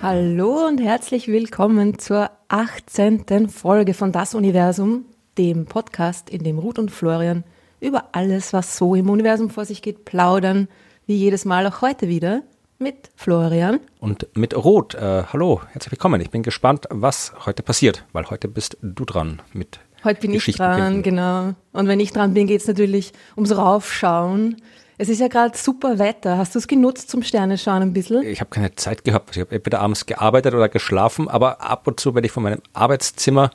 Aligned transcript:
Hallo 0.00 0.66
und 0.66 0.80
herzlich 0.80 1.28
willkommen 1.28 1.98
zur 1.98 2.30
18. 2.48 3.50
Folge 3.50 3.92
von 3.92 4.12
Das 4.12 4.34
Universum, 4.34 5.04
dem 5.36 5.66
Podcast, 5.66 6.30
in 6.30 6.42
dem 6.42 6.58
Ruth 6.58 6.78
und 6.78 6.90
Florian 6.90 7.44
über 7.80 8.08
alles, 8.12 8.54
was 8.54 8.78
so 8.78 8.94
im 8.94 9.10
Universum 9.10 9.50
vor 9.50 9.66
sich 9.66 9.82
geht, 9.82 10.06
plaudern, 10.06 10.68
wie 11.06 11.16
jedes 11.16 11.44
Mal 11.44 11.66
auch 11.66 11.82
heute 11.82 12.08
wieder 12.08 12.42
mit 12.78 13.10
Florian. 13.14 13.78
Und 14.00 14.26
mit 14.34 14.56
Ruth. 14.56 14.94
Äh, 14.94 15.24
hallo, 15.30 15.60
herzlich 15.72 15.92
willkommen. 15.92 16.22
Ich 16.22 16.30
bin 16.30 16.42
gespannt, 16.42 16.86
was 16.88 17.34
heute 17.44 17.62
passiert, 17.62 18.06
weil 18.12 18.30
heute 18.30 18.48
bist 18.48 18.78
du 18.80 19.04
dran 19.04 19.42
mit 19.52 19.80
Heute 20.04 20.20
bin 20.20 20.34
ich 20.34 20.44
dran, 20.56 21.02
genau. 21.02 21.54
Und 21.72 21.88
wenn 21.88 22.00
ich 22.00 22.12
dran 22.12 22.34
bin, 22.34 22.46
geht 22.46 22.60
es 22.60 22.66
natürlich 22.66 23.12
ums 23.36 23.56
Raufschauen 23.56 24.56
es 25.02 25.08
ist 25.08 25.20
ja 25.20 25.26
gerade 25.26 25.58
super 25.58 25.98
Wetter. 25.98 26.38
Hast 26.38 26.54
du 26.54 26.60
es 26.60 26.68
genutzt 26.68 27.10
zum 27.10 27.24
Sterneschauen 27.24 27.82
ein 27.82 27.92
bisschen? 27.92 28.22
Ich 28.22 28.40
habe 28.40 28.50
keine 28.50 28.74
Zeit 28.76 29.02
gehabt. 29.02 29.36
Ich 29.36 29.40
habe 29.40 29.52
entweder 29.52 29.80
abends 29.80 30.06
gearbeitet 30.06 30.54
oder 30.54 30.68
geschlafen, 30.68 31.28
aber 31.28 31.60
ab 31.60 31.88
und 31.88 31.98
zu, 31.98 32.14
wenn 32.14 32.22
ich 32.22 32.30
von 32.30 32.44
meinem 32.44 32.60
Arbeitszimmer 32.72 33.50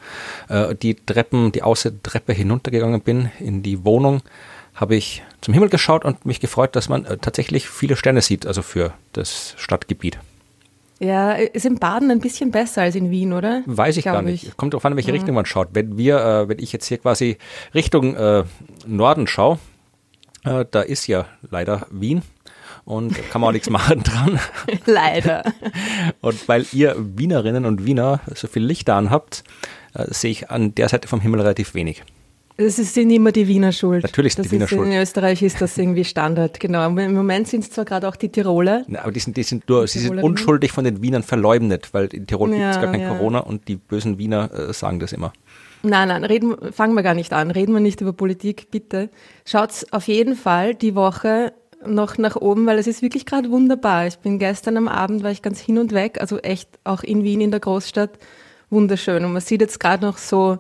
äh, 0.50 0.76
die 0.76 0.96
Treppen, 0.96 1.54
die 1.54 1.64
Außentreppe 1.64 2.34
hinuntergegangen 2.34 3.00
bin 3.00 3.32
in 3.40 3.64
die 3.64 3.86
Wohnung, 3.86 4.24
habe 4.74 4.96
ich 4.96 5.24
zum 5.40 5.54
Himmel 5.54 5.70
geschaut 5.70 6.04
und 6.04 6.26
mich 6.26 6.42
gefreut, 6.42 6.76
dass 6.76 6.90
man 6.90 7.06
äh, 7.06 7.18
tatsächlich 7.18 7.70
viele 7.70 7.96
Sterne 7.96 8.22
sieht, 8.22 8.46
also 8.46 8.62
für 8.62 8.94
das 9.14 9.54
Stadtgebiet. 9.58 10.20
Ja, 11.00 11.34
ist 11.34 11.66
im 11.66 11.76
Baden 11.76 12.10
ein 12.10 12.20
bisschen 12.20 12.52
besser 12.52 12.82
als 12.82 12.96
in 12.96 13.12
Wien, 13.12 13.34
oder? 13.34 13.62
Weiß 13.66 13.98
ich 13.98 14.04
Glaube 14.04 14.18
gar 14.18 14.22
nicht. 14.24 14.44
Ich. 14.44 14.58
Kommt 14.58 14.74
darauf 14.74 14.86
an, 14.86 14.94
in 14.94 14.98
welche. 14.98 15.14
Richtung 15.14 15.36
man 15.36 15.46
schaut. 15.46 15.70
Wenn 15.74 15.98
wir, 15.98 16.18
äh, 16.18 16.50
wenn 16.50 16.60
ich 16.60 16.74
jetzt 16.74 16.88
hier 16.88 16.98
quasi 16.98 17.38
Richtung 17.76 18.16
äh, 18.16 18.44
Norden 18.86 19.28
schaue, 19.28 19.60
äh, 20.44 20.66
da 20.70 20.82
ist 20.82 21.08
ja 21.08 21.26
leider 21.50 21.86
Wien 21.92 22.24
und 22.86 23.14
kann 23.30 23.42
man 23.42 23.50
auch 23.50 23.54
nichts 23.54 23.70
machen 23.72 24.02
dran. 24.02 24.40
Leider. 24.86 25.44
Und 26.22 26.48
weil 26.48 26.66
ihr 26.72 26.96
Wienerinnen 26.98 27.66
und 27.66 27.86
Wiener 27.86 28.22
so 28.34 28.48
viel 28.48 28.64
Licht 28.64 28.90
anhabt, 28.90 29.44
äh, 29.94 30.06
sehe 30.14 30.32
ich 30.32 30.50
an 30.50 30.74
der 30.74 30.88
Seite 30.88 31.08
vom 31.08 31.20
Himmel 31.20 31.42
relativ 31.42 31.74
wenig. 31.74 32.04
Das 32.58 32.76
sind 32.78 33.12
immer 33.12 33.32
die 33.32 33.48
Wiener 33.48 33.72
Schuld. 33.72 34.02
Natürlich 34.02 34.34
sind 34.34 34.46
das 34.46 34.50
die 34.50 34.56
Wiener 34.56 34.66
ist, 34.66 34.72
Schuld. 34.72 34.88
In 34.88 35.00
Österreich 35.00 35.44
ist 35.44 35.62
das 35.62 35.78
irgendwie 35.78 36.04
Standard, 36.04 36.60
genau. 36.60 36.88
Im 36.88 37.14
Moment 37.14 37.48
sind 37.48 37.64
es 37.64 37.70
zwar 37.70 37.86
gerade 37.86 38.08
auch 38.08 38.16
die 38.16 38.30
Tiroler. 38.30 38.84
Na, 38.88 39.02
aber 39.04 39.12
die 39.12 39.20
sind, 39.20 39.38
die 39.38 39.44
sind 39.44 39.70
nur, 39.70 39.88
sie 39.88 40.00
sind 40.00 40.24
unschuldig 40.24 40.72
von 40.72 40.84
den 40.84 41.04
Wienern 41.04 41.22
verleumdet, 41.22 41.90
weil 41.94 42.08
in 42.08 42.26
Tirol 42.26 42.52
ja, 42.52 42.58
gibt 42.58 42.70
es 42.72 42.82
gar 42.82 42.92
kein 42.92 43.02
ja. 43.02 43.10
Corona 43.10 43.40
und 43.40 43.68
die 43.68 43.76
bösen 43.76 44.18
Wiener 44.18 44.52
äh, 44.52 44.74
sagen 44.74 45.00
das 45.00 45.14
immer. 45.14 45.34
Nein, 45.84 46.08
nein, 46.08 46.24
reden, 46.24 46.56
fangen 46.72 46.96
wir 46.96 47.04
gar 47.04 47.14
nicht 47.14 47.32
an. 47.32 47.52
Reden 47.52 47.74
wir 47.74 47.80
nicht 47.80 48.02
über 48.02 48.12
Politik, 48.12 48.72
bitte. 48.72 49.10
Schaut 49.46 49.86
auf 49.92 50.08
jeden 50.08 50.36
Fall 50.36 50.74
die 50.74 50.96
Woche 50.96 51.54
noch 51.86 52.18
nach 52.18 52.36
oben, 52.36 52.66
weil 52.66 52.80
es 52.80 52.88
ist 52.88 53.04
wirklich 53.04 53.28
gerade 53.28 53.52
wunderbar. 53.52 54.08
Ich 54.08 54.18
bin 54.18 54.40
gestern 54.40 54.78
am 54.78 54.88
Abend, 54.88 55.22
war 55.22 55.30
ich 55.30 55.44
ganz 55.44 55.60
hin 55.60 55.78
und 55.78 55.94
weg, 55.94 56.20
also 56.20 56.40
echt 56.40 56.70
auch 56.84 57.04
in 57.04 57.24
Wien 57.24 57.40
in 57.40 57.52
der 57.52 57.60
Großstadt, 57.60 58.18
wunderschön. 58.72 59.24
Und 59.24 59.34
man 59.34 59.44
sieht 59.44 59.62
jetzt 59.62 59.80
gerade 59.80 60.04
noch 60.04 60.18
so 60.18 60.58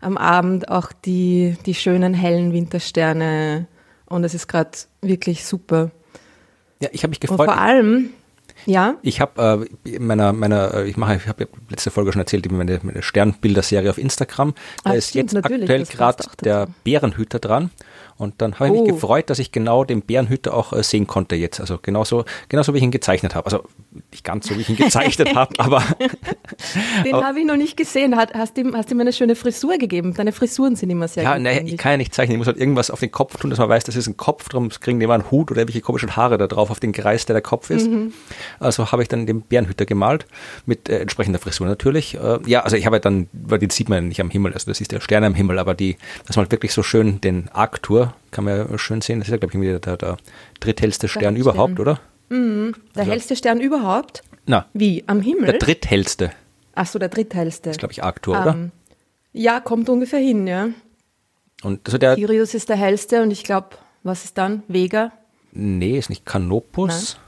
am 0.00 0.16
Abend 0.16 0.68
auch 0.68 0.92
die, 0.92 1.56
die 1.66 1.74
schönen 1.74 2.14
hellen 2.14 2.52
Wintersterne 2.52 3.66
und 4.06 4.24
es 4.24 4.34
ist 4.34 4.48
gerade 4.48 4.70
wirklich 5.00 5.44
super. 5.44 5.90
Ja, 6.80 6.88
ich 6.92 7.02
habe 7.02 7.10
mich 7.10 7.20
gefreut. 7.20 7.40
Und 7.40 7.46
vor 7.46 7.58
allem, 7.58 8.10
ja. 8.64 8.96
Ich 9.02 9.20
habe 9.20 9.68
äh, 9.84 9.98
meiner, 9.98 10.32
meiner, 10.32 10.74
äh, 10.74 10.88
ich 10.88 10.96
mache, 10.96 11.16
ich 11.16 11.26
habe 11.28 11.44
ja 11.44 11.48
letzte 11.68 11.90
Folge 11.90 12.12
schon 12.12 12.20
erzählt, 12.20 12.50
meine, 12.50 12.80
meine 12.82 13.02
Sternbilder-Serie 13.02 13.90
auf 13.90 13.98
Instagram. 13.98 14.54
Da 14.84 14.90
ah, 14.90 14.94
ist 14.94 15.10
stimmt, 15.10 15.32
jetzt 15.32 15.44
aktuell 15.44 15.84
gerade 15.84 16.24
der 16.42 16.68
Bärenhüter 16.84 17.38
dran. 17.38 17.70
Und 18.18 18.34
dann 18.38 18.54
habe 18.54 18.68
ich 18.68 18.74
oh. 18.74 18.82
mich 18.82 18.92
gefreut, 18.92 19.28
dass 19.28 19.38
ich 19.38 19.52
genau 19.52 19.84
den 19.84 20.00
Bärenhüter 20.00 20.54
auch 20.54 20.72
äh, 20.72 20.82
sehen 20.82 21.06
konnte 21.06 21.36
jetzt. 21.36 21.60
Also 21.60 21.78
genauso, 21.80 22.24
genauso 22.48 22.72
wie 22.72 22.78
ich 22.78 22.84
ihn 22.84 22.90
gezeichnet 22.90 23.34
habe. 23.34 23.46
Also 23.46 23.64
nicht 24.10 24.24
ganz 24.24 24.48
so, 24.48 24.56
wie 24.56 24.62
ich 24.62 24.68
ihn 24.70 24.76
gezeichnet 24.76 25.34
habe, 25.34 25.54
aber. 25.58 25.82
Den 27.04 27.14
habe 27.14 27.40
ich 27.40 27.46
noch 27.46 27.56
nicht 27.56 27.76
gesehen. 27.76 28.16
Hat, 28.16 28.32
hast, 28.34 28.56
ihm, 28.56 28.74
hast 28.74 28.90
ihm 28.90 29.00
eine 29.00 29.12
schöne 29.12 29.36
Frisur 29.36 29.76
gegeben? 29.76 30.14
Deine 30.14 30.32
Frisuren 30.32 30.76
sind 30.76 30.90
immer 30.90 31.08
sehr 31.08 31.24
Ja, 31.24 31.38
naja, 31.38 31.60
ich 31.64 31.76
kann 31.76 31.92
ja 31.92 31.96
nicht 31.98 32.14
zeichnen. 32.14 32.36
Ich 32.36 32.38
muss 32.38 32.46
halt 32.46 32.56
irgendwas 32.56 32.90
auf 32.90 33.00
den 33.00 33.10
Kopf 33.10 33.36
tun, 33.36 33.50
dass 33.50 33.58
man 33.58 33.68
weiß, 33.68 33.84
das 33.84 33.96
ist 33.96 34.06
ein 34.06 34.16
Kopf. 34.16 34.48
Darum 34.48 34.70
kriegen 34.70 34.98
die 34.98 35.04
immer 35.04 35.14
einen 35.14 35.30
Hut 35.30 35.50
oder 35.50 35.60
irgendwelche 35.60 35.82
komischen 35.82 36.16
Haare 36.16 36.38
da 36.38 36.46
drauf 36.46 36.70
auf 36.70 36.80
den 36.80 36.92
Kreis, 36.92 37.26
der 37.26 37.34
der 37.34 37.42
Kopf 37.42 37.68
ist. 37.70 37.88
Mhm. 37.88 38.12
Also 38.60 38.92
habe 38.92 39.02
ich 39.02 39.08
dann 39.08 39.26
den 39.26 39.42
Bärenhüter 39.42 39.84
gemalt. 39.84 40.26
Mit 40.64 40.88
äh, 40.88 41.00
entsprechender 41.00 41.38
Frisur 41.38 41.66
natürlich. 41.66 42.14
Äh, 42.14 42.38
ja, 42.46 42.60
also 42.60 42.76
ich 42.76 42.86
habe 42.86 42.98
dann, 43.00 43.28
weil 43.32 43.58
den 43.58 43.70
sieht 43.70 43.88
man 43.88 44.08
nicht 44.08 44.20
am 44.20 44.30
Himmel. 44.30 44.54
Also 44.54 44.70
das 44.70 44.80
ist 44.80 44.92
der 44.92 45.00
Stern 45.00 45.24
am 45.24 45.34
Himmel, 45.34 45.58
aber 45.58 45.74
die, 45.74 45.96
dass 46.26 46.36
man 46.36 46.44
halt 46.44 46.52
wirklich 46.52 46.72
so 46.72 46.82
schön 46.82 47.20
den 47.20 47.48
Arctur 47.52 48.05
kann 48.30 48.44
man 48.44 48.70
ja 48.70 48.78
schön 48.78 49.00
sehen. 49.00 49.18
Das 49.18 49.28
ist 49.28 49.32
ja, 49.32 49.38
glaube 49.38 49.56
ich, 49.56 49.80
der, 49.80 49.96
der 49.96 50.16
dritthellste 50.60 51.08
Stern 51.08 51.34
der 51.34 51.40
überhaupt, 51.40 51.72
Stern. 51.74 51.80
oder? 51.80 52.00
Mhm. 52.28 52.74
Der 52.94 53.00
also, 53.00 53.12
hellste 53.12 53.36
Stern 53.36 53.60
überhaupt? 53.60 54.22
Na. 54.46 54.66
Wie? 54.72 55.04
Am 55.06 55.20
Himmel? 55.20 55.46
Der 55.46 55.58
dritthellste. 55.58 56.32
Ach 56.74 56.86
so, 56.86 56.98
der 56.98 57.08
dritthellste. 57.08 57.70
Das 57.70 57.76
ist, 57.76 57.78
glaube 57.78 57.92
ich, 57.92 58.02
Arctur, 58.02 58.36
um, 58.36 58.42
oder? 58.42 58.52
Ähm, 58.52 58.72
ja, 59.32 59.60
kommt 59.60 59.88
ungefähr 59.88 60.20
hin, 60.20 60.46
ja. 60.46 60.68
Und 61.62 61.80
also 61.86 61.98
der 61.98 62.16
Sirius 62.16 62.54
ist 62.54 62.68
der 62.68 62.76
hellste 62.76 63.22
und 63.22 63.30
ich 63.30 63.44
glaube, 63.44 63.70
was 64.02 64.24
ist 64.24 64.38
dann? 64.38 64.62
Vega? 64.68 65.12
Nee, 65.52 65.98
ist 65.98 66.10
nicht 66.10 66.26
Canopus. 66.26 67.14
Nein. 67.14 67.22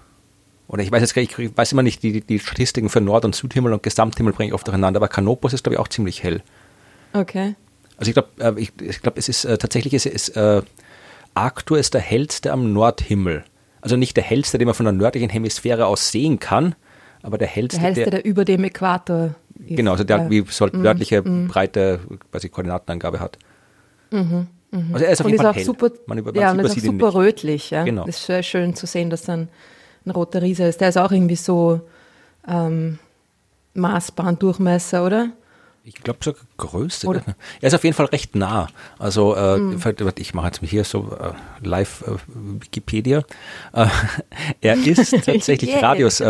Oder 0.68 0.82
ich 0.82 0.92
weiß 0.92 1.00
jetzt 1.00 1.14
gar 1.14 1.22
nicht, 1.22 1.38
ich 1.38 1.56
weiß 1.56 1.72
immer 1.72 1.82
nicht, 1.82 2.02
die, 2.02 2.20
die 2.20 2.38
Statistiken 2.38 2.90
für 2.90 3.00
Nord- 3.00 3.24
und 3.24 3.34
Südhimmel 3.34 3.72
und 3.72 3.82
Gesamthimmel 3.82 4.34
bringe 4.34 4.48
ich 4.48 4.54
oft 4.54 4.66
durcheinander, 4.66 4.98
aber 4.98 5.08
Canopus 5.08 5.54
ist, 5.54 5.64
glaube 5.64 5.74
ich, 5.74 5.80
auch 5.80 5.88
ziemlich 5.88 6.22
hell. 6.22 6.42
Okay. 7.14 7.54
Also 7.98 8.10
ich 8.10 8.14
glaube, 8.14 8.28
äh, 8.38 8.60
ich, 8.60 8.72
ich 8.80 9.02
glaube, 9.02 9.18
es 9.18 9.28
ist 9.28 9.44
äh, 9.44 9.58
tatsächlich, 9.58 9.92
es 9.92 10.06
ist, 10.06 10.30
äh, 10.30 10.62
Arctur 11.34 11.78
ist 11.78 11.94
der 11.94 12.00
hellste 12.00 12.52
am 12.52 12.72
Nordhimmel. 12.72 13.44
Also 13.80 13.96
nicht 13.96 14.16
der 14.16 14.24
hellste, 14.24 14.58
den 14.58 14.66
man 14.66 14.74
von 14.74 14.84
der 14.84 14.92
nördlichen 14.92 15.28
Hemisphäre 15.28 15.86
aus 15.86 16.10
sehen 16.10 16.38
kann, 16.38 16.74
aber 17.22 17.38
der 17.38 17.48
hellste. 17.48 17.78
Der 17.78 17.86
hellste, 17.86 18.04
der, 18.04 18.22
der 18.22 18.24
über 18.24 18.44
dem 18.44 18.64
Äquator 18.64 19.34
ist. 19.58 19.76
Genau, 19.76 19.92
also 19.92 20.04
der 20.04 20.30
wie 20.30 20.44
so 20.48 20.66
mhm. 20.66 20.82
nördliche 20.82 21.22
mm. 21.22 21.48
breite 21.48 22.00
quasi 22.30 22.48
Koordinatenangabe 22.48 23.20
hat. 23.20 23.38
Mhm. 24.10 24.46
Mhm. 24.70 24.90
Also 24.92 25.04
er 25.04 25.12
ist 25.12 25.20
auf 25.20 25.26
und 25.26 25.32
jeden 25.32 25.42
Fall 25.42 25.54
hell. 25.54 25.64
Super, 25.64 25.90
man 26.06 26.18
über, 26.18 26.32
man 26.32 26.40
ja, 26.40 26.52
und 26.52 26.60
ist 26.60 26.72
auch 26.72 26.82
super 26.82 27.14
rötlich. 27.14 27.70
Ja? 27.70 27.84
Genau. 27.84 28.04
Das 28.04 28.16
ist 28.16 28.26
sehr 28.26 28.42
schön 28.42 28.74
zu 28.74 28.86
sehen, 28.86 29.10
dass 29.10 29.22
dann 29.22 29.48
ein 30.04 30.10
roter 30.10 30.42
Riese 30.42 30.64
ist. 30.64 30.80
Der 30.80 30.90
ist 30.90 30.96
auch 30.96 31.10
irgendwie 31.10 31.36
so 31.36 31.80
ähm, 32.46 32.98
Maßbahndurchmesser, 33.74 35.04
oder? 35.04 35.30
Ich 35.84 35.94
glaube 35.94 36.18
sogar 36.22 36.42
größte. 36.56 37.06
Oder? 37.06 37.22
Er 37.60 37.68
ist 37.68 37.74
auf 37.74 37.84
jeden 37.84 37.96
Fall 37.96 38.06
recht 38.06 38.34
nah. 38.34 38.68
Also 38.98 39.34
äh, 39.34 39.56
hm. 39.56 39.80
ich 40.16 40.34
mache 40.34 40.46
jetzt 40.46 40.60
hier 40.62 40.84
so 40.84 41.16
äh, 41.18 41.66
live 41.66 42.04
äh, 42.06 42.16
Wikipedia. 42.26 43.24
Äh, 43.72 43.86
er 44.60 44.74
ist 44.74 45.10
tatsächlich 45.24 45.70
yeah. 45.70 45.80
Radius 45.80 46.22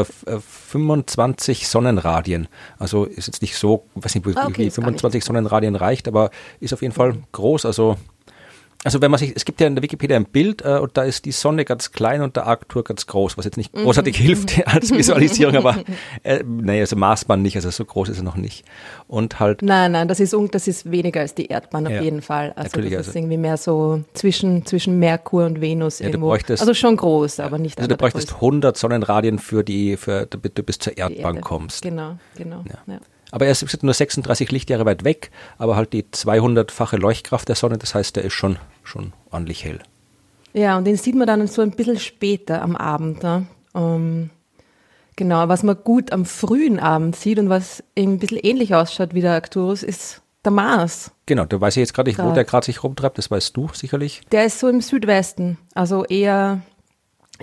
25 0.69 1.63
äh, 1.63 1.65
Sonnenradien. 1.65 2.49
Also 2.79 3.05
ist 3.05 3.27
jetzt 3.27 3.43
nicht 3.43 3.57
so, 3.57 3.85
weiß 3.95 4.15
nicht, 4.15 4.27
wie, 4.27 4.37
okay, 4.37 4.71
25 4.71 5.25
Sonnenradien 5.25 5.75
reicht, 5.77 6.09
aber 6.09 6.31
ist 6.61 6.73
auf 6.73 6.83
jeden 6.83 6.95
Fall 6.95 7.17
groß. 7.33 7.67
Also 7.67 7.97
also 8.85 9.03
wenn 9.03 9.11
man 9.11 9.19
sich, 9.19 9.35
es 9.35 9.45
gibt 9.45 9.61
ja 9.61 9.67
in 9.67 9.75
der 9.75 9.83
Wikipedia 9.83 10.17
ein 10.17 10.25
Bild 10.25 10.65
äh, 10.65 10.79
und 10.79 10.97
da 10.97 11.03
ist 11.03 11.25
die 11.25 11.33
Sonne 11.33 11.65
ganz 11.65 11.91
klein 11.91 12.23
und 12.23 12.37
der 12.37 12.47
Arctur 12.47 12.85
ganz 12.85 13.07
groß, 13.07 13.37
was 13.37 13.45
jetzt 13.45 13.57
nicht 13.57 13.75
mhm. 13.75 13.83
großartig 13.83 14.19
mhm. 14.19 14.23
hilft 14.27 14.67
als 14.73 14.93
Visualisierung, 14.93 15.57
aber 15.57 15.79
äh, 16.23 16.45
naja, 16.45 16.83
also 16.83 16.95
Maßbahn 16.95 17.43
nicht, 17.43 17.57
also 17.57 17.71
so 17.71 17.85
groß 17.85 18.11
ist 18.11 18.19
er 18.19 18.23
noch 18.23 18.37
nicht. 18.37 18.65
Und 19.09 19.41
halt. 19.41 19.63
Nein, 19.63 19.93
nein, 19.93 20.07
das 20.07 20.21
ist, 20.21 20.35
das 20.53 20.69
ist 20.69 20.91
weniger 20.91 21.21
als 21.21 21.35
die 21.35 21.47
Erdbahn 21.47 21.87
auf 21.87 21.93
ja, 21.93 22.03
jeden 22.03 22.23
Fall. 22.23 22.53
Also 22.55 22.81
das 22.81 22.91
ist 22.91 22.97
also. 22.97 23.19
irgendwie 23.19 23.37
mehr 23.37 23.57
so 23.57 24.05
zwischen, 24.15 24.65
zwischen 24.65 24.99
Merkur 24.99 25.47
und 25.47 25.61
Venus 25.61 25.99
ja, 25.99 26.07
irgendwo. 26.07 26.31
also 26.31 26.75
schon 26.75 26.97
groß, 26.97 27.41
aber 27.41 27.59
nicht 27.59 27.79
Also 27.79 27.89
du 27.89 27.97
bräuchtest 27.97 28.35
100 28.35 28.77
Sonnenradien 28.77 29.39
für 29.41 29.65
die, 29.65 29.97
für, 29.97 30.27
damit 30.27 30.57
du 30.57 30.63
bis 30.63 30.79
zur 30.79 30.97
Erdbahn 30.97 31.37
Erde. 31.37 31.41
kommst. 31.41 31.83
Genau, 31.83 32.19
genau. 32.37 32.63
Ja. 32.87 33.01
Aber 33.31 33.47
er 33.47 33.53
ist 33.53 33.83
nur 33.83 33.95
36 33.95 34.51
Lichtjahre 34.51 34.87
weit 34.87 35.05
weg, 35.05 35.31
aber 35.59 35.77
halt 35.77 35.93
die 35.93 36.05
200-fache 36.05 36.97
Leuchtkraft 36.97 37.49
der 37.49 37.57
Sonne, 37.57 37.79
das 37.79 37.95
heißt, 37.95 38.17
er 38.17 38.25
ist 38.25 38.33
schon, 38.33 38.57
schon 38.83 39.13
ordentlich 39.31 39.65
hell. 39.65 39.81
Ja, 40.55 40.79
und 40.79 40.85
den 40.85 40.97
sieht 40.97 41.15
man 41.15 41.27
dann 41.27 41.47
so 41.47 41.63
ein 41.63 41.73
bisschen 41.73 41.99
später 41.99 42.63
am 42.63 42.75
Abend. 42.75 43.23
Ne? 43.23 43.47
Um, 43.73 44.31
genau, 45.17 45.49
was 45.49 45.63
man 45.63 45.77
gut 45.85 46.13
am 46.13 46.25
frühen 46.25 46.81
Abend 46.81 47.17
sieht 47.17 47.39
und 47.39 47.49
was 47.49 47.85
eben 47.95 48.15
ein 48.15 48.19
bisschen 48.19 48.39
ähnlich 48.39 48.75
ausschaut 48.75 49.15
wie 49.15 49.21
der 49.21 49.33
Arcturus, 49.33 49.83
ist 49.83 50.23
der 50.45 50.53
Mars. 50.53 51.11
Genau, 51.27 51.45
da 51.45 51.61
weiß 51.61 51.77
ich 51.77 51.81
jetzt 51.81 51.95
gerade 51.95 52.09
nicht, 52.09 52.19
wo 52.19 52.33
der 52.33 52.45
gerade 52.45 52.65
sich 52.65 52.83
rumtreibt, 52.83 53.19
das 53.19 53.31
weißt 53.31 53.57
du 53.57 53.69
sicherlich. 53.75 54.23
Der 54.33 54.47
ist 54.47 54.61
so 54.61 54.69
im 54.69 54.81
Südwesten, 54.81 55.59
also 55.75 56.05
eher, 56.05 56.63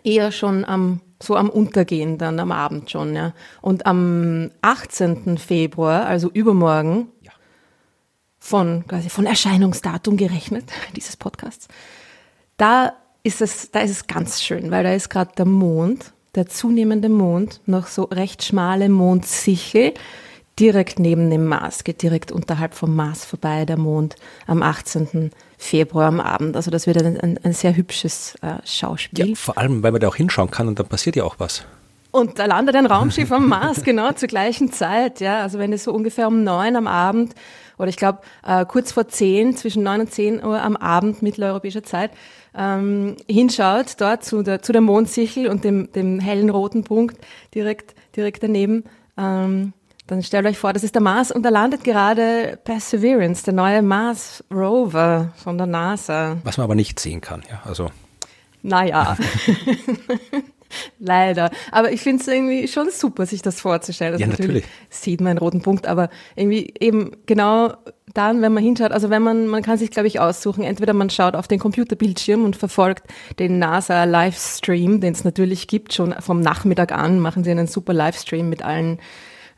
eher 0.04 0.32
schon 0.32 0.66
am 0.66 1.02
so 1.22 1.36
am 1.36 1.50
Untergehen 1.50 2.18
dann 2.18 2.40
am 2.40 2.52
Abend 2.52 2.92
schon, 2.92 3.16
ja. 3.16 3.34
Und 3.62 3.86
am 3.86 4.52
18. 4.62 5.38
Februar, 5.38 6.06
also 6.06 6.30
übermorgen, 6.30 7.08
ja. 7.22 7.32
von 8.40 8.86
quasi 8.88 9.10
von 9.10 9.26
Erscheinungsdatum 9.26 10.18
gerechnet 10.18 10.66
dieses 10.96 11.18
Podcasts, 11.18 11.68
da 12.58 12.94
ist 13.24 13.42
es, 13.42 13.72
da 13.72 13.80
ist 13.82 13.92
es 13.92 14.08
ganz 14.08 14.44
schön, 14.44 14.72
weil 14.72 14.84
da 14.84 14.94
ist 14.94 15.10
gerade 15.10 15.32
der 15.38 15.46
Mond, 15.46 16.14
der 16.36 16.48
zunehmende 16.48 17.10
Mond, 17.10 17.62
noch 17.66 17.88
so 17.88 18.04
recht 18.04 18.44
schmale 18.44 18.90
Mondsichel, 18.90 19.94
direkt 20.60 21.00
neben 21.00 21.30
dem 21.30 21.46
Mars, 21.46 21.84
geht 21.84 22.02
direkt 22.02 22.32
unterhalb 22.32 22.76
vom 22.76 22.96
Mars 22.96 23.26
vorbei, 23.26 23.66
der 23.66 23.78
Mond 23.78 24.16
am 24.48 24.62
18. 24.62 25.32
Februar 25.66 26.08
am 26.08 26.20
Abend. 26.20 26.56
Also 26.56 26.72
das 26.72 26.88
wird 26.88 27.02
ein, 27.02 27.20
ein, 27.20 27.40
ein 27.44 27.54
sehr 27.54 27.76
hübsches 27.76 28.36
äh, 28.42 28.56
Schauspiel. 28.66 29.30
Ja, 29.30 29.36
vor 29.36 29.58
allem, 29.58 29.84
weil 29.84 29.92
man 29.92 30.02
da 30.02 30.08
auch 30.08 30.16
hinschauen 30.16 30.52
kann 30.52 30.68
und 30.68 30.80
dann 30.80 30.88
passiert 30.88 31.16
ja 31.16 31.24
auch 31.24 31.36
was. 31.40 31.66
Und 32.12 32.40
da 32.40 32.46
landet 32.46 32.78
ein 32.78 32.86
Raumschiff 32.86 33.30
am 33.34 33.50
Mars, 33.50 33.84
genau 33.84 34.14
zur 34.14 34.30
gleichen 34.30 34.72
Zeit. 34.72 35.20
Ja, 35.20 35.42
also 35.42 35.60
wenn 35.60 35.74
es 35.74 35.84
so 35.84 35.92
ungefähr 35.92 36.28
um 36.28 36.46
neun 36.46 36.78
am 36.78 36.88
Abend 36.88 37.36
oder 37.78 37.90
ich 37.90 37.98
glaube 37.98 38.20
äh, 38.46 38.66
kurz 38.66 38.94
vor 38.94 39.08
zehn, 39.10 39.56
zwischen 39.58 39.84
neun 39.84 40.02
und 40.02 40.14
zehn 40.14 40.44
Uhr 40.44 40.62
am 40.62 40.78
Abend 40.78 41.22
mitteleuropäischer 41.22 41.84
Zeit, 41.84 42.12
ähm, 42.58 43.18
hinschaut, 43.30 44.00
dort 44.00 44.24
zu 44.24 44.44
der, 44.44 44.62
zu 44.62 44.72
der 44.72 44.82
Mondsichel 44.82 45.48
und 45.50 45.64
dem, 45.64 45.92
dem 45.92 46.20
hellen 46.20 46.50
roten 46.50 46.84
Punkt 46.84 47.18
direkt, 47.54 47.96
direkt 48.16 48.44
daneben, 48.44 48.86
ähm, 49.18 49.74
dann 50.08 50.22
stellt 50.22 50.46
euch 50.46 50.58
vor, 50.58 50.74
das 50.74 50.84
ist 50.84 50.94
der 50.94 51.02
Mars 51.02 51.32
und 51.32 51.44
da 51.44 51.50
landet 51.50 51.84
gerade 51.84 52.60
Perseverance, 52.64 53.44
der 53.44 53.54
neue 53.54 53.82
Mars 53.82 54.44
Rover 54.52 55.34
von 55.36 55.58
der 55.58 55.68
NASA. 55.68 56.38
Was 56.44 56.58
man 56.58 56.66
aber 56.66 56.76
nicht 56.76 57.00
sehen 57.00 57.22
kann, 57.22 57.44
ja. 57.50 57.62
Also. 57.66 57.90
Naja. 58.62 59.18
Leider. 61.00 61.52
Aber 61.72 61.92
ich 61.92 62.02
finde 62.02 62.22
es 62.22 62.28
irgendwie 62.28 62.68
schon 62.68 62.90
super, 62.92 63.26
sich 63.26 63.42
das 63.42 63.60
vorzustellen. 63.62 64.14
Also 64.14 64.22
ja, 64.22 64.28
natürlich. 64.28 64.64
natürlich. 64.64 64.72
Sieht 64.90 65.22
man 65.22 65.32
einen 65.32 65.40
roten 65.40 65.62
Punkt, 65.62 65.88
aber 65.88 66.10
irgendwie 66.36 66.74
eben 66.80 67.12
genau 67.26 67.74
dann, 68.14 68.42
wenn 68.42 68.54
man 68.54 68.64
hinschaut, 68.64 68.92
also 68.92 69.10
wenn 69.10 69.22
man, 69.22 69.48
man 69.48 69.62
kann 69.62 69.78
sich, 69.78 69.92
glaube 69.92 70.08
ich, 70.08 70.20
aussuchen, 70.20 70.64
entweder 70.64 70.94
man 70.94 71.10
schaut 71.10 71.36
auf 71.36 71.48
den 71.48 71.60
Computerbildschirm 71.60 72.44
und 72.46 72.56
verfolgt 72.56 73.04
den 73.40 73.60
NASA-Livestream, 73.60 75.02
den 75.02 75.14
es 75.14 75.24
natürlich 75.24 75.68
gibt, 75.68 75.94
schon 75.94 76.14
vom 76.20 76.42
Nachmittag 76.42 76.92
an 76.92 77.20
machen 77.20 77.44
sie 77.44 77.52
einen 77.52 77.68
super 77.68 77.94
Livestream 77.94 78.50
mit 78.50 78.64
allen 78.64 79.00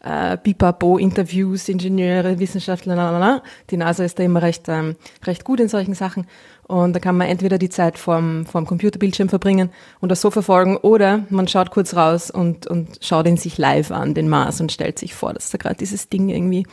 äh, 0.04 0.38
Bipapo-Interviews, 0.38 1.70
Ingenieure, 1.70 2.40
Wissenschaftler, 2.40 2.96
lalala. 2.96 3.42
die 3.70 3.78
NASA 3.78 4.04
ist 4.04 4.20
da 4.20 4.24
immer 4.24 4.42
recht, 4.42 4.70
ähm, 4.70 4.96
recht 5.26 5.44
gut 5.44 5.60
in 5.60 5.70
solchen 5.70 5.94
Sachen. 5.94 6.28
Und 6.68 6.94
da 6.94 7.00
kann 7.00 7.18
man 7.18 7.28
entweder 7.28 7.58
die 7.58 7.70
Zeit 7.70 7.98
vorm, 7.98 8.46
vorm 8.46 8.66
Computerbildschirm 8.66 9.30
verbringen 9.30 9.70
und 10.02 10.10
das 10.10 10.22
so 10.22 10.32
verfolgen 10.32 10.76
oder 10.78 11.24
man 11.30 11.48
schaut 11.48 11.72
kurz 11.72 11.96
raus 11.96 12.30
und, 12.30 12.68
und 12.68 13.00
schaut 13.02 13.26
ihn 13.26 13.38
sich 13.38 13.58
live 13.58 13.92
an, 13.92 14.14
den 14.14 14.28
Mars, 14.28 14.60
und 14.60 14.72
stellt 14.72 15.00
sich 15.00 15.14
vor, 15.14 15.34
dass 15.34 15.50
da 15.50 15.58
gerade 15.58 15.78
dieses 15.78 16.10
Ding 16.10 16.30
irgendwie 16.30 16.68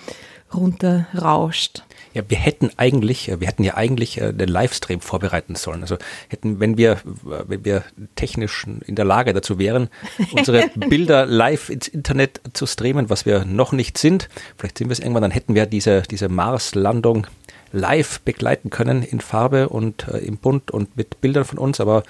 runterrauscht. 0.52 1.84
Ja, 2.14 2.22
wir 2.28 2.38
hätten 2.38 2.70
eigentlich, 2.76 3.28
äh, 3.28 3.40
wir 3.40 3.48
hätten 3.48 3.64
ja 3.64 3.74
eigentlich 3.74 4.20
äh, 4.20 4.32
den 4.32 4.48
Livestream 4.48 5.00
vorbereiten 5.00 5.56
sollen. 5.56 5.82
Also 5.82 5.98
hätten, 6.28 6.60
wenn 6.60 6.78
wir, 6.78 6.98
wenn 7.04 7.64
wir 7.64 7.82
technisch 8.14 8.64
in 8.86 8.94
der 8.94 9.04
Lage 9.04 9.32
dazu 9.32 9.58
wären, 9.58 9.88
unsere 10.32 10.70
Bilder 10.76 11.26
live 11.26 11.68
ins 11.68 11.88
Internet 11.88 12.40
zu 12.52 12.66
streamen, 12.66 13.10
was 13.10 13.26
wir 13.26 13.44
noch 13.44 13.72
nicht 13.72 13.98
sind, 13.98 14.28
vielleicht 14.56 14.78
sind 14.78 14.88
wir 14.88 14.92
es 14.92 15.00
irgendwann, 15.00 15.22
dann 15.22 15.32
hätten 15.32 15.54
wir 15.54 15.66
diese, 15.66 16.02
diese 16.02 16.28
Mars-Landung 16.28 17.26
live 17.72 18.20
begleiten 18.20 18.70
können 18.70 19.02
in 19.02 19.20
Farbe 19.20 19.68
und 19.68 20.06
äh, 20.08 20.18
im 20.18 20.36
Bunt 20.38 20.70
und 20.70 20.96
mit 20.96 21.20
Bildern 21.20 21.44
von 21.44 21.58
uns, 21.58 21.80
aber 21.80 22.04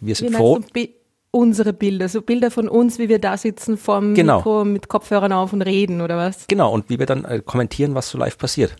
wir 0.00 0.14
sind 0.14 0.34
froh. 0.34 0.60
unsere 1.30 1.74
Bilder, 1.74 2.08
so 2.08 2.22
Bilder 2.22 2.50
von 2.50 2.68
uns, 2.68 2.98
wie 2.98 3.10
wir 3.10 3.18
da 3.18 3.36
sitzen 3.36 3.76
vorm 3.76 4.14
genau. 4.14 4.38
Mikro 4.38 4.64
mit 4.64 4.88
Kopfhörern 4.88 5.32
auf 5.32 5.52
und 5.52 5.60
reden 5.60 6.00
oder 6.00 6.16
was? 6.16 6.46
Genau, 6.48 6.72
und 6.72 6.88
wie 6.88 6.98
wir 6.98 7.06
dann 7.06 7.26
äh, 7.26 7.42
kommentieren, 7.44 7.94
was 7.94 8.08
so 8.08 8.16
live 8.16 8.38
passiert. 8.38 8.74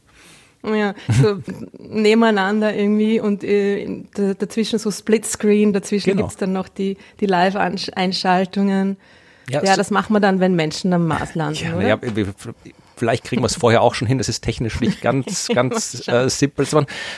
Ja, 0.64 0.94
so 1.08 1.38
nebeneinander 1.78 2.74
irgendwie 2.74 3.18
und 3.20 3.42
äh, 3.42 4.04
dazwischen 4.14 4.78
so 4.78 4.90
Splitscreen, 4.90 5.72
dazwischen 5.72 6.10
genau. 6.10 6.22
gibt's 6.22 6.36
dann 6.36 6.52
noch 6.52 6.68
die, 6.68 6.96
die 7.20 7.26
Live-Einschaltungen. 7.26 8.96
Ja, 9.50 9.64
ja, 9.64 9.76
das 9.76 9.90
machen 9.90 10.14
wir 10.14 10.20
dann, 10.20 10.38
wenn 10.38 10.54
Menschen 10.54 10.92
am 10.92 11.08
Mars 11.08 11.34
landen, 11.34 11.80
ja? 11.80 11.80
Ja, 11.80 11.98
Vielleicht 13.02 13.24
kriegen 13.24 13.42
wir 13.42 13.46
es 13.46 13.56
vorher 13.56 13.82
auch 13.82 13.94
schon 13.94 14.06
hin. 14.06 14.18
Das 14.18 14.28
ist 14.28 14.42
technisch 14.42 14.80
nicht 14.80 15.00
ganz, 15.02 15.48
ganz 15.52 16.06
äh, 16.06 16.30
simpel. 16.30 16.68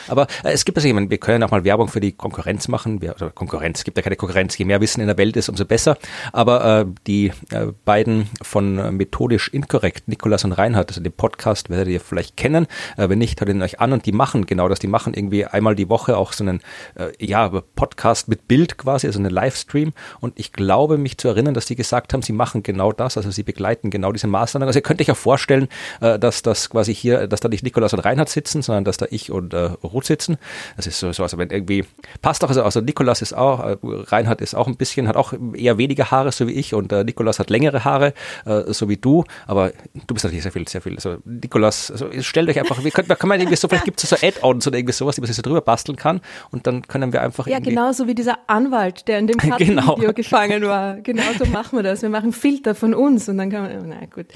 Aber 0.09 0.27
äh, 0.43 0.53
es 0.53 0.65
gibt 0.65 0.79
also 0.79 0.87
jemanden, 0.87 1.11
wir 1.11 1.19
können 1.19 1.43
auch 1.43 1.51
mal 1.51 1.63
Werbung 1.63 1.89
für 1.89 2.01
die 2.01 2.13
Konkurrenz 2.13 2.69
machen. 2.69 3.03
Wir, 3.03 3.13
also 3.13 3.29
Konkurrenz, 3.29 3.81
es 3.81 3.85
gibt 3.85 3.99
ja 3.99 4.03
keine 4.03 4.17
Konkurrenz. 4.17 4.57
Je 4.57 4.65
mehr 4.65 4.81
Wissen 4.81 5.03
in 5.03 5.09
der 5.09 5.19
Welt 5.19 5.37
ist, 5.37 5.51
umso 5.51 5.67
besser. 5.67 5.99
Aber 6.33 6.81
äh, 6.81 6.87
die 7.07 7.33
äh, 7.51 7.67
beiden 7.85 8.31
von 8.41 8.79
äh, 8.79 8.93
Methodisch 8.93 9.49
Inkorrekt, 9.49 10.09
Nikolas 10.09 10.45
und 10.45 10.53
Reinhard, 10.53 10.89
also 10.89 11.03
den 11.03 11.13
Podcast 11.13 11.69
werdet 11.69 11.89
ihr 11.89 12.01
vielleicht 12.01 12.39
kennen. 12.39 12.67
Äh, 12.97 13.11
wenn 13.11 13.19
nicht, 13.19 13.39
hört 13.43 13.51
ihn 13.51 13.61
euch 13.61 13.79
an. 13.79 13.93
Und 13.93 14.07
die 14.07 14.13
machen 14.13 14.47
genau 14.47 14.71
das. 14.71 14.79
Die 14.79 14.87
machen 14.87 15.13
irgendwie 15.13 15.45
einmal 15.45 15.75
die 15.75 15.91
Woche 15.91 16.17
auch 16.17 16.33
so 16.33 16.45
einen 16.45 16.63
äh, 16.95 17.13
ja, 17.23 17.51
Podcast 17.77 18.29
mit 18.29 18.49
Bild 18.49 18.79
quasi, 18.79 19.07
also 19.07 19.19
einen 19.19 19.31
Livestream. 19.31 19.93
Und 20.21 20.39
ich 20.39 20.55
glaube, 20.55 20.97
mich 20.97 21.19
zu 21.19 21.29
erinnern, 21.29 21.53
dass 21.53 21.67
die 21.67 21.77
gesagt 21.77 22.15
haben, 22.15 22.23
sie 22.23 22.33
machen 22.33 22.63
genau 22.63 22.91
das. 22.91 23.19
Also 23.19 23.31
sie 23.31 23.43
begleiten 23.43 23.91
genau 23.91 24.13
diese 24.13 24.29
Maßnahmen. 24.29 24.67
Also 24.67 24.79
ihr 24.79 24.83
könnt 24.83 25.03
euch 25.03 25.09
ja 25.09 25.15
vorstellen, 25.15 25.69
äh, 26.01 26.19
dass 26.19 26.43
das 26.43 26.71
quasi 26.71 26.95
hier, 26.95 27.27
dass 27.27 27.41
da 27.41 27.49
nicht 27.49 27.63
Nikolaus 27.63 27.93
und 27.93 28.01
Reinhard 28.01 28.29
sitzen, 28.29 28.63
sondern 28.63 28.85
dass 28.85 28.97
da 28.97 29.07
ich 29.11 29.31
und 29.31 29.55
äh, 29.55 29.71
Ruth 29.83 30.07
sitzen. 30.07 30.39
Das 30.77 30.87
ist 30.87 30.99
so, 30.99 31.13
so 31.13 31.23
also 31.23 31.39
wenn 31.39 31.51
irgendwie, 31.51 31.85
passt 32.23 32.45
auch, 32.45 32.49
also, 32.49 32.63
also 32.63 32.81
Nikolaus 32.81 33.23
ist 33.23 33.35
auch, 33.35 33.61
äh, 33.61 33.77
Reinhard 33.83 34.41
ist 34.41 34.55
auch 34.55 34.67
ein 34.67 34.77
bisschen, 34.77 35.09
hat 35.09 35.17
auch 35.17 35.33
eher 35.55 35.79
weniger 35.79 36.11
Haare, 36.11 36.33
so 36.33 36.47
wie 36.47 36.53
ich, 36.53 36.75
und 36.75 36.93
äh, 36.93 37.05
Nikolaus 37.05 37.39
hat 37.39 37.51
längere 37.51 37.85
Haare, 37.85 38.15
äh, 38.45 38.73
so 38.73 38.89
wie 38.89 38.97
du, 38.97 39.25
aber 39.47 39.73
du 40.07 40.15
bist 40.15 40.25
natürlich 40.25 40.43
sehr 40.43 40.53
viel, 40.53 40.69
sehr 40.69 40.81
viel. 40.81 40.95
Also 40.97 41.19
Nikolaus, 41.25 41.91
also 41.91 42.09
stellt 42.21 42.49
euch 42.49 42.59
einfach, 42.59 42.83
wir 42.83 42.91
können, 42.91 43.09
kann 43.09 43.29
man 43.29 43.41
irgendwie 43.41 43.57
so, 43.57 43.69
vielleicht 43.69 43.85
gibt 43.85 44.03
es 44.03 44.11
so 44.11 44.17
Add-ons 44.17 44.67
oder 44.67 44.79
irgendwie 44.79 44.93
sowas, 44.93 45.15
die 45.15 45.21
man 45.21 45.27
sich 45.27 45.37
so 45.37 45.43
drüber 45.43 45.61
basteln 45.61 45.97
kann 45.97 46.21
und 46.51 46.67
dann 46.67 46.87
können 46.87 47.13
wir 47.13 47.23
einfach 47.23 47.47
Ja, 47.47 47.59
genauso 47.59 48.07
wie 48.07 48.15
dieser 48.15 48.39
Anwalt, 48.47 49.09
der 49.09 49.19
in 49.19 49.27
dem 49.27 49.39
genau. 49.59 49.97
Video 49.97 50.13
gefangen 50.13 50.63
war. 50.63 50.97
Genau 50.97 51.23
so 51.39 51.47
machen 51.47 51.79
wir 51.79 51.83
das. 51.83 52.03
Wir 52.03 52.09
machen 52.09 52.33
Filter 52.33 52.75
von 52.75 52.95
uns 52.95 53.29
und 53.29 53.39
dann 53.39 53.51
kann 53.51 53.63
man, 53.63 53.89
na 53.89 54.07
gut. 54.07 54.27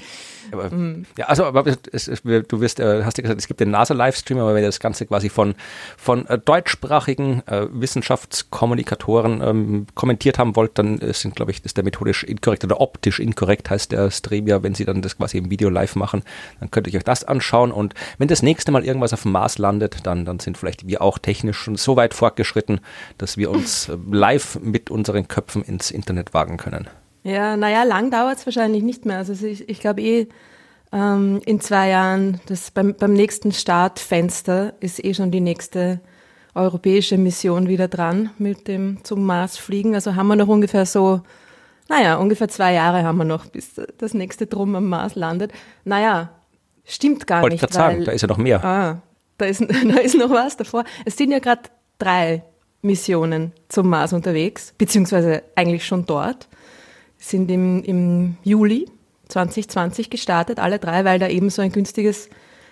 Aber, 0.51 0.69
mhm. 0.69 1.05
Ja, 1.17 1.25
also 1.27 1.45
aber 1.45 1.65
es, 1.67 2.07
es, 2.07 2.21
du 2.23 2.61
wirst, 2.61 2.79
äh, 2.79 3.03
hast 3.03 3.17
ja 3.17 3.21
gesagt, 3.21 3.39
es 3.39 3.47
gibt 3.47 3.59
den 3.59 3.71
NASA-Livestream, 3.71 4.39
aber 4.39 4.53
wenn 4.53 4.63
ihr 4.63 4.69
das 4.69 4.79
Ganze 4.79 5.05
quasi 5.05 5.29
von, 5.29 5.55
von 5.97 6.25
äh, 6.27 6.37
deutschsprachigen 6.37 7.43
äh, 7.47 7.67
Wissenschaftskommunikatoren 7.71 9.41
ähm, 9.41 9.87
kommentiert 9.95 10.39
haben 10.39 10.55
wollt, 10.55 10.77
dann 10.77 10.99
äh, 10.99 11.13
sind, 11.13 11.35
glaube 11.35 11.51
ich, 11.51 11.61
das 11.61 11.67
ist 11.71 11.77
der 11.77 11.83
methodisch 11.83 12.23
inkorrekt 12.23 12.63
oder 12.63 12.81
optisch 12.81 13.19
inkorrekt 13.19 13.69
heißt 13.69 13.91
der 13.91 14.11
Stream 14.11 14.47
ja, 14.47 14.63
wenn 14.63 14.75
sie 14.75 14.85
dann 14.85 15.01
das 15.01 15.17
quasi 15.17 15.37
im 15.37 15.49
Video 15.49 15.69
live 15.69 15.95
machen, 15.95 16.23
dann 16.59 16.71
könnt 16.71 16.87
ihr 16.87 16.97
euch 16.97 17.03
das 17.03 17.23
anschauen 17.23 17.71
und 17.71 17.93
wenn 18.17 18.27
das 18.27 18.41
nächste 18.41 18.71
Mal 18.71 18.85
irgendwas 18.85 19.13
auf 19.13 19.23
dem 19.23 19.31
Mars 19.31 19.57
landet, 19.57 20.05
dann, 20.05 20.25
dann 20.25 20.39
sind 20.39 20.57
vielleicht 20.57 20.87
wir 20.87 21.01
auch 21.01 21.17
technisch 21.17 21.57
schon 21.57 21.75
so 21.75 21.95
weit 21.95 22.13
fortgeschritten, 22.13 22.79
dass 23.17 23.37
wir 23.37 23.49
uns 23.51 23.89
äh, 23.89 23.97
live 24.11 24.59
mit 24.61 24.89
unseren 24.89 25.27
Köpfen 25.27 25.63
ins 25.63 25.91
Internet 25.91 26.33
wagen 26.33 26.57
können. 26.57 26.87
Ja, 27.23 27.57
naja, 27.57 27.83
lang 27.83 28.11
dauert 28.11 28.37
es 28.37 28.45
wahrscheinlich 28.45 28.83
nicht 28.83 29.05
mehr. 29.05 29.17
Also 29.17 29.33
ich, 29.45 29.67
ich 29.67 29.79
glaube 29.79 30.01
eh, 30.01 30.27
ähm, 30.91 31.41
in 31.45 31.59
zwei 31.59 31.89
Jahren, 31.89 32.39
das 32.47 32.71
beim, 32.71 32.95
beim 32.95 33.13
nächsten 33.13 33.51
Startfenster 33.51 34.73
ist 34.79 35.03
eh 35.03 35.13
schon 35.13 35.31
die 35.31 35.41
nächste 35.41 35.99
europäische 36.55 37.17
Mission 37.17 37.67
wieder 37.67 37.87
dran 37.87 38.31
mit 38.37 38.67
dem 38.67 39.03
zum 39.03 39.25
Mars 39.25 39.57
fliegen. 39.57 39.95
Also 39.95 40.15
haben 40.15 40.27
wir 40.27 40.35
noch 40.35 40.47
ungefähr 40.47 40.85
so, 40.85 41.21
naja, 41.89 42.15
ungefähr 42.15 42.47
zwei 42.47 42.73
Jahre 42.73 43.03
haben 43.03 43.17
wir 43.17 43.25
noch, 43.25 43.45
bis 43.47 43.79
das 43.97 44.13
nächste 44.13 44.47
Drum 44.47 44.75
am 44.75 44.87
Mars 44.87 45.15
landet. 45.15 45.51
Naja, 45.83 46.29
stimmt 46.85 47.27
gar 47.27 47.41
Wollte 47.41 47.55
nicht. 47.55 47.61
Wollte 47.63 47.73
gerade 47.77 47.93
sagen, 47.93 48.05
da 48.05 48.11
ist 48.11 48.21
ja 48.21 48.27
noch 48.27 48.37
mehr. 48.37 48.63
Ah, 48.63 49.01
da 49.37 49.45
ist, 49.45 49.61
da 49.69 49.99
ist 49.99 50.17
noch 50.17 50.31
was 50.31 50.57
davor. 50.57 50.85
Es 51.05 51.17
sind 51.17 51.31
ja 51.31 51.39
gerade 51.39 51.63
drei 51.99 52.43
Missionen 52.81 53.51
zum 53.67 53.89
Mars 53.89 54.13
unterwegs, 54.13 54.73
beziehungsweise 54.77 55.43
eigentlich 55.55 55.85
schon 55.85 56.05
dort 56.05 56.47
sind 57.19 57.51
im, 57.51 57.83
im 57.83 58.37
Juli 58.43 58.89
2020 59.27 60.09
gestartet, 60.09 60.59
alle 60.59 60.79
drei, 60.79 61.05
weil 61.05 61.19
da 61.19 61.27
eben 61.27 61.49
so 61.49 61.61
ein 61.61 61.71
günstiges 61.71 62.29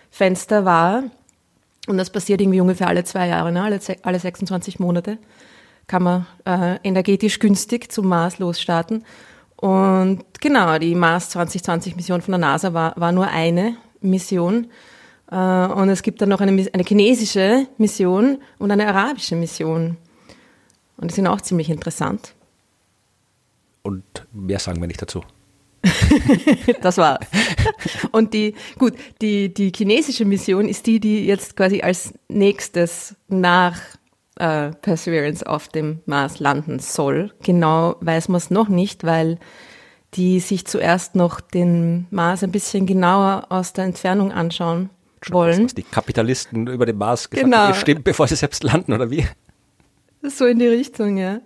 Fenster 0.09 0.65
war. 0.65 1.03
Und 1.87 1.97
das 1.97 2.09
passiert 2.09 2.41
irgendwie 2.41 2.61
ungefähr 2.61 2.87
alle 2.87 3.03
zwei 3.03 3.27
Jahre, 3.27 3.51
ne? 3.51 3.63
alle, 3.63 3.79
alle 4.01 4.19
26 4.19 4.79
Monate 4.79 5.19
kann 5.87 6.03
man 6.03 6.27
äh, 6.45 6.79
energetisch 6.83 7.39
günstig 7.39 7.91
zum 7.91 8.07
Mars 8.07 8.39
losstarten. 8.39 9.05
Und 9.55 10.23
genau, 10.39 10.77
die 10.77 10.93
Mars 10.95 11.29
2020 11.29 11.95
Mission 11.95 12.21
von 12.21 12.33
der 12.33 12.39
NASA 12.39 12.73
war, 12.73 12.93
war 12.97 13.11
nur 13.11 13.27
eine 13.27 13.77
Mission. 14.01 14.67
Äh, 15.31 15.35
und 15.35 15.89
es 15.89 16.03
gibt 16.03 16.21
dann 16.21 16.29
noch 16.29 16.41
eine, 16.41 16.51
eine 16.51 16.83
chinesische 16.83 17.67
Mission 17.77 18.39
und 18.59 18.71
eine 18.71 18.87
arabische 18.87 19.35
Mission. 19.35 19.97
Und 20.97 21.11
die 21.11 21.15
sind 21.15 21.27
auch 21.27 21.41
ziemlich 21.41 21.69
interessant. 21.69 22.33
Und 23.87 24.03
mehr 24.33 24.59
sagen 24.59 24.81
wir 24.81 24.87
nicht 24.87 25.01
dazu. 25.01 25.23
das 26.81 26.97
war. 26.97 27.21
Und 28.11 28.33
die, 28.33 28.53
gut, 28.77 28.95
die, 29.21 29.53
die 29.53 29.71
chinesische 29.73 30.25
Mission 30.25 30.67
ist 30.67 30.87
die, 30.87 30.99
die 30.99 31.25
jetzt 31.25 31.55
quasi 31.55 31.79
als 31.79 32.13
nächstes 32.27 33.15
nach 33.29 33.79
äh, 34.35 34.71
Perseverance 34.71 35.47
auf 35.47 35.69
dem 35.69 36.01
Mars 36.05 36.39
landen 36.39 36.79
soll. 36.79 37.31
Genau 37.43 37.95
weiß 38.01 38.27
man 38.27 38.39
es 38.39 38.49
noch 38.49 38.67
nicht, 38.67 39.05
weil 39.05 39.39
die 40.15 40.41
sich 40.41 40.65
zuerst 40.67 41.15
noch 41.15 41.39
den 41.39 42.07
Mars 42.11 42.43
ein 42.43 42.51
bisschen 42.51 42.87
genauer 42.87 43.45
aus 43.47 43.71
der 43.71 43.85
Entfernung 43.85 44.33
anschauen 44.33 44.89
wollen. 45.29 45.63
Was 45.63 45.75
die 45.75 45.83
Kapitalisten 45.83 46.67
über 46.67 46.85
den 46.85 46.97
Mars 46.97 47.29
gesagt 47.29 47.45
genau. 47.45 47.57
haben, 47.57 47.73
stimmt, 47.75 48.03
bevor 48.03 48.27
sie 48.27 48.35
selbst 48.35 48.65
landen, 48.65 48.91
oder 48.91 49.09
wie? 49.09 49.25
So 50.23 50.45
in 50.45 50.59
die 50.59 50.67
Richtung, 50.67 51.15
ja. 51.15 51.39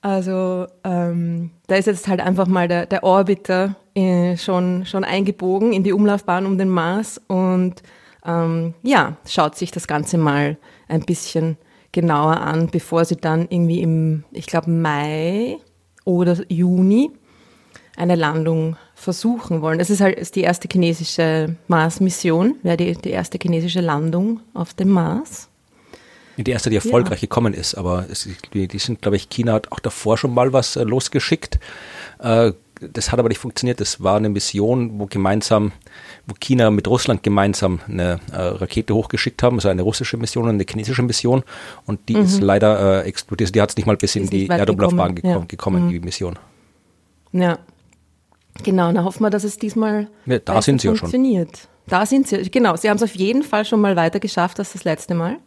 Also 0.00 0.68
ähm, 0.84 1.50
da 1.68 1.76
ist 1.76 1.86
jetzt 1.86 2.08
halt 2.08 2.20
einfach 2.20 2.46
mal 2.46 2.66
der, 2.66 2.86
der 2.86 3.04
Orbiter 3.04 3.76
äh, 3.94 4.36
schon, 4.36 4.84
schon 4.86 5.04
eingebogen 5.04 5.72
in 5.72 5.84
die 5.84 5.92
Umlaufbahn 5.92 6.46
um 6.46 6.58
den 6.58 6.68
Mars 6.68 7.20
und 7.28 7.82
ähm, 8.24 8.74
ja, 8.82 9.16
schaut 9.26 9.56
sich 9.56 9.70
das 9.70 9.86
Ganze 9.86 10.18
mal 10.18 10.56
ein 10.88 11.02
bisschen 11.02 11.56
genauer 11.92 12.40
an, 12.40 12.68
bevor 12.68 13.04
sie 13.04 13.16
dann 13.16 13.46
irgendwie 13.48 13.80
im, 13.82 14.24
ich 14.32 14.46
glaube, 14.46 14.70
Mai 14.70 15.58
oder 16.04 16.36
Juni 16.48 17.10
eine 17.96 18.14
Landung 18.14 18.76
versuchen 18.94 19.60
wollen. 19.60 19.78
Das 19.78 19.90
ist 19.90 20.00
halt 20.00 20.18
ist 20.18 20.36
die 20.36 20.42
erste 20.42 20.68
chinesische 20.70 21.56
Mars-Mission, 21.66 22.56
wäre 22.62 22.76
die, 22.76 22.94
die 22.94 23.10
erste 23.10 23.38
chinesische 23.40 23.80
Landung 23.80 24.40
auf 24.54 24.74
dem 24.74 24.90
Mars. 24.90 25.47
Die 26.38 26.50
erste, 26.50 26.70
die 26.70 26.76
erfolgreich 26.76 27.18
ja. 27.18 27.26
gekommen 27.26 27.52
ist, 27.52 27.74
aber 27.74 28.06
es, 28.10 28.28
die, 28.54 28.68
die, 28.68 28.78
sind, 28.78 29.02
glaube 29.02 29.16
ich, 29.16 29.28
China 29.28 29.54
hat 29.54 29.72
auch 29.72 29.80
davor 29.80 30.16
schon 30.16 30.32
mal 30.32 30.52
was 30.52 30.76
äh, 30.76 30.84
losgeschickt. 30.84 31.58
Äh, 32.20 32.52
das 32.80 33.10
hat 33.10 33.18
aber 33.18 33.28
nicht 33.28 33.38
funktioniert. 33.38 33.80
Das 33.80 34.02
war 34.02 34.16
eine 34.16 34.28
Mission, 34.28 35.00
wo 35.00 35.06
gemeinsam, 35.06 35.72
wo 36.26 36.34
China 36.38 36.70
mit 36.70 36.86
Russland 36.86 37.22
gemeinsam 37.22 37.80
eine 37.88 38.20
äh, 38.32 38.36
Rakete 38.36 38.94
hochgeschickt 38.94 39.42
haben, 39.42 39.56
also 39.56 39.68
eine 39.68 39.82
russische 39.82 40.16
Mission 40.16 40.44
und 40.44 40.50
eine 40.50 40.64
chinesische 40.68 41.02
Mission. 41.02 41.42
Und 41.86 42.08
die 42.08 42.14
mhm. 42.14 42.22
ist 42.22 42.40
leider 42.40 43.02
äh, 43.04 43.08
explodiert. 43.08 43.54
Die 43.54 43.60
hat 43.60 43.70
es 43.70 43.76
nicht 43.76 43.86
mal 43.86 43.96
bis 43.96 44.14
in 44.16 44.28
die 44.28 44.46
Erdumlaufbahn 44.46 45.16
gekommen, 45.16 45.40
ja. 45.40 45.44
gekommen 45.46 45.86
mhm. 45.86 45.88
die 45.88 46.00
Mission. 46.00 46.38
Ja, 47.32 47.58
genau. 48.62 48.92
Dann 48.92 49.04
hoffen 49.04 49.22
wir, 49.22 49.30
dass 49.30 49.44
es 49.44 49.58
diesmal 49.58 50.08
ja, 50.26 50.38
da 50.38 50.62
sind 50.62 50.80
sie 50.80 50.88
funktioniert. 50.88 51.50
Ja 51.50 51.56
schon. 51.56 51.70
Da 51.88 52.06
sind 52.06 52.28
sie, 52.28 52.50
genau. 52.50 52.76
Sie 52.76 52.88
haben 52.88 52.96
es 52.96 53.02
auf 53.02 53.14
jeden 53.14 53.42
Fall 53.42 53.64
schon 53.64 53.80
mal 53.80 53.96
weiter 53.96 54.20
geschafft 54.20 54.58
als 54.58 54.72
das 54.72 54.84
letzte 54.84 55.14
Mal. 55.14 55.38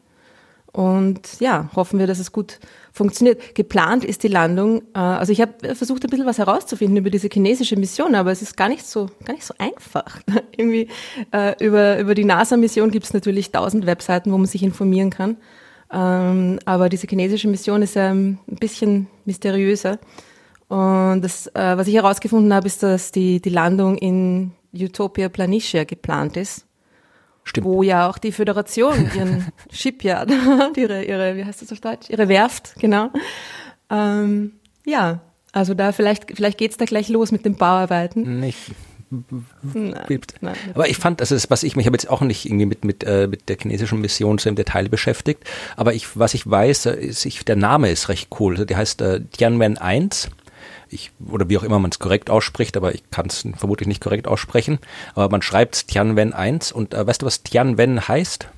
Und 0.73 1.41
ja, 1.41 1.69
hoffen 1.75 1.99
wir, 1.99 2.07
dass 2.07 2.19
es 2.19 2.31
gut 2.31 2.59
funktioniert. 2.93 3.55
Geplant 3.55 4.05
ist 4.05 4.23
die 4.23 4.29
Landung, 4.29 4.83
äh, 4.93 4.99
also 4.99 5.33
ich 5.33 5.41
habe 5.41 5.75
versucht, 5.75 6.03
ein 6.03 6.09
bisschen 6.09 6.25
was 6.25 6.37
herauszufinden 6.37 6.97
über 6.97 7.09
diese 7.09 7.27
chinesische 7.27 7.75
Mission, 7.75 8.15
aber 8.15 8.31
es 8.31 8.41
ist 8.41 8.55
gar 8.55 8.69
nicht 8.69 8.85
so, 8.85 9.09
gar 9.25 9.33
nicht 9.33 9.45
so 9.45 9.53
einfach. 9.57 10.21
Irgendwie 10.55 10.87
äh, 11.33 11.61
über, 11.63 11.99
über 11.99 12.15
die 12.15 12.23
NASA-Mission 12.23 12.91
gibt 12.91 13.05
es 13.05 13.13
natürlich 13.13 13.51
tausend 13.51 13.85
Webseiten, 13.85 14.31
wo 14.31 14.37
man 14.37 14.47
sich 14.47 14.63
informieren 14.63 15.09
kann. 15.09 15.37
Ähm, 15.91 16.59
aber 16.63 16.87
diese 16.87 17.07
chinesische 17.07 17.49
Mission 17.49 17.81
ist 17.81 17.95
ja 17.95 18.11
ein 18.11 18.39
bisschen 18.45 19.07
mysteriöser. 19.25 19.99
Und 20.69 21.21
das, 21.21 21.47
äh, 21.47 21.75
was 21.75 21.87
ich 21.87 21.95
herausgefunden 21.95 22.53
habe, 22.53 22.67
ist, 22.67 22.81
dass 22.81 23.11
die, 23.11 23.41
die 23.41 23.49
Landung 23.49 23.97
in 23.97 24.53
Utopia 24.73 25.27
Planitia 25.27 25.83
geplant 25.83 26.37
ist. 26.37 26.65
Stimmt. 27.51 27.67
Wo 27.67 27.83
ja 27.83 28.09
auch 28.09 28.17
die 28.17 28.31
Föderation 28.31 29.11
ihren 29.13 29.51
Shipyard 29.73 30.31
ihre, 30.77 31.03
ihre, 31.03 31.35
wie 31.35 31.43
heißt 31.43 31.61
das 31.61 31.73
auf 31.73 31.81
Deutsch? 31.81 32.09
Ihre 32.09 32.29
Werft, 32.29 32.75
genau. 32.79 33.09
Ähm, 33.89 34.53
ja, 34.85 35.19
also 35.51 35.73
da 35.73 35.91
vielleicht, 35.91 36.31
vielleicht 36.33 36.57
geht's 36.57 36.77
da 36.77 36.85
gleich 36.85 37.09
los 37.09 37.33
mit 37.33 37.43
den 37.43 37.55
Bauarbeiten. 37.55 38.39
Nicht. 38.39 38.71
Nein, 39.73 40.21
nein, 40.39 40.55
aber 40.73 40.87
ich 40.87 40.95
fand, 40.95 41.19
also 41.19 41.35
das, 41.35 41.49
was 41.49 41.63
ich 41.63 41.75
mich 41.75 41.85
habe 41.85 41.95
jetzt 41.95 42.09
auch 42.09 42.21
nicht 42.21 42.45
irgendwie 42.45 42.65
mit 42.65 42.85
mit 42.85 43.03
äh, 43.03 43.27
mit 43.27 43.49
der 43.49 43.57
chinesischen 43.57 43.99
Mission 43.99 44.37
so 44.37 44.47
im 44.47 44.55
Detail 44.55 44.87
beschäftigt, 44.87 45.43
aber 45.75 45.93
ich 45.93 46.17
was 46.17 46.33
ich 46.33 46.49
weiß, 46.49 46.85
äh, 46.85 46.93
ist 46.93 47.25
ich, 47.25 47.43
der 47.43 47.57
Name 47.57 47.91
ist 47.91 48.07
recht 48.07 48.29
cool. 48.39 48.53
Also 48.53 48.63
der 48.63 48.77
heißt 48.77 49.01
äh, 49.01 49.19
Tianwen 49.25 49.77
1 49.77 50.29
ich, 50.91 51.11
oder 51.29 51.49
wie 51.49 51.57
auch 51.57 51.63
immer 51.63 51.79
man 51.79 51.91
es 51.91 51.99
korrekt 51.99 52.29
ausspricht, 52.29 52.77
aber 52.77 52.93
ich 52.93 53.09
kann 53.11 53.27
es 53.27 53.47
vermutlich 53.57 53.87
nicht 53.87 54.01
korrekt 54.01 54.27
aussprechen. 54.27 54.79
Aber 55.15 55.29
man 55.29 55.41
schreibt 55.41 55.87
Tianwen 55.87 56.33
1 56.33 56.71
und 56.71 56.93
äh, 56.93 57.07
weißt 57.07 57.21
du, 57.21 57.25
was 57.25 57.43
Tianwen 57.43 58.07
heißt? 58.07 58.49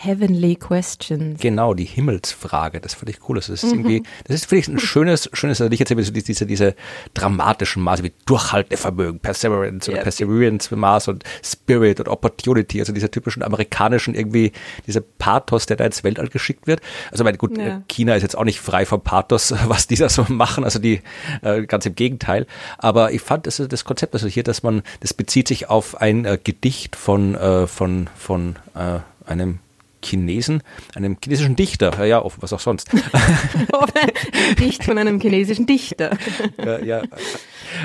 Heavenly 0.00 0.54
Questions. 0.54 1.40
Genau, 1.40 1.74
die 1.74 1.84
Himmelsfrage. 1.84 2.80
Das 2.80 2.94
finde 2.94 3.10
ich 3.10 3.28
cool. 3.28 3.34
Das 3.34 3.48
ist 3.48 3.64
mhm. 3.64 3.70
irgendwie, 3.70 4.02
das 4.28 4.36
ist 4.36 4.46
finde 4.46 4.60
ich 4.60 4.68
ein 4.68 4.78
schönes, 4.78 5.28
schönes, 5.32 5.60
also 5.60 5.72
ich 5.72 5.80
erzähle 5.80 6.04
so 6.04 6.12
diese, 6.12 6.46
diese 6.46 6.76
dramatischen 7.14 7.82
Maße 7.82 8.04
wie 8.04 8.12
Durchhaltevermögen, 8.24 9.18
Perseverance 9.18 9.90
oder 9.90 10.02
Perseverance 10.02 10.74
Maß 10.74 11.08
und 11.08 11.24
Spirit 11.42 11.98
und 11.98 12.06
Opportunity, 12.06 12.78
also 12.78 12.92
diese 12.92 13.10
typischen 13.10 13.42
amerikanischen 13.42 14.14
irgendwie, 14.14 14.52
dieser 14.86 15.00
Pathos, 15.00 15.66
der 15.66 15.76
da 15.76 15.86
ins 15.86 16.04
Weltall 16.04 16.28
geschickt 16.28 16.68
wird. 16.68 16.80
Also 17.10 17.24
meine, 17.24 17.36
gut, 17.36 17.58
ja. 17.58 17.82
China 17.88 18.14
ist 18.14 18.22
jetzt 18.22 18.38
auch 18.38 18.44
nicht 18.44 18.60
frei 18.60 18.86
vom 18.86 19.00
Pathos, 19.00 19.52
was 19.66 19.88
die 19.88 19.96
da 19.96 20.08
so 20.08 20.24
machen, 20.28 20.62
also 20.62 20.78
die, 20.78 21.00
äh, 21.42 21.62
ganz 21.62 21.86
im 21.86 21.96
Gegenteil. 21.96 22.46
Aber 22.78 23.10
ich 23.10 23.20
fand 23.20 23.48
das, 23.48 23.56
das 23.56 23.84
Konzept, 23.84 24.14
also 24.14 24.28
hier, 24.28 24.44
dass 24.44 24.62
man, 24.62 24.82
das 25.00 25.12
bezieht 25.12 25.48
sich 25.48 25.68
auf 25.68 26.00
ein 26.00 26.24
äh, 26.24 26.38
Gedicht 26.42 26.94
von, 26.94 27.34
äh, 27.34 27.66
von, 27.66 28.08
von 28.16 28.54
äh, 28.76 29.00
einem 29.28 29.58
Chinesen, 30.04 30.62
einem 30.94 31.16
chinesischen 31.22 31.56
Dichter, 31.56 31.92
ja, 31.98 32.04
ja 32.04 32.24
was 32.38 32.52
auch 32.52 32.60
sonst. 32.60 32.90
Dicht 34.58 34.84
von 34.84 34.98
einem 34.98 35.20
chinesischen 35.20 35.66
Dichter. 35.66 36.16
ja, 36.64 36.78
ja. 36.78 37.02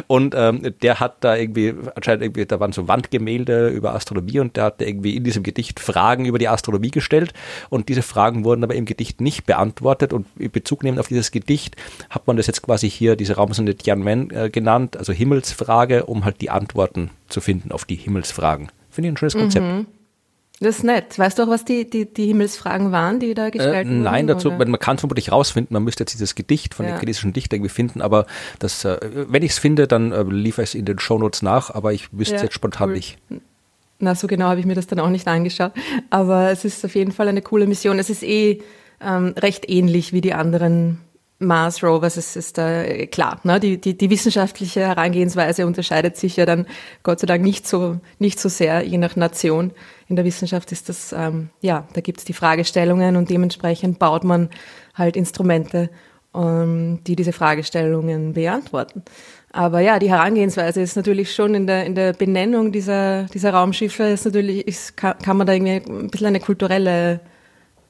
Und 0.08 0.34
ähm, 0.38 0.74
der 0.82 1.00
hat 1.00 1.24
da 1.24 1.36
irgendwie, 1.36 1.74
anscheinend 1.96 2.24
irgendwie, 2.24 2.46
da 2.46 2.60
waren 2.60 2.72
so 2.72 2.88
Wandgemälde 2.88 3.70
über 3.70 3.93
Astronomie 3.96 4.39
und 4.39 4.55
der 4.58 4.65
hat 4.65 4.82
irgendwie 4.82 5.15
in 5.15 5.24
diesem 5.24 5.43
Gedicht 5.43 5.79
Fragen 5.79 6.25
über 6.25 6.38
die 6.38 6.48
Astronomie 6.48 6.91
gestellt 6.91 7.34
und 7.70 7.89
diese 7.89 8.01
Fragen 8.01 8.46
wurden 8.46 8.63
aber 8.63 8.75
im 8.75 8.86
Gedicht 8.86 9.22
nicht 9.22 9.46
beantwortet 9.46 10.13
und 10.13 10.27
in 10.38 10.51
Bezug 10.51 10.84
nehmend 10.84 11.00
auf 11.00 11.08
dieses 11.08 11.32
Gedicht 11.32 11.75
hat 12.10 12.27
man 12.27 12.38
das 12.38 12.48
jetzt 12.48 12.62
quasi 12.62 12.89
hier, 12.89 13.15
diese 13.15 13.36
Raumsonde 13.36 13.75
Tianwen 13.75 14.32
äh, 14.32 14.50
genannt, 14.50 14.98
also 14.98 15.13
Himmelsfrage, 15.13 16.05
um 16.05 16.25
halt 16.25 16.41
die 16.41 16.50
Antworten 16.50 17.10
zu 17.27 17.41
finden 17.41 17.72
auf 17.72 17.86
die 17.86 17.96
Himmelsfragen. 17.96 18.70
Finde 18.89 19.08
ich 19.10 19.13
ein 19.13 19.17
schönes 19.17 19.36
Konzept. 19.36 19.65
Mhm. 19.65 19.88
Das 20.63 20.77
ist 20.77 20.84
nett. 20.84 21.20
Weißt 21.20 21.38
du 21.38 21.43
auch, 21.43 21.48
was 21.48 21.65
die, 21.65 21.89
die, 21.89 22.12
die 22.12 22.27
Himmelsfragen 22.27 22.91
waren, 22.91 23.20
die 23.20 23.34
da 23.34 23.50
gestellt 23.50 23.88
äh, 23.88 23.89
wurden? 23.89 24.03
Nein, 24.03 24.27
dazu, 24.27 24.50
oder? 24.50 24.65
man 24.65 24.79
kann 24.79 24.96
es 24.96 25.01
vermutlich 25.01 25.32
rausfinden, 25.32 25.74
man 25.74 25.84
müsste 25.84 26.03
jetzt 26.03 26.13
dieses 26.13 26.36
Gedicht 26.36 26.74
von 26.74 26.86
ja. 26.86 26.93
den 26.93 27.00
chinesischen 27.00 27.34
Dichter 27.34 27.55
irgendwie 27.58 27.70
finden, 27.70 28.01
aber 28.01 28.25
das, 28.60 28.86
äh, 28.86 28.98
wenn 29.27 29.43
ich 29.43 29.51
es 29.51 29.60
finde, 29.60 29.88
dann 29.88 30.12
äh, 30.12 30.24
liefere 30.24 30.63
ich 30.63 30.70
es 30.70 30.75
in 30.75 30.86
den 30.86 31.00
Shownotes 31.00 31.41
nach, 31.41 31.70
aber 31.70 31.93
ich 31.93 32.08
wüsste 32.12 32.36
ja, 32.36 32.43
jetzt 32.43 32.53
spontan 32.53 32.89
cool. 32.89 32.96
nicht. 32.96 33.17
Na, 34.00 34.15
so 34.15 34.27
genau 34.27 34.46
habe 34.46 34.60
ich 34.60 34.65
mir 34.65 34.75
das 34.75 34.88
dann 34.88 35.00
auch 35.00 35.10
nicht 35.10 35.27
angeschaut. 35.27 35.72
Aber 36.10 36.50
es 36.50 36.65
ist 36.65 36.84
auf 36.84 36.96
jeden 36.96 37.12
Fall 37.12 37.27
eine 37.27 37.41
coole 37.41 37.67
Mission. 37.67 38.00
Es 38.00 38.10
ist 38.10 38.24
eh 38.24 38.62
ähm, 39.01 39.34
recht 39.38 39.70
ähnlich 39.70 40.13
wie 40.13 40.22
die 40.22 40.34
anderen 40.34 41.00
Mars 41.46 41.84
Rovers, 41.84 42.18
es 42.18 42.36
ist 42.36 42.58
da 42.58 42.84
äh, 42.84 43.08
klar, 43.08 43.40
ne? 43.44 43.60
die, 43.60 43.80
die, 43.80 43.98
die 43.98 44.10
wissenschaftliche 44.10 44.82
Herangehensweise 44.82 45.66
unterscheidet 45.66 46.18
sich 46.18 46.38
ja 46.38 46.46
dann 46.46 46.66
Gott 47.04 47.20
sei 47.20 47.28
Dank 47.28 47.44
nicht 47.44 47.68
so, 47.68 48.00
nicht 48.20 48.40
so 48.40 48.50
sehr, 48.50 48.82
je 48.84 48.98
nach 48.98 49.16
Nation. 49.16 49.72
In 50.08 50.16
der 50.16 50.26
Wissenschaft 50.26 50.72
ist 50.72 50.90
das, 50.90 51.14
ähm, 51.14 51.50
ja, 51.62 51.88
da 51.94 52.02
gibt 52.02 52.20
es 52.20 52.26
die 52.26 52.34
Fragestellungen 52.34 53.16
und 53.16 53.30
dementsprechend 53.30 54.00
baut 54.00 54.24
man 54.24 54.50
halt 54.94 55.16
Instrumente, 55.16 55.90
ähm, 56.36 57.00
die 57.06 57.16
diese 57.16 57.34
Fragestellungen 57.34 58.34
beantworten. 58.34 59.04
Aber 59.52 59.82
ja, 59.82 60.00
die 60.00 60.10
Herangehensweise 60.10 60.82
ist 60.82 60.96
natürlich 60.96 61.34
schon 61.34 61.54
in 61.54 61.68
der, 61.68 61.86
in 61.86 61.94
der 61.94 62.14
Benennung 62.14 62.72
dieser, 62.72 63.26
dieser 63.26 63.54
Raumschiffe, 63.54 64.04
ist 64.04 64.26
natürlich, 64.26 64.68
ist, 64.68 64.98
kann, 64.98 65.18
kann 65.20 65.38
man 65.38 65.46
da 65.46 65.54
irgendwie 65.54 65.74
ein 65.74 66.10
bisschen 66.10 66.28
eine 66.28 66.40
kulturelle 66.40 67.20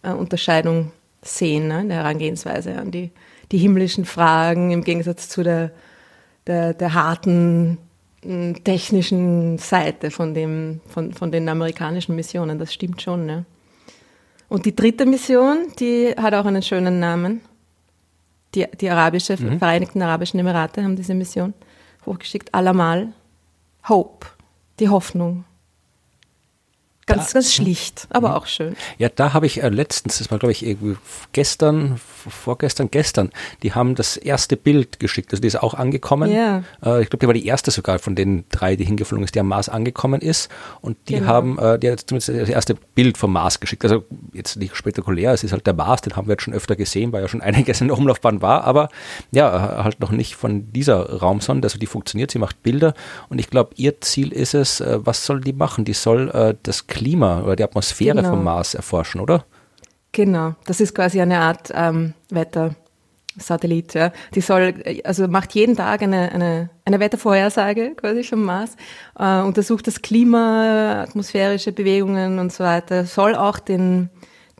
äh, 0.02 0.12
Unterscheidung 0.12 0.92
sehen, 1.22 1.70
ne, 1.70 1.82
in 1.82 1.88
der 1.88 2.00
Herangehensweise 2.00 2.76
an 2.78 2.92
die, 2.92 3.12
die 3.52 3.58
himmlischen 3.58 4.06
Fragen 4.06 4.72
im 4.72 4.84
Gegensatz 4.84 5.30
zu 5.30 5.44
der, 5.44 5.72
der, 6.48 6.74
der 6.74 6.94
harten 6.94 7.78
hm, 8.24 8.64
technischen 8.64 9.58
Seite 9.58 10.12
von, 10.12 10.34
dem, 10.34 10.82
von, 10.88 11.14
von 11.14 11.32
den 11.32 11.48
amerikanischen 11.50 12.16
Missionen. 12.16 12.60
Das 12.60 12.74
stimmt 12.74 13.02
schon. 13.02 13.26
Ne? 13.26 13.46
Und 14.50 14.66
die 14.66 14.76
dritte 14.76 15.06
Mission, 15.06 15.68
die 15.80 16.14
hat 16.16 16.34
auch 16.34 16.46
einen 16.46 16.62
schönen 16.62 17.00
Namen. 17.00 17.42
Die, 18.56 18.68
die 18.80 18.90
arabische, 18.90 19.36
mhm. 19.38 19.58
Vereinigten 19.58 20.02
Arabischen 20.02 20.40
Emirate 20.40 20.84
haben 20.84 20.96
diese 20.96 21.16
Mission 21.16 21.54
hochgeschickt. 22.06 22.54
Alamal. 22.54 23.14
Hope. 23.90 24.28
Die 24.80 24.90
Hoffnung. 24.90 25.46
Ganz, 27.06 27.28
da, 27.28 27.34
ganz 27.34 27.54
schlicht, 27.54 28.08
aber 28.10 28.30
mhm. 28.30 28.36
auch 28.36 28.48
schön. 28.48 28.76
Ja, 28.98 29.10
da 29.10 29.34
habe 29.34 29.46
ich 29.46 29.62
äh, 29.62 29.70
letztens, 29.70 30.20
das 30.20 30.32
war 30.32 30.40
glaube 30.40 30.52
ich 30.52 30.66
irgendwie 30.66 30.98
gestern, 31.32 32.00
vorgestern, 32.30 32.90
gestern, 32.92 33.32
die 33.62 33.74
haben 33.74 33.96
das 33.96 34.18
erste 34.18 34.56
Bild 34.56 35.00
geschickt, 35.00 35.32
also 35.32 35.42
die 35.42 35.48
ist 35.48 35.62
auch 35.62 35.74
angekommen. 35.74 36.32
Ja. 36.32 36.64
Äh, 36.84 37.04
ich 37.04 37.10
glaube, 37.10 37.20
die 37.20 37.28
war 37.28 37.34
die 37.34 37.46
erste 37.46 37.72
sogar 37.72 38.00
von 38.00 38.16
den 38.16 38.46
drei, 38.50 38.76
die 38.76 38.86
hingeflogen 38.86 39.24
ist, 39.24 39.36
die 39.36 39.40
am 39.40 39.48
Mars 39.48 39.70
angekommen 39.70 40.22
ist. 40.22 40.50
Und 40.82 40.98
die 41.10 41.16
genau. 41.16 41.28
haben, 41.28 41.60
äh, 41.60 41.80
die 41.80 41.92
hat 41.92 42.02
zumindest 42.02 42.30
das 42.30 42.50
erste 42.50 42.76
Bild 42.96 43.18
vom 43.18 43.34
Mars 43.34 43.60
geschickt. 43.60 43.84
Also 43.84 44.06
jetzt 44.34 44.56
nicht 44.58 44.76
spektakulär, 44.76 45.34
es 45.34 45.44
ist 45.44 45.52
halt 45.52 45.68
der 45.68 45.74
Mars, 45.74 46.02
den 46.02 46.16
haben 46.16 46.28
wir 46.28 46.34
jetzt 46.34 46.44
schon 46.44 46.54
öfter 46.54 46.76
gesehen, 46.76 47.12
weil 47.12 47.22
ja 47.22 47.28
schon 47.28 47.42
einiges 47.54 47.82
in 47.82 47.88
der 47.88 47.98
Umlaufbahn 47.98 48.42
war, 48.42 48.64
aber 48.64 48.90
ja, 49.32 49.84
halt 49.84 50.00
noch 50.00 50.12
nicht 50.12 50.36
von 50.36 50.72
dieser 50.72 51.20
Raumsonde. 51.20 51.66
Also 51.66 51.78
die 51.78 51.88
funktioniert, 51.88 52.32
sie 52.32 52.40
macht 52.40 52.64
Bilder 52.64 52.94
und 53.30 53.40
ich 53.40 53.50
glaube, 53.50 53.72
ihr 53.76 54.00
Ziel 54.02 54.32
ist 54.32 54.54
es, 54.54 54.80
äh, 54.80 55.00
was 55.04 55.26
soll 55.26 55.42
die 55.42 55.54
machen? 55.54 55.86
Die 55.86 55.94
soll 55.94 56.30
äh, 56.30 56.56
das 56.64 56.88
Klima 56.94 57.42
oder 57.42 57.56
die 57.56 57.64
Atmosphäre 57.64 58.18
genau. 58.18 58.30
vom 58.30 58.44
Mars 58.44 58.76
erforschen, 58.76 59.20
oder? 59.20 59.46
Genau, 60.12 60.54
das 60.66 60.80
ist 60.80 60.94
quasi 60.94 61.20
eine 61.20 61.40
Art 61.40 61.72
ähm, 61.74 62.14
Wettersatellit. 62.30 63.96
Ja. 63.96 64.12
Die 64.36 64.42
soll, 64.42 64.76
also 65.04 65.28
macht 65.28 65.56
jeden 65.56 65.76
Tag 65.76 66.04
eine, 66.04 66.32
eine, 66.32 66.70
eine 66.86 67.00
Wettervorhersage 67.00 67.96
quasi 67.96 68.24
vom 68.24 68.44
Mars, 68.44 68.78
äh, 69.18 69.42
untersucht 69.42 69.88
das 69.88 70.04
Klima, 70.04 71.02
atmosphärische 71.02 71.72
Bewegungen 71.72 72.38
und 72.38 72.54
so 72.54 72.64
weiter, 72.64 73.06
soll 73.06 73.34
auch 73.34 73.58
den, 73.58 74.12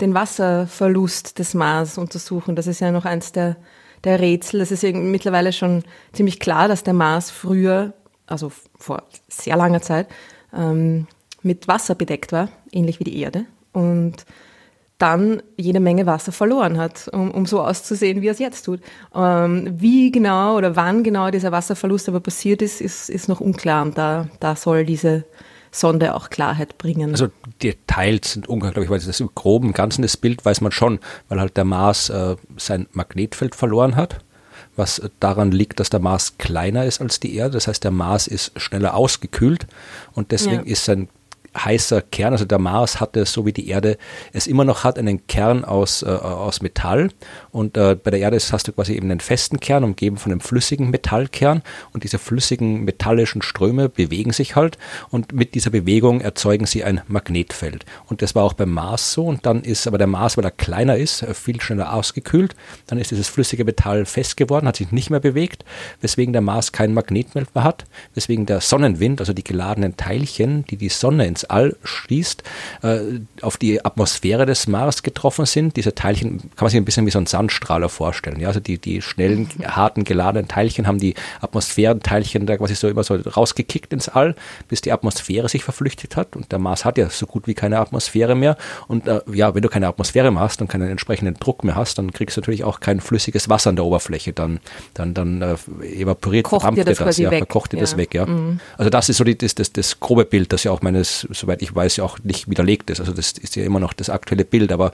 den 0.02 0.16
Wasserverlust 0.16 1.38
des 1.38 1.54
Mars 1.54 2.00
untersuchen. 2.00 2.56
Das 2.56 2.66
ist 2.66 2.80
ja 2.80 2.92
noch 2.92 3.06
eins 3.06 3.32
der, 3.32 3.58
der 4.04 4.20
Rätsel. 4.20 4.60
Es 4.60 4.72
ist 4.72 4.84
mittlerweile 4.84 5.54
schon 5.54 5.84
ziemlich 6.14 6.40
klar, 6.40 6.68
dass 6.68 6.82
der 6.82 6.96
Mars 6.96 7.30
früher, 7.30 7.94
also 8.26 8.52
vor 8.80 9.04
sehr 9.28 9.56
langer 9.56 9.84
Zeit, 9.84 10.08
ähm, 10.52 11.06
mit 11.44 11.68
Wasser 11.68 11.96
bedeckt 11.96 12.32
war, 12.32 12.50
ähnlich 12.72 13.00
wie 13.00 13.06
die 13.06 13.20
Erde. 13.20 13.46
Und 13.72 14.26
dann 14.98 15.42
jede 15.58 15.80
Menge 15.80 16.06
Wasser 16.06 16.32
verloren 16.32 16.78
hat, 16.78 17.10
um, 17.12 17.32
um 17.32 17.46
so 17.46 17.62
auszusehen, 17.62 18.22
wie 18.22 18.28
er 18.28 18.32
es 18.32 18.40
jetzt 18.40 18.64
tut. 18.64 18.80
Ähm, 19.14 19.74
wie 19.78 20.12
genau 20.12 20.56
oder 20.56 20.76
wann 20.76 21.04
genau 21.04 21.30
dieser 21.30 21.52
Wasserverlust 21.52 22.08
aber 22.08 22.20
passiert 22.20 22.62
ist, 22.62 22.80
ist, 22.80 23.10
ist 23.10 23.28
noch 23.28 23.42
unklar. 23.42 23.84
Und 23.84 23.98
da, 23.98 24.30
da 24.40 24.56
soll 24.56 24.86
diese 24.86 25.26
Sonde 25.72 26.16
auch 26.16 26.30
Klarheit 26.30 26.78
bringen. 26.78 27.12
Also 27.12 27.28
Details 27.62 28.34
sind 28.34 28.48
unglaublich, 28.48 28.90
weil 28.90 29.00
das 29.00 29.20
im 29.20 29.32
groben 29.34 29.74
Ganzen 29.74 30.04
das 30.04 30.16
Bild 30.16 30.46
weiß 30.46 30.62
man 30.62 30.72
schon, 30.72 31.00
weil 31.28 31.42
halt 31.42 31.58
der 31.58 31.66
Mars 31.66 32.10
äh, 32.10 32.36
sein 32.58 32.88
Magnetfeld 32.94 33.56
verloren 33.56 33.96
hat 33.96 34.20
was 34.76 35.02
daran 35.20 35.52
liegt, 35.52 35.80
dass 35.80 35.90
der 35.90 36.00
Mars 36.00 36.38
kleiner 36.38 36.86
ist 36.86 37.02
als 37.02 37.20
die 37.20 37.36
Erde. 37.36 37.52
Das 37.52 37.68
heißt, 37.68 37.84
der 37.84 37.92
Mars 37.92 38.28
ist 38.28 38.60
schneller 38.60 38.96
ausgekühlt 38.96 39.68
und 40.14 40.32
deswegen 40.32 40.66
ja. 40.66 40.72
ist 40.72 40.86
sein 40.86 41.10
heißer 41.56 42.02
Kern, 42.02 42.34
also 42.34 42.46
der 42.46 42.60
Mars 42.60 43.00
hatte, 43.00 43.26
so 43.26 43.46
wie 43.46 43.54
die 43.54 43.70
Erde 43.70 43.98
es 44.32 44.48
immer 44.48 44.66
noch 44.66 44.84
hat, 44.84 44.98
einen 44.98 45.28
Kern 45.28 45.66
aus, 45.66 46.04
äh, 46.04 46.08
aus 46.08 46.62
Metall. 46.62 47.10
Und 47.54 47.78
äh, 47.78 47.96
bei 47.96 48.10
der 48.10 48.20
Erde 48.20 48.38
hast 48.38 48.68
du 48.68 48.72
quasi 48.74 48.96
eben 48.96 49.12
einen 49.12 49.20
festen 49.20 49.60
Kern, 49.60 49.84
umgeben 49.84 50.18
von 50.18 50.32
einem 50.32 50.42
flüssigen 50.42 50.90
Metallkern. 50.90 51.62
Und 51.94 52.04
diese 52.04 52.18
flüssigen 52.18 52.84
metallischen 52.84 53.44
Ströme 53.44 53.90
bewegen 53.90 54.34
sich 54.34 54.56
halt. 54.56 54.80
Und 55.12 55.34
mit 55.34 55.54
dieser 55.54 55.70
Bewegung 55.70 56.20
erzeugen 56.20 56.66
sie 56.66 56.84
ein 56.84 57.02
Magnetfeld. 57.08 57.86
Und 58.08 58.24
das 58.24 58.34
war 58.34 58.44
auch 58.44 58.54
beim 58.54 58.72
Mars 58.72 59.14
so. 59.14 59.26
Und 59.26 59.46
dann 59.46 59.62
ist 59.62 59.86
aber 59.86 60.00
der 60.00 60.08
Mars, 60.08 60.36
weil 60.36 60.44
er 60.44 60.52
kleiner 60.52 60.98
ist, 60.98 61.22
äh, 61.22 61.36
viel 61.36 61.62
schneller 61.62 61.94
ausgekühlt. 61.94 62.56
Dann 62.88 62.98
ist 62.98 63.12
dieses 63.12 63.28
flüssige 63.28 63.66
Metall 63.66 64.06
fest 64.06 64.36
geworden, 64.36 64.68
hat 64.68 64.78
sich 64.78 64.92
nicht 64.92 65.12
mehr 65.12 65.20
bewegt, 65.20 65.64
weswegen 66.02 66.34
der 66.34 66.42
Mars 66.42 66.72
kein 66.72 66.96
Magnetfeld 66.96 67.54
mehr 67.54 67.64
hat, 67.64 67.86
weswegen 68.16 68.48
der 68.48 68.62
Sonnenwind, 68.62 69.20
also 69.20 69.32
die 69.32 69.44
geladenen 69.44 69.96
Teilchen, 69.96 70.66
die 70.66 70.78
die 70.78 70.90
Sonne 70.90 71.28
ins 71.28 71.46
All 71.46 71.76
schließt, 71.84 72.42
äh, 72.82 73.00
auf 73.44 73.58
die 73.58 73.86
Atmosphäre 73.86 74.48
des 74.48 74.66
Mars 74.66 75.04
getroffen 75.04 75.46
sind. 75.46 75.76
Diese 75.76 75.94
Teilchen 75.94 76.40
kann 76.40 76.62
man 76.62 76.70
sich 76.70 76.78
ein 76.78 76.86
bisschen 76.86 77.06
wie 77.06 77.12
so 77.12 77.20
ein 77.20 77.28
Sandstrahler 77.44 77.90
vorstellen. 77.90 78.40
Ja? 78.40 78.48
Also 78.48 78.60
die, 78.60 78.78
die 78.78 79.02
schnellen, 79.02 79.50
harten, 79.66 80.04
geladenen 80.04 80.48
Teilchen 80.48 80.88
haben 80.88 81.00
die 81.00 81.16
Atmosphärenteilchen 81.42 82.46
da 82.46 82.58
quasi 82.58 82.76
so 82.76 82.88
immer 82.88 83.04
so 83.04 83.16
rausgekickt 83.16 83.94
ins 83.94 84.10
All, 84.10 84.36
bis 84.68 84.82
die 84.82 84.92
Atmosphäre 84.92 85.50
sich 85.50 85.64
verflüchtigt 85.64 86.16
hat. 86.16 86.36
Und 86.36 86.52
der 86.52 86.60
Mars 86.60 86.86
hat 86.86 86.98
ja 86.98 87.10
so 87.10 87.26
gut 87.26 87.48
wie 87.48 87.54
keine 87.54 87.80
Atmosphäre 87.80 88.36
mehr. 88.36 88.58
Und 88.88 89.08
äh, 89.08 89.22
ja, 89.32 89.54
wenn 89.56 89.62
du 89.62 89.70
keine 89.70 89.88
Atmosphäre 89.88 90.32
mehr 90.32 90.42
hast 90.42 90.62
und 90.62 90.68
keinen 90.68 90.90
entsprechenden 90.90 91.36
Druck 91.36 91.64
mehr 91.64 91.76
hast, 91.76 91.98
dann 91.98 92.12
kriegst 92.14 92.38
du 92.38 92.42
natürlich 92.42 92.64
auch 92.64 92.80
kein 92.80 93.00
flüssiges 93.00 93.50
Wasser 93.50 93.70
an 93.70 93.76
der 93.76 93.86
Oberfläche. 93.86 94.34
Dann, 94.34 94.60
dann, 94.94 95.14
dann 95.14 95.42
äh, 95.42 95.56
evaporiert, 95.82 96.46
Kocht 96.46 96.76
dir 96.76 96.86
das, 96.86 96.98
das 96.98 97.18
ja, 97.18 97.32
weg. 97.32 97.40
verkocht 97.40 97.74
dir 97.74 97.78
ja. 97.78 97.82
das 97.82 97.98
weg. 97.98 98.14
Ja. 98.14 98.26
Mhm. 98.26 98.60
Also 98.78 98.90
das 98.90 99.10
ist 99.10 99.18
so 99.18 99.24
die, 99.24 99.38
das, 99.38 99.56
das, 99.56 99.74
das 99.74 100.00
grobe 100.00 100.26
Bild, 100.26 100.54
das 100.54 100.64
ja 100.64 100.72
auch 100.72 100.82
meines, 100.82 101.28
soweit 101.32 101.62
ich 101.62 101.74
weiß, 101.76 101.98
ja 101.98 102.04
auch 102.04 102.20
nicht 102.24 102.50
widerlegt 102.50 102.90
ist. 102.90 103.00
Also 103.00 103.14
das 103.14 103.34
ist 103.34 103.56
ja 103.56 103.64
immer 103.64 103.80
noch 103.80 103.94
das 103.94 104.10
aktuelle 104.10 104.46
Bild, 104.46 104.72
aber 104.72 104.92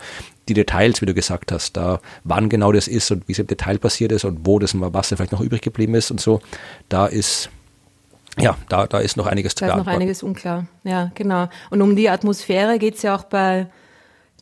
die 0.49 0.53
Details, 0.53 1.01
wie 1.01 1.05
du 1.05 1.13
gesagt 1.13 1.51
hast, 1.51 1.77
da 1.77 1.99
wann 2.23 2.49
genau 2.49 2.71
das 2.71 2.87
ist 2.87 3.11
und 3.11 3.27
wie 3.27 3.31
es 3.33 3.39
im 3.39 3.47
Detail 3.47 3.77
passiert 3.77 4.11
ist 4.11 4.25
und 4.25 4.45
wo 4.45 4.59
das 4.59 4.79
Wasser 4.79 5.15
vielleicht 5.17 5.31
noch 5.31 5.41
übrig 5.41 5.61
geblieben 5.61 5.95
ist 5.95 6.11
und 6.11 6.19
so, 6.19 6.41
da 6.89 7.05
ist 7.05 7.49
ja, 8.39 8.57
da, 8.69 8.87
da 8.87 8.99
ist 8.99 9.17
noch 9.17 9.25
einiges 9.25 9.55
zu 9.55 9.65
beantworten. 9.65 9.85
Da 9.85 9.91
ist 9.91 9.95
noch 9.95 10.01
einiges 10.01 10.23
unklar. 10.23 10.67
Ja, 10.83 11.11
genau. 11.15 11.49
Und 11.71 11.81
um 11.81 11.95
die 11.95 12.09
Atmosphäre 12.09 12.79
geht 12.79 12.95
es 12.95 13.01
ja 13.01 13.15
auch 13.15 13.23
bei 13.23 13.67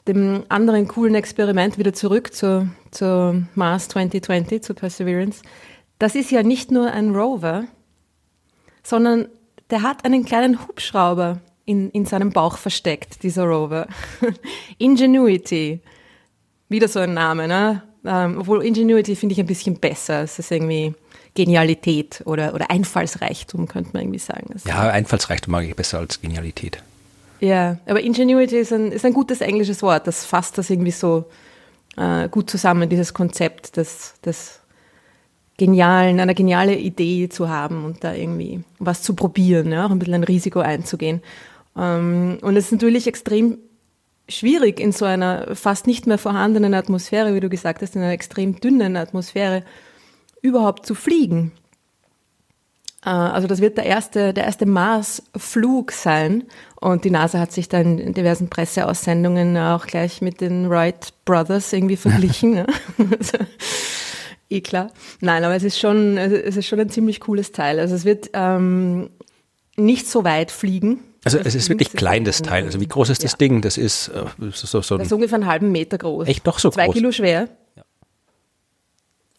dem 0.08 0.44
anderen 0.50 0.88
coolen 0.88 1.16
Experiment 1.16 1.78
wieder 1.78 1.94
zurück 1.94 2.34
zu, 2.34 2.70
zu 2.92 3.46
Mars 3.56 3.88
2020, 3.90 4.64
zu 4.64 4.74
Perseverance. 4.74 5.42
Das 6.00 6.16
ist 6.16 6.32
ja 6.32 6.44
nicht 6.44 6.72
nur 6.72 6.92
ein 6.92 7.16
Rover, 7.16 7.66
sondern 8.84 9.28
der 9.70 9.82
hat 9.82 10.06
einen 10.06 10.26
kleinen 10.26 10.68
Hubschrauber 10.68 11.40
in, 11.66 11.90
in 11.92 12.06
seinem 12.06 12.32
Bauch 12.32 12.58
versteckt, 12.58 13.24
dieser 13.24 13.44
Rover. 13.44 13.88
Ingenuity. 14.78 15.82
Wieder 16.70 16.88
so 16.88 17.00
ein 17.00 17.14
Name, 17.14 17.48
ne? 17.48 17.84
Ähm, 18.06 18.38
obwohl 18.40 18.66
Ingenuity 18.66 19.16
finde 19.16 19.34
ich 19.34 19.40
ein 19.40 19.48
bisschen 19.48 19.80
besser. 19.80 20.24
Es 20.24 20.40
ist 20.40 20.52
irgendwie 20.52 20.94
Genialität 21.34 22.22
oder, 22.26 22.54
oder 22.54 22.72
Einfallsreichtum, 22.72 23.68
könnte 23.68 23.92
man 23.94 24.04
irgendwie 24.04 24.20
sagen. 24.20 24.48
Also, 24.54 24.68
ja, 24.68 24.90
Einfallsreichtum 24.90 25.52
mag 25.52 25.66
ich 25.66 25.76
besser 25.76 26.00
als 26.00 26.22
Genialität. 26.22 26.82
Ja, 27.40 27.78
aber 27.86 28.02
Ingenuity 28.02 28.58
ist 28.58 28.74
ein, 28.74 28.92
ist 28.92 29.06
ein 29.06 29.14
gutes 29.14 29.42
englisches 29.42 29.84
Wort. 29.84 30.08
Das 30.08 30.26
fasst 30.26 30.58
das 30.58 30.70
irgendwie 30.70 30.92
so 30.92 31.26
äh, 31.96 32.28
gut 32.30 32.50
zusammen, 32.50 32.90
dieses 32.90 33.14
Konzept 33.14 33.78
des, 33.78 34.16
des 34.26 34.60
genialen, 35.58 36.20
eine 36.20 36.36
geniale 36.36 36.76
Idee 36.76 37.30
zu 37.30 37.50
haben 37.50 37.84
und 37.84 38.04
da 38.04 38.14
irgendwie 38.14 38.64
was 38.80 39.02
zu 39.02 39.14
probieren, 39.16 39.72
ja, 39.72 39.86
auch 39.86 39.92
ein 39.92 40.00
bisschen 40.00 40.16
ein 40.16 40.24
Risiko 40.24 40.60
einzugehen. 40.60 41.22
Ähm, 41.78 42.38
und 42.42 42.56
es 42.56 42.66
ist 42.66 42.72
natürlich 42.72 43.08
extrem 43.08 43.58
schwierig 44.30 44.80
in 44.80 44.92
so 44.92 45.06
einer 45.06 45.56
fast 45.56 45.88
nicht 45.88 46.08
mehr 46.08 46.18
vorhandenen 46.18 46.74
Atmosphäre, 46.74 47.34
wie 47.34 47.40
du 47.40 47.50
gesagt 47.50 47.82
hast, 47.82 47.96
in 47.96 48.02
einer 48.02 48.12
extrem 48.12 48.60
dünnen 48.60 48.98
Atmosphäre 48.98 49.64
überhaupt 50.42 50.86
zu 50.86 50.96
fliegen. 50.96 51.52
Äh, 53.06 53.10
also 53.10 53.48
das 53.48 53.62
wird 53.62 53.78
der 53.78 53.86
erste, 53.86 54.34
der 54.34 54.46
erste 54.46 54.66
Marsflug 54.66 55.92
sein. 55.92 56.44
Und 56.80 57.06
die 57.06 57.12
NASA 57.12 57.40
hat 57.40 57.52
sich 57.52 57.70
dann 57.70 57.98
in 58.00 58.14
diversen 58.14 58.50
Presseaussendungen 58.50 59.58
auch 59.58 59.88
gleich 59.88 60.22
mit 60.22 60.42
den 60.42 60.70
Wright 60.70 61.14
Brothers 61.26 61.74
irgendwie 61.74 61.98
verglichen. 61.98 62.58
also, 63.18 63.38
eh 64.50 64.62
klar. 64.62 64.92
Nein, 65.22 65.44
aber 65.44 65.56
es 65.56 65.64
ist 65.64 65.80
schon, 65.80 66.18
es 66.18 66.58
ist 66.58 66.68
schon 66.68 66.80
ein 66.80 66.90
ziemlich 66.90 67.20
cooles 67.22 67.52
Teil. 67.52 67.80
Also 67.80 67.96
es 67.96 68.06
wird 68.06 68.30
ähm, 68.34 69.10
nicht 69.76 70.08
so 70.08 70.24
weit 70.24 70.52
fliegen. 70.52 71.00
Also 71.36 71.48
es 71.48 71.56
ist 71.56 71.70
wirklich 71.70 71.92
klein, 71.94 72.24
das 72.24 72.42
Teil. 72.42 72.66
Also 72.66 72.80
wie 72.80 72.88
groß 72.88 73.10
ist 73.10 73.24
das 73.24 73.34
ja. 73.34 73.38
Ding? 73.38 73.62
Das 73.62 73.78
ist, 73.78 74.10
äh, 74.10 74.26
so, 74.52 74.82
so 74.82 74.98
das 74.98 75.08
ist 75.08 75.14
ungefähr 75.14 75.36
einen 75.36 75.48
halben 75.48 75.72
Meter 75.72 75.98
groß. 75.98 76.28
Echt 76.28 76.46
doch 76.48 76.60
so 76.60 76.70
Zwei 76.70 76.86
groß? 76.86 76.94
Zwei 76.94 77.00
Kilo 77.00 77.12
schwer. 77.12 77.50
Ja. 77.76 77.84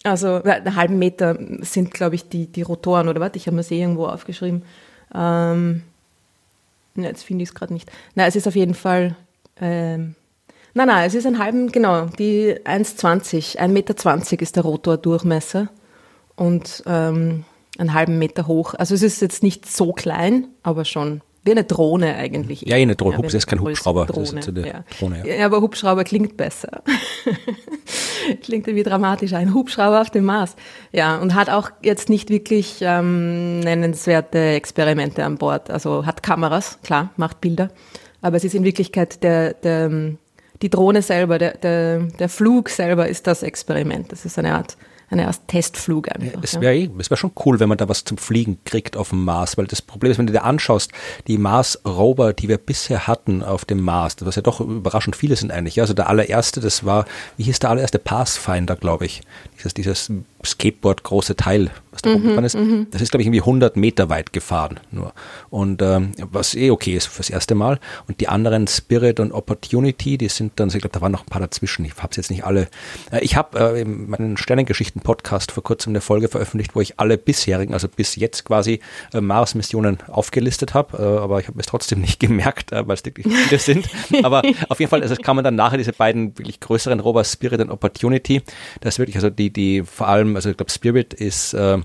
Also 0.05 0.43
einen 0.43 0.77
halben 0.77 0.99
Meter 0.99 1.39
sind, 1.61 1.93
glaube 1.93 2.15
ich, 2.15 2.29
die, 2.29 2.47
die 2.47 2.63
Rotoren 2.63 3.09
oder 3.09 3.21
was? 3.21 3.33
Ich 3.35 3.47
habe 3.47 3.57
mir 3.57 3.63
sie 3.63 3.81
irgendwo 3.81 4.07
aufgeschrieben. 4.07 4.63
Ähm, 5.15 5.83
na, 6.95 7.07
jetzt 7.07 7.23
finde 7.23 7.43
ich 7.43 7.51
es 7.51 7.55
gerade 7.55 7.73
nicht. 7.73 7.91
Nein, 8.15 8.29
es 8.29 8.37
ist 8.37 8.47
auf 8.47 8.57
jeden 8.57 8.75
Fall 8.75 9.17
ähm, 9.61 10.15
Nein, 10.79 10.87
nein, 10.87 11.07
es 11.09 11.15
ist 11.15 11.27
ein 11.27 11.39
halben, 11.39 11.73
genau, 11.73 12.07
die 12.07 12.55
1,20, 12.55 13.59
1,20 13.59 13.69
Meter 13.69 14.43
ist 14.43 14.55
der 14.55 14.63
Rotordurchmesser 14.63 15.69
und 16.37 16.85
ähm, 16.87 17.45
einen 17.79 17.95
halben 17.95 18.19
Meter 18.19 18.47
hoch. 18.47 18.75
Also 18.75 18.95
es 18.95 19.03
ist 19.03 19.21
jetzt 19.21 19.43
nicht 19.43 19.67
so 19.67 19.93
klein, 19.93 20.47
aber 20.63 20.85
schon 20.85 21.21
wie 21.45 21.53
eine 21.53 21.65
Drohne 21.65 22.17
eigentlich. 22.17 22.63
Ja, 22.63 22.77
eine 22.77 22.97
Drohne. 22.97 23.17
Ja, 23.17 23.19
Hubs 23.19 23.35
ist 23.35 23.47
kein 23.47 23.61
Hubschrauber. 23.61 24.07
Drohne. 24.07 24.25
Das 24.25 24.47
ist 24.47 24.49
eine 24.49 24.67
ja. 24.67 24.85
Drohne, 24.99 25.23
ja. 25.27 25.35
ja. 25.35 25.47
aber 25.47 25.61
Hubschrauber 25.61 26.05
klingt 26.05 26.37
besser. 26.37 26.83
klingt 28.43 28.67
irgendwie 28.67 28.83
dramatischer. 28.83 29.39
Ein 29.39 29.55
Hubschrauber 29.55 30.01
auf 30.01 30.11
dem 30.11 30.25
Mars. 30.25 30.57
Ja, 30.93 31.17
und 31.17 31.35
hat 31.35 31.49
auch 31.49 31.71
jetzt 31.83 32.09
nicht 32.09 32.29
wirklich 32.31 32.79
ähm, 32.81 33.61
nennenswerte 33.61 34.39
Experimente 34.39 35.25
an 35.25 35.39
Bord. 35.39 35.71
Also 35.71 36.05
hat 36.05 36.23
Kameras, 36.23 36.79
klar, 36.83 37.11
macht 37.17 37.41
Bilder. 37.41 37.71
Aber 38.21 38.37
es 38.37 38.45
ist 38.45 38.55
in 38.55 38.65
Wirklichkeit 38.65 39.23
der, 39.23 39.55
der 39.55 40.17
die 40.61 40.71
Drohne 40.71 41.03
selber, 41.03 41.39
der, 41.39 41.57
der, 41.57 42.01
der 42.01 42.29
Flug 42.29 42.69
selber 42.69 43.09
ist 43.09 43.27
das 43.27 43.43
Experiment. 43.43 44.11
Das 44.13 44.25
ist 44.25 44.39
eine 44.39 44.55
Art 44.55 44.77
eine 45.11 45.27
Art 45.27 45.41
Testflug 45.47 46.15
einfach. 46.15 46.43
Es 46.43 46.61
wäre 46.61 46.75
ja. 46.75 46.89
wär 46.93 47.17
schon 47.17 47.33
cool, 47.45 47.61
wenn 47.61 47.69
man 47.69 47.79
da 47.79 47.89
was 47.89 48.05
zum 48.05 48.19
Fliegen 48.19 48.59
kriegt 48.65 48.97
auf 48.97 49.11
dem 49.11 49.25
Mars, 49.25 49.57
weil 49.57 49.67
das 49.67 49.81
Problem 49.81 50.13
ist, 50.13 50.19
wenn 50.19 50.27
du 50.27 50.33
dir 50.33 50.45
anschaust, 50.45 50.93
die 51.27 51.39
Mars-Rover, 51.39 52.33
die 52.33 52.49
wir 52.49 52.59
bisher 52.59 53.07
hatten 53.07 53.43
auf 53.43 53.65
dem 53.65 53.81
Mars, 53.81 54.17
was 54.21 54.37
ja 54.37 54.43
doch 54.43 54.61
überraschend 54.61 55.17
viele 55.17 55.37
sind 55.37 55.51
eigentlich. 55.51 55.77
Ja? 55.77 55.85
Also 55.85 55.95
der 55.95 56.09
allererste, 56.09 56.61
das 56.61 56.85
war, 56.85 57.07
wie 57.37 57.45
hieß 57.45 57.59
der 57.59 57.71
allererste 57.71 57.99
Pathfinder, 57.99 58.77
glaube 58.77 59.07
ich. 59.07 59.23
Dieses, 59.57 59.75
dieses 59.75 60.13
Skateboard 60.49 61.03
große 61.03 61.37
Teil, 61.37 61.71
was 61.91 62.03
da 62.03 62.11
rumgefahren 62.11 62.41
mhm, 62.41 62.47
ist. 62.47 62.57
Mhm. 62.57 62.87
Das 62.91 63.03
ist, 63.03 63.11
glaube 63.11 63.23
ich, 63.23 63.27
irgendwie 63.27 63.41
100 63.41 63.77
Meter 63.77 64.09
weit 64.09 64.33
gefahren 64.33 64.81
nur. 64.91 65.13
Und 65.51 65.83
ähm, 65.83 66.13
was 66.19 66.55
eh 66.55 66.71
okay 66.71 66.97
ist 66.97 67.07
fürs 67.07 67.31
erste 67.31 67.55
Mal. 67.55 67.79
Und 68.07 68.21
die 68.21 68.29
anderen 68.29 68.67
Spirit 68.67 69.21
und 69.21 69.33
Opportunity, 69.33 70.19
die 70.19 70.29
sind 70.29 70.53
dann, 70.57 70.69
ich 70.69 70.75
glaube, 70.75 70.91
da 70.91 71.01
waren 71.01 71.13
noch 71.13 71.23
ein 71.23 71.31
paar 71.31 71.41
dazwischen. 71.41 71.85
Ich 71.85 71.97
habe 71.97 72.09
es 72.11 72.17
jetzt 72.17 72.31
nicht 72.31 72.45
alle. 72.45 72.69
Äh, 73.11 73.21
ich 73.21 73.37
habe 73.37 73.59
äh, 73.59 73.85
meinen 73.85 74.37
Sternengeschichten-Podcast 74.37 75.53
vor 75.53 75.63
kurzem 75.63 75.93
eine 75.93 76.01
Folge 76.01 76.29
veröffentlicht, 76.29 76.75
wo 76.75 76.81
ich 76.81 76.99
alle 76.99 77.19
bisherigen, 77.19 77.75
also 77.75 77.89
bis 77.89 78.17
jetzt 78.17 78.45
quasi 78.45 78.81
äh, 79.13 79.21
Mars-Missionen 79.21 79.99
aufgelistet 80.09 80.75
habe. 80.75 80.99
Äh, 80.99 81.23
aber 81.23 81.41
ich 81.41 81.49
habe 81.49 81.59
es 81.61 81.67
trotzdem 81.67 82.01
nicht 82.01 82.21
gemerkt, 82.21 82.73
äh, 82.73 82.87
weil 82.87 82.95
es 82.95 83.05
wirklich 83.05 83.27
viele 83.27 83.59
sind. 83.59 83.89
aber 84.23 84.43
auf 84.69 84.81
jeden 84.81 84.91
Fall, 84.91 85.03
also 85.03 85.17
kann 85.17 85.37
man 85.37 85.45
dann 85.45 85.55
nachher 85.55 85.79
diese 85.79 85.93
beiden 85.93 86.39
wirklich 86.39 86.61
größeren 86.61 87.01
Rover 87.01 87.25
Spirit 87.25 87.61
und 87.61 87.71
Opportunity, 87.71 88.43
das 88.81 88.95
ist 88.95 88.99
wirklich, 88.99 89.17
also 89.17 89.31
die, 89.31 89.53
die 89.53 89.83
vor 89.83 90.09
allem, 90.09 90.37
also 90.39 90.51
ich 90.51 90.57
glaube, 90.57 90.71
Spirit 90.71 91.13
ist 91.13 91.53
äh, 91.53 91.79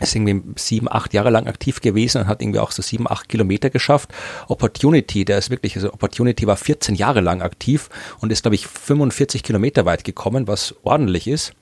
ist 0.00 0.14
irgendwie 0.14 0.42
sieben, 0.56 0.90
acht 0.90 1.12
Jahre 1.12 1.30
lang 1.30 1.46
aktiv 1.46 1.80
gewesen 1.80 2.22
und 2.22 2.28
hat 2.28 2.40
irgendwie 2.40 2.60
auch 2.60 2.70
so 2.70 2.82
sieben, 2.82 3.10
acht 3.10 3.28
Kilometer 3.28 3.70
geschafft. 3.70 4.10
Opportunity, 4.46 5.24
der 5.24 5.38
ist 5.38 5.50
wirklich, 5.50 5.76
also 5.76 5.92
Opportunity 5.92 6.46
war 6.46 6.56
14 6.56 6.94
Jahre 6.94 7.20
lang 7.20 7.42
aktiv 7.42 7.88
und 8.20 8.30
ist, 8.30 8.42
glaube 8.42 8.54
ich, 8.54 8.66
45 8.66 9.42
Kilometer 9.42 9.84
weit 9.86 10.04
gekommen, 10.04 10.46
was 10.46 10.74
ordentlich 10.82 11.26
ist. 11.26 11.52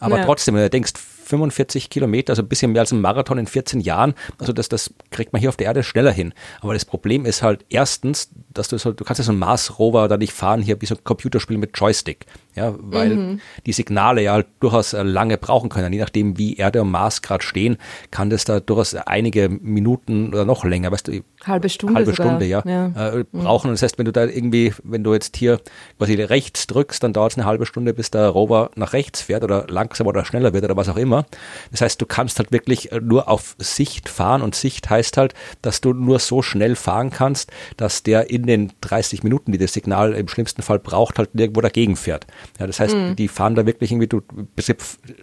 Aber 0.00 0.18
ja. 0.18 0.24
trotzdem, 0.24 0.54
wenn 0.54 0.62
du 0.62 0.70
denkst, 0.70 0.92
45 1.28 1.90
Kilometer, 1.90 2.32
also 2.32 2.42
ein 2.42 2.48
bisschen 2.48 2.72
mehr 2.72 2.80
als 2.80 2.92
ein 2.92 3.02
Marathon 3.02 3.36
in 3.36 3.46
14 3.46 3.80
Jahren. 3.80 4.14
Also 4.38 4.54
das, 4.54 4.70
das 4.70 4.94
kriegt 5.10 5.34
man 5.34 5.40
hier 5.40 5.50
auf 5.50 5.56
der 5.56 5.66
Erde 5.66 5.82
schneller 5.82 6.10
hin. 6.10 6.32
Aber 6.62 6.72
das 6.72 6.86
Problem 6.86 7.26
ist 7.26 7.42
halt 7.42 7.66
erstens, 7.68 8.30
dass 8.54 8.68
du 8.68 8.78
so, 8.78 8.92
du 8.92 9.04
kannst 9.04 9.18
ja 9.18 9.24
so 9.24 9.32
einen 9.32 9.38
Mars-Rover 9.38 10.08
da 10.08 10.16
nicht 10.16 10.32
fahren 10.32 10.62
hier 10.62 10.80
wie 10.80 10.86
so 10.86 10.94
ein 10.94 11.04
Computerspiel 11.04 11.58
mit 11.58 11.76
Joystick 11.76 12.24
ja, 12.54 12.74
weil 12.78 13.14
mhm. 13.14 13.40
die 13.66 13.72
Signale 13.72 14.22
ja 14.22 14.42
durchaus 14.60 14.92
äh, 14.92 15.02
lange 15.02 15.38
brauchen 15.38 15.68
können. 15.68 15.92
Je 15.92 16.00
nachdem, 16.00 16.38
wie 16.38 16.56
Erde 16.56 16.82
und 16.82 16.90
Mars 16.90 17.22
gerade 17.22 17.44
stehen, 17.44 17.76
kann 18.10 18.30
das 18.30 18.44
da 18.44 18.60
durchaus 18.60 18.94
einige 18.94 19.48
Minuten 19.48 20.28
oder 20.28 20.44
noch 20.44 20.64
länger, 20.64 20.90
weißt 20.90 21.08
du, 21.08 21.20
halbe 21.44 21.68
Stunde, 21.68 21.94
halbe 21.94 22.14
Stunde, 22.14 22.46
ja, 22.46 22.62
ja. 22.66 22.86
Äh, 22.86 23.24
mhm. 23.30 23.42
brauchen. 23.42 23.68
Und 23.68 23.74
das 23.74 23.82
heißt, 23.82 23.98
wenn 23.98 24.06
du 24.06 24.12
da 24.12 24.24
irgendwie, 24.24 24.72
wenn 24.82 25.04
du 25.04 25.14
jetzt 25.14 25.36
hier 25.36 25.60
quasi 25.98 26.14
rechts 26.14 26.66
drückst, 26.66 27.02
dann 27.02 27.12
dauert 27.12 27.32
es 27.32 27.38
eine 27.38 27.46
halbe 27.46 27.64
Stunde, 27.64 27.94
bis 27.94 28.10
der 28.10 28.28
Rover 28.28 28.70
nach 28.74 28.92
rechts 28.92 29.22
fährt 29.22 29.44
oder 29.44 29.66
langsamer 29.68 30.08
oder 30.08 30.24
schneller 30.24 30.52
wird 30.52 30.64
oder 30.64 30.76
was 30.76 30.88
auch 30.88 30.96
immer. 30.96 31.26
Das 31.70 31.80
heißt, 31.80 32.00
du 32.00 32.06
kannst 32.06 32.38
halt 32.38 32.50
wirklich 32.50 32.90
äh, 32.90 33.00
nur 33.00 33.28
auf 33.28 33.54
Sicht 33.58 34.08
fahren 34.08 34.42
und 34.42 34.54
Sicht 34.54 34.90
heißt 34.90 35.16
halt, 35.16 35.34
dass 35.62 35.80
du 35.80 35.92
nur 35.92 36.18
so 36.18 36.42
schnell 36.42 36.74
fahren 36.74 37.10
kannst, 37.10 37.52
dass 37.76 38.02
der 38.02 38.30
in 38.30 38.44
den 38.46 38.72
30 38.80 39.22
Minuten, 39.22 39.52
die 39.52 39.58
das 39.58 39.72
Signal 39.72 40.14
im 40.14 40.28
schlimmsten 40.28 40.62
Fall 40.62 40.78
braucht, 40.78 41.18
halt 41.18 41.30
irgendwo 41.34 41.60
dagegen 41.60 41.94
fährt. 41.94 42.26
Ja, 42.58 42.66
das 42.66 42.80
heißt, 42.80 42.94
mhm. 42.94 43.16
die 43.16 43.28
fahren 43.28 43.54
da 43.54 43.66
wirklich 43.66 43.90
irgendwie, 43.90 44.06
du 44.06 44.22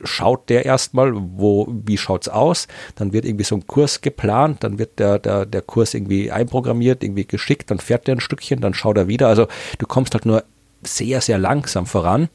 schaut 0.04 0.50
der 0.50 0.66
erstmal, 0.66 1.14
wo, 1.16 1.68
wie 1.70 1.98
schaut's 1.98 2.30
aus, 2.30 2.68
dann 2.96 3.14
wird 3.14 3.26
irgendwie 3.26 3.46
so 3.46 3.56
ein 3.56 3.68
Kurs 3.68 4.02
geplant, 4.02 4.64
dann 4.64 4.80
wird 4.80 5.00
der, 5.00 5.20
der, 5.20 5.46
der 5.46 5.62
Kurs 5.62 5.94
irgendwie 5.94 6.32
einprogrammiert, 6.32 7.04
irgendwie 7.04 7.26
geschickt, 7.26 7.72
dann 7.72 7.80
fährt 7.80 8.08
der 8.08 8.16
ein 8.16 8.22
Stückchen, 8.22 8.62
dann 8.62 8.74
schaut 8.74 8.98
er 8.98 9.08
wieder. 9.08 9.28
Also 9.28 9.48
du 9.78 9.86
kommst 9.86 10.14
halt 10.14 10.26
nur 10.26 10.44
sehr, 10.88 11.22
sehr 11.22 11.38
langsam 11.38 11.86
voran. 11.86 12.30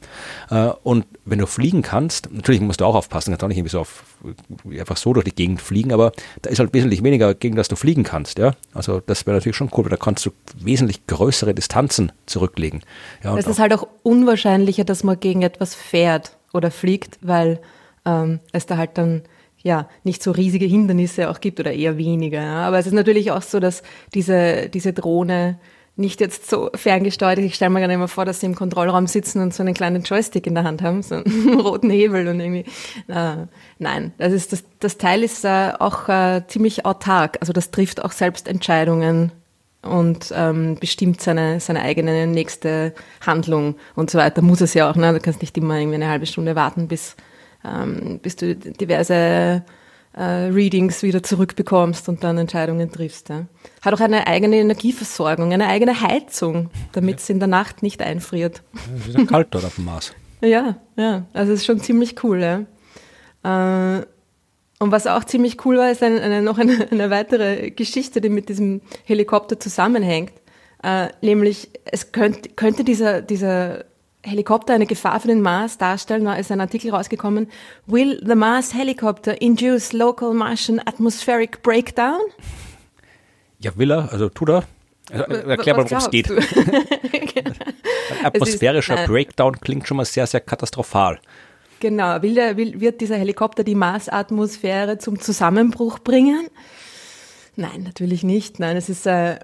Äh, 0.51 0.71
und 0.83 1.07
wenn 1.25 1.39
du 1.39 1.47
fliegen 1.47 1.83
kannst, 1.83 2.31
natürlich 2.33 2.61
musst 2.61 2.81
du 2.81 2.85
auch 2.85 2.95
aufpassen, 2.95 3.31
kannst 3.31 3.45
auch 3.45 3.49
nicht 3.49 3.59
irgendwie 3.59 3.71
so 3.71 3.81
auf, 3.81 4.05
einfach 4.79 4.97
so 4.97 5.13
durch 5.13 5.25
die 5.25 5.35
Gegend 5.35 5.61
fliegen, 5.61 5.93
aber 5.93 6.13
da 6.43 6.51
ist 6.51 6.59
halt 6.59 6.73
wesentlich 6.73 7.03
weniger, 7.03 7.35
gegen 7.35 7.57
das 7.57 7.69
du 7.69 7.77
fliegen 7.77 8.03
kannst. 8.03 8.39
Ja? 8.39 8.53
Also 8.75 9.01
das 9.01 9.27
wäre 9.27 9.37
natürlich 9.37 9.57
schon 9.57 9.71
cool, 9.77 9.89
da 9.89 9.97
kannst 9.97 10.27
du 10.27 10.31
wesentlich 10.59 11.07
größere 11.07 11.55
Distanzen 11.55 12.13
zurücklegen. 12.27 12.83
Ja, 13.23 13.37
es 13.37 13.47
ist 13.47 13.59
halt 13.59 13.73
auch 13.73 13.87
unwahrscheinlicher, 14.03 14.85
dass 14.85 15.05
man 15.05 15.19
gegen 15.19 15.43
etwas 15.43 15.75
fährt 15.75 16.37
oder 16.53 16.71
fliegt, 16.71 17.19
weil 17.23 17.61
ähm, 18.05 18.41
es 18.53 18.67
da 18.67 18.77
halt 18.77 18.99
dann 18.99 19.23
ja, 19.63 19.89
nicht 20.05 20.23
so 20.23 20.31
riesige 20.31 20.65
Hindernisse 20.65 21.29
auch 21.29 21.41
gibt 21.41 21.61
oder 21.61 21.73
eher 21.73 21.99
weniger. 21.99 22.41
Ja. 22.41 22.67
Aber 22.67 22.79
es 22.79 22.87
ist 22.87 22.93
natürlich 22.93 23.31
auch 23.31 23.43
so, 23.43 23.61
dass 23.61 23.83
diese, 24.15 24.69
diese 24.69 24.93
Drohne 24.93 25.59
nicht 26.01 26.21
jetzt 26.21 26.51
so 26.51 26.71
ferngesteuert. 26.75 27.39
Ich 27.39 27.55
stelle 27.55 27.71
mir 27.71 27.87
nicht 27.87 27.99
mehr 27.99 28.09
vor, 28.09 28.25
dass 28.25 28.41
sie 28.41 28.47
im 28.47 28.55
Kontrollraum 28.55 29.07
sitzen 29.07 29.41
und 29.41 29.55
so 29.55 29.63
einen 29.63 29.75
kleinen 29.75 30.03
Joystick 30.03 30.47
in 30.47 30.55
der 30.55 30.65
Hand 30.65 30.83
haben, 30.83 31.03
so 31.03 31.17
einen 31.17 31.61
roten 31.61 31.91
Hebel 31.91 32.27
und 32.29 32.41
irgendwie. 32.41 32.65
Äh, 33.09 33.47
nein, 33.79 34.13
das, 34.19 34.33
ist, 34.33 34.53
das, 34.53 34.65
das 34.81 34.99
Teil 34.99 35.23
ist 35.23 35.45
äh, 35.45 35.73
auch 35.79 36.09
äh, 36.09 36.43
ziemlich 36.49 36.85
autark. 36.85 37.39
Also 37.41 37.53
das 37.53 37.71
trifft 37.71 38.03
auch 38.05 38.13
selbst 38.13 38.49
Entscheidungen 38.49 39.33
und 39.83 40.33
ähm, 40.35 40.77
bestimmt 40.79 41.21
seine, 41.21 41.61
seine 41.61 41.83
eigene 41.83 42.27
nächste 42.27 42.95
Handlung 43.25 43.77
und 43.95 44.11
so 44.11 44.19
weiter. 44.19 44.43
Muss 44.43 44.61
es 44.61 44.75
ja 44.75 44.91
auch, 44.91 44.97
ne? 44.97 45.13
Du 45.13 45.21
kannst 45.21 45.41
nicht 45.41 45.57
immer 45.57 45.79
irgendwie 45.79 45.97
eine 45.97 46.09
halbe 46.09 46.27
Stunde 46.27 46.57
warten, 46.57 46.89
bis, 46.89 47.17
ähm, 47.65 48.19
bis 48.23 48.37
du 48.37 48.55
diverse 48.57 49.63
äh, 50.21 50.51
Readings 50.53 51.03
wieder 51.03 51.23
zurückbekommst 51.23 52.07
und 52.11 52.23
dann 52.23 52.37
Entscheidungen 52.37 52.93
triffst. 52.93 53.31
Ja. 53.31 53.47
Hat 53.81 53.95
auch 53.95 54.01
eine 54.01 54.27
eigene 54.27 54.57
Energieversorgung, 54.57 55.51
eine 55.51 55.67
eigene 55.67 56.03
Heizung, 56.03 56.69
damit 56.93 57.21
es 57.21 57.31
in 57.31 57.39
der 57.39 57.49
Nacht 57.49 57.83
nicht 57.83 58.03
einfriert. 58.03 58.63
Es 58.99 59.09
ist 59.09 59.19
ja 59.19 59.25
kalt 59.25 59.49
dort 59.53 59.65
auf 59.65 59.77
dem 59.77 59.87
Mars. 59.87 60.13
Ja, 60.43 60.77
ja, 60.97 61.27
also 61.35 61.53
es 61.53 61.61
ist 61.61 61.67
schon 61.67 61.81
ziemlich 61.81 62.25
cool. 62.25 62.67
Ja. 63.43 63.99
Äh, 63.99 64.07
und 64.79 64.91
was 64.91 65.07
auch 65.07 65.25
ziemlich 65.25 65.67
cool 65.67 65.77
war, 65.77 65.91
ist 65.91 66.03
eine, 66.03 66.19
eine, 66.23 66.41
noch 66.41 66.57
eine, 66.57 66.89
eine, 66.91 67.11
weitere 67.11 67.71
Geschichte, 67.71 68.23
die 68.23 68.31
mit 68.31 68.49
diesem 68.49 68.81
Helikopter 69.05 69.61
zusammenhängt. 69.61 70.33
Äh, 70.83 71.09
nämlich, 71.21 71.69
es 71.85 72.13
könnt, 72.13 72.57
könnte 72.57 72.85
dieser, 72.85 73.21
dieser 73.21 73.85
Helikopter 74.23 74.75
eine 74.75 74.87
Gefahr 74.87 75.19
für 75.21 75.29
den 75.29 75.41
Mars 75.41 75.79
darstellen, 75.79 76.25
da 76.25 76.35
ist 76.35 76.53
ein 76.53 76.61
Artikel 76.61 76.91
rausgekommen. 76.91 77.49
Will 77.87 78.21
the 78.27 78.35
Mars 78.35 78.75
helicopter 78.75 79.41
induce 79.41 79.93
local 79.93 80.35
Martian 80.35 80.79
atmospheric 80.79 81.63
breakdown? 81.63 82.21
Ja, 83.59 83.77
will 83.77 83.91
er, 83.91 84.13
also 84.13 84.29
tut 84.29 84.51
er. 84.51 84.65
Also, 85.11 85.25
erklär 85.49 85.77
mal, 85.77 85.91
worum 85.91 85.99
es 85.99 86.11
geht. 86.11 86.31
ein 86.31 88.25
atmosphärischer 88.25 89.03
ist, 89.03 89.07
Breakdown 89.07 89.59
klingt 89.61 89.89
schon 89.89 89.97
mal 89.97 90.05
sehr, 90.05 90.27
sehr 90.27 90.41
katastrophal. 90.41 91.19
Genau, 91.81 92.21
will 92.23 92.35
der, 92.35 92.57
will, 92.57 92.81
wird 92.81 93.01
dieser 93.01 93.17
Helikopter 93.17 93.65
die 93.65 93.75
Marsatmosphäre 93.75 94.99
zum 94.99 95.19
Zusammenbruch 95.19 95.99
bringen? 95.99 96.47
Nein, 97.57 97.83
natürlich 97.83 98.23
nicht. 98.23 98.61
Nein, 98.61 98.77
es 98.77 98.89
ist 98.89 99.07
äh, 99.07 99.39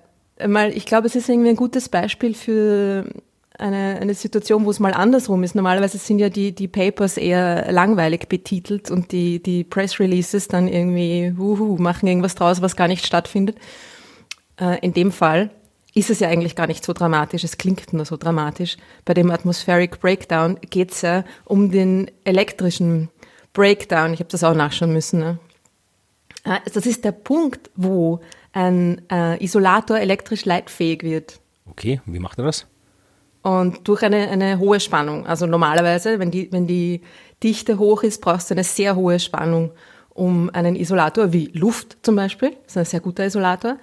mal, 0.47 0.71
ich 0.71 0.87
glaube, 0.87 1.07
es 1.07 1.17
ist 1.17 1.29
irgendwie 1.29 1.49
ein 1.49 1.57
gutes 1.57 1.89
Beispiel 1.89 2.35
für 2.35 3.07
eine, 3.59 3.99
eine 4.01 4.15
Situation, 4.15 4.65
wo 4.65 4.71
es 4.71 4.81
mal 4.81 4.93
andersrum 4.93 5.43
ist. 5.43 5.55
Normalerweise 5.55 5.99
sind 5.99 6.19
ja 6.19 6.29
die, 6.29 6.53
die 6.53 6.69
Papers 6.69 7.17
eher 7.17 7.71
langweilig 7.73 8.29
betitelt 8.29 8.91
und 8.91 9.13
die, 9.13 9.43
die 9.43 9.65
Press 9.65 9.99
Releases 9.99 10.49
dann 10.49 10.69
irgendwie, 10.69 11.33
wuhu, 11.37 11.77
machen 11.79 12.07
irgendwas 12.07 12.35
draus, 12.35 12.63
was 12.63 12.77
gar 12.77 12.89
nicht 12.89 13.07
stattfindet. 13.07 13.59
Äh, 14.61 14.79
in 14.81 14.93
dem 14.93 15.13
Fall 15.13 15.51
ist 15.95 16.11
es 16.11 16.21
ja 16.21 16.29
eigentlich 16.29 16.55
gar 16.57 16.67
nicht 16.67 16.85
so 16.85 16.93
dramatisch, 16.93 17.43
es 17.43 17.57
klingt 17.57 17.93
nur 17.93 18.05
so 18.05 18.17
dramatisch. 18.17 18.77
Bei 19.07 19.15
dem 19.15 19.31
Atmospheric 19.31 20.01
Breakdown 20.01 20.59
geht 20.61 20.93
es 20.93 21.03
ja 21.03 21.25
um 21.45 21.71
den 21.71 22.11
elektrischen 22.25 23.09
Breakdown. 23.55 24.13
Ich 24.13 24.21
habe 24.21 24.29
das 24.31 24.45
auch 24.45 24.55
nachschauen 24.55 24.93
müssen. 24.93 25.21
Ne? 25.21 25.39
Äh, 26.45 26.59
das 26.73 26.85
ist 26.85 27.05
der 27.05 27.13
Punkt, 27.13 27.71
wo 27.75 28.21
ein 28.53 29.03
äh, 29.11 29.43
Isolator 29.43 29.99
elektrisch 29.99 30.45
leitfähig 30.45 31.03
wird. 31.03 31.41
Okay, 31.67 32.01
wie 32.07 32.19
macht 32.19 32.39
er 32.39 32.45
das? 32.45 32.67
Und 33.47 33.87
durch 33.87 34.03
eine, 34.03 34.29
eine 34.29 34.59
hohe 34.59 34.81
Spannung. 34.81 35.25
Also 35.25 35.47
normalerweise, 35.47 36.19
wenn 36.19 36.33
die, 36.33 36.51
wenn 36.51 36.67
die 36.67 37.03
Dichte 37.45 37.79
hoch 37.79 38.03
ist, 38.03 38.21
brauchst 38.21 38.51
du 38.51 38.55
eine 38.55 38.65
sehr 38.65 38.97
hohe 38.97 39.21
Spannung, 39.21 39.71
um 40.11 40.51
einen 40.53 40.75
Isolator 40.75 41.33
wie 41.33 41.53
Luft 41.53 41.97
zum 42.03 42.17
Beispiel, 42.17 42.57
das 42.65 42.73
ist 42.73 42.77
ein 42.77 42.85
sehr 42.87 43.01
guter 43.01 43.25
Isolator, 43.25 43.77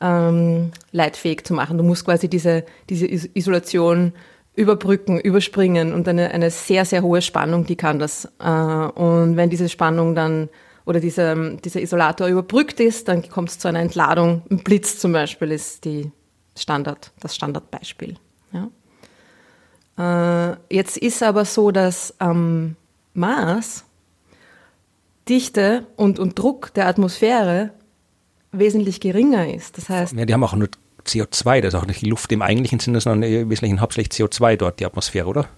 ähm, 0.00 0.72
leitfähig 0.90 1.44
zu 1.44 1.54
machen. 1.54 1.78
Du 1.78 1.84
musst 1.84 2.04
quasi 2.04 2.26
diese, 2.28 2.64
diese 2.90 3.06
Isolation 3.06 4.14
überbrücken, 4.56 5.20
überspringen 5.20 5.94
und 5.94 6.08
eine, 6.08 6.32
eine 6.32 6.50
sehr, 6.50 6.84
sehr 6.84 7.02
hohe 7.04 7.22
Spannung, 7.22 7.66
die 7.66 7.76
kann 7.76 8.00
das. 8.00 8.24
Äh, 8.40 8.48
und 8.48 9.36
wenn 9.36 9.48
diese 9.48 9.68
Spannung 9.68 10.16
dann 10.16 10.48
oder 10.86 10.98
dieser, 10.98 11.52
dieser 11.54 11.80
Isolator 11.80 12.26
überbrückt 12.26 12.80
ist, 12.80 13.06
dann 13.06 13.28
kommt 13.28 13.50
es 13.50 13.60
zu 13.60 13.68
einer 13.68 13.78
Entladung. 13.78 14.42
Ein 14.50 14.64
Blitz 14.64 14.98
zum 14.98 15.12
Beispiel 15.12 15.52
ist 15.52 15.84
die 15.84 16.10
Standard, 16.56 17.12
das 17.20 17.36
Standardbeispiel. 17.36 18.16
Ja. 18.52 18.70
Äh, 19.98 20.56
jetzt 20.70 20.96
ist 20.96 21.22
aber 21.22 21.44
so, 21.44 21.70
dass 21.70 22.14
am 22.18 22.76
Mars 23.14 23.84
Dichte 25.28 25.86
und, 25.96 26.18
und 26.18 26.38
Druck 26.38 26.74
der 26.74 26.86
Atmosphäre 26.86 27.70
wesentlich 28.52 29.00
geringer 29.00 29.52
ist. 29.52 29.78
Das 29.78 29.88
heißt. 29.88 30.12
Ja, 30.14 30.24
die 30.24 30.32
haben 30.34 30.44
auch 30.44 30.54
nur 30.54 30.68
CO2, 31.06 31.60
das 31.60 31.74
ist 31.74 31.80
auch 31.80 31.86
nicht 31.86 32.02
die 32.02 32.08
Luft 32.08 32.30
im 32.32 32.42
eigentlichen 32.42 32.78
Sinne, 32.78 33.00
sondern 33.00 33.30
im 33.30 33.50
Wesentlichen 33.50 33.80
hauptsächlich 33.80 34.20
CO2 34.20 34.56
dort, 34.56 34.80
die 34.80 34.86
Atmosphäre, 34.86 35.26
oder? 35.26 35.48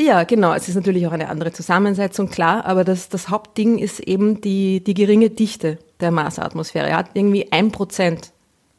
Ja, 0.00 0.24
genau. 0.24 0.54
Es 0.54 0.68
ist 0.68 0.74
natürlich 0.74 1.06
auch 1.06 1.12
eine 1.12 1.28
andere 1.28 1.52
Zusammensetzung, 1.52 2.28
klar, 2.28 2.64
aber 2.64 2.84
das, 2.84 3.08
das 3.08 3.28
Hauptding 3.28 3.78
ist 3.78 4.00
eben 4.00 4.40
die, 4.40 4.82
die 4.82 4.94
geringe 4.94 5.30
Dichte 5.30 5.78
der 6.00 6.10
Marsatmosphäre. 6.10 6.88
Er 6.88 6.96
hat 6.96 7.10
irgendwie 7.14 7.52
ein 7.52 7.70
Prozent 7.70 8.32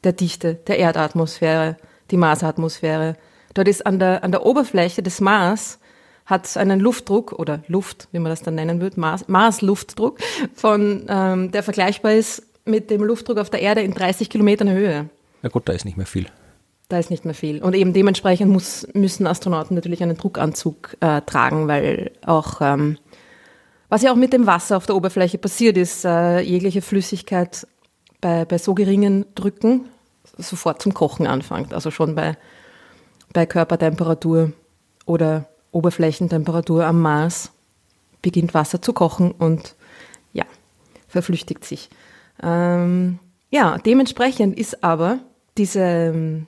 der 0.03 0.13
Dichte 0.13 0.55
der 0.55 0.77
Erdatmosphäre, 0.77 1.77
die 2.11 2.17
Marsatmosphäre. 2.17 3.15
Dort 3.55 3.67
ist 3.67 3.85
an 3.87 3.97
der, 3.97 4.23
an 4.23 4.31
der 4.31 4.45
Oberfläche 4.45 5.01
des 5.01 5.19
Mars 5.19 5.79
hat 6.25 6.57
einen 6.57 6.79
Luftdruck 6.79 7.33
oder 7.33 7.63
Luft, 7.67 8.07
wie 8.11 8.19
man 8.19 8.29
das 8.29 8.41
dann 8.41 8.55
nennen 8.55 8.81
würde, 8.81 8.99
Mars, 8.99 9.27
Mars-Luftdruck, 9.27 10.17
von, 10.53 11.05
ähm, 11.07 11.51
der 11.51 11.63
vergleichbar 11.63 12.13
ist 12.13 12.43
mit 12.65 12.89
dem 12.89 13.03
Luftdruck 13.03 13.37
auf 13.37 13.49
der 13.49 13.61
Erde 13.61 13.81
in 13.81 13.93
30 13.93 14.29
Kilometern 14.29 14.69
Höhe. 14.69 15.09
Ja 15.43 15.49
gut, 15.49 15.69
da 15.69 15.73
ist 15.73 15.85
nicht 15.85 15.97
mehr 15.97 16.07
viel. 16.07 16.27
Da 16.89 16.99
ist 16.99 17.09
nicht 17.11 17.25
mehr 17.25 17.35
viel. 17.35 17.63
Und 17.63 17.75
eben 17.75 17.93
dementsprechend 17.93 18.51
muss, 18.51 18.87
müssen 18.93 19.27
Astronauten 19.27 19.75
natürlich 19.75 20.01
einen 20.03 20.17
Druckanzug 20.17 20.97
äh, 20.99 21.21
tragen, 21.21 21.67
weil 21.67 22.11
auch, 22.25 22.59
ähm, 22.61 22.97
was 23.89 24.01
ja 24.01 24.11
auch 24.11 24.15
mit 24.15 24.33
dem 24.33 24.47
Wasser 24.47 24.77
auf 24.77 24.87
der 24.87 24.95
Oberfläche 24.95 25.37
passiert 25.37 25.77
ist, 25.77 26.05
äh, 26.05 26.39
jegliche 26.39 26.81
Flüssigkeit 26.81 27.67
bei, 28.19 28.45
bei 28.45 28.57
so 28.57 28.73
geringen 28.73 29.25
Drücken 29.35 29.85
sofort 30.37 30.81
zum 30.81 30.93
Kochen 30.93 31.27
anfängt. 31.27 31.73
Also 31.73 31.91
schon 31.91 32.15
bei 32.15 32.35
bei 33.35 33.45
Körpertemperatur 33.45 34.53
oder 35.05 35.47
Oberflächentemperatur 35.71 36.85
am 36.85 37.01
Mars 37.01 37.51
beginnt 38.21 38.53
Wasser 38.53 38.81
zu 38.81 38.93
kochen 38.93 39.31
und 39.31 39.75
ja, 40.33 40.45
verflüchtigt 41.07 41.65
sich. 41.65 41.89
Ähm, 42.41 43.19
ja, 43.51 43.77
dementsprechend 43.77 44.57
ist 44.57 44.83
aber 44.83 45.19
diese, 45.57 46.45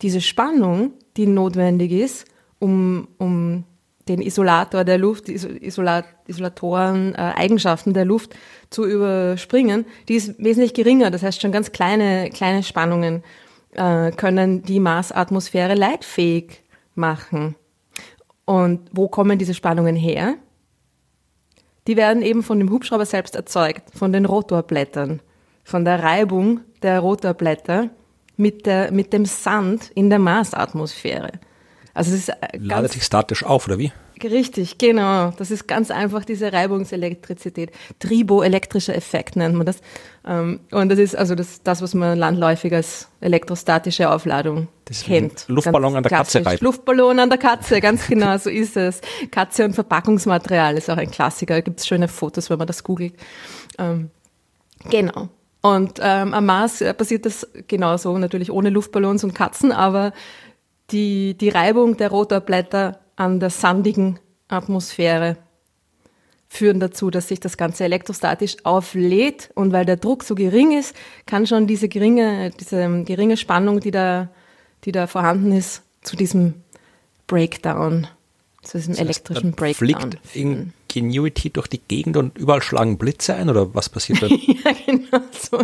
diese 0.00 0.20
Spannung, 0.20 0.92
die 1.16 1.26
notwendig 1.26 1.90
ist, 1.90 2.24
um, 2.60 3.08
um 3.18 3.64
den 4.06 4.22
Isolator 4.22 4.84
der 4.84 4.96
Luft, 4.96 5.26
die 5.26 5.34
Isolat, 5.34 6.04
Isolatoren, 6.28 7.14
äh, 7.14 7.32
Eigenschaften 7.36 7.94
der 7.94 8.04
Luft 8.04 8.34
zu 8.70 8.86
überspringen, 8.86 9.86
die 10.08 10.14
ist 10.14 10.38
wesentlich 10.38 10.72
geringer. 10.72 11.10
Das 11.10 11.22
heißt, 11.22 11.42
schon 11.42 11.52
ganz 11.52 11.72
kleine, 11.72 12.30
kleine 12.30 12.62
Spannungen 12.62 13.24
äh, 13.78 14.12
können 14.12 14.62
die 14.62 14.80
Marsatmosphäre 14.80 15.74
leitfähig 15.74 16.62
machen. 16.94 17.54
Und 18.44 18.88
wo 18.92 19.08
kommen 19.08 19.38
diese 19.38 19.54
Spannungen 19.54 19.96
her? 19.96 20.34
Die 21.86 21.96
werden 21.96 22.22
eben 22.22 22.42
von 22.42 22.58
dem 22.58 22.70
Hubschrauber 22.70 23.06
selbst 23.06 23.34
erzeugt, 23.34 23.96
von 23.96 24.12
den 24.12 24.26
Rotorblättern, 24.26 25.20
von 25.64 25.84
der 25.84 26.02
Reibung 26.02 26.60
der 26.82 27.00
Rotorblätter 27.00 27.90
mit, 28.36 28.66
der, 28.66 28.92
mit 28.92 29.12
dem 29.12 29.24
Sand 29.24 29.90
in 29.94 30.10
der 30.10 30.18
Marsatmosphäre. 30.18 31.32
Also 31.94 32.12
es 32.12 32.20
ist 32.20 32.28
äh, 32.28 32.56
Ladet 32.58 32.92
sich 32.92 33.04
statisch 33.04 33.44
auf, 33.44 33.66
oder 33.66 33.78
wie? 33.78 33.92
Richtig, 34.24 34.78
genau. 34.78 35.32
Das 35.36 35.50
ist 35.50 35.66
ganz 35.68 35.90
einfach 35.90 36.24
diese 36.24 36.52
Reibungselektrizität. 36.52 37.70
Triboelektrischer 37.98 38.94
Effekt 38.94 39.36
nennt 39.36 39.54
man 39.54 39.66
das. 39.66 39.80
Ähm, 40.26 40.60
und 40.70 40.88
das 40.88 40.98
ist 40.98 41.16
also 41.16 41.34
das, 41.34 41.62
das 41.62 41.82
was 41.82 41.94
man 41.94 42.18
landläufig 42.18 42.72
als 42.74 43.08
elektrostatische 43.20 44.10
Aufladung 44.10 44.68
das 44.84 45.02
kennt. 45.02 45.44
Luftballon 45.48 45.96
an 45.96 46.02
der 46.02 46.10
Katze 46.10 46.44
reiben. 46.44 46.64
Luftballon 46.64 47.18
an 47.18 47.28
der 47.28 47.38
Katze, 47.38 47.80
ganz 47.82 48.06
genau, 48.06 48.36
so 48.38 48.50
ist 48.50 48.76
es. 48.76 49.00
Katze 49.30 49.64
und 49.64 49.74
Verpackungsmaterial 49.74 50.76
ist 50.76 50.90
auch 50.90 50.96
ein 50.96 51.10
Klassiker. 51.10 51.54
Da 51.54 51.60
gibt 51.60 51.80
es 51.80 51.86
schöne 51.86 52.08
Fotos, 52.08 52.50
wenn 52.50 52.58
man 52.58 52.66
das 52.66 52.84
googelt. 52.84 53.14
Ähm, 53.78 54.10
genau. 54.90 55.28
Und 55.60 55.98
ähm, 56.00 56.34
am 56.34 56.46
Mars 56.46 56.84
passiert 56.96 57.26
das 57.26 57.46
genauso, 57.66 58.16
natürlich 58.16 58.50
ohne 58.50 58.70
Luftballons 58.70 59.24
und 59.24 59.34
Katzen, 59.34 59.72
aber 59.72 60.12
die, 60.90 61.36
die 61.36 61.48
Reibung 61.48 61.96
der 61.96 62.10
Rotorblätter 62.10 63.00
an 63.18 63.40
der 63.40 63.50
sandigen 63.50 64.18
Atmosphäre 64.46 65.36
führen 66.48 66.80
dazu, 66.80 67.10
dass 67.10 67.28
sich 67.28 67.40
das 67.40 67.56
Ganze 67.58 67.84
elektrostatisch 67.84 68.56
auflädt 68.64 69.50
und 69.54 69.72
weil 69.72 69.84
der 69.84 69.96
Druck 69.96 70.22
so 70.22 70.34
gering 70.34 70.78
ist, 70.78 70.94
kann 71.26 71.46
schon 71.46 71.66
diese 71.66 71.88
geringe, 71.88 72.50
diese 72.58 73.04
geringe 73.04 73.36
Spannung, 73.36 73.80
die 73.80 73.90
da, 73.90 74.30
die 74.84 74.92
da 74.92 75.06
vorhanden 75.06 75.52
ist, 75.52 75.82
zu 76.02 76.16
diesem 76.16 76.54
Breakdown, 77.26 78.06
zu 78.62 78.78
diesem 78.78 78.92
das 78.92 79.00
heißt, 79.00 79.30
elektrischen 79.30 79.52
Breakdown. 79.52 80.12
Fliegt 80.22 80.66
Ingenuity 80.94 81.50
durch 81.50 81.66
die 81.66 81.80
Gegend 81.80 82.16
und 82.16 82.38
überall 82.38 82.62
schlagen 82.62 82.96
Blitze 82.98 83.34
ein 83.34 83.50
oder 83.50 83.74
was 83.74 83.88
passiert 83.88 84.22
da? 84.22 84.26
ja, 84.30 84.72
genau 84.86 85.20
so. 85.32 85.58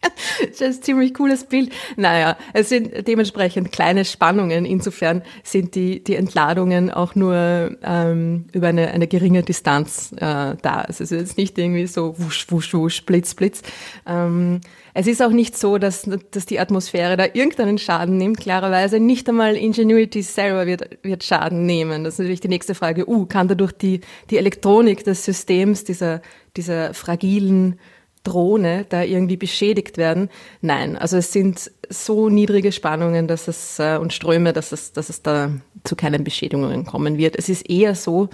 das 0.40 0.60
ist 0.60 0.62
ein 0.62 0.82
ziemlich 0.82 1.14
cooles 1.14 1.44
Bild. 1.44 1.72
Naja, 1.96 2.36
es 2.52 2.68
sind 2.68 3.06
dementsprechend 3.06 3.72
kleine 3.72 4.04
Spannungen. 4.04 4.64
Insofern 4.64 5.22
sind 5.42 5.74
die, 5.74 6.02
die 6.02 6.14
Entladungen 6.14 6.90
auch 6.90 7.14
nur 7.14 7.76
ähm, 7.82 8.46
über 8.52 8.68
eine, 8.68 8.90
eine 8.90 9.08
geringe 9.08 9.42
Distanz 9.42 10.12
äh, 10.12 10.18
da. 10.20 10.84
Also 10.86 11.04
es 11.04 11.10
ist 11.12 11.20
jetzt 11.20 11.38
nicht 11.38 11.58
irgendwie 11.58 11.86
so 11.86 12.14
wusch, 12.18 12.46
wusch, 12.50 12.74
wusch, 12.74 13.04
blitz, 13.06 13.34
blitz. 13.34 13.62
Ähm, 14.06 14.60
es 14.94 15.06
ist 15.06 15.22
auch 15.22 15.30
nicht 15.30 15.56
so, 15.56 15.78
dass, 15.78 16.08
dass 16.30 16.46
die 16.46 16.60
Atmosphäre 16.60 17.16
da 17.16 17.26
irgendeinen 17.32 17.78
Schaden 17.78 18.16
nimmt. 18.16 18.38
Klarerweise 18.38 19.00
nicht 19.00 19.28
einmal 19.28 19.56
Ingenuity 19.56 20.22
selber 20.22 20.66
wird, 20.66 20.98
wird 21.02 21.24
Schaden 21.24 21.66
nehmen. 21.66 22.04
Das 22.04 22.14
ist 22.14 22.18
natürlich 22.20 22.40
die 22.40 22.48
nächste 22.48 22.74
Frage. 22.74 23.08
Uh, 23.08 23.26
kann 23.26 23.48
dadurch 23.48 23.72
die, 23.72 24.00
die 24.30 24.38
Elektronik 24.38 25.04
des 25.04 25.24
Systems, 25.24 25.84
dieser, 25.84 26.22
dieser 26.56 26.94
fragilen 26.94 27.78
Drohne 28.22 28.84
da 28.88 29.02
irgendwie 29.02 29.36
beschädigt 29.36 29.98
werden. 29.98 30.28
Nein, 30.60 30.96
also 30.96 31.16
es 31.16 31.32
sind 31.32 31.70
so 31.88 32.28
niedrige 32.28 32.72
Spannungen 32.72 33.28
dass 33.28 33.48
es, 33.48 33.78
äh, 33.78 33.98
und 33.98 34.12
Ströme, 34.12 34.52
dass 34.52 34.72
es, 34.72 34.92
dass 34.92 35.08
es 35.08 35.22
da 35.22 35.50
zu 35.84 35.96
keinen 35.96 36.24
Beschädigungen 36.24 36.84
kommen 36.84 37.18
wird. 37.18 37.36
Es 37.36 37.48
ist 37.48 37.68
eher 37.68 37.94
so, 37.94 38.28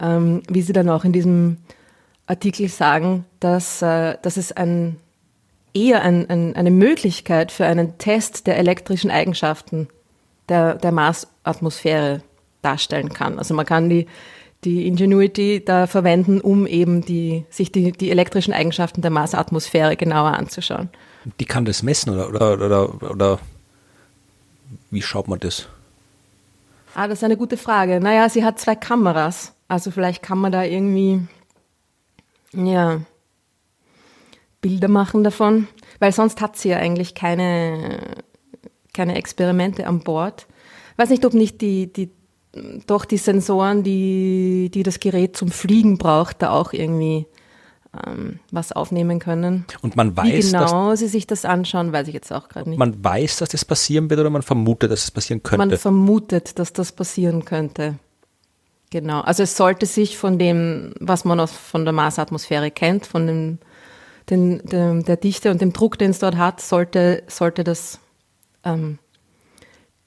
ähm, 0.00 0.42
wie 0.48 0.62
Sie 0.62 0.72
dann 0.72 0.88
auch 0.88 1.04
in 1.04 1.12
diesem 1.12 1.58
Artikel 2.26 2.68
sagen, 2.68 3.24
dass, 3.40 3.82
äh, 3.82 4.16
dass 4.22 4.36
es 4.36 4.52
ein, 4.52 4.96
eher 5.74 6.02
ein, 6.02 6.28
ein, 6.30 6.56
eine 6.56 6.70
Möglichkeit 6.70 7.52
für 7.52 7.66
einen 7.66 7.98
Test 7.98 8.46
der 8.46 8.56
elektrischen 8.58 9.10
Eigenschaften 9.10 9.88
der, 10.48 10.76
der 10.76 10.92
Marsatmosphäre 10.92 12.22
darstellen 12.62 13.10
kann. 13.10 13.38
Also 13.38 13.54
man 13.54 13.66
kann 13.66 13.90
die 13.90 14.06
die 14.64 14.86
Ingenuity 14.86 15.62
da 15.64 15.86
verwenden, 15.86 16.40
um 16.40 16.66
eben 16.66 17.02
die, 17.02 17.44
sich 17.50 17.70
die, 17.70 17.92
die 17.92 18.10
elektrischen 18.10 18.52
Eigenschaften 18.52 19.02
der 19.02 19.10
Marsatmosphäre 19.10 19.96
genauer 19.96 20.32
anzuschauen. 20.32 20.88
Die 21.40 21.44
kann 21.44 21.64
das 21.64 21.82
messen 21.82 22.12
oder, 22.12 22.28
oder, 22.28 22.64
oder, 22.64 23.10
oder 23.10 23.38
wie 24.90 25.02
schaut 25.02 25.28
man 25.28 25.40
das? 25.40 25.68
Ah, 26.94 27.08
das 27.08 27.18
ist 27.18 27.24
eine 27.24 27.36
gute 27.36 27.56
Frage. 27.56 28.00
Naja, 28.00 28.28
sie 28.28 28.44
hat 28.44 28.60
zwei 28.60 28.74
Kameras. 28.76 29.52
Also 29.68 29.90
vielleicht 29.90 30.22
kann 30.22 30.38
man 30.38 30.52
da 30.52 30.62
irgendwie, 30.62 31.26
ja, 32.52 33.00
Bilder 34.60 34.88
machen 34.88 35.24
davon. 35.24 35.66
Weil 35.98 36.12
sonst 36.12 36.40
hat 36.40 36.56
sie 36.56 36.70
ja 36.70 36.76
eigentlich 36.76 37.14
keine, 37.14 37.98
keine 38.92 39.16
Experimente 39.16 39.86
an 39.86 40.00
Bord. 40.00 40.46
Ich 40.92 40.98
weiß 40.98 41.10
nicht, 41.10 41.24
ob 41.24 41.34
nicht 41.34 41.60
die, 41.60 41.92
die 41.92 42.10
doch 42.86 43.04
die 43.04 43.16
Sensoren, 43.16 43.82
die, 43.82 44.70
die 44.72 44.82
das 44.82 45.00
Gerät 45.00 45.36
zum 45.36 45.50
Fliegen 45.50 45.98
braucht, 45.98 46.42
da 46.42 46.50
auch 46.50 46.72
irgendwie 46.72 47.26
ähm, 48.06 48.38
was 48.50 48.72
aufnehmen 48.72 49.18
können. 49.18 49.64
Und 49.82 49.96
man 49.96 50.16
weiß, 50.16 50.26
Wie 50.26 50.40
genau 50.52 50.90
dass, 50.90 51.00
sie 51.00 51.08
sich 51.08 51.26
das 51.26 51.44
anschauen, 51.44 51.92
weiß 51.92 52.08
ich 52.08 52.14
jetzt 52.14 52.32
auch 52.32 52.48
gerade 52.48 52.70
nicht. 52.70 52.78
Man 52.78 53.02
weiß, 53.02 53.38
dass 53.38 53.50
das 53.50 53.64
passieren 53.64 54.10
wird 54.10 54.20
oder 54.20 54.30
man 54.30 54.42
vermutet, 54.42 54.90
dass 54.90 55.04
es 55.04 55.10
passieren 55.10 55.42
könnte? 55.42 55.66
Man 55.66 55.76
vermutet, 55.78 56.58
dass 56.58 56.72
das 56.72 56.92
passieren 56.92 57.44
könnte. 57.44 57.96
Genau. 58.90 59.20
Also 59.22 59.42
es 59.42 59.56
sollte 59.56 59.86
sich 59.86 60.16
von 60.16 60.38
dem, 60.38 60.94
was 61.00 61.24
man 61.24 61.40
aus, 61.40 61.52
von 61.52 61.84
der 61.84 61.92
Marsatmosphäre 61.92 62.70
kennt, 62.70 63.06
von 63.06 63.26
dem, 63.26 63.58
den, 64.30 64.58
dem, 64.64 65.04
der 65.04 65.16
Dichte 65.16 65.50
und 65.50 65.60
dem 65.60 65.72
Druck, 65.72 65.98
den 65.98 66.10
es 66.10 66.20
dort 66.20 66.36
hat, 66.36 66.60
sollte, 66.60 67.24
sollte 67.26 67.64
das 67.64 67.98
ähm, 68.64 68.98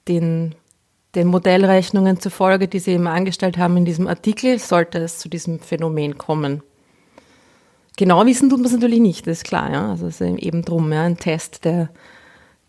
den 0.08 0.54
den 1.14 1.28
Modellrechnungen 1.28 2.20
zufolge, 2.20 2.68
die 2.68 2.78
Sie 2.78 2.92
eben 2.92 3.06
angestellt 3.06 3.58
haben 3.58 3.76
in 3.76 3.84
diesem 3.84 4.06
Artikel, 4.06 4.58
sollte 4.58 4.98
es 4.98 5.18
zu 5.18 5.28
diesem 5.28 5.58
Phänomen 5.58 6.18
kommen. 6.18 6.62
Genau 7.96 8.24
wissen 8.26 8.48
tut 8.48 8.60
man 8.60 8.66
es 8.66 8.72
natürlich 8.72 9.00
nicht, 9.00 9.26
das 9.26 9.38
ist 9.38 9.44
klar. 9.44 9.72
Ja? 9.72 9.90
Also 9.90 10.06
es 10.06 10.20
ist 10.20 10.38
eben 10.38 10.62
drum, 10.62 10.92
ja, 10.92 11.02
ein 11.02 11.16
Test 11.16 11.64
der, 11.64 11.88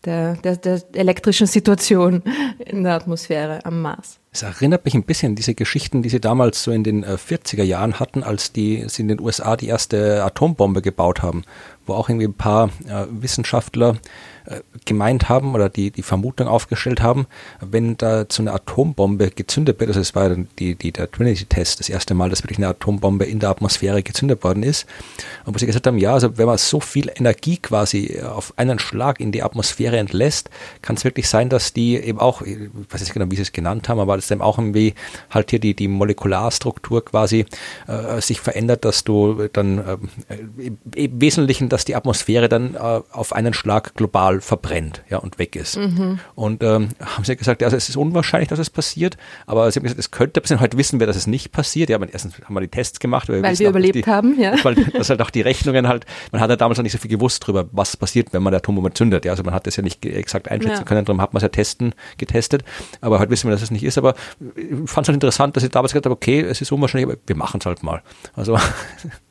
der, 0.04 0.34
der, 0.36 0.56
der 0.56 0.82
elektrischen 0.94 1.46
Situation 1.46 2.22
in 2.58 2.82
der 2.82 2.94
Atmosphäre 2.94 3.64
am 3.64 3.82
Mars. 3.82 4.18
Es 4.32 4.42
erinnert 4.42 4.84
mich 4.84 4.94
ein 4.94 5.04
bisschen 5.04 5.32
an 5.32 5.36
diese 5.36 5.54
Geschichten, 5.54 6.02
die 6.02 6.08
sie 6.08 6.20
damals 6.20 6.62
so 6.62 6.72
in 6.72 6.82
den 6.82 7.04
40er 7.04 7.60
äh, 7.60 7.64
Jahren 7.64 8.00
hatten, 8.00 8.22
als 8.22 8.52
die, 8.52 8.84
sie 8.88 9.02
in 9.02 9.08
den 9.08 9.20
USA 9.20 9.56
die 9.56 9.68
erste 9.68 10.24
Atombombe 10.24 10.82
gebaut 10.82 11.22
haben, 11.22 11.44
wo 11.86 11.94
auch 11.94 12.08
irgendwie 12.08 12.26
ein 12.26 12.34
paar 12.34 12.70
äh, 12.88 13.06
Wissenschaftler 13.10 13.98
gemeint 14.84 15.28
haben 15.28 15.54
oder 15.54 15.68
die, 15.68 15.90
die 15.90 16.02
Vermutung 16.02 16.48
aufgestellt 16.48 17.02
haben, 17.02 17.26
wenn 17.60 17.96
da 17.96 18.26
so 18.28 18.42
eine 18.42 18.52
Atombombe 18.52 19.30
gezündet 19.30 19.80
wird, 19.80 19.88
also 19.88 20.00
es 20.00 20.14
war 20.14 20.30
die, 20.58 20.74
die, 20.74 20.92
der 20.92 21.10
Trinity-Test, 21.10 21.80
das 21.80 21.88
erste 21.88 22.14
Mal, 22.14 22.30
dass 22.30 22.42
wirklich 22.42 22.58
eine 22.58 22.68
Atombombe 22.68 23.24
in 23.24 23.38
der 23.38 23.50
Atmosphäre 23.50 24.02
gezündet 24.02 24.42
worden 24.42 24.62
ist, 24.62 24.86
und 25.44 25.54
wo 25.54 25.58
sie 25.58 25.66
gesagt 25.66 25.86
haben, 25.86 25.98
ja, 25.98 26.14
also 26.14 26.36
wenn 26.38 26.46
man 26.46 26.58
so 26.58 26.80
viel 26.80 27.10
Energie 27.14 27.58
quasi 27.58 28.20
auf 28.22 28.54
einen 28.56 28.78
Schlag 28.78 29.20
in 29.20 29.32
die 29.32 29.42
Atmosphäre 29.42 29.98
entlässt, 29.98 30.50
kann 30.82 30.96
es 30.96 31.04
wirklich 31.04 31.28
sein, 31.28 31.48
dass 31.48 31.72
die 31.72 31.96
eben 31.96 32.18
auch, 32.18 32.42
ich 32.42 32.58
weiß 32.90 33.00
nicht 33.00 33.12
genau, 33.12 33.30
wie 33.30 33.36
sie 33.36 33.42
es 33.42 33.52
genannt 33.52 33.88
haben, 33.88 34.00
aber 34.00 34.16
dass 34.16 34.30
eben 34.30 34.42
auch 34.42 34.58
irgendwie 34.58 34.94
halt 35.30 35.50
hier 35.50 35.58
die, 35.58 35.74
die 35.74 35.88
Molekularstruktur 35.88 37.04
quasi 37.04 37.46
äh, 37.86 38.20
sich 38.20 38.40
verändert, 38.40 38.84
dass 38.84 39.04
du 39.04 39.48
dann 39.52 39.78
äh, 39.78 41.06
im 41.06 41.20
Wesentlichen, 41.20 41.68
dass 41.68 41.84
die 41.84 41.94
Atmosphäre 41.94 42.48
dann 42.48 42.74
äh, 42.74 42.78
auf 42.78 43.32
einen 43.32 43.54
Schlag 43.54 43.94
global 43.94 44.39
verbrennt 44.40 45.02
ja, 45.08 45.18
und 45.18 45.38
weg 45.38 45.56
ist. 45.56 45.76
Mhm. 45.76 46.18
Und 46.34 46.62
ähm, 46.62 46.88
haben 47.00 47.24
sie 47.24 47.36
gesagt, 47.36 47.60
ja, 47.60 47.66
also 47.66 47.76
es 47.76 47.88
ist 47.88 47.96
unwahrscheinlich, 47.96 48.48
dass 48.48 48.58
es 48.58 48.70
passiert, 48.70 49.16
aber 49.46 49.70
sie 49.70 49.78
haben 49.78 49.84
gesagt, 49.84 49.98
es 49.98 50.10
könnte 50.10 50.40
passieren. 50.40 50.60
Heute 50.60 50.76
wissen 50.76 51.00
wir, 51.00 51.06
dass 51.06 51.16
es 51.16 51.26
nicht 51.26 51.52
passiert. 51.52 51.90
Ja, 51.90 51.98
man, 51.98 52.08
erstens 52.08 52.34
haben 52.42 52.54
wir 52.54 52.60
die 52.60 52.68
Tests 52.68 53.00
gemacht. 53.00 53.28
Weil, 53.28 53.42
weil 53.42 53.52
wir, 53.52 53.58
wir 53.58 53.68
überlebt 53.70 53.94
die, 53.94 54.04
haben, 54.04 54.38
ja. 54.38 54.54
Weil 54.64 54.74
das 54.74 55.10
halt 55.10 55.22
auch 55.22 55.30
die 55.30 55.40
Rechnungen 55.40 55.88
halt, 55.88 56.06
man 56.32 56.40
hat 56.40 56.50
ja 56.50 56.56
damals 56.56 56.78
noch 56.78 56.82
nicht 56.82 56.92
so 56.92 56.98
viel 56.98 57.10
gewusst 57.10 57.42
darüber, 57.44 57.68
was 57.72 57.96
passiert, 57.96 58.32
wenn 58.32 58.42
man 58.42 58.50
der 58.50 58.58
Atombombe 58.58 58.92
zündet. 58.92 59.24
Ja, 59.24 59.32
also 59.32 59.42
man 59.42 59.54
hat 59.54 59.66
das 59.66 59.76
ja 59.76 59.82
nicht 59.82 60.04
exakt 60.04 60.50
einschätzen 60.50 60.78
ja. 60.78 60.84
können, 60.84 61.04
darum 61.04 61.20
hat 61.20 61.32
man 61.32 61.38
es 61.38 61.42
ja 61.42 61.48
testen, 61.48 61.94
getestet. 62.18 62.64
Aber 63.00 63.18
heute 63.18 63.30
wissen 63.30 63.48
wir, 63.48 63.52
dass 63.52 63.62
es 63.62 63.70
nicht 63.70 63.84
ist. 63.84 63.98
Aber 63.98 64.14
ich 64.56 64.90
fand 64.90 65.06
es 65.06 65.08
halt 65.08 65.14
interessant, 65.14 65.56
dass 65.56 65.62
sie 65.62 65.68
damals 65.68 65.92
gesagt 65.92 66.06
haben, 66.06 66.12
okay, 66.12 66.40
es 66.40 66.60
ist 66.60 66.72
unwahrscheinlich, 66.72 67.10
aber 67.10 67.20
wir 67.26 67.36
machen 67.36 67.60
es 67.60 67.66
halt 67.66 67.82
mal. 67.82 68.02
Also 68.34 68.58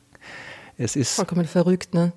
es 0.78 0.96
ist. 0.96 1.14
Vollkommen 1.14 1.46
verrückt, 1.46 1.94
ne? 1.94 2.12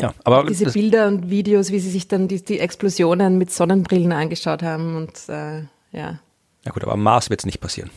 Ja, 0.00 0.14
aber 0.24 0.44
diese 0.44 0.70
Bilder 0.70 1.08
und 1.08 1.30
Videos, 1.30 1.70
wie 1.70 1.78
sie 1.78 1.90
sich 1.90 2.08
dann 2.08 2.28
die, 2.28 2.42
die 2.42 2.58
Explosionen 2.58 3.38
mit 3.38 3.50
Sonnenbrillen 3.50 4.12
angeschaut 4.12 4.62
haben 4.62 4.96
und 4.96 5.28
äh, 5.28 5.62
ja. 5.92 6.20
Ja 6.64 6.72
gut, 6.72 6.82
aber 6.82 6.92
am 6.92 7.02
Mars 7.02 7.30
wird 7.30 7.40
es 7.40 7.46
nicht 7.46 7.60
passieren. 7.60 7.90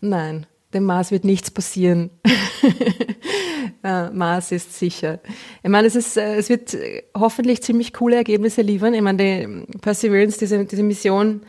Nein, 0.00 0.46
dem 0.74 0.84
Mars 0.84 1.10
wird 1.10 1.24
nichts 1.24 1.50
passieren. 1.50 2.10
Mars 3.82 4.52
ist 4.52 4.78
sicher. 4.78 5.20
Ich 5.62 5.70
meine, 5.70 5.86
es, 5.86 5.96
ist, 5.96 6.16
äh, 6.16 6.36
es 6.36 6.48
wird 6.48 6.76
hoffentlich 7.16 7.62
ziemlich 7.62 7.92
coole 7.92 8.16
Ergebnisse 8.16 8.62
liefern. 8.62 8.94
Ich 8.94 9.02
meine, 9.02 9.18
die 9.18 9.78
Perseverance, 9.78 10.38
diese, 10.38 10.64
diese 10.64 10.82
Mission 10.82 11.42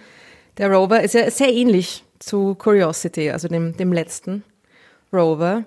der 0.58 0.72
Rover, 0.72 1.02
ist 1.02 1.14
ja 1.14 1.30
sehr 1.30 1.52
ähnlich 1.52 2.04
zu 2.20 2.56
Curiosity, 2.56 3.32
also 3.32 3.48
dem, 3.48 3.76
dem 3.76 3.92
letzten 3.92 4.44
Rover. 5.12 5.66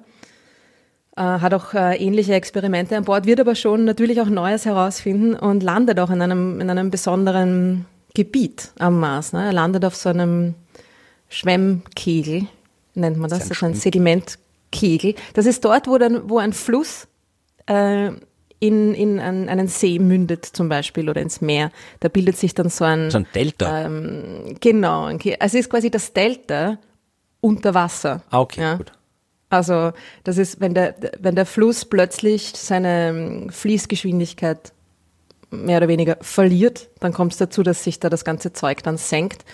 Äh, 1.17 1.21
hat 1.21 1.55
auch 1.55 1.75
äh, 1.75 1.97
ähnliche 1.97 2.35
Experimente 2.35 2.97
an 2.97 3.05
Bord, 3.05 3.27
wird 3.27 3.39
aber 3.39 3.55
schon 3.55 3.85
natürlich 3.85 4.21
auch 4.21 4.27
Neues 4.27 4.65
herausfinden 4.65 5.35
und 5.35 5.63
landet 5.63 6.01
auch 6.01 6.11
in 6.11 6.21
einem, 6.21 6.61
in 6.61 6.69
einem 6.69 6.91
besonderen 6.91 7.87
Gebiet 8.15 8.73
am 8.79 8.99
Mars. 8.99 9.33
Ne? 9.33 9.45
Er 9.45 9.53
landet 9.53 9.85
auf 9.85 9.95
so 9.95 10.09
einem 10.09 10.55
Schwemmkegel, 11.29 12.49
nennt 12.95 13.17
man 13.19 13.31
das, 13.31 13.41
das 13.41 13.51
ist 13.53 13.63
ein 13.63 13.75
Sedimentkegel. 13.75 15.15
Das 15.35 15.47
ist 15.47 15.65
dort, 15.65 15.87
wo, 15.87 15.99
dann, 15.99 16.29
wo 16.29 16.39
ein 16.39 16.53
Fluss 16.53 17.07
äh, 17.67 18.11
in, 18.59 18.95
in 18.95 19.21
einen, 19.21 19.49
einen, 19.49 19.69
See 19.69 20.01
mündet 20.01 20.45
zum 20.45 20.69
Beispiel 20.69 21.09
oder 21.09 21.21
ins 21.21 21.41
Meer. 21.41 21.71
Da 22.01 22.09
bildet 22.09 22.37
sich 22.39 22.55
dann 22.55 22.71
so 22.71 22.85
ein... 22.85 23.13
So 23.13 23.19
ein 23.19 23.27
Delta. 23.33 23.83
Ähm, 23.83 24.57
genau. 24.59 25.05
Also 25.05 25.29
es 25.39 25.55
ist 25.55 25.71
quasi 25.71 25.91
das 25.91 26.13
Delta 26.13 26.79
unter 27.41 27.75
Wasser. 27.75 28.23
Ah, 28.31 28.41
okay, 28.41 28.61
ja. 28.63 28.75
gut. 28.77 28.93
Also 29.55 29.93
das 30.25 30.39
ist, 30.39 30.61
wenn 30.61 30.75
der, 30.75 30.95
wenn 31.21 31.37
der 31.37 31.47
Fluss 31.47 31.85
plötzlich 31.85 32.53
seine 32.55 33.09
ähm, 33.09 33.51
Fließgeschwindigkeit 33.51 34.73
mehr 35.51 35.79
oder 35.79 35.89
weniger 35.89 36.17
verliert, 36.21 36.89
dann 37.01 37.13
kommt 37.13 37.33
es 37.33 37.39
dazu, 37.39 37.63
dass 37.63 37.85
sich 37.85 38.01
da 38.01 38.11
das 38.11 38.25
ganze 38.25 38.53
Zeug 38.53 38.83
dann 38.83 38.97
senkt 38.97 39.45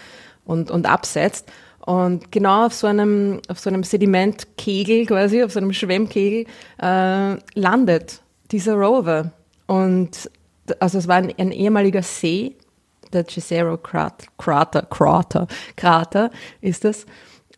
und, 0.45 0.71
und 0.71 0.87
absetzt. 0.87 1.47
Und 1.81 2.33
genau 2.33 2.67
auf 2.67 2.75
so 2.75 2.87
einem, 2.87 3.41
auf 3.49 3.59
so 3.59 3.69
einem 3.69 3.83
Sedimentkegel 3.83 5.07
quasi, 5.07 5.43
auf 5.43 5.53
so 5.53 5.61
einem 5.61 5.73
Schwemmkegel, 5.73 6.47
äh, 6.81 7.37
landet 7.55 8.23
dieser 8.51 8.75
Rover. 8.75 9.33
Und 9.67 10.31
also 10.79 10.99
es 10.99 11.09
war 11.09 11.17
ein, 11.17 11.35
ein 11.37 11.53
ehemaliger 11.53 12.03
See, 12.03 12.57
der 13.13 13.27
Cicero 13.27 13.77
Krater, 13.77 14.27
Krater, 14.39 14.83
Krater, 14.83 15.47
Krater 15.77 16.31
ist 16.61 16.85
das. 16.85 17.05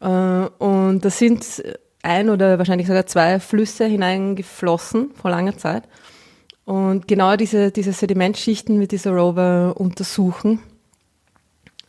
Äh, 0.00 0.07
und 0.07 1.05
da 1.05 1.11
sind 1.11 1.62
ein 2.02 2.30
oder 2.30 2.58
wahrscheinlich 2.58 2.86
sogar 2.86 3.06
zwei 3.06 3.40
Flüsse 3.40 3.86
hineingeflossen 3.86 5.10
vor 5.14 5.30
langer 5.30 5.56
Zeit. 5.56 5.84
Und 6.64 7.08
genau 7.08 7.36
diese, 7.36 7.70
diese 7.70 7.92
Sedimentschichten 7.92 8.78
wird 8.80 8.92
dieser 8.92 9.12
Rover 9.12 9.74
untersuchen 9.76 10.60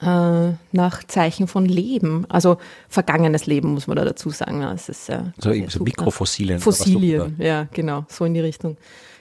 äh, 0.02 0.54
nach 0.72 1.04
Zeichen 1.08 1.48
von 1.48 1.66
Leben. 1.66 2.26
Also 2.30 2.58
vergangenes 2.90 3.46
Leben, 3.46 3.74
muss 3.74 3.88
man 3.88 3.98
da 3.98 4.06
dazu 4.06 4.30
sagen. 4.30 4.62
Es 4.64 4.90
ist, 4.90 5.10
äh, 5.10 5.20
so, 5.38 5.54
so 5.68 5.84
Mikrofossilien. 5.84 6.60
Fossilien, 6.60 7.36
ja, 7.40 7.68
genau, 7.72 8.06
so 8.10 8.26
in 8.26 8.34
die 8.34 8.40
Richtung. 8.40 8.78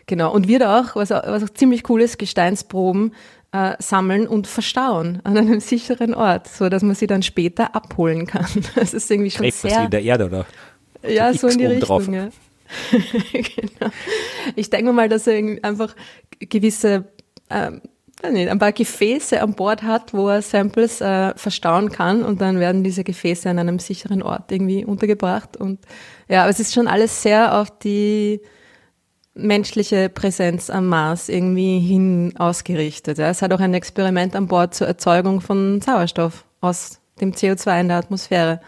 Genau. 0.06 0.32
Und 0.32 0.48
wird 0.48 0.64
auch, 0.64 0.96
was, 0.96 1.10
was 1.10 1.44
auch 1.44 1.50
ziemlich 1.50 1.88
cool 1.88 2.02
ist, 2.02 2.18
Gesteinsproben 2.18 3.14
äh, 3.52 3.74
sammeln 3.78 4.26
und 4.26 4.46
verstauen 4.46 5.20
an 5.24 5.36
einem 5.36 5.60
sicheren 5.60 6.14
Ort, 6.14 6.48
so 6.48 6.68
dass 6.68 6.82
man 6.82 6.94
sie 6.94 7.06
dann 7.06 7.22
später 7.22 7.74
abholen 7.74 8.26
kann. 8.26 8.46
Das 8.74 8.94
ist 8.94 9.10
irgendwie 9.10 9.30
schon 9.30 9.42
Gräbt 9.42 9.58
sehr... 9.58 9.70
sie 9.70 9.84
in 9.84 9.90
der 9.90 10.02
Erde, 10.02 10.26
oder? 10.26 10.46
Ja, 11.06 11.32
so 11.34 11.48
in 11.48 11.58
die 11.58 11.66
Richtung, 11.66 12.12
ja. 12.12 12.28
genau. 13.32 13.92
Ich 14.56 14.70
denke 14.70 14.92
mal, 14.92 15.08
dass 15.08 15.26
er 15.26 15.58
einfach 15.62 15.94
gewisse 16.38 17.04
ähm, 17.50 17.82
nicht, 18.30 18.48
ein 18.48 18.58
paar 18.58 18.72
Gefäße 18.72 19.42
an 19.42 19.54
Bord 19.54 19.82
hat, 19.82 20.14
wo 20.14 20.28
er 20.28 20.42
Samples 20.42 21.00
äh, 21.00 21.34
verstauen 21.36 21.90
kann 21.90 22.22
und 22.22 22.40
dann 22.40 22.60
werden 22.60 22.84
diese 22.84 23.04
Gefäße 23.04 23.50
an 23.50 23.58
einem 23.58 23.78
sicheren 23.78 24.22
Ort 24.22 24.52
irgendwie 24.52 24.84
untergebracht. 24.84 25.56
Und 25.56 25.80
ja, 26.28 26.42
aber 26.42 26.50
es 26.50 26.60
ist 26.60 26.72
schon 26.72 26.86
alles 26.86 27.22
sehr 27.22 27.58
auf 27.58 27.76
die 27.78 28.40
menschliche 29.34 30.08
Präsenz 30.08 30.70
am 30.70 30.86
Mars 30.86 31.28
irgendwie 31.28 31.80
hin 31.80 32.34
ausgerichtet. 32.36 33.18
Ja. 33.18 33.30
Es 33.30 33.42
hat 33.42 33.52
auch 33.52 33.60
ein 33.60 33.74
Experiment 33.74 34.36
an 34.36 34.46
Bord 34.46 34.74
zur 34.74 34.86
Erzeugung 34.86 35.40
von 35.40 35.80
Sauerstoff 35.80 36.44
aus 36.60 37.00
dem 37.20 37.32
CO2 37.32 37.80
in 37.80 37.88
der 37.88 37.96
Atmosphäre. 37.96 38.60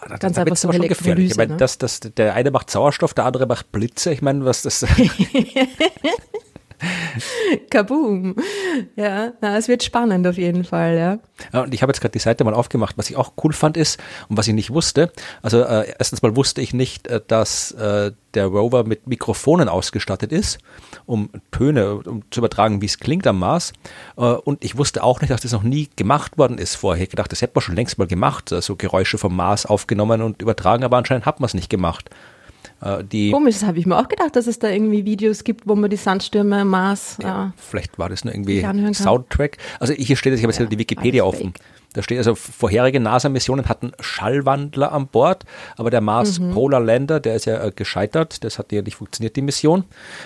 Ah, 0.00 0.16
Ganz 0.16 0.36
da 0.36 0.42
einfach 0.42 0.56
so 0.56 0.72
schon 0.72 0.88
gefährlich. 0.88 1.32
Ich 1.32 1.36
meine, 1.36 1.52
ne? 1.52 1.58
das, 1.58 1.78
das, 1.78 2.00
der 2.00 2.34
eine 2.34 2.50
macht 2.50 2.70
Sauerstoff, 2.70 3.14
der 3.14 3.24
andere 3.24 3.46
macht 3.46 3.72
Blitze. 3.72 4.12
Ich 4.12 4.22
meine, 4.22 4.44
was 4.44 4.62
das. 4.62 4.86
Kaboom. 7.70 8.36
Ja, 8.96 9.32
na, 9.40 9.56
es 9.56 9.68
wird 9.68 9.82
spannend 9.82 10.26
auf 10.26 10.36
jeden 10.36 10.64
Fall, 10.64 10.96
ja. 10.96 11.18
ja 11.52 11.62
und 11.62 11.74
ich 11.74 11.82
habe 11.82 11.90
jetzt 11.90 12.00
gerade 12.00 12.12
die 12.12 12.18
Seite 12.18 12.44
mal 12.44 12.54
aufgemacht. 12.54 12.96
Was 12.96 13.10
ich 13.10 13.16
auch 13.16 13.32
cool 13.42 13.52
fand 13.52 13.76
ist 13.76 14.00
und 14.28 14.36
was 14.36 14.46
ich 14.48 14.54
nicht 14.54 14.70
wusste, 14.70 15.12
also 15.42 15.62
äh, 15.62 15.92
erstens 15.98 16.22
mal 16.22 16.36
wusste 16.36 16.60
ich 16.60 16.72
nicht, 16.72 17.06
äh, 17.08 17.20
dass 17.26 17.72
äh, 17.72 18.12
der 18.34 18.46
Rover 18.46 18.84
mit 18.84 19.06
Mikrofonen 19.06 19.68
ausgestattet 19.68 20.32
ist, 20.32 20.58
um 21.06 21.30
Töne 21.50 21.96
um 21.96 22.22
zu 22.30 22.40
übertragen, 22.40 22.80
wie 22.80 22.86
es 22.86 22.98
klingt 22.98 23.26
am 23.26 23.38
Mars. 23.38 23.72
Äh, 24.16 24.22
und 24.22 24.64
ich 24.64 24.76
wusste 24.76 25.02
auch 25.02 25.20
nicht, 25.20 25.30
dass 25.30 25.40
das 25.40 25.52
noch 25.52 25.62
nie 25.62 25.88
gemacht 25.96 26.38
worden 26.38 26.58
ist 26.58 26.76
vorher. 26.76 27.02
Ich 27.02 27.10
gedacht, 27.10 27.32
das 27.32 27.42
hätte 27.42 27.52
man 27.54 27.62
schon 27.62 27.76
längst 27.76 27.98
mal 27.98 28.06
gemacht, 28.06 28.50
so 28.50 28.56
also 28.56 28.76
Geräusche 28.76 29.18
vom 29.18 29.34
Mars 29.34 29.66
aufgenommen 29.66 30.22
und 30.22 30.42
übertragen, 30.42 30.84
aber 30.84 30.96
anscheinend 30.96 31.26
hat 31.26 31.40
man 31.40 31.46
es 31.46 31.54
nicht 31.54 31.70
gemacht. 31.70 32.10
Äh, 32.80 33.04
die 33.04 33.30
Komisch, 33.30 33.56
das 33.56 33.64
habe 33.64 33.78
ich 33.78 33.86
mir 33.86 33.96
auch 33.96 34.08
gedacht, 34.08 34.36
dass 34.36 34.46
es 34.46 34.58
da 34.58 34.68
irgendwie 34.68 35.04
Videos 35.04 35.44
gibt, 35.44 35.66
wo 35.66 35.74
man 35.74 35.90
die 35.90 35.96
Sandstürme 35.96 36.60
am 36.60 36.68
Mars. 36.68 37.16
Ja, 37.22 37.46
äh, 37.46 37.50
vielleicht 37.56 37.98
war 37.98 38.08
das 38.08 38.24
nur 38.24 38.34
irgendwie 38.34 38.64
Soundtrack. 38.94 39.58
Also 39.80 39.94
hier 39.94 40.16
steht, 40.16 40.34
ich 40.34 40.42
habe 40.42 40.52
jetzt 40.52 40.60
ja, 40.60 40.66
die 40.66 40.78
Wikipedia 40.78 41.24
offen. 41.24 41.52
Fake. 41.52 41.77
Da 41.94 42.02
steht 42.02 42.18
also, 42.18 42.34
vorherige 42.34 43.00
NASA-Missionen 43.00 43.68
hatten 43.68 43.92
Schallwandler 43.98 44.92
an 44.92 45.06
Bord, 45.06 45.44
aber 45.76 45.90
der 45.90 46.02
Mars 46.02 46.38
mhm. 46.38 46.52
Polar 46.52 46.80
Lander, 46.80 47.18
der 47.18 47.34
ist 47.34 47.46
ja 47.46 47.64
äh, 47.64 47.72
gescheitert, 47.74 48.44
das 48.44 48.58
hat 48.58 48.72
ja 48.72 48.82
nicht 48.82 48.96
funktioniert, 48.96 49.36
die 49.36 49.42
Mission. 49.42 49.84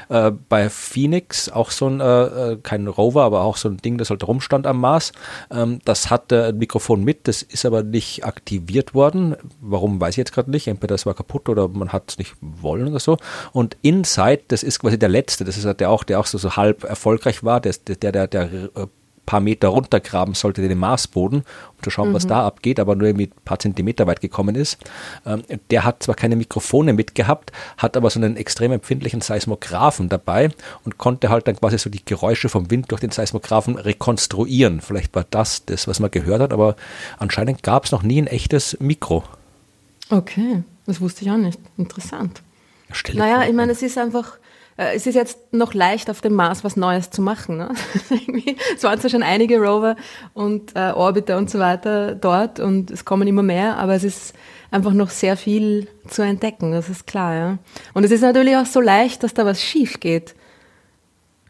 Äh, 0.08 0.32
bei 0.48 0.68
Phoenix 0.68 1.48
auch 1.48 1.70
so 1.70 1.86
ein, 1.86 2.00
äh, 2.00 2.52
äh 2.52 2.58
kein 2.62 2.88
Rover, 2.88 3.22
aber 3.22 3.42
auch 3.42 3.56
so 3.56 3.68
ein 3.68 3.76
Ding, 3.76 3.96
das 3.96 4.10
halt 4.10 4.26
rumstand 4.26 4.66
am 4.66 4.80
Mars. 4.80 5.12
Ähm, 5.52 5.78
das 5.84 6.10
hatte 6.10 6.46
ein 6.46 6.58
Mikrofon 6.58 7.04
mit, 7.04 7.28
das 7.28 7.42
ist 7.42 7.64
aber 7.64 7.84
nicht 7.84 8.24
aktiviert 8.24 8.94
worden. 8.94 9.36
Warum, 9.60 10.00
weiß 10.00 10.14
ich 10.14 10.18
jetzt 10.18 10.32
gerade 10.32 10.50
nicht. 10.50 10.66
Entweder 10.66 10.94
das 10.94 11.06
war 11.06 11.14
kaputt 11.14 11.48
oder 11.48 11.68
man 11.68 11.92
hat 11.92 12.10
es 12.10 12.18
nicht 12.18 12.34
wollen 12.40 12.88
oder 12.88 13.00
so. 13.00 13.18
Und 13.52 13.76
Inside, 13.82 14.42
das 14.48 14.64
ist 14.64 14.80
quasi 14.80 14.98
der 14.98 15.08
letzte, 15.08 15.44
das 15.44 15.56
ist 15.56 15.64
halt 15.64 15.80
der 15.80 15.90
auch, 15.90 16.02
der 16.02 16.18
auch 16.18 16.26
so, 16.26 16.38
so 16.38 16.56
halb 16.56 16.84
erfolgreich 16.84 17.44
war, 17.44 17.60
der, 17.60 17.74
der, 17.86 18.12
der, 18.12 18.26
der 18.26 18.52
äh, 18.52 18.86
paar 19.26 19.40
Meter 19.40 19.68
runtergraben 19.68 20.34
sollte, 20.34 20.66
den 20.66 20.78
Marsboden, 20.78 21.38
um 21.40 21.82
zu 21.82 21.90
schauen, 21.90 22.10
mhm. 22.10 22.14
was 22.14 22.26
da 22.26 22.44
abgeht, 22.46 22.80
aber 22.80 22.96
nur 22.96 23.06
irgendwie 23.06 23.26
ein 23.26 23.44
paar 23.44 23.58
Zentimeter 23.58 24.06
weit 24.06 24.20
gekommen 24.20 24.54
ist. 24.54 24.78
Ähm, 25.24 25.42
der 25.70 25.84
hat 25.84 26.02
zwar 26.02 26.14
keine 26.14 26.36
Mikrofone 26.36 26.92
mitgehabt, 26.92 27.52
hat 27.76 27.96
aber 27.96 28.10
so 28.10 28.18
einen 28.18 28.36
extrem 28.36 28.72
empfindlichen 28.72 29.20
Seismographen 29.20 30.08
dabei 30.08 30.50
und 30.84 30.98
konnte 30.98 31.30
halt 31.30 31.46
dann 31.46 31.56
quasi 31.56 31.78
so 31.78 31.90
die 31.90 32.04
Geräusche 32.04 32.48
vom 32.48 32.70
Wind 32.70 32.90
durch 32.90 33.00
den 33.00 33.10
Seismographen 33.10 33.76
rekonstruieren. 33.76 34.80
Vielleicht 34.80 35.14
war 35.14 35.24
das 35.30 35.64
das, 35.64 35.86
was 35.86 36.00
man 36.00 36.10
gehört 36.10 36.40
hat, 36.40 36.52
aber 36.52 36.76
anscheinend 37.18 37.62
gab 37.62 37.84
es 37.84 37.92
noch 37.92 38.02
nie 38.02 38.20
ein 38.20 38.26
echtes 38.26 38.76
Mikro. 38.80 39.24
Okay, 40.10 40.62
das 40.86 41.00
wusste 41.00 41.24
ich 41.24 41.30
auch 41.30 41.36
nicht. 41.36 41.58
Interessant. 41.78 42.42
Ja, 43.06 43.14
naja, 43.14 43.48
ich 43.48 43.54
meine, 43.54 43.72
es 43.72 43.82
ist 43.82 43.96
einfach 43.96 44.36
es 44.94 45.06
ist 45.06 45.14
jetzt 45.14 45.52
noch 45.52 45.74
leicht 45.74 46.10
auf 46.10 46.20
dem 46.20 46.34
Mars 46.34 46.64
was 46.64 46.76
Neues 46.76 47.10
zu 47.10 47.22
machen. 47.22 47.58
Ne? 47.58 47.70
es 48.76 48.82
waren 48.82 49.00
zwar 49.00 49.10
schon 49.10 49.22
einige 49.22 49.58
Rover 49.58 49.96
und 50.34 50.74
äh, 50.74 50.92
Orbiter 50.92 51.38
und 51.38 51.50
so 51.50 51.58
weiter 51.58 52.14
dort 52.14 52.60
und 52.60 52.90
es 52.90 53.04
kommen 53.04 53.28
immer 53.28 53.42
mehr, 53.42 53.76
aber 53.76 53.94
es 53.94 54.04
ist 54.04 54.34
einfach 54.70 54.92
noch 54.92 55.10
sehr 55.10 55.36
viel 55.36 55.88
zu 56.08 56.22
entdecken, 56.22 56.72
das 56.72 56.88
ist 56.88 57.06
klar. 57.06 57.34
Ja? 57.34 57.58
Und 57.94 58.04
es 58.04 58.10
ist 58.10 58.22
natürlich 58.22 58.56
auch 58.56 58.66
so 58.66 58.80
leicht, 58.80 59.22
dass 59.22 59.34
da 59.34 59.44
was 59.44 59.62
schief 59.62 60.00
geht. 60.00 60.34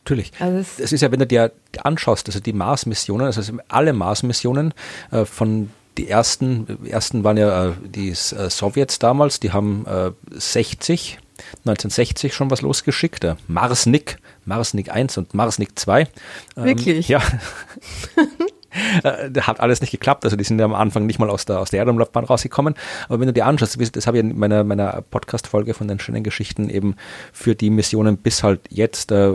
Natürlich. 0.04 0.32
Also 0.40 0.58
es 0.78 0.92
ist 0.92 1.00
ja, 1.00 1.12
wenn 1.12 1.20
du 1.20 1.26
dir 1.26 1.52
anschaust, 1.82 2.26
also 2.26 2.40
die 2.40 2.52
Mars-Missionen, 2.52 3.26
also 3.26 3.52
alle 3.68 3.92
Mars-Missionen 3.92 4.74
äh, 5.12 5.24
von 5.24 5.70
die 5.98 6.08
ersten, 6.08 6.66
ersten 6.86 7.22
waren 7.22 7.36
ja 7.36 7.68
äh, 7.68 7.72
die 7.84 8.10
äh, 8.10 8.14
Sowjets 8.14 8.98
damals, 8.98 9.40
die 9.40 9.52
haben 9.52 9.86
äh, 9.86 10.10
60 10.30 11.18
1960 11.64 12.34
schon 12.34 12.50
was 12.50 12.62
losgeschickt. 12.62 13.22
Der 13.22 13.36
Marsnik, 13.48 14.18
Marsnik 14.44 14.90
1 14.90 15.18
und 15.18 15.34
Marsnik 15.34 15.78
2. 15.78 16.00
Ähm, 16.02 16.08
Wirklich? 16.56 17.08
Ja. 17.08 17.22
äh, 19.02 19.30
hat 19.40 19.60
alles 19.60 19.80
nicht 19.80 19.90
geklappt. 19.90 20.24
Also 20.24 20.36
die 20.36 20.44
sind 20.44 20.58
ja 20.58 20.64
am 20.64 20.74
Anfang 20.74 21.06
nicht 21.06 21.18
mal 21.18 21.30
aus 21.30 21.44
der, 21.44 21.60
aus 21.60 21.70
der 21.70 21.80
Erdumlaufbahn 21.80 22.24
rausgekommen. 22.24 22.74
Aber 23.08 23.20
wenn 23.20 23.26
du 23.26 23.32
dir 23.32 23.46
anschaust, 23.46 23.78
das 23.96 24.06
habe 24.06 24.18
ich 24.18 24.24
in 24.24 24.38
meiner, 24.38 24.64
meiner 24.64 25.02
Podcast-Folge 25.02 25.74
von 25.74 25.88
den 25.88 25.98
schönen 25.98 26.24
Geschichten 26.24 26.68
eben 26.68 26.96
für 27.32 27.54
die 27.54 27.70
Missionen 27.70 28.16
bis 28.16 28.42
halt 28.42 28.60
jetzt 28.70 29.12
äh, 29.12 29.32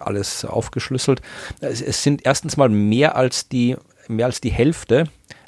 alles 0.00 0.44
aufgeschlüsselt. 0.44 1.20
Es, 1.60 1.80
es, 1.80 2.02
sind 2.02 2.24
erstens 2.24 2.56
mal 2.56 2.68
mehr 2.68 3.16
als 3.16 3.48
die, 3.48 3.76
mehr 4.08 4.26
als 4.26 4.40
die 4.40 4.50
Hälfte 4.50 5.04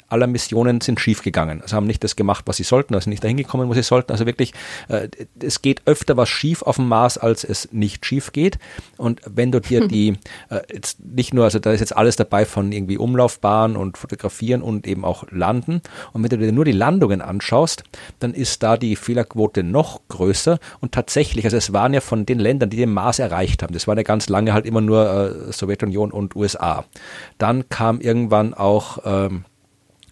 aller 0.09 0.27
Missionen 0.27 0.81
sind 0.81 0.99
schiefgegangen. 0.99 1.61
Also 1.61 1.75
haben 1.75 1.87
nicht 1.87 2.03
das 2.03 2.15
gemacht, 2.15 2.45
was 2.47 2.57
sie 2.57 2.63
sollten, 2.63 2.95
also 2.95 3.09
nicht 3.09 3.23
dahin 3.23 3.37
gekommen, 3.37 3.69
wo 3.69 3.73
sie 3.73 3.83
sollten. 3.83 4.11
Also 4.11 4.25
wirklich, 4.25 4.53
äh, 4.87 5.09
es 5.41 5.61
geht 5.61 5.81
öfter 5.85 6.17
was 6.17 6.29
schief 6.29 6.61
auf 6.61 6.77
dem 6.77 6.87
Mars, 6.87 7.17
als 7.17 7.43
es 7.43 7.71
nicht 7.71 8.05
schief 8.05 8.31
geht. 8.31 8.57
Und 8.97 9.21
wenn 9.25 9.51
du 9.51 9.59
dir 9.59 9.87
die, 9.87 10.17
äh, 10.49 10.61
jetzt 10.73 10.99
nicht 10.99 11.33
nur, 11.33 11.43
also 11.45 11.59
da 11.59 11.71
ist 11.71 11.81
jetzt 11.81 11.95
alles 11.95 12.15
dabei 12.15 12.45
von 12.45 12.71
irgendwie 12.71 12.97
Umlaufbahn 12.97 13.75
und 13.75 13.97
Fotografieren 13.97 14.61
und 14.61 14.87
eben 14.87 15.03
auch 15.03 15.25
Landen. 15.31 15.81
Und 16.13 16.23
wenn 16.23 16.29
du 16.29 16.37
dir 16.37 16.51
nur 16.51 16.65
die 16.65 16.71
Landungen 16.71 17.21
anschaust, 17.21 17.83
dann 18.19 18.33
ist 18.33 18.63
da 18.63 18.77
die 18.77 18.95
Fehlerquote 18.95 19.63
noch 19.63 20.01
größer. 20.07 20.59
Und 20.79 20.93
tatsächlich, 20.93 21.45
also 21.45 21.57
es 21.57 21.73
waren 21.73 21.93
ja 21.93 22.01
von 22.01 22.25
den 22.25 22.39
Ländern, 22.39 22.69
die 22.69 22.77
den 22.77 22.93
Mars 22.93 23.19
erreicht 23.19 23.63
haben, 23.63 23.73
das 23.73 23.87
waren 23.87 23.97
ja 23.97 24.03
ganz 24.03 24.29
lange 24.29 24.53
halt 24.53 24.65
immer 24.65 24.81
nur 24.81 25.49
äh, 25.49 25.51
Sowjetunion 25.51 26.11
und 26.11 26.35
USA. 26.35 26.85
Dann 27.37 27.67
kam 27.69 27.99
irgendwann 27.99 28.53
auch 28.53 28.99
ähm, 29.05 29.45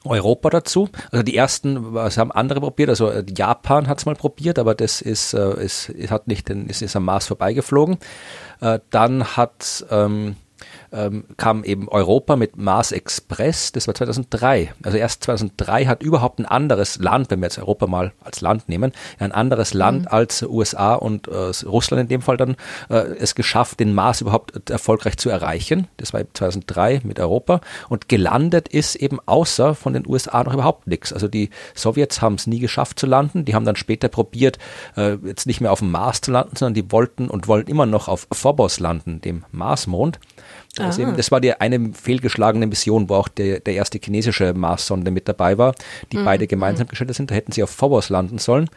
Europa 0.05 0.49
dazu. 0.49 0.89
Also 1.11 1.23
die 1.23 1.35
ersten, 1.35 1.93
was 1.93 2.17
haben 2.17 2.31
andere 2.31 2.59
probiert, 2.61 2.89
also 2.89 3.09
äh, 3.09 3.23
Japan 3.35 3.87
hat 3.87 3.99
es 3.99 4.05
mal 4.05 4.15
probiert, 4.15 4.59
aber 4.59 4.75
das 4.75 5.01
ist, 5.01 5.33
äh, 5.33 5.63
ist, 5.63 5.91
hat 6.09 6.27
nicht, 6.27 6.49
den, 6.49 6.67
ist, 6.67 6.81
ist 6.81 6.95
am 6.95 7.05
Mars 7.05 7.27
vorbeigeflogen. 7.27 7.97
Äh, 8.61 8.79
dann 8.89 9.23
hat 9.35 9.85
ähm, 9.89 10.35
ähm, 10.95 11.25
kam 11.37 11.63
eben 11.63 11.89
Europa 11.89 12.35
mit 12.35 12.57
Mars 12.57 12.91
Express, 12.91 13.71
das 13.71 13.87
war 13.87 13.95
2003. 13.95 14.73
Also 14.83 14.97
erst 14.97 15.23
2003 15.23 15.85
hat 15.85 16.01
überhaupt 16.01 16.39
ein 16.39 16.45
anderes 16.45 16.97
Land, 16.97 17.29
wenn 17.29 17.39
wir 17.39 17.47
jetzt 17.47 17.59
Europa 17.59 17.87
mal 17.87 18.13
als 18.23 18.41
Land 18.41 18.69
nehmen, 18.69 18.93
ein 19.19 19.31
anderes 19.31 19.73
Land 19.73 20.03
mhm. 20.03 20.07
als 20.07 20.41
USA 20.43 20.95
und 20.95 21.27
äh, 21.27 21.51
Russland 21.65 22.01
in 22.01 22.07
dem 22.07 22.21
Fall 22.21 22.37
dann 22.37 22.55
äh, 22.89 22.95
es 22.95 23.35
geschafft, 23.35 23.79
den 23.79 23.93
Mars 23.93 24.21
überhaupt 24.21 24.69
erfolgreich 24.69 25.17
zu 25.17 25.29
erreichen. 25.29 25.87
Das 25.97 26.13
war 26.13 26.21
2003 26.33 27.01
mit 27.03 27.19
Europa 27.19 27.61
und 27.89 28.07
gelandet 28.09 28.67
ist 28.67 28.95
eben 28.95 29.19
außer 29.25 29.75
von 29.75 29.93
den 29.93 30.07
USA 30.07 30.43
noch 30.43 30.53
überhaupt 30.53 30.87
nichts. 30.87 31.11
Also 31.11 31.27
die 31.27 31.49
Sowjets 31.73 32.21
haben 32.21 32.35
es 32.35 32.47
nie 32.47 32.59
geschafft 32.59 32.99
zu 32.99 33.05
landen. 33.05 33.45
Die 33.45 33.55
haben 33.55 33.65
dann 33.65 33.75
später 33.75 34.07
probiert, 34.07 34.57
äh, 34.95 35.17
jetzt 35.25 35.45
nicht 35.45 35.61
mehr 35.61 35.71
auf 35.71 35.79
dem 35.79 35.91
Mars 35.91 36.21
zu 36.21 36.31
landen, 36.31 36.55
sondern 36.55 36.73
die 36.73 36.91
wollten 36.91 37.29
und 37.29 37.47
wollen 37.47 37.67
immer 37.67 37.85
noch 37.85 38.07
auf 38.07 38.27
Phobos 38.31 38.79
landen, 38.79 39.21
dem 39.21 39.45
Marsmond. 39.51 40.19
Also 40.79 41.01
eben, 41.01 41.15
das 41.15 41.31
war 41.31 41.41
die 41.41 41.53
eine 41.53 41.93
fehlgeschlagene 41.93 42.67
Mission, 42.67 43.09
wo 43.09 43.15
auch 43.15 43.27
der, 43.27 43.59
der 43.59 43.75
erste 43.75 43.99
chinesische 44.03 44.53
Mars-Sonde 44.53 45.11
mit 45.11 45.27
dabei 45.27 45.57
war, 45.57 45.73
die 46.11 46.17
mhm. 46.17 46.25
beide 46.25 46.47
gemeinsam 46.47 46.87
gestellt 46.87 47.13
sind. 47.15 47.31
Da 47.31 47.35
hätten 47.35 47.51
sie 47.51 47.63
auf 47.63 47.69
Phobos 47.69 48.09
landen 48.09 48.37
sollen. 48.37 48.69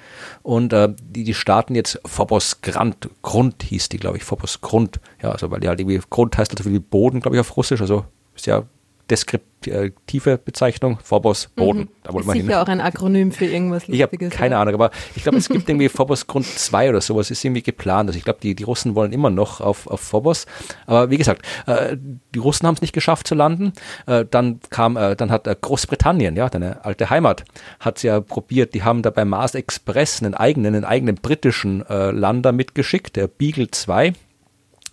Und 0.43 0.73
äh, 0.73 0.89
die, 1.01 1.25
die 1.25 1.35
starten 1.35 1.75
jetzt 1.75 2.01
Phobos 2.05 2.61
Grund, 2.63 3.09
Grund 3.23 3.63
hieß 3.63 3.89
die, 3.89 3.99
glaube 3.99 4.17
ich, 4.19 4.25
Phobos 4.25 4.61
Grund. 4.61 5.01
Ja, 5.23 5.33
also 5.33 5.51
weil 5.51 5.61
die 5.61 5.69
halt 5.69 5.81
irgendwie 5.81 6.01
Grund 6.11 6.37
heißt 6.39 6.57
also 6.57 6.71
wie 6.71 6.79
Boden, 6.79 7.21
glaube 7.21 7.37
ich, 7.37 7.41
auf 7.41 7.57
Russisch. 7.57 7.81
Also 7.81 8.05
ist 8.35 8.47
ja 8.47 8.65
deskriptive 9.11 10.39
Bezeichnung, 10.39 10.99
Phobos, 11.03 11.49
Boden. 11.57 11.81
Mhm. 11.81 11.89
Da 12.03 12.13
wollen 12.13 12.27
wir 12.27 12.33
sicher 12.33 12.45
hin. 12.45 12.55
auch 12.55 12.69
ein 12.69 12.81
Akronym 12.81 13.33
für 13.33 13.47
irgendwas 13.47 13.89
Lustiges. 13.89 13.97
Ich 13.97 14.03
habe 14.03 14.31
keine 14.31 14.55
oder? 14.55 14.61
Ahnung, 14.61 14.75
aber 14.75 14.91
ich 15.15 15.23
glaube, 15.23 15.39
es 15.39 15.49
gibt 15.49 15.69
irgendwie 15.69 15.89
Phobos 15.89 16.27
Grund 16.27 16.47
2 16.47 16.91
oder 16.91 17.01
sowas, 17.01 17.31
ist 17.31 17.45
irgendwie 17.45 17.63
geplant. 17.63 18.09
Also 18.09 18.19
ich 18.19 18.25
glaube, 18.25 18.41
die, 18.43 18.55
die 18.55 18.63
Russen 18.63 18.95
wollen 18.95 19.13
immer 19.13 19.31
noch 19.31 19.61
auf, 19.61 19.87
auf 19.87 20.01
Phobos. 20.01 20.47
Aber 20.87 21.11
wie 21.11 21.17
gesagt, 21.17 21.43
äh, 21.67 21.97
die 22.35 22.39
Russen 22.39 22.67
haben 22.67 22.75
es 22.75 22.83
nicht 22.83 22.93
geschafft 22.93 23.27
zu 23.27 23.35
landen. 23.35 23.73
Äh, 24.07 24.25
dann 24.31 24.61
kam, 24.71 24.97
äh, 24.97 25.17
dann 25.17 25.31
hat 25.31 25.47
äh, 25.47 25.57
Großbritannien, 25.61 26.37
ja, 26.37 26.49
deine 26.49 26.85
alte 26.85 27.11
Heimat, 27.11 27.45
hat 27.81 27.97
es 27.97 28.03
ja 28.03 28.21
probiert. 28.21 28.75
Die 28.75 28.83
haben 28.83 29.03
da 29.03 29.11
beim 29.11 29.29
Mars 29.29 29.55
Express 29.55 30.23
einen 30.23 30.35
eigenen, 30.35 30.75
einen 30.75 30.85
eigenen 30.85 31.17
britischen 31.17 31.85
äh, 31.89 32.11
Lander 32.11 32.53
mitgeschickt, 32.53 33.17
der 33.17 33.27
Beagle 33.27 33.71
2 33.71 34.13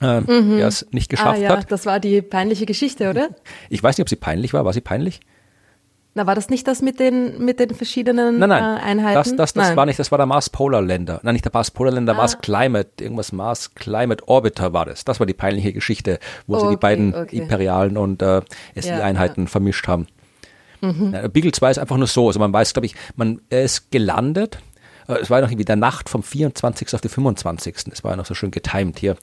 äh, 0.02 0.22
mhm. 0.22 0.58
der 0.58 0.68
es 0.68 0.86
nicht 0.91 1.10
geschafft 1.10 1.39
ah, 1.39 1.41
ja, 1.41 1.50
hat. 1.58 1.72
Das 1.72 1.86
war 1.86 2.00
die 2.00 2.22
peinliche 2.22 2.66
Geschichte, 2.66 3.10
oder? 3.10 3.30
Ich 3.70 3.82
weiß 3.82 3.98
nicht, 3.98 4.04
ob 4.04 4.10
sie 4.10 4.16
peinlich 4.16 4.54
war. 4.54 4.66
War 4.66 4.74
sie 4.74 4.82
peinlich? 4.82 5.22
Na, 6.18 6.26
war 6.26 6.34
das 6.36 6.50
nicht 6.50 6.66
das 6.66 6.82
mit 6.82 7.02
den, 7.02 7.43
mit 7.43 7.60
den 7.60 7.76
verschiedenen 7.76 8.39
nein, 8.39 8.48
nein, 8.48 8.78
äh, 8.78 8.82
Einheiten? 8.82 9.16
Das, 9.16 9.36
das, 9.36 9.54
das 9.54 9.68
nein. 9.68 9.78
war 9.78 9.86
nicht, 9.86 10.00
das 10.00 10.12
war 10.12 10.18
der 10.18 10.26
Mars 10.26 10.50
Polar 10.50 10.82
Länder. 10.82 11.20
Nein, 11.24 11.34
nicht 11.34 11.43
der 11.43 11.52
Mars 11.54 11.72
Polar 11.72 11.93
Länder, 11.93 12.14
ah. 12.14 12.18
Mars 12.18 12.39
Climate, 12.39 12.91
irgendwas 13.02 13.34
Mars 13.34 13.76
Climate 13.76 14.26
Orbiter 14.28 14.72
war 14.72 14.86
das. 14.86 15.04
Das 15.04 15.20
war 15.20 15.28
die 15.28 15.34
peinliche 15.34 15.74
Geschichte, 15.74 16.20
wo 16.48 16.56
okay, 16.56 16.64
sie 16.66 16.70
die 16.72 16.78
beiden 16.78 17.14
okay. 17.14 17.36
imperialen 17.36 17.98
und 17.98 18.22
äh, 18.22 18.41
SI-Einheiten 18.76 19.41
ja, 19.41 19.46
ja. 19.46 19.52
vermischt 19.52 19.89
haben. 19.89 20.08
Mhm. 20.80 21.32
Beagle 21.34 21.52
2 21.52 21.72
ist 21.72 21.80
einfach 21.80 21.98
nur 21.98 22.08
so, 22.08 22.28
also 22.28 22.39
man 22.39 22.54
weiß, 22.54 22.74
glaube 22.74 22.86
ich, 22.86 22.96
man, 23.18 23.41
er 23.50 23.64
ist 23.64 23.91
gelandet, 23.91 24.60
es 25.08 25.30
war 25.30 25.41
noch 25.41 25.49
irgendwie 25.49 25.66
der 25.66 25.76
Nacht 25.76 26.10
vom 26.10 26.24
24. 26.24 26.93
auf 26.93 27.01
den 27.01 27.10
25. 27.10 27.76
Es 27.91 28.03
war 28.03 28.12
ja 28.12 28.18
noch 28.18 28.26
so 28.26 28.34
schön 28.34 28.51
getimed 28.51 28.99
hier. 28.99 29.16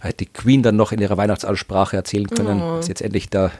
Hat 0.00 0.20
die 0.20 0.26
Queen 0.26 0.62
dann 0.62 0.76
noch 0.76 0.92
in 0.92 1.00
ihrer 1.00 1.16
Weihnachtsansprache 1.16 1.96
erzählen 1.96 2.26
können, 2.28 2.62
oh. 2.62 2.76
dass 2.76 2.88
jetzt 2.88 3.02
endlich 3.02 3.28
der 3.28 3.50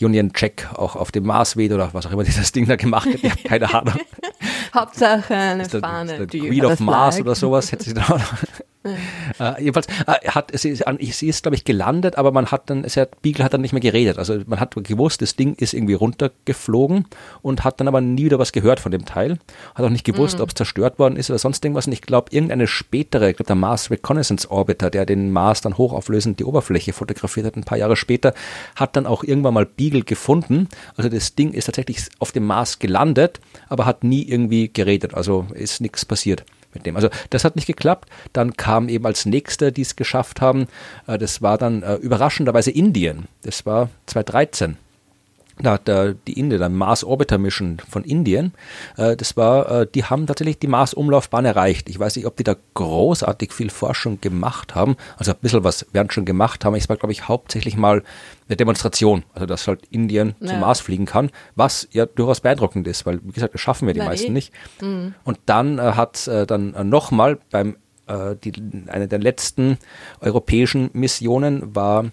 Union 0.00 0.32
Jack 0.34 0.70
auch 0.74 0.96
auf 0.96 1.12
dem 1.12 1.24
Mars 1.24 1.56
weht 1.56 1.72
oder 1.72 1.92
was 1.92 2.06
auch 2.06 2.12
immer 2.12 2.24
dieses 2.24 2.52
Ding 2.52 2.66
da 2.66 2.76
gemacht 2.76 3.06
hat. 3.06 3.22
Ich 3.22 3.30
habe 3.30 3.42
keine 3.42 3.74
Ahnung. 3.74 3.94
Hauptsache 4.74 5.34
eine 5.34 5.68
Fahne. 5.68 6.26
Der, 6.26 6.26
Queen 6.26 6.64
of 6.64 6.80
Mars 6.80 7.20
oder 7.20 7.34
sowas 7.34 7.72
hätte 7.72 7.84
sie 7.84 7.94
da 7.94 8.02
auch 8.02 8.18
noch. 8.18 8.34
Äh, 9.38 9.62
jedenfalls 9.62 9.86
äh, 10.06 10.28
hat 10.28 10.50
sie 10.54 10.70
ist, 10.70 10.84
sie 11.18 11.28
ist 11.28 11.42
glaube 11.42 11.56
ich 11.56 11.64
gelandet, 11.64 12.16
aber 12.16 12.32
man 12.32 12.46
hat 12.46 12.70
dann, 12.70 12.84
es 12.84 12.96
hat, 12.96 13.20
Beagle 13.22 13.44
hat 13.44 13.54
dann 13.54 13.60
nicht 13.60 13.72
mehr 13.72 13.80
geredet. 13.80 14.18
Also 14.18 14.38
man 14.46 14.60
hat 14.60 14.74
gewusst, 14.76 15.22
das 15.22 15.36
Ding 15.36 15.54
ist 15.54 15.74
irgendwie 15.74 15.94
runtergeflogen 15.94 17.06
und 17.42 17.64
hat 17.64 17.80
dann 17.80 17.88
aber 17.88 18.00
nie 18.00 18.24
wieder 18.24 18.38
was 18.38 18.52
gehört 18.52 18.80
von 18.80 18.92
dem 18.92 19.04
Teil. 19.04 19.38
Hat 19.74 19.84
auch 19.84 19.90
nicht 19.90 20.04
gewusst, 20.04 20.36
mhm. 20.36 20.42
ob 20.42 20.50
es 20.50 20.54
zerstört 20.54 20.98
worden 20.98 21.16
ist 21.16 21.30
oder 21.30 21.38
sonst 21.38 21.64
irgendwas. 21.64 21.86
Und 21.86 21.92
ich 21.92 22.02
glaube, 22.02 22.30
irgendeine 22.30 22.66
spätere, 22.66 23.30
ich 23.30 23.36
glaube 23.36 23.48
der 23.48 23.56
Mars 23.56 23.90
Reconnaissance 23.90 24.50
Orbiter, 24.50 24.90
der 24.90 25.06
den 25.06 25.30
Mars 25.30 25.60
dann 25.60 25.78
hochauflösend 25.78 26.38
die 26.38 26.44
Oberfläche 26.44 26.92
fotografiert 26.92 27.46
hat, 27.46 27.56
ein 27.56 27.64
paar 27.64 27.78
Jahre 27.78 27.96
später, 27.96 28.34
hat 28.74 28.96
dann 28.96 29.06
auch 29.06 29.22
irgendwann 29.24 29.54
mal 29.54 29.66
Beagle 29.66 30.02
gefunden. 30.02 30.68
Also 30.96 31.08
das 31.08 31.34
Ding 31.34 31.52
ist 31.52 31.66
tatsächlich 31.66 31.98
auf 32.18 32.32
dem 32.32 32.46
Mars 32.46 32.78
gelandet, 32.78 33.40
aber 33.68 33.86
hat 33.86 34.04
nie 34.04 34.22
irgendwie 34.22 34.70
geredet. 34.72 35.14
Also 35.14 35.46
ist 35.54 35.80
nichts 35.80 36.04
passiert 36.04 36.44
mit 36.76 36.86
dem. 36.86 36.96
Also 36.96 37.08
das 37.30 37.44
hat 37.44 37.56
nicht 37.56 37.66
geklappt. 37.66 38.08
Dann 38.32 38.56
kam 38.56 38.88
eben 38.88 39.04
als 39.06 39.26
nächster, 39.26 39.70
die 39.70 39.82
es 39.82 39.96
geschafft 39.96 40.40
haben, 40.40 40.68
äh, 41.06 41.18
das 41.18 41.42
war 41.42 41.58
dann 41.58 41.82
äh, 41.82 41.94
überraschenderweise 41.96 42.70
Indien. 42.70 43.26
Das 43.42 43.66
war 43.66 43.90
2013 44.06 44.76
da 45.58 45.72
hat 45.72 45.88
der, 45.88 46.14
die 46.14 46.38
Indien, 46.38 46.60
der 46.60 46.68
Mars 46.68 47.02
Orbiter 47.02 47.38
Mission 47.38 47.78
von 47.88 48.04
Indien, 48.04 48.52
äh, 48.96 49.16
das 49.16 49.36
war, 49.36 49.70
äh, 49.70 49.86
die 49.92 50.04
haben 50.04 50.26
tatsächlich 50.26 50.58
die 50.58 50.66
Mars-Umlaufbahn 50.66 51.44
erreicht. 51.44 51.88
Ich 51.88 51.98
weiß 51.98 52.16
nicht, 52.16 52.26
ob 52.26 52.36
die 52.36 52.44
da 52.44 52.56
großartig 52.74 53.52
viel 53.52 53.70
Forschung 53.70 54.20
gemacht 54.20 54.74
haben. 54.74 54.96
Also 55.16 55.32
ein 55.32 55.38
bisschen 55.40 55.64
was 55.64 55.86
werden 55.92 56.10
schon 56.10 56.24
gemacht 56.24 56.64
haben. 56.64 56.74
Es 56.74 56.88
war, 56.88 56.96
glaube 56.96 57.12
ich, 57.12 57.28
hauptsächlich 57.28 57.76
mal 57.76 58.02
eine 58.48 58.56
Demonstration. 58.56 59.24
Also, 59.32 59.46
dass 59.46 59.66
halt 59.66 59.86
Indien 59.90 60.34
ja. 60.40 60.48
zum 60.48 60.60
Mars 60.60 60.80
fliegen 60.80 61.06
kann, 61.06 61.30
was 61.54 61.88
ja 61.90 62.06
durchaus 62.06 62.40
beeindruckend 62.40 62.86
ist, 62.86 63.06
weil, 63.06 63.20
wie 63.24 63.32
gesagt, 63.32 63.54
das 63.54 63.60
schaffen 63.60 63.86
wir 63.86 63.94
die 63.94 64.00
Na, 64.00 64.06
meisten 64.06 64.28
eh. 64.28 64.30
nicht. 64.30 64.52
Mhm. 64.80 65.14
Und 65.24 65.38
dann 65.46 65.78
äh, 65.78 65.92
hat 65.92 66.26
äh, 66.28 66.46
dann 66.46 66.74
äh, 66.74 66.84
nochmal 66.84 67.38
beim 67.50 67.76
äh, 68.06 68.36
die, 68.36 68.52
eine 68.88 69.08
der 69.08 69.18
letzten 69.18 69.78
europäischen 70.20 70.90
Missionen 70.92 71.74
war 71.74 72.06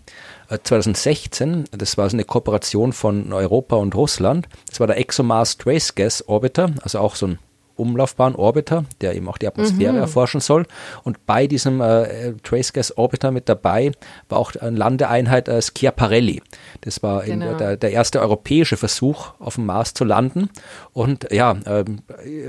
2016, 0.50 1.66
äh, 1.72 1.78
das 1.78 1.98
war 1.98 2.10
so 2.10 2.16
eine 2.16 2.24
Kooperation 2.24 2.94
von 2.94 3.34
Europa 3.34 3.76
und 3.76 3.96
Russland. 3.96 4.48
Das 4.70 4.80
war 4.80 4.88
der 4.88 4.98
ExoMars 4.98 5.58
Trace 5.58 5.96
Gas 5.96 6.28
Orbiter, 6.28 6.72
also 6.84 7.00
auch 7.00 7.16
so 7.16 7.28
ein 7.28 7.40
Umlaufbahn-Orbiter, 7.76 8.86
der 9.02 9.16
eben 9.16 9.28
auch 9.28 9.38
die 9.38 9.48
Atmosphäre 9.48 9.94
mhm. 9.94 10.00
erforschen 10.00 10.42
soll. 10.42 10.66
Und 11.04 11.26
bei 11.26 11.48
diesem 11.48 11.82
äh, 11.82 12.34
Trace 12.44 12.74
Gas 12.74 12.98
Orbiter 12.98 13.32
mit 13.32 13.50
dabei 13.50 13.92
war 14.30 14.38
auch 14.38 14.54
eine 14.56 14.78
Landeeinheit 14.78 15.48
äh, 15.48 15.62
Schiaparelli. 15.62 16.42
Das 16.82 17.02
war 17.02 17.24
genau. 17.24 17.56
der, 17.56 17.78
der, 17.78 17.92
erste 17.92 18.22
europäische 18.22 18.78
Versuch, 18.78 19.34
auf 19.40 19.56
dem 19.56 19.66
Mars 19.66 19.94
zu 19.94 20.04
landen. 20.04 20.50
Und 20.94 21.28
ja, 21.32 21.56
ähm, 21.66 22.02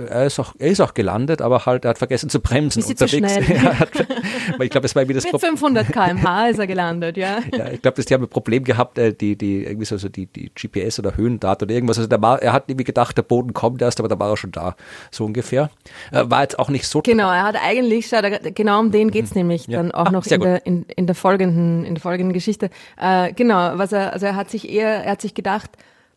er, 0.08 0.26
ist 0.26 0.38
auch, 0.38 0.54
er 0.58 0.68
ist 0.68 0.82
auch 0.82 0.92
gelandet, 0.92 1.40
aber 1.40 1.64
halt, 1.64 1.86
er 1.86 1.90
hat 1.90 1.98
vergessen 1.98 2.28
zu 2.28 2.40
bremsen 2.40 2.82
Bisschen 2.82 3.24
unterwegs. 3.24 3.34
Zu 3.34 3.42
schnell. 3.42 3.62
hat, 3.78 3.90
ich 4.60 4.70
glaube, 4.70 4.86
es 4.86 4.94
war 4.94 5.02
irgendwie 5.02 5.14
das 5.14 5.24
Mit 5.24 5.40
500 5.40 5.90
km/h 5.90 6.48
ist 6.48 6.58
er 6.58 6.66
gelandet, 6.66 7.16
ja. 7.16 7.38
ja 7.56 7.70
ich 7.70 7.80
glaube, 7.80 8.02
die 8.02 8.12
haben 8.14 8.22
ein 8.24 8.28
Problem 8.28 8.64
gehabt, 8.64 8.98
äh, 8.98 9.14
die, 9.14 9.36
die, 9.36 9.64
irgendwie 9.64 9.86
so, 9.86 9.96
so 9.96 10.10
die, 10.10 10.26
die 10.26 10.50
GPS 10.54 10.98
oder 10.98 11.16
Höhendaten 11.16 11.64
oder 11.64 11.74
irgendwas. 11.74 11.96
Also 11.96 12.08
der 12.08 12.20
war, 12.20 12.42
er 12.42 12.52
hat 12.52 12.64
irgendwie 12.68 12.84
gedacht, 12.84 13.16
der 13.16 13.22
Boden 13.22 13.54
kommt 13.54 13.80
erst, 13.80 13.98
aber 13.98 14.08
da 14.08 14.18
war 14.18 14.28
er 14.28 14.36
schon 14.36 14.52
da 14.52 14.76
so 15.10 15.24
ungefähr. 15.24 15.70
Äh, 16.12 16.24
war 16.26 16.42
jetzt 16.42 16.58
auch 16.58 16.68
nicht 16.68 16.86
so. 16.86 17.00
Genau, 17.00 17.30
er 17.30 17.44
hat 17.44 17.56
eigentlich, 17.56 18.10
genau 18.54 18.80
um 18.80 18.90
den 18.90 19.10
geht's 19.10 19.30
mhm. 19.30 19.40
nämlich 19.40 19.68
ja. 19.68 19.78
dann 19.78 19.90
auch 19.90 20.06
ah, 20.06 20.10
noch 20.10 20.26
in 20.26 20.40
der, 20.42 20.66
in, 20.66 20.82
in, 20.94 21.06
der 21.06 21.14
folgenden, 21.14 21.86
in 21.86 21.94
der 21.94 22.02
folgenden 22.02 22.34
Geschichte. 22.34 22.68
Äh, 23.00 23.32
genau, 23.32 23.78
was 23.78 23.92
er, 23.92 24.12
also 24.12 24.26
er 24.26 24.36
hat 24.36 24.50
sich 24.50 24.68
eher, 24.68 25.02
er 25.04 25.12
hat 25.12 25.22
sich 25.22 25.32
gedacht, 25.32 25.70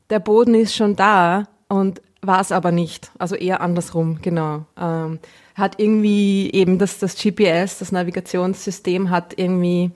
der 0.09 0.19
Boden 0.19 0.55
ist 0.55 0.75
schon 0.75 0.97
da 0.97 1.45
und 1.69 2.01
war 2.21 2.41
es 2.41 2.51
aber 2.51 2.71
nicht. 2.71 3.11
Also 3.17 3.35
eher 3.35 3.61
andersrum, 3.61 4.19
genau. 4.21 4.65
Ähm, 4.79 5.19
hat 5.55 5.79
irgendwie 5.79 6.51
eben 6.51 6.77
das, 6.77 6.99
das 6.99 7.15
GPS, 7.15 7.79
das 7.79 7.91
Navigationssystem 7.91 9.09
hat 9.09 9.33
irgendwie 9.37 9.91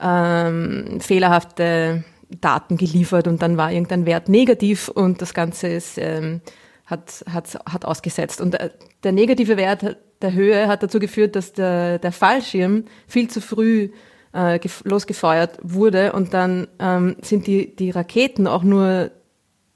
ähm, 0.00 0.98
fehlerhafte 1.00 2.04
Daten 2.40 2.76
geliefert 2.76 3.26
und 3.26 3.42
dann 3.42 3.56
war 3.56 3.72
irgendein 3.72 4.06
Wert 4.06 4.28
negativ 4.28 4.88
und 4.88 5.22
das 5.22 5.32
Ganze 5.32 5.68
ist 5.68 5.98
ähm, 5.98 6.42
hat, 6.88 7.24
hat, 7.30 7.58
hat 7.66 7.84
ausgesetzt. 7.84 8.40
Und 8.40 8.54
der, 8.54 8.72
der 9.02 9.12
negative 9.12 9.56
Wert 9.56 9.96
der 10.22 10.32
Höhe 10.32 10.66
hat 10.66 10.82
dazu 10.82 10.98
geführt, 10.98 11.36
dass 11.36 11.52
der, 11.52 11.98
der 11.98 12.12
Fallschirm 12.12 12.84
viel 13.06 13.28
zu 13.28 13.40
früh 13.40 13.90
äh, 14.34 14.58
losgefeuert 14.84 15.58
wurde 15.62 16.12
und 16.12 16.34
dann 16.34 16.66
ähm, 16.78 17.16
sind 17.22 17.46
die, 17.46 17.74
die 17.74 17.90
Raketen 17.90 18.46
auch 18.46 18.62
nur 18.62 19.10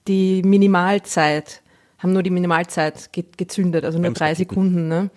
die 0.09 0.43
Minimalzeit, 0.43 1.62
haben 2.03 2.13
nur 2.13 2.23
die 2.23 2.31
Minimalzeit 2.31 3.11
gezündet, 3.13 3.85
also 3.85 3.99
nur 3.99 4.11
drei 4.13 4.35
Sekunden, 4.35 4.89
ne? 4.89 5.11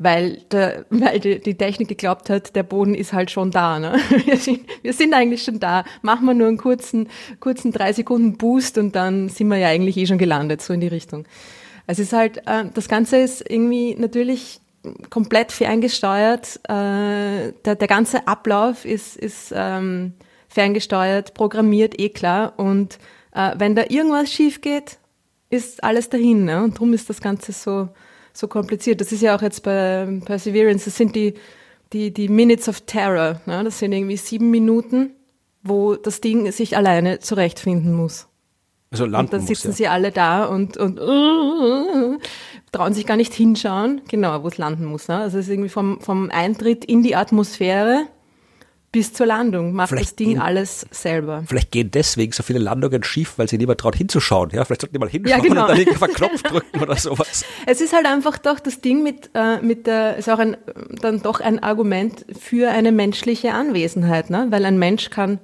weil, 0.00 0.38
der, 0.50 0.86
weil 0.90 1.20
die, 1.20 1.40
die 1.40 1.54
Technik 1.54 1.88
geglaubt 1.88 2.30
hat, 2.30 2.56
der 2.56 2.64
Boden 2.64 2.94
ist 2.94 3.12
halt 3.12 3.30
schon 3.30 3.50
da. 3.50 3.78
Ne? 3.78 3.94
Wir, 4.24 4.36
sind, 4.36 4.60
wir 4.82 4.92
sind 4.92 5.14
eigentlich 5.14 5.44
schon 5.44 5.60
da. 5.60 5.84
Machen 6.02 6.26
wir 6.26 6.34
nur 6.34 6.48
einen 6.48 6.56
kurzen, 6.56 7.08
kurzen 7.38 7.70
drei 7.70 7.92
Sekunden 7.92 8.36
Boost 8.36 8.78
und 8.78 8.96
dann 8.96 9.28
sind 9.28 9.48
wir 9.48 9.58
ja 9.58 9.68
eigentlich 9.68 9.96
eh 9.96 10.06
schon 10.06 10.18
gelandet, 10.18 10.62
so 10.62 10.72
in 10.72 10.80
die 10.80 10.88
Richtung. 10.88 11.26
Es 11.86 11.98
ist 11.98 12.12
halt, 12.12 12.38
äh, 12.46 12.64
das 12.72 12.88
Ganze 12.88 13.18
ist 13.18 13.48
irgendwie 13.48 13.94
natürlich 13.94 14.60
komplett 15.10 15.52
ferngesteuert. 15.52 16.60
Äh, 16.64 17.52
der, 17.64 17.74
der 17.74 17.88
ganze 17.88 18.26
Ablauf 18.26 18.84
ist, 18.84 19.16
ist 19.16 19.52
ähm, 19.54 20.14
ferngesteuert, 20.48 21.34
programmiert, 21.34 22.00
eh 22.00 22.08
klar. 22.08 22.54
Und 22.56 22.98
äh, 23.34 23.52
wenn 23.58 23.74
da 23.74 23.84
irgendwas 23.88 24.32
schief 24.32 24.62
geht, 24.62 24.98
ist 25.50 25.84
alles 25.84 26.08
dahin. 26.08 26.44
Ne? 26.44 26.62
Und 26.62 26.76
darum 26.76 26.92
ist 26.92 27.10
das 27.10 27.20
Ganze 27.20 27.52
so, 27.52 27.88
so 28.32 28.48
kompliziert. 28.48 29.00
Das 29.00 29.12
ist 29.12 29.20
ja 29.20 29.36
auch 29.36 29.42
jetzt 29.42 29.62
bei 29.62 30.20
Perseverance, 30.24 30.86
das 30.86 30.96
sind 30.96 31.14
die, 31.14 31.34
die, 31.92 32.12
die 32.12 32.28
Minutes 32.28 32.68
of 32.68 32.82
Terror. 32.82 33.40
Ne? 33.46 33.62
Das 33.64 33.80
sind 33.80 33.92
irgendwie 33.92 34.16
sieben 34.16 34.50
Minuten, 34.50 35.10
wo 35.62 35.96
das 35.96 36.20
Ding 36.20 36.50
sich 36.52 36.76
alleine 36.76 37.18
zurechtfinden 37.18 37.92
muss. 37.92 38.28
Also 38.92 39.04
landen 39.04 39.26
und 39.26 39.32
dann 39.32 39.46
sitzen 39.46 39.68
muss, 39.68 39.78
ja. 39.78 39.84
sie 39.84 39.88
alle 39.88 40.10
da 40.10 40.46
und, 40.46 40.76
und 40.76 40.98
uh, 41.00 42.18
trauen 42.72 42.92
sich 42.92 43.06
gar 43.06 43.16
nicht 43.16 43.32
hinschauen, 43.32 44.00
genau, 44.08 44.42
wo 44.42 44.48
es 44.48 44.58
landen 44.58 44.84
muss. 44.84 45.06
Ne? 45.06 45.16
Also 45.16 45.38
es 45.38 45.46
ist 45.46 45.52
irgendwie 45.52 45.68
vom, 45.68 46.00
vom 46.00 46.30
Eintritt 46.30 46.84
in 46.84 47.02
die 47.02 47.14
Atmosphäre 47.14 48.06
bis 48.92 49.12
zur 49.12 49.26
Landung 49.26 49.72
macht 49.72 49.90
vielleicht 49.90 50.10
das 50.10 50.16
Ding 50.16 50.28
gehen, 50.30 50.40
alles 50.40 50.84
selber. 50.90 51.44
Vielleicht 51.46 51.70
gehen 51.70 51.90
deswegen 51.92 52.32
so 52.32 52.42
viele 52.42 52.58
Landungen 52.58 53.04
schief, 53.04 53.34
weil 53.36 53.48
sie 53.48 53.56
niemand 53.56 53.78
traut 53.78 53.94
hinzuschauen. 53.94 54.50
Ja, 54.52 54.64
vielleicht 54.64 54.80
sollten 54.80 54.94
die 54.94 54.98
mal 54.98 55.08
hinschauen 55.08 55.42
ja, 55.42 55.48
genau. 55.48 55.62
und 55.62 55.68
dann 55.68 55.78
irgendwie 55.78 56.02
auf 56.02 56.12
Knopf 56.12 56.42
drücken 56.44 56.80
oder 56.80 56.96
sowas. 56.96 57.44
Es 57.66 57.80
ist 57.80 57.92
halt 57.92 58.06
einfach 58.06 58.38
doch 58.38 58.58
das 58.58 58.80
Ding 58.80 59.02
mit, 59.04 59.30
äh, 59.34 59.60
mit 59.60 59.86
der, 59.86 60.16
ist 60.16 60.28
auch 60.28 60.40
ein, 60.40 60.56
dann 61.00 61.22
doch 61.22 61.40
ein 61.40 61.62
Argument 61.62 62.24
für 62.36 62.70
eine 62.70 62.90
menschliche 62.90 63.52
Anwesenheit, 63.52 64.28
ne? 64.28 64.48
weil 64.50 64.64
ein 64.64 64.78
Mensch 64.78 65.10
kann 65.10 65.38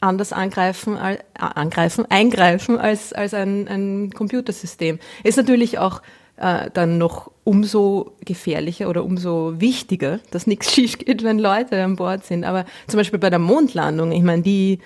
anders 0.00 0.32
angreifen, 0.32 0.96
äh, 0.96 1.18
angreifen, 1.34 2.06
eingreifen 2.08 2.78
als, 2.78 3.12
als 3.12 3.34
ein, 3.34 3.68
ein 3.68 4.10
Computersystem. 4.10 4.98
Ist 5.22 5.36
natürlich 5.36 5.78
auch 5.78 6.00
äh, 6.36 6.70
dann 6.72 6.98
noch 6.98 7.30
umso 7.44 8.16
gefährlicher 8.24 8.88
oder 8.88 9.04
umso 9.04 9.54
wichtiger, 9.60 10.20
dass 10.30 10.46
nichts 10.46 10.70
schief 10.74 10.98
geht, 10.98 11.22
wenn 11.22 11.38
Leute 11.38 11.82
an 11.82 11.96
Bord 11.96 12.24
sind. 12.24 12.44
Aber 12.44 12.64
zum 12.88 12.98
Beispiel 12.98 13.18
bei 13.18 13.30
der 13.30 13.38
Mondlandung, 13.38 14.12
ich 14.12 14.22
meine, 14.22 14.42
die 14.42 14.80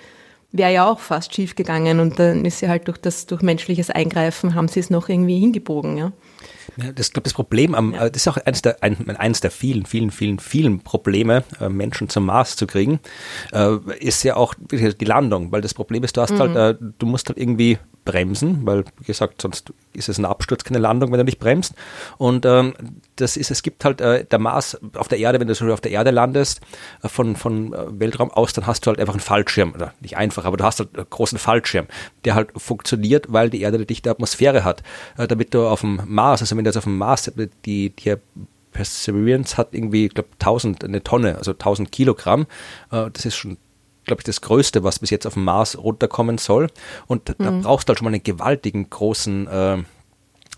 wäre 0.51 0.73
ja 0.73 0.89
auch 0.89 0.99
fast 0.99 1.33
schief 1.33 1.55
gegangen 1.55 1.99
und 1.99 2.19
dann 2.19 2.43
ist 2.45 2.59
sie 2.59 2.67
halt 2.67 2.87
durch 2.87 2.97
das, 2.97 3.25
durch 3.25 3.41
menschliches 3.41 3.89
Eingreifen 3.89 4.53
haben 4.53 4.67
sie 4.67 4.81
es 4.81 4.89
noch 4.89 5.07
irgendwie 5.07 5.39
hingebogen, 5.39 5.97
ja. 5.97 6.11
Ja, 6.77 6.91
das, 6.93 7.11
glaube 7.11 7.23
das 7.25 7.33
Problem 7.33 7.75
am, 7.75 7.93
ja. 7.93 8.09
das 8.09 8.23
ist 8.23 8.27
auch 8.27 8.37
eines 8.37 8.61
der, 8.61 8.81
ein, 8.81 9.09
eines 9.17 9.41
der 9.41 9.51
vielen, 9.51 9.85
vielen, 9.85 10.11
vielen, 10.11 10.39
vielen 10.39 10.79
Probleme, 10.79 11.43
äh, 11.59 11.69
Menschen 11.69 12.09
zum 12.09 12.25
Mars 12.25 12.55
zu 12.55 12.67
kriegen, 12.67 12.99
äh, 13.51 13.77
ist 13.99 14.23
ja 14.23 14.35
auch 14.35 14.53
die 14.69 15.05
Landung, 15.05 15.51
weil 15.51 15.61
das 15.61 15.73
Problem 15.73 16.03
ist, 16.03 16.15
du 16.15 16.21
hast 16.21 16.37
halt, 16.37 16.51
mhm. 16.51 16.55
halt, 16.55 16.81
äh, 16.81 16.85
du 16.97 17.05
musst 17.05 17.27
halt 17.29 17.37
irgendwie 17.37 17.77
bremsen, 18.11 18.65
weil, 18.65 18.83
wie 18.99 19.05
gesagt, 19.05 19.41
sonst 19.41 19.71
ist 19.93 20.09
es 20.09 20.17
ein 20.17 20.25
Absturz, 20.25 20.65
keine 20.65 20.79
Landung, 20.79 21.11
wenn 21.11 21.17
du 21.17 21.23
nicht 21.23 21.39
bremst. 21.39 21.73
Und 22.17 22.45
ähm, 22.45 22.73
das 23.15 23.37
ist, 23.37 23.51
es 23.51 23.63
gibt 23.63 23.85
halt 23.85 24.01
äh, 24.01 24.25
der 24.25 24.39
Mars 24.39 24.77
auf 24.95 25.07
der 25.07 25.19
Erde, 25.19 25.39
wenn 25.39 25.47
du 25.47 25.55
so 25.55 25.71
auf 25.71 25.79
der 25.79 25.91
Erde 25.91 26.11
landest, 26.11 26.59
äh, 27.03 27.07
von, 27.07 27.37
von 27.37 27.73
äh, 27.73 27.99
Weltraum 27.99 28.29
aus, 28.31 28.51
dann 28.51 28.67
hast 28.67 28.85
du 28.85 28.89
halt 28.89 28.99
einfach 28.99 29.13
einen 29.13 29.21
Fallschirm, 29.21 29.73
oder 29.73 29.93
nicht 30.01 30.17
einfach, 30.17 30.43
aber 30.43 30.57
du 30.57 30.63
hast 30.65 30.79
halt 30.79 30.95
einen 30.95 31.09
großen 31.09 31.37
Fallschirm, 31.37 31.87
der 32.25 32.35
halt 32.35 32.49
funktioniert, 32.57 33.31
weil 33.31 33.49
die 33.49 33.61
Erde 33.61 33.77
eine 33.77 33.85
dichte 33.85 34.11
Atmosphäre 34.11 34.65
hat. 34.65 34.83
Äh, 35.17 35.27
damit 35.27 35.53
du 35.53 35.65
auf 35.65 35.81
dem 35.81 36.01
Mars, 36.05 36.41
also 36.41 36.57
wenn 36.57 36.65
du 36.65 36.69
jetzt 36.69 36.77
auf 36.77 36.83
dem 36.83 36.97
Mars, 36.97 37.31
die, 37.65 37.91
die 37.91 38.15
Perseverance 38.71 39.57
hat 39.57 39.73
irgendwie, 39.73 40.07
ich 40.07 40.13
glaube, 40.13 40.29
1000, 40.39 40.83
eine 40.83 41.03
Tonne, 41.03 41.37
also 41.37 41.51
1000 41.51 41.91
Kilogramm. 41.91 42.47
Äh, 42.91 43.09
das 43.11 43.25
ist 43.25 43.35
schon 43.35 43.57
glaube 44.05 44.21
ich, 44.21 44.25
das 44.25 44.41
Größte, 44.41 44.83
was 44.83 44.99
bis 44.99 45.09
jetzt 45.09 45.27
auf 45.27 45.33
dem 45.33 45.43
Mars 45.43 45.77
runterkommen 45.77 46.37
soll. 46.37 46.67
Und 47.07 47.29
mhm. 47.29 47.43
da 47.43 47.51
brauchst 47.51 47.87
du 47.87 47.91
halt 47.91 47.99
schon 47.99 48.05
mal 48.05 48.13
einen 48.13 48.23
gewaltigen 48.23 48.89
großen 48.89 49.47
äh, 49.47 49.77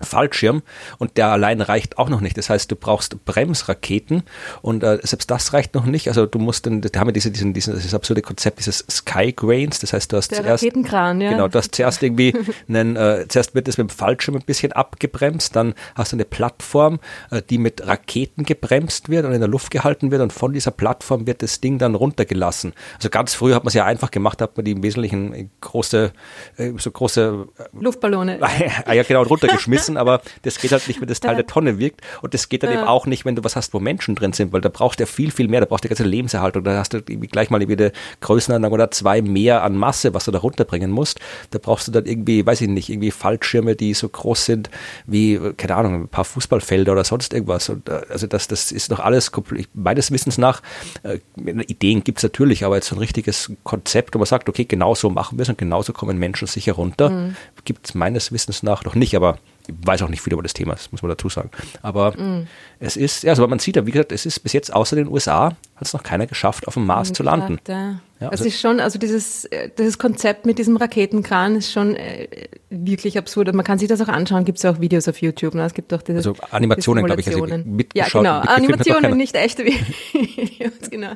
Fallschirm 0.06 0.64
und 0.98 1.18
der 1.18 1.28
allein 1.28 1.62
reicht 1.62 1.98
auch 1.98 2.10
noch 2.10 2.22
nicht. 2.22 2.38
Das 2.38 2.50
heißt, 2.50 2.72
du 2.72 2.76
brauchst 2.76 3.26
Bremsraketen 3.26 4.24
und 4.62 4.84
äh, 4.84 5.00
selbst 5.04 5.30
das 5.32 5.54
reicht 5.54 5.76
noch 5.76 5.86
nicht. 5.86 6.08
Also 6.08 6.26
du 6.26 6.40
musst 6.40 6.66
dann, 6.66 6.82
da 6.82 7.00
haben 7.00 7.08
wir 7.08 7.14
diese, 7.14 7.32
diesen, 7.32 7.54
diesen, 7.54 7.76
dieses 7.76 7.94
absurde 7.94 8.22
Konzept 8.22 8.60
dieses 8.60 8.86
Sky 8.90 9.34
Grains. 9.34 9.80
Das 9.80 9.94
heißt, 9.94 10.12
du 10.12 10.18
hast 10.18 10.32
der 10.32 10.44
zuerst 10.44 10.64
Raketenkran, 10.64 11.22
ja. 11.22 11.32
genau, 11.32 11.48
du 11.48 11.58
hast 11.58 11.76
zuerst 11.76 12.04
irgendwie 12.04 12.34
einen, 12.68 12.96
äh, 12.96 13.26
zuerst 13.28 13.56
wird 13.56 13.68
es 13.68 13.78
mit 13.78 13.90
dem 13.90 13.90
Fallschirm 13.90 14.36
ein 14.36 14.44
bisschen 14.46 14.72
abgebremst, 14.72 15.56
dann 15.56 15.74
hast 15.96 16.12
du 16.12 16.16
eine 16.16 16.26
Plattform, 16.26 17.00
äh, 17.32 17.42
die 17.50 17.58
mit 17.58 17.86
Raketen 17.86 18.44
gebremst 18.44 19.10
wird 19.10 19.26
und 19.26 19.34
in 19.34 19.40
der 19.40 19.50
Luft 19.50 19.72
gehalten 19.72 20.12
wird 20.12 20.22
und 20.22 20.34
von 20.34 20.54
dieser 20.54 20.72
Plattform 20.72 21.28
wird 21.28 21.42
das 21.42 21.62
Ding 21.62 21.78
dann 21.78 21.96
runtergelassen. 21.96 22.74
Also 22.96 23.10
ganz 23.10 23.34
früh 23.34 23.54
hat 23.54 23.64
man 23.64 23.70
es 23.70 23.74
ja 23.74 23.86
einfach 23.86 24.12
gemacht, 24.12 24.42
hat 24.42 24.58
man 24.58 24.66
die 24.66 24.72
im 24.72 24.84
Wesentlichen 24.84 25.52
große, 25.62 26.12
äh, 26.58 26.72
so 26.78 26.92
große 26.92 27.48
äh, 27.58 27.64
Luftballone. 27.80 28.40
ja, 28.94 29.04
genau, 29.04 29.24
runtergeschmissen 29.24 29.93
lassen, 29.94 29.98
aber 29.98 30.22
das 30.42 30.60
geht 30.60 30.72
halt 30.72 30.88
nicht, 30.88 31.02
wenn 31.02 31.08
das 31.08 31.20
Teil 31.20 31.36
der 31.36 31.48
Tonne 31.48 31.80
wirkt. 31.80 32.02
Und 32.22 32.34
das 32.34 32.50
geht 32.50 32.64
dann 32.64 32.72
eben 32.72 32.84
auch 32.84 33.06
nicht, 33.06 33.26
wenn 33.26 33.36
du 33.36 33.44
was 33.44 33.56
hast, 33.56 33.74
wo 33.74 33.80
Menschen 33.80 34.16
drin 34.16 34.34
sind, 34.34 34.54
weil 34.54 34.62
da 34.62 34.70
brauchst 34.70 35.00
du 35.00 35.04
ja 35.04 35.08
viel, 35.08 35.32
viel 35.32 35.48
mehr. 35.48 35.62
Da 35.62 35.66
brauchst 35.66 35.84
du 35.84 35.88
die 35.88 35.96
ganze 35.96 36.04
Lebenserhaltung. 36.04 36.64
Da 36.64 36.78
hast 36.78 36.94
du 36.94 37.02
gleich 37.02 37.50
mal 37.50 37.66
wieder 37.68 37.92
Größenordnung 38.22 38.72
oder 38.72 38.92
zwei 38.92 39.22
mehr 39.22 39.64
an 39.64 39.76
Masse, 39.76 40.14
was 40.14 40.26
du 40.26 40.32
da 40.32 40.40
runterbringen 40.40 40.92
musst. 40.92 41.20
Da 41.52 41.60
brauchst 41.60 41.88
du 41.88 41.92
dann 41.92 42.06
irgendwie, 42.06 42.46
weiß 42.46 42.62
ich 42.62 42.68
nicht, 42.68 42.90
irgendwie 42.90 43.12
Fallschirme, 43.12 43.76
die 43.76 43.94
so 43.94 44.10
groß 44.10 44.46
sind 44.46 44.70
wie, 45.06 45.40
keine 45.58 45.76
Ahnung, 45.76 46.04
ein 46.04 46.08
paar 46.08 46.26
Fußballfelder 46.26 46.92
oder 46.92 47.04
sonst 47.04 47.34
irgendwas. 47.34 47.70
Und 47.70 47.90
äh, 47.90 48.02
also 48.10 48.28
das, 48.28 48.48
das 48.48 48.72
ist 48.72 48.92
noch 48.92 49.00
alles, 49.00 49.32
meines 49.74 50.12
Wissens 50.12 50.38
nach, 50.38 50.62
äh, 51.04 51.20
Ideen 51.38 52.04
gibt 52.04 52.20
es 52.20 52.24
natürlich, 52.24 52.66
aber 52.66 52.76
jetzt 52.76 52.88
so 52.88 52.96
ein 52.96 53.00
richtiges 53.00 53.52
Konzept, 53.64 54.14
wo 54.16 54.20
man 54.20 54.26
sagt, 54.26 54.50
okay, 54.50 54.66
genau 54.66 54.96
so 54.96 55.10
machen 55.10 55.38
wir 55.38 55.44
es 55.44 55.50
und 55.50 55.58
genauso 55.58 55.94
kommen 55.94 56.18
Menschen 56.18 56.48
sicher 56.48 56.74
runter, 56.74 57.10
mhm. 57.10 57.36
gibt 57.66 57.88
es 57.88 57.96
meines 57.96 58.32
Wissens 58.32 58.64
nach 58.64 58.84
noch 58.86 58.96
nicht. 58.96 59.16
Aber 59.16 59.38
ich 59.68 59.76
weiß 59.86 60.02
auch 60.02 60.10
nicht 60.10 60.22
viel 60.22 60.34
über 60.34 60.44
das 60.44 60.54
Thema, 60.54 60.74
das 60.74 60.92
muss 60.92 61.02
man 61.02 61.10
dazu 61.10 61.30
sagen. 61.30 61.50
Aber 61.82 62.12
mm. 62.18 62.48
Es 62.86 62.98
ist, 62.98 63.24
ja, 63.24 63.32
also 63.32 63.48
man 63.48 63.60
sieht 63.60 63.78
ja, 63.78 63.86
wie 63.86 63.92
gesagt, 63.92 64.12
es 64.12 64.26
ist 64.26 64.42
bis 64.42 64.52
jetzt 64.52 64.74
außer 64.74 64.98
den 64.98 65.08
USA, 65.08 65.56
hat 65.76 65.88
es 65.88 65.94
noch 65.94 66.04
keiner 66.04 66.28
geschafft, 66.28 66.68
auf 66.68 66.74
dem 66.74 66.86
Mars 66.86 67.10
mhm, 67.10 67.14
zu 67.14 67.24
landen. 67.24 67.60
Ja. 67.68 68.00
Ja, 68.24 68.30
also 68.30 68.44
das 68.44 68.54
ist 68.54 68.62
schon, 68.62 68.80
also 68.80 68.98
dieses, 68.98 69.46
äh, 69.46 69.70
dieses 69.78 69.98
Konzept 69.98 70.46
mit 70.46 70.58
diesem 70.58 70.78
Raketenkran 70.78 71.58
ist 71.58 71.74
schon 71.74 71.96
äh, 71.96 72.28
wirklich 72.70 73.18
absurd. 73.18 73.54
Man 73.54 73.66
kann 73.66 73.80
sich 73.80 73.90
das 73.90 74.00
auch 74.00 74.08
anschauen, 74.08 74.46
gibt 74.46 74.60
es 74.60 74.66
auch 74.66 74.80
Videos 74.80 75.10
auf 75.10 75.22
YouTube. 75.22 75.56
Ne? 75.56 75.66
Es 75.66 75.74
gibt 75.74 75.94
auch 75.94 76.02
diese 76.02 76.18
Also 76.20 76.36
Animationen, 76.52 77.04
glaube 77.04 77.20
ich, 77.20 77.28
also 77.28 77.46
Ja, 77.94 78.08
genau, 78.08 78.40
Animationen, 78.40 79.18
nicht 79.18 79.36
echte 79.36 79.66
Videos, 80.14 80.90
genau. 80.90 81.12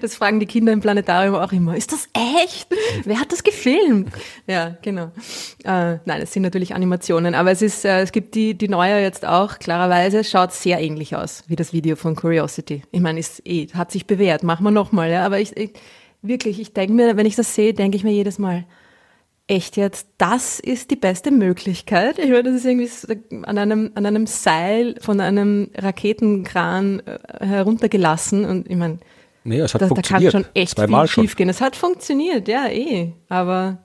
Das 0.00 0.14
fragen 0.14 0.38
die 0.38 0.46
Kinder 0.46 0.72
im 0.72 0.80
Planetarium 0.80 1.34
auch 1.34 1.52
immer. 1.52 1.76
Ist 1.76 1.90
das 1.90 2.08
echt? 2.44 2.68
Wer 3.04 3.18
hat 3.18 3.32
das 3.32 3.42
gefilmt? 3.42 4.12
Ja, 4.46 4.76
genau. 4.82 5.10
Äh, 5.64 5.98
nein, 6.04 6.20
es 6.22 6.32
sind 6.32 6.42
natürlich 6.42 6.74
Animationen, 6.74 7.34
aber 7.34 7.50
es 7.50 7.62
ist, 7.62 7.84
äh, 7.84 8.02
es 8.02 8.12
gibt 8.12 8.36
die, 8.36 8.54
die 8.54 8.68
neue 8.68 9.00
jetzt 9.00 9.26
auch, 9.26 9.58
klarerweise, 9.58 10.22
schaut 10.22 10.52
sehr 10.52 10.80
ähnlich 10.80 11.11
aus, 11.14 11.44
wie 11.48 11.56
das 11.56 11.72
Video 11.72 11.96
von 11.96 12.16
Curiosity. 12.16 12.82
Ich 12.90 13.00
meine, 13.00 13.20
ist 13.20 13.42
eh, 13.46 13.66
hat 13.68 13.90
sich 13.90 14.06
bewährt, 14.06 14.42
machen 14.42 14.64
wir 14.64 14.70
nochmal, 14.70 15.10
ja, 15.10 15.24
aber 15.24 15.40
ich, 15.40 15.56
ich 15.56 15.72
wirklich, 16.22 16.60
ich 16.60 16.72
denke 16.72 16.92
mir, 16.94 17.16
wenn 17.16 17.26
ich 17.26 17.36
das 17.36 17.54
sehe, 17.54 17.74
denke 17.74 17.96
ich 17.96 18.04
mir 18.04 18.12
jedes 18.12 18.38
Mal, 18.38 18.64
echt 19.46 19.76
jetzt, 19.76 20.06
das 20.18 20.60
ist 20.60 20.90
die 20.90 20.96
beste 20.96 21.30
Möglichkeit. 21.30 22.18
Ich 22.18 22.30
meine, 22.30 22.44
das 22.44 22.54
ist 22.54 22.64
irgendwie 22.64 22.88
an 23.44 23.58
einem, 23.58 23.90
an 23.94 24.06
einem 24.06 24.26
Seil 24.26 24.96
von 25.00 25.20
einem 25.20 25.70
Raketenkran 25.76 27.00
äh, 27.00 27.44
heruntergelassen 27.44 28.44
und 28.44 28.70
ich 28.70 28.76
meine, 28.76 28.98
nee, 29.44 29.58
es 29.58 29.74
hat 29.74 29.82
da, 29.82 29.88
da 29.88 30.02
kann 30.02 30.30
schon 30.30 30.46
echt 30.54 30.76
Zweimal 30.76 31.08
viel 31.08 31.24
schief 31.24 31.36
gehen. 31.36 31.48
Es 31.48 31.60
hat 31.60 31.76
funktioniert, 31.76 32.48
ja, 32.48 32.66
eh, 32.68 33.12
aber 33.28 33.78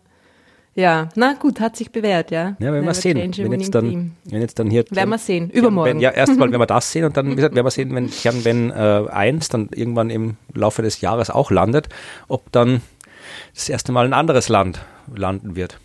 ja, 0.78 1.10
na 1.16 1.34
gut, 1.34 1.60
hat 1.60 1.76
sich 1.76 1.92
bewährt, 1.92 2.30
ja. 2.30 2.56
Ja, 2.60 2.72
werden 2.72 2.86
wir 2.86 2.94
sehen. 2.94 3.18
Wenn 3.18 3.60
jetzt, 3.60 3.74
dann, 3.74 4.16
wenn 4.26 4.42
jetzt 4.42 4.60
dann 4.60 4.70
hier. 4.70 4.86
Werden 4.92 5.10
wir 5.10 5.18
sehen, 5.18 5.50
übermorgen. 5.50 5.90
Wenn, 5.90 6.00
ja, 6.00 6.12
erstmal 6.12 6.52
werden 6.52 6.62
wir 6.62 6.68
das 6.68 6.92
sehen 6.92 7.04
und 7.04 7.18
dann, 7.18 7.32
wie 7.32 7.36
gesagt, 7.36 7.56
werden 7.56 7.66
wir 7.66 7.72
sehen, 7.72 7.96
wenn 7.96 8.12
Tianwen 8.12 8.70
äh, 8.70 9.10
1 9.10 9.50
dann 9.50 9.70
irgendwann 9.74 10.12
im 10.12 10.38
Laufe 10.54 10.84
des 10.84 11.02
Jahres 11.02 11.32
auch 11.32 11.50
landet, 11.50 11.90
ob 12.28 12.52
dann 12.52 12.82
das 13.56 13.70
erste 13.70 13.92
Mal 13.92 14.06
ein 14.06 14.14
anderes 14.14 14.50
Land 14.50 14.82
landen 15.16 15.56
wird. 15.56 15.80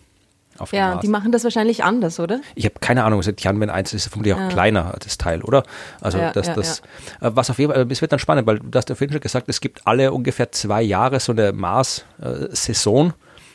ja, 0.71 0.97
die 0.97 1.07
machen 1.07 1.31
das 1.31 1.43
wahrscheinlich 1.43 1.83
anders, 1.83 2.19
oder? 2.19 2.41
Ich 2.53 2.65
habe 2.65 2.75
keine 2.79 3.03
Ahnung, 3.03 3.21
Tianwen 3.21 3.71
1 3.71 3.95
ist 3.95 4.09
vermutlich 4.09 4.35
auch 4.35 4.41
ja. 4.41 4.49
kleiner, 4.49 4.95
das 4.99 5.17
Teil, 5.17 5.41
oder? 5.41 5.63
Also 6.01 6.19
ja, 6.19 6.31
das, 6.31 6.45
ja, 6.45 6.53
das, 6.53 6.81
äh, 7.19 7.31
was 7.33 7.49
auf 7.49 7.57
jeden 7.57 7.73
Fall, 7.73 7.87
es 7.89 8.01
wird 8.01 8.11
dann 8.11 8.19
spannend, 8.19 8.45
weil 8.45 8.59
du 8.59 8.77
hast 8.77 8.89
ja 8.89 8.95
vorhin 8.95 9.11
schon 9.11 9.21
gesagt, 9.21 9.49
es 9.49 9.59
gibt 9.59 9.87
alle 9.87 10.13
ungefähr 10.13 10.51
zwei 10.51 10.83
Jahre 10.83 11.19
so 11.19 11.31
eine 11.31 11.51
Mars-Saison. 11.51 13.13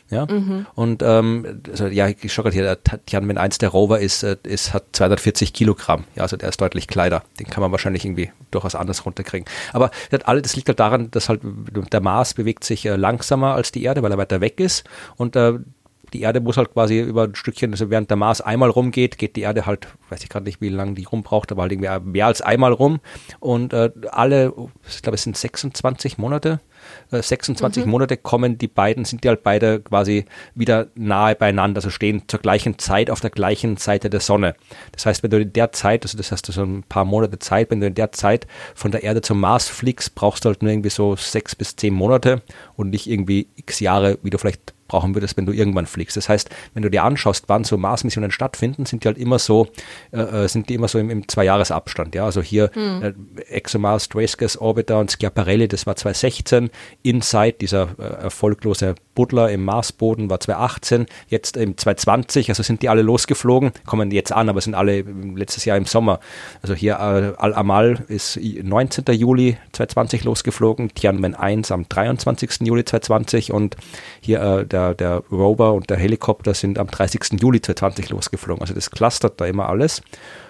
Ja? 0.09 0.25
Mhm. 0.25 0.65
Und 0.75 1.03
ähm, 1.03 1.61
also, 1.69 1.87
ja, 1.87 2.07
ich 2.07 2.33
schaue 2.33 2.43
gerade 2.43 2.55
hier, 2.55 2.75
der 2.75 3.05
Tianwen 3.05 3.37
1, 3.37 3.59
der 3.59 3.69
Rover 3.69 3.99
ist, 3.99 4.23
äh, 4.23 4.37
ist, 4.43 4.73
hat 4.73 4.85
240 4.93 5.53
Kilogramm. 5.53 6.05
Ja, 6.15 6.23
also 6.23 6.37
der 6.37 6.49
ist 6.49 6.59
deutlich 6.59 6.87
kleiner. 6.87 7.23
Den 7.39 7.47
kann 7.47 7.61
man 7.61 7.71
wahrscheinlich 7.71 8.05
irgendwie 8.05 8.31
durchaus 8.51 8.75
anders 8.75 9.05
runterkriegen. 9.05 9.47
Aber 9.73 9.91
das, 10.09 10.21
alle, 10.23 10.41
das 10.41 10.55
liegt 10.55 10.67
halt 10.67 10.79
daran, 10.79 11.11
dass 11.11 11.29
halt 11.29 11.41
der 11.43 12.01
Mars 12.01 12.33
bewegt 12.33 12.63
sich 12.63 12.85
äh, 12.85 12.95
langsamer 12.95 13.53
als 13.53 13.71
die 13.71 13.83
Erde, 13.83 14.01
weil 14.01 14.11
er 14.11 14.17
weiter 14.17 14.41
weg 14.41 14.59
ist. 14.59 14.83
Und 15.15 15.35
äh, 15.35 15.59
die 16.13 16.21
Erde 16.21 16.41
muss 16.41 16.57
halt 16.57 16.73
quasi 16.73 16.99
über 16.99 17.23
ein 17.23 17.35
Stückchen, 17.35 17.71
also 17.71 17.89
während 17.89 18.09
der 18.09 18.17
Mars 18.17 18.41
einmal 18.41 18.69
rumgeht, 18.69 19.17
geht 19.17 19.35
die 19.35 19.41
Erde 19.41 19.65
halt, 19.65 19.87
weiß 20.09 20.23
ich 20.23 20.29
gerade 20.29 20.45
nicht, 20.45 20.61
wie 20.61 20.69
lange 20.69 20.93
die 20.93 21.03
rumbraucht, 21.03 21.51
aber 21.51 21.63
halt 21.63 21.71
irgendwie 21.71 22.09
mehr 22.09 22.25
als 22.25 22.41
einmal 22.41 22.73
rum. 22.73 22.99
Und 23.39 23.73
äh, 23.73 23.91
alle, 24.11 24.53
ich 24.87 25.01
glaube, 25.01 25.15
es 25.15 25.23
sind 25.23 25.37
26 25.37 26.17
Monate, 26.17 26.59
26 27.11 27.83
äh, 27.83 27.85
mhm. 27.85 27.91
Monate 27.91 28.17
kommen 28.17 28.57
die 28.57 28.67
beiden, 28.67 29.05
sind 29.05 29.23
die 29.23 29.29
halt 29.29 29.43
beide 29.43 29.79
quasi 29.79 30.25
wieder 30.55 30.87
nahe 30.95 31.35
beieinander, 31.35 31.79
also 31.79 31.89
stehen 31.89 32.23
zur 32.27 32.39
gleichen 32.39 32.77
Zeit 32.77 33.09
auf 33.09 33.19
der 33.19 33.29
gleichen 33.29 33.77
Seite 33.77 34.09
der 34.09 34.19
Sonne. 34.19 34.55
Das 34.91 35.05
heißt, 35.05 35.23
wenn 35.23 35.31
du 35.31 35.39
in 35.39 35.53
der 35.53 35.71
Zeit, 35.71 36.03
also 36.03 36.17
das 36.17 36.31
hast 36.31 36.47
du 36.47 36.51
so 36.51 36.63
ein 36.63 36.83
paar 36.83 37.05
Monate 37.05 37.39
Zeit, 37.39 37.71
wenn 37.71 37.79
du 37.79 37.87
in 37.87 37.95
der 37.95 38.11
Zeit 38.11 38.47
von 38.75 38.91
der 38.91 39.03
Erde 39.03 39.21
zum 39.21 39.39
Mars 39.39 39.67
fliegst, 39.67 40.15
brauchst 40.15 40.45
du 40.45 40.49
halt 40.49 40.61
nur 40.61 40.71
irgendwie 40.71 40.89
so 40.89 41.15
sechs 41.15 41.55
bis 41.55 41.75
zehn 41.75 41.93
Monate 41.93 42.41
und 42.75 42.89
nicht 42.89 43.09
irgendwie 43.09 43.47
x 43.55 43.79
Jahre, 43.79 44.19
wie 44.21 44.29
du 44.29 44.37
vielleicht 44.37 44.73
brauchen 44.89 45.15
würdest, 45.15 45.37
wenn 45.37 45.45
du 45.45 45.53
irgendwann 45.53 45.85
fliegst. 45.85 46.17
Das 46.17 46.27
heißt, 46.27 46.49
wenn 46.73 46.83
du 46.83 46.89
dir 46.89 47.03
anschaust, 47.03 47.45
wann 47.47 47.63
so 47.63 47.77
Mars-Missionen 47.77 48.31
stattfinden, 48.31 48.85
sind 48.85 49.03
die 49.03 49.07
halt 49.07 49.17
immer 49.17 49.39
so, 49.39 49.67
äh, 50.11 50.19
äh 50.19 50.47
sind 50.49 50.67
die 50.67 50.73
immer 50.73 50.89
so 50.89 50.99
im, 50.99 51.09
im 51.09 51.27
Zwei-Jahres-Abstand. 51.27 52.15
Ja, 52.15 52.25
also 52.25 52.41
hier 52.41 52.71
hm. 52.73 53.01
äh, 53.01 53.41
ExoMars, 53.49 54.09
Trace 54.09 54.37
Gas 54.37 54.57
Orbiter 54.57 54.99
und 54.99 55.11
Schiaparelli, 55.11 55.69
das 55.69 55.85
war 55.85 55.95
2016. 55.95 56.69
InSight, 57.03 57.61
dieser 57.61 57.95
äh, 57.97 58.23
erfolglose 58.23 58.95
Buddler 59.19 59.51
im 59.51 59.63
Marsboden, 59.63 60.29
war 60.29 60.39
2018. 60.39 61.05
Jetzt 61.27 61.55
im 61.55 61.77
2020, 61.77 62.49
also 62.49 62.63
sind 62.63 62.81
die 62.81 62.89
alle 62.89 63.03
losgeflogen, 63.03 63.71
kommen 63.85 64.09
jetzt 64.09 64.31
an, 64.31 64.49
aber 64.49 64.59
sind 64.61 64.73
alle 64.73 65.01
letztes 65.01 65.65
Jahr 65.65 65.77
im 65.77 65.85
Sommer. 65.85 66.19
Also 66.63 66.73
hier 66.73 66.93
äh, 66.93 67.39
Al-Amal 67.39 68.03
ist 68.07 68.39
19. 68.41 69.05
Juli 69.13 69.57
2020 69.73 70.23
losgeflogen, 70.23 70.95
Tianwen 70.95 71.35
1 71.35 71.71
am 71.71 71.87
23. 71.87 72.61
Juli 72.61 72.83
2020 72.83 73.51
und 73.51 73.75
hier 74.21 74.41
äh, 74.41 74.65
der 74.65 74.79
der, 74.79 74.93
der 74.93 75.23
Rover 75.31 75.73
und 75.73 75.89
der 75.89 75.97
Helikopter 75.97 76.53
sind 76.53 76.79
am 76.79 76.87
30. 76.87 77.41
Juli 77.41 77.61
2020 77.61 78.09
losgeflogen. 78.09 78.61
Also 78.61 78.73
das 78.73 78.91
clustert 78.91 79.39
da 79.41 79.45
immer 79.45 79.69
alles. 79.69 80.01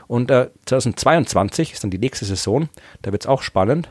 Und 0.08 0.32
äh, 0.32 0.50
2022 0.66 1.74
ist 1.74 1.84
dann 1.84 1.92
die 1.92 1.98
nächste 1.98 2.26
Saison. 2.26 2.70
Da 3.02 3.12
wird 3.12 3.24
es 3.24 3.28
auch 3.28 3.42
spannend. 3.42 3.90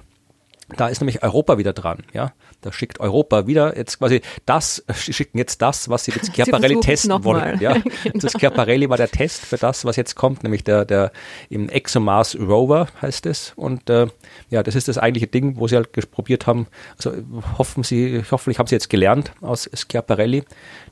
Da 0.76 0.88
ist 0.88 1.00
nämlich 1.00 1.22
Europa 1.22 1.56
wieder 1.56 1.72
dran, 1.72 2.04
ja. 2.12 2.32
Da 2.60 2.72
schickt 2.72 2.98
Europa 2.98 3.46
wieder 3.46 3.76
jetzt 3.76 3.98
quasi 3.98 4.20
das, 4.44 4.84
sie 4.92 5.12
schicken 5.12 5.38
jetzt 5.38 5.62
das, 5.62 5.88
was 5.88 6.04
sie 6.04 6.12
mit 6.12 6.34
Schiaparelli 6.34 6.80
testen 6.80 7.22
wollen. 7.22 7.60
Ja. 7.60 7.74
genau. 8.02 8.18
Das 8.18 8.32
Schiaparelli 8.32 8.88
war 8.88 8.96
der 8.96 9.10
Test 9.10 9.46
für 9.46 9.56
das, 9.56 9.84
was 9.84 9.94
jetzt 9.94 10.16
kommt, 10.16 10.42
nämlich 10.42 10.64
der, 10.64 10.84
der 10.84 11.12
im 11.50 11.68
ExoMars 11.68 12.36
Rover 12.38 12.88
heißt 13.00 13.26
es. 13.26 13.52
Und 13.54 13.88
äh, 13.90 14.08
ja, 14.50 14.64
das 14.64 14.74
ist 14.74 14.88
das 14.88 14.98
eigentliche 14.98 15.28
Ding, 15.28 15.56
wo 15.58 15.68
sie 15.68 15.76
halt 15.76 15.92
probiert 16.10 16.46
haben. 16.48 16.66
Also 16.96 17.12
hoffen 17.58 17.84
sie, 17.84 18.22
hoffentlich 18.28 18.58
haben 18.58 18.66
sie 18.66 18.74
jetzt 18.74 18.90
gelernt 18.90 19.32
aus 19.40 19.70
Schiaparelli, 19.72 20.42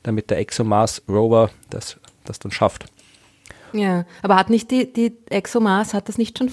damit 0.03 0.29
der 0.29 0.39
ExoMars 0.39 1.03
Rover 1.09 1.49
das, 1.69 1.97
das 2.23 2.39
dann 2.39 2.51
schafft. 2.51 2.85
Ja, 3.73 4.05
aber 4.21 4.37
hat 4.37 4.49
nicht 4.49 4.71
die, 4.71 4.91
die 4.91 5.17
ExoMars, 5.29 5.93
hat 5.93 6.07
das 6.07 6.17
nicht 6.17 6.37
schon 6.37 6.49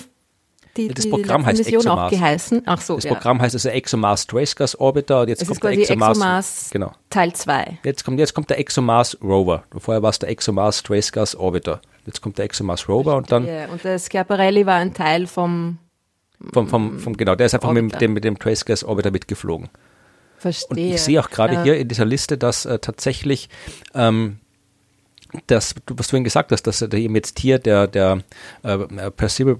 die, 0.76 0.88
das 0.88 1.08
Programm 1.08 1.42
die 1.42 1.46
heißt 1.48 1.58
Mission 1.58 1.80
ExoMars. 1.80 2.06
auch 2.06 2.10
geheißen. 2.10 2.62
Ach 2.66 2.80
so, 2.80 2.96
das 2.96 3.04
ja. 3.04 3.14
Programm 3.14 3.40
heißt 3.40 3.54
also 3.54 3.68
ExoMars 3.68 4.26
Tracegas 4.26 4.78
Orbiter 4.78 5.22
und 5.22 5.28
jetzt 5.28 5.42
es 5.42 5.48
kommt 5.48 5.62
der 5.62 5.72
ExoMars, 5.72 6.18
ExoMars 6.18 6.70
genau. 6.70 6.92
Teil 7.10 7.32
2. 7.32 7.78
Jetzt 7.84 8.04
kommt, 8.04 8.18
jetzt 8.18 8.34
kommt 8.34 8.50
der 8.50 8.58
ExoMars 8.58 9.18
Rover. 9.22 9.64
Vorher 9.76 10.02
war 10.02 10.10
es 10.10 10.18
der 10.18 10.28
ExoMars 10.30 10.82
Tracegas 10.82 11.36
Orbiter. 11.36 11.80
Jetzt 12.06 12.20
kommt 12.20 12.38
der 12.38 12.44
ExoMars 12.46 12.88
Rover 12.88 13.16
und 13.16 13.30
dann. 13.32 13.46
Yeah. 13.46 13.68
Und 13.70 13.82
der 13.84 13.98
Schiaparelli 13.98 14.66
war 14.66 14.76
ein 14.76 14.94
Teil 14.94 15.26
vom. 15.26 15.78
Vom, 16.52 16.68
vom, 16.68 16.98
vom 16.98 17.16
genau, 17.16 17.36
der 17.36 17.46
ist 17.46 17.54
einfach 17.54 17.72
mit 17.72 18.00
dem, 18.00 18.12
mit 18.12 18.24
dem 18.24 18.38
Tracegas 18.38 18.84
Orbiter 18.84 19.10
mitgeflogen. 19.10 19.70
Verstehe. 20.36 20.68
Und 20.68 20.78
ich 20.78 21.00
sehe 21.00 21.20
auch 21.20 21.30
gerade 21.30 21.54
ja. 21.54 21.62
hier 21.62 21.78
in 21.78 21.88
dieser 21.88 22.04
Liste, 22.04 22.36
dass 22.36 22.66
äh, 22.66 22.78
tatsächlich 22.78 23.48
ähm, 23.94 24.40
das, 25.46 25.74
was 25.86 26.06
du 26.06 26.10
vorhin 26.10 26.24
gesagt 26.24 26.52
hast, 26.52 26.62
dass 26.62 26.78
der 26.78 26.92
eben 26.94 27.14
jetzt 27.14 27.38
hier 27.38 27.58
der, 27.58 27.86
der 27.86 28.22
äh, 28.62 29.10
Persever 29.10 29.56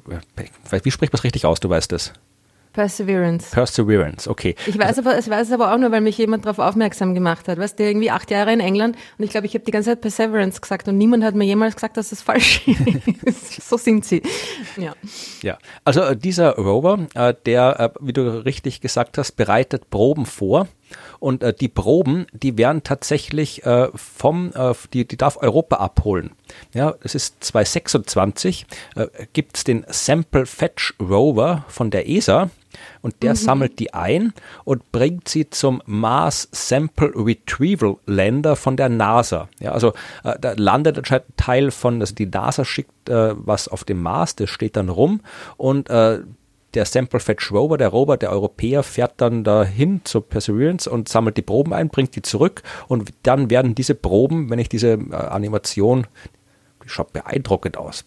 wie 0.83 0.91
spricht 0.91 1.13
man 1.13 1.19
es 1.19 1.25
richtig 1.25 1.47
aus, 1.47 1.61
du 1.61 1.69
weißt 1.69 1.93
das? 1.93 2.13
Perseverance. 2.75 3.53
Perseverance, 3.53 4.29
okay. 4.29 4.57
Ich 4.67 4.77
weiß, 4.77 4.99
aber, 4.99 5.17
ich 5.17 5.31
weiß 5.31 5.47
es 5.47 5.53
aber 5.53 5.73
auch 5.73 5.79
nur, 5.79 5.93
weil 5.93 6.01
mich 6.01 6.19
jemand 6.19 6.45
darauf 6.45 6.59
aufmerksam 6.59 7.15
gemacht 7.15 7.47
hat. 7.47 7.57
Weißt 7.57 7.79
du, 7.79 7.85
irgendwie 7.85 8.11
acht 8.11 8.33
Jahre 8.33 8.53
in 8.53 8.59
England 8.59 8.97
und 9.17 9.25
ich 9.25 9.31
glaube, 9.31 9.47
ich 9.47 9.55
habe 9.55 9.65
die 9.65 9.71
ganze 9.71 9.91
Zeit 9.91 10.01
Perseverance 10.01 10.61
gesagt 10.61 10.89
und 10.89 10.99
niemand 10.99 11.23
hat 11.23 11.37
mir 11.37 11.45
jemals 11.45 11.77
gesagt, 11.77 11.97
dass 11.97 12.11
das 12.11 12.21
falsch 12.21 12.67
ist. 13.23 13.69
so 13.69 13.77
sind 13.77 14.05
sie. 14.05 14.23
Ja. 14.77 14.95
Ja, 15.43 15.57
also 15.85 16.01
äh, 16.01 16.17
dieser 16.17 16.57
Rover, 16.57 17.07
äh, 17.15 17.33
der, 17.47 17.79
äh, 17.79 17.91
wie 18.01 18.13
du 18.13 18.45
richtig 18.45 18.81
gesagt 18.81 19.19
hast, 19.19 19.33
bereitet 19.37 19.89
Proben 19.91 20.27
vor 20.27 20.67
und 21.25 21.43
äh, 21.43 21.55
die 21.55 21.69
Proben, 21.69 22.27
die 22.35 22.59
werden 22.59 22.83
tatsächlich 22.83 23.65
äh, 23.65 23.89
vom, 23.95 24.53
äh, 24.55 24.75
die, 24.93 25.07
die 25.09 25.17
darf 25.17 25.39
Europa 25.39 25.77
abholen. 25.77 26.33
Ja, 26.75 26.97
es 27.01 27.15
ist 27.15 27.43
2026, 27.43 28.67
äh, 28.95 29.07
gibt 29.33 29.57
es 29.57 29.65
den 29.65 29.87
Sample 29.89 30.45
Fetch 30.45 30.93
Rover 31.01 31.65
von 31.69 31.91
der 31.91 32.11
ESA 32.11 32.51
und 33.01 33.23
der 33.23 33.31
mhm. 33.31 33.37
sammelt 33.37 33.79
die 33.79 33.95
ein 33.95 34.35
und 34.65 34.93
bringt 34.93 35.27
sie 35.27 35.49
zum 35.49 35.81
Mars 35.87 36.47
Sample 36.53 37.13
Retrieval 37.17 37.97
Lander 38.05 38.55
von 38.55 38.77
der 38.77 38.91
NASA. 38.91 39.49
Ja, 39.61 39.73
also 39.73 39.95
äh, 40.25 40.39
da 40.39 40.53
landet 40.55 40.99
anscheinend 40.99 41.31
ein 41.31 41.37
Teil 41.39 41.71
von, 41.71 42.03
also 42.03 42.15
die 42.15 42.27
NASA 42.27 42.67
schickt 42.67 43.09
äh, 43.09 43.33
was 43.35 43.69
auf 43.69 43.85
dem 43.85 44.03
Mars, 44.03 44.37
das 44.37 44.51
steht 44.51 44.77
dann 44.77 44.91
rum 44.91 45.23
und 45.57 45.89
äh, 45.89 46.21
der 46.75 46.85
Sample 46.85 47.21
Fetch 47.21 47.53
Rover, 47.53 47.79
der 47.79 47.89
Rover, 47.89 48.17
der 48.17 48.31
Europäer, 48.31 48.83
fährt 48.83 49.15
dann 49.19 49.45
dahin 49.45 50.01
zur 50.05 50.29
Perseverance 50.29 50.91
und 50.91 51.09
sammelt 51.09 51.37
die 51.37 51.43
Proben 51.43 51.73
ein, 51.73 51.89
bringt 51.89 52.17
die 52.17 52.23
zurück 52.23 52.63
und 52.89 53.11
dann 53.23 53.51
werden 53.51 53.75
diese 53.75 53.95
Proben, 53.95 54.51
wenn 54.51 54.59
ich 54.59 54.69
diese 54.69 54.93
äh, 54.93 55.15
Animation, 55.15 56.07
die 56.85 56.89
schaut 56.89 57.13
beeindruckend 57.13 57.77
aus. 57.77 58.05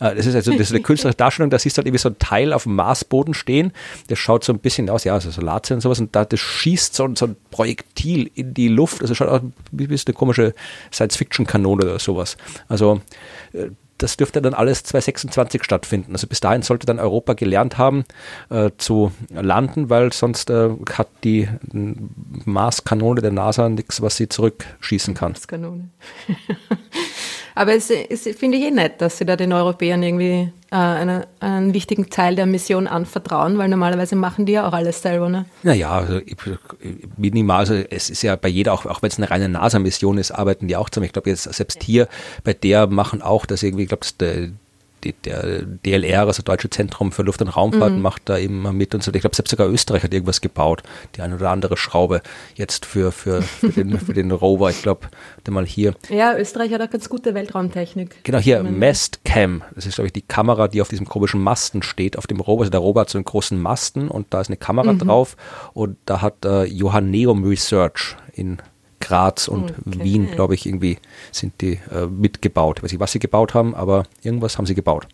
Äh, 0.00 0.14
das 0.14 0.26
ist 0.26 0.34
also 0.34 0.52
das 0.52 0.60
ist 0.60 0.72
eine 0.72 0.82
künstlerische 0.82 1.16
Darstellung, 1.16 1.50
da 1.50 1.58
siehst 1.58 1.76
du 1.76 1.80
halt 1.80 1.86
irgendwie 1.86 2.02
so 2.02 2.10
ein 2.10 2.18
Teil 2.18 2.52
auf 2.52 2.64
dem 2.64 2.76
Marsboden 2.76 3.34
stehen, 3.34 3.72
das 4.08 4.18
schaut 4.18 4.44
so 4.44 4.52
ein 4.52 4.58
bisschen 4.58 4.90
aus, 4.90 5.04
ja, 5.04 5.14
also 5.14 5.30
Solate 5.30 5.74
und 5.74 5.80
sowas 5.80 6.00
und 6.00 6.14
da 6.14 6.24
das 6.24 6.40
schießt 6.40 6.94
so, 6.94 7.08
so 7.14 7.26
ein 7.26 7.36
Projektil 7.50 8.30
in 8.34 8.54
die 8.54 8.68
Luft, 8.68 9.02
also 9.02 9.14
schaut 9.14 9.28
aus 9.28 9.40
wie, 9.72 9.88
wie 9.88 9.98
eine 10.06 10.14
komische 10.14 10.54
Science-Fiction-Kanone 10.92 11.84
oder 11.84 11.98
sowas. 11.98 12.36
Also 12.68 13.00
äh, 13.52 13.70
das 14.02 14.16
dürfte 14.16 14.40
dann 14.42 14.54
alles 14.54 14.82
2026 14.82 15.62
stattfinden. 15.62 16.12
Also 16.12 16.26
bis 16.26 16.40
dahin 16.40 16.62
sollte 16.62 16.86
dann 16.86 16.98
Europa 16.98 17.34
gelernt 17.34 17.78
haben 17.78 18.04
äh, 18.48 18.70
zu 18.78 19.12
landen, 19.30 19.90
weil 19.90 20.12
sonst 20.12 20.50
äh, 20.50 20.70
hat 20.92 21.08
die 21.22 21.48
Marskanone 21.72 23.20
der 23.20 23.32
NASA 23.32 23.68
nichts, 23.68 24.00
was 24.00 24.16
sie 24.16 24.28
zurückschießen 24.28 25.14
kann. 25.14 25.32
Marskanone. 25.32 25.90
Aber 27.60 27.74
es, 27.74 27.90
es 27.90 28.22
finde 28.38 28.56
ich 28.56 28.64
eh 28.64 28.70
nett, 28.70 29.02
dass 29.02 29.18
sie 29.18 29.26
da 29.26 29.36
den 29.36 29.52
Europäern 29.52 30.02
irgendwie 30.02 30.50
äh, 30.70 30.76
eine, 30.76 31.28
einen 31.40 31.74
wichtigen 31.74 32.08
Teil 32.08 32.34
der 32.34 32.46
Mission 32.46 32.86
anvertrauen, 32.86 33.58
weil 33.58 33.68
normalerweise 33.68 34.16
machen 34.16 34.46
die 34.46 34.52
ja 34.52 34.66
auch 34.66 34.72
alles 34.72 35.02
selber, 35.02 35.28
ne? 35.28 35.44
Naja, 35.62 35.90
also 35.90 36.20
minimal, 37.18 37.58
also 37.58 37.74
es 37.74 38.08
ist 38.08 38.22
ja 38.22 38.36
bei 38.36 38.48
jeder, 38.48 38.72
auch, 38.72 38.86
auch 38.86 39.02
wenn 39.02 39.10
es 39.10 39.18
eine 39.18 39.30
reine 39.30 39.50
NASA-Mission 39.50 40.16
ist, 40.16 40.30
arbeiten 40.30 40.68
die 40.68 40.76
auch 40.76 40.88
zusammen. 40.88 41.04
Ich 41.04 41.12
glaube 41.12 41.28
jetzt 41.28 41.42
selbst 41.52 41.82
hier 41.82 42.08
bei 42.44 42.54
der 42.54 42.86
machen 42.86 43.20
auch, 43.20 43.44
dass 43.44 43.62
irgendwie, 43.62 43.82
ich 43.82 43.90
glaube, 43.90 44.06
der 45.04 45.62
DLR, 45.62 46.26
also 46.26 46.42
Deutsche 46.42 46.70
Zentrum 46.70 47.12
für 47.12 47.22
Luft- 47.22 47.42
und 47.42 47.48
Raumfahrt, 47.48 47.92
mhm. 47.92 48.02
macht 48.02 48.28
da 48.28 48.38
eben 48.38 48.62
mit 48.76 48.94
und 48.94 49.02
so. 49.02 49.12
Ich 49.12 49.20
glaube, 49.20 49.36
selbst 49.36 49.50
sogar 49.50 49.68
Österreich 49.68 50.02
hat 50.02 50.12
irgendwas 50.12 50.40
gebaut, 50.40 50.82
die 51.16 51.22
eine 51.22 51.36
oder 51.36 51.50
andere 51.50 51.76
Schraube 51.76 52.22
jetzt 52.54 52.86
für, 52.86 53.12
für, 53.12 53.42
für, 53.42 53.68
den, 53.68 53.98
für 53.98 54.12
den 54.12 54.30
Rover. 54.30 54.70
Ich 54.70 54.82
glaube, 54.82 55.08
mal 55.48 55.66
hier. 55.66 55.94
Ja, 56.08 56.36
Österreich 56.36 56.72
hat 56.72 56.80
auch 56.80 56.90
ganz 56.90 57.08
gute 57.08 57.34
Weltraumtechnik. 57.34 58.24
Genau, 58.24 58.38
hier 58.38 58.62
Mastcam. 58.62 59.62
Das 59.74 59.86
ist, 59.86 59.96
glaube 59.96 60.06
ich, 60.06 60.12
die 60.12 60.22
Kamera, 60.22 60.68
die 60.68 60.80
auf 60.80 60.88
diesem 60.88 61.06
komischen 61.06 61.42
Masten 61.42 61.82
steht, 61.82 62.16
auf 62.16 62.26
dem 62.26 62.40
Rover. 62.40 62.62
Also 62.62 62.70
der 62.70 62.80
Rover 62.80 63.00
hat 63.00 63.10
so 63.10 63.18
einen 63.18 63.24
großen 63.24 63.60
Masten 63.60 64.08
und 64.08 64.28
da 64.30 64.40
ist 64.40 64.48
eine 64.48 64.56
Kamera 64.56 64.92
mhm. 64.92 65.00
drauf 65.00 65.36
und 65.72 65.96
da 66.06 66.20
hat 66.20 66.44
äh, 66.44 66.64
Johanneum 66.64 67.44
Research 67.44 68.16
in 68.32 68.58
Graz 69.00 69.48
und 69.48 69.70
okay. 69.70 70.04
Wien, 70.04 70.30
glaube 70.30 70.54
ich, 70.54 70.66
irgendwie 70.66 70.98
sind 71.32 71.60
die 71.60 71.80
äh, 71.92 72.06
mitgebaut. 72.06 72.78
Ich 72.78 72.84
weiß 72.84 72.92
nicht, 72.92 73.00
was 73.00 73.12
sie 73.12 73.18
gebaut 73.18 73.54
haben, 73.54 73.74
aber 73.74 74.04
irgendwas 74.22 74.58
haben 74.58 74.66
sie 74.66 74.74
gebaut. 74.74 75.08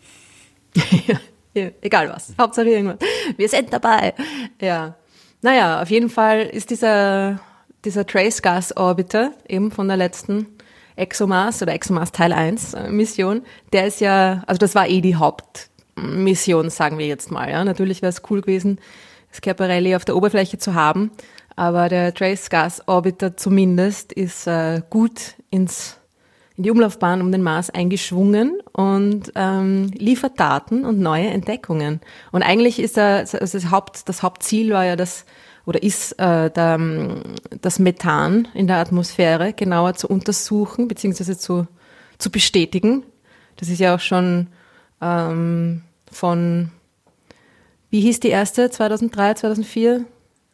ja, 1.54 1.70
egal 1.80 2.10
was. 2.10 2.34
Hauptsache 2.38 2.68
irgendwas. 2.68 2.98
Wir 3.36 3.48
sind 3.48 3.72
dabei. 3.72 4.14
Ja. 4.60 4.96
Naja, 5.42 5.82
auf 5.82 5.90
jeden 5.90 6.10
Fall 6.10 6.42
ist 6.42 6.70
dieser, 6.70 7.40
dieser 7.84 8.06
Trace 8.06 8.42
Gas 8.42 8.76
Orbiter 8.76 9.32
eben 9.48 9.70
von 9.70 9.88
der 9.88 9.96
letzten 9.96 10.46
ExoMars 10.96 11.62
oder 11.62 11.74
ExoMars 11.74 12.12
Teil 12.12 12.32
1 12.32 12.74
äh, 12.74 12.90
Mission, 12.90 13.42
der 13.72 13.86
ist 13.86 14.00
ja, 14.00 14.42
also 14.46 14.58
das 14.58 14.74
war 14.74 14.88
eh 14.88 15.00
die 15.00 15.16
Hauptmission, 15.16 16.70
sagen 16.70 16.98
wir 16.98 17.06
jetzt 17.06 17.30
mal. 17.30 17.50
Ja. 17.50 17.64
Natürlich 17.64 18.02
wäre 18.02 18.10
es 18.10 18.22
cool 18.30 18.40
gewesen, 18.40 18.78
Schiaparelli 19.30 19.94
auf 19.94 20.04
der 20.04 20.16
Oberfläche 20.16 20.58
zu 20.58 20.74
haben, 20.74 21.10
aber 21.56 21.88
der 21.88 22.12
Trace 22.14 22.50
Gas 22.50 22.82
Orbiter 22.86 23.36
zumindest 23.36 24.12
ist 24.12 24.46
äh, 24.46 24.82
gut 24.90 25.34
ins, 25.50 25.96
in 26.56 26.64
die 26.64 26.70
Umlaufbahn 26.70 27.22
um 27.22 27.32
den 27.32 27.42
Mars 27.42 27.70
eingeschwungen 27.70 28.60
und 28.72 29.32
ähm, 29.34 29.90
liefert 29.94 30.38
Daten 30.38 30.84
und 30.84 31.00
neue 31.00 31.28
Entdeckungen. 31.28 32.00
Und 32.30 32.42
eigentlich 32.42 32.78
ist 32.78 32.98
er, 32.98 33.20
also 33.20 33.38
das, 33.38 33.70
Haupt, 33.70 34.08
das 34.08 34.22
Hauptziel 34.22 34.72
war 34.72 34.84
ja 34.84 34.96
das 34.96 35.24
oder 35.64 35.82
ist 35.82 36.12
äh, 36.20 36.50
der, 36.50 36.78
das 37.60 37.78
Methan 37.80 38.46
in 38.54 38.68
der 38.68 38.76
Atmosphäre 38.76 39.52
genauer 39.52 39.94
zu 39.94 40.08
untersuchen 40.08 40.86
bzw. 40.86 41.36
zu, 41.36 41.66
zu 42.18 42.30
bestätigen. 42.30 43.02
Das 43.56 43.68
ist 43.68 43.80
ja 43.80 43.94
auch 43.94 44.00
schon 44.00 44.48
ähm, 45.00 45.82
von, 46.12 46.70
wie 47.90 48.00
hieß 48.00 48.20
die 48.20 48.28
erste, 48.28 48.70
2003, 48.70 49.34
2004 49.34 50.04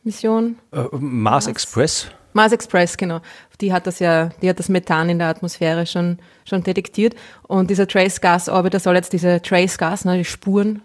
Mission? 0.05 0.59
Äh, 0.73 0.85
Mars, 0.93 1.01
Mars 1.01 1.47
Express. 1.47 2.09
Mars 2.33 2.53
Express, 2.53 2.97
genau. 2.97 3.21
Die 3.61 3.73
hat 3.73 3.87
das 3.87 3.99
ja, 3.99 4.31
die 4.41 4.49
hat 4.49 4.59
das 4.59 4.69
Methan 4.69 5.09
in 5.09 5.19
der 5.19 5.29
Atmosphäre 5.29 5.87
schon, 5.87 6.19
schon 6.45 6.63
detektiert. 6.63 7.15
Und 7.43 7.71
dieser 7.71 7.87
Trace 7.87 8.21
Gas 8.21 8.49
Orbiter 8.49 8.81
soll 8.81 8.97
jetzt 8.97 9.13
diese 9.13 9.41
Trace 9.43 9.79
Gas, 9.79 10.05
ne, 10.05 10.19
die 10.19 10.25
Spuren 10.25 10.83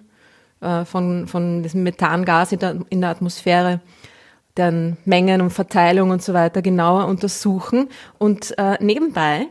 äh, 0.61 0.85
von, 0.85 1.27
von 1.27 1.63
diesem 1.63 1.83
Methangas 1.83 2.51
in 2.51 2.59
der, 2.59 2.79
in 2.89 3.01
der 3.01 3.11
Atmosphäre, 3.11 3.79
deren 4.57 4.97
Mengen 5.05 5.41
und 5.41 5.51
Verteilung 5.51 6.09
und 6.09 6.21
so 6.21 6.33
weiter 6.33 6.61
genauer 6.61 7.05
untersuchen. 7.05 7.89
Und 8.17 8.57
äh, 8.57 8.77
nebenbei 8.83 9.47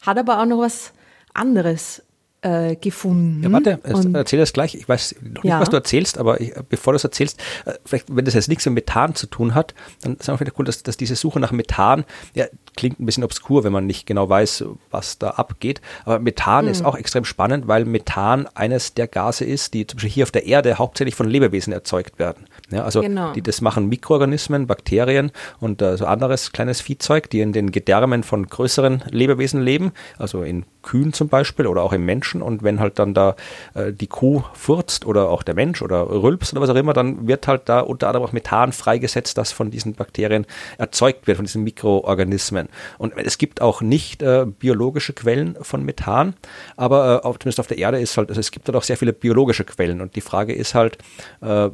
hat 0.00 0.18
aber 0.18 0.40
auch 0.40 0.46
noch 0.46 0.60
was 0.60 0.92
anderes 1.34 2.03
äh, 2.44 2.76
gefunden. 2.76 3.42
Ja, 3.42 3.50
warte, 3.50 3.80
und, 3.84 4.14
erzähl 4.14 4.38
das 4.38 4.52
gleich. 4.52 4.74
Ich 4.74 4.86
weiß 4.86 5.16
noch 5.22 5.42
nicht, 5.42 5.44
ja. 5.44 5.60
was 5.60 5.70
du 5.70 5.76
erzählst, 5.76 6.18
aber 6.18 6.40
ich, 6.40 6.52
bevor 6.68 6.92
du 6.92 6.96
es 6.96 7.04
erzählst, 7.04 7.40
äh, 7.64 7.72
vielleicht, 7.84 8.14
wenn 8.14 8.26
das 8.26 8.34
jetzt 8.34 8.48
nichts 8.48 8.66
mit 8.66 8.74
Methan 8.74 9.14
zu 9.14 9.26
tun 9.26 9.54
hat, 9.54 9.74
dann 10.02 10.14
ist 10.14 10.22
es 10.22 10.28
einfach 10.28 10.44
cool, 10.58 10.66
dass, 10.66 10.82
dass 10.82 10.98
diese 10.98 11.16
Suche 11.16 11.40
nach 11.40 11.52
Methan, 11.52 12.04
ja, 12.34 12.44
klingt 12.76 13.00
ein 13.00 13.06
bisschen 13.06 13.24
obskur, 13.24 13.64
wenn 13.64 13.72
man 13.72 13.86
nicht 13.86 14.06
genau 14.06 14.28
weiß, 14.28 14.64
was 14.90 15.18
da 15.18 15.30
abgeht. 15.30 15.80
Aber 16.04 16.18
Methan 16.18 16.66
mhm. 16.66 16.70
ist 16.70 16.84
auch 16.84 16.96
extrem 16.96 17.24
spannend, 17.24 17.66
weil 17.66 17.86
Methan 17.86 18.46
eines 18.54 18.92
der 18.92 19.08
Gase 19.08 19.46
ist, 19.46 19.72
die 19.72 19.86
zum 19.86 19.96
Beispiel 19.96 20.10
hier 20.10 20.24
auf 20.24 20.30
der 20.30 20.44
Erde 20.44 20.76
hauptsächlich 20.76 21.14
von 21.14 21.28
Lebewesen 21.28 21.72
erzeugt 21.72 22.18
werden. 22.18 22.46
Ja, 22.74 22.82
also 22.82 23.02
genau. 23.02 23.32
die, 23.32 23.42
das 23.42 23.60
machen 23.60 23.88
Mikroorganismen, 23.88 24.66
Bakterien 24.66 25.30
und 25.60 25.80
äh, 25.80 25.96
so 25.96 26.06
anderes 26.06 26.50
kleines 26.50 26.80
Viehzeug, 26.80 27.30
die 27.30 27.40
in 27.40 27.52
den 27.52 27.70
Gedärmen 27.70 28.24
von 28.24 28.48
größeren 28.48 29.04
Lebewesen 29.10 29.62
leben, 29.62 29.92
also 30.18 30.42
in 30.42 30.64
Kühen 30.82 31.12
zum 31.12 31.28
Beispiel 31.28 31.68
oder 31.68 31.82
auch 31.82 31.92
im 31.92 32.04
Menschen. 32.04 32.42
Und 32.42 32.64
wenn 32.64 32.80
halt 32.80 32.98
dann 32.98 33.14
da 33.14 33.36
äh, 33.74 33.92
die 33.92 34.08
Kuh 34.08 34.42
furzt 34.54 35.06
oder 35.06 35.30
auch 35.30 35.44
der 35.44 35.54
Mensch 35.54 35.82
oder 35.82 36.10
rülpst 36.10 36.52
oder 36.52 36.62
was 36.62 36.70
auch 36.70 36.74
immer, 36.74 36.92
dann 36.92 37.28
wird 37.28 37.46
halt 37.46 37.62
da 37.68 37.78
unter 37.80 38.08
anderem 38.08 38.26
auch 38.26 38.32
Methan 38.32 38.72
freigesetzt, 38.72 39.38
das 39.38 39.52
von 39.52 39.70
diesen 39.70 39.94
Bakterien 39.94 40.44
erzeugt 40.76 41.28
wird, 41.28 41.36
von 41.36 41.46
diesen 41.46 41.62
Mikroorganismen. 41.62 42.68
Und 42.98 43.14
es 43.16 43.38
gibt 43.38 43.60
auch 43.60 43.82
nicht 43.82 44.20
äh, 44.22 44.46
biologische 44.46 45.12
Quellen 45.12 45.56
von 45.62 45.84
Methan, 45.84 46.34
aber 46.76 47.18
äh, 47.18 47.32
zumindest 47.38 47.60
auf 47.60 47.68
der 47.68 47.78
Erde 47.78 48.00
ist 48.00 48.16
halt, 48.16 48.30
also 48.30 48.40
es 48.40 48.50
gibt 48.50 48.66
halt 48.66 48.76
auch 48.76 48.82
sehr 48.82 48.96
viele 48.96 49.12
biologische 49.12 49.64
Quellen. 49.64 50.00
Und 50.00 50.16
die 50.16 50.20
Frage 50.20 50.52
ist 50.52 50.74
halt, 50.74 50.98
äh, 51.40 51.70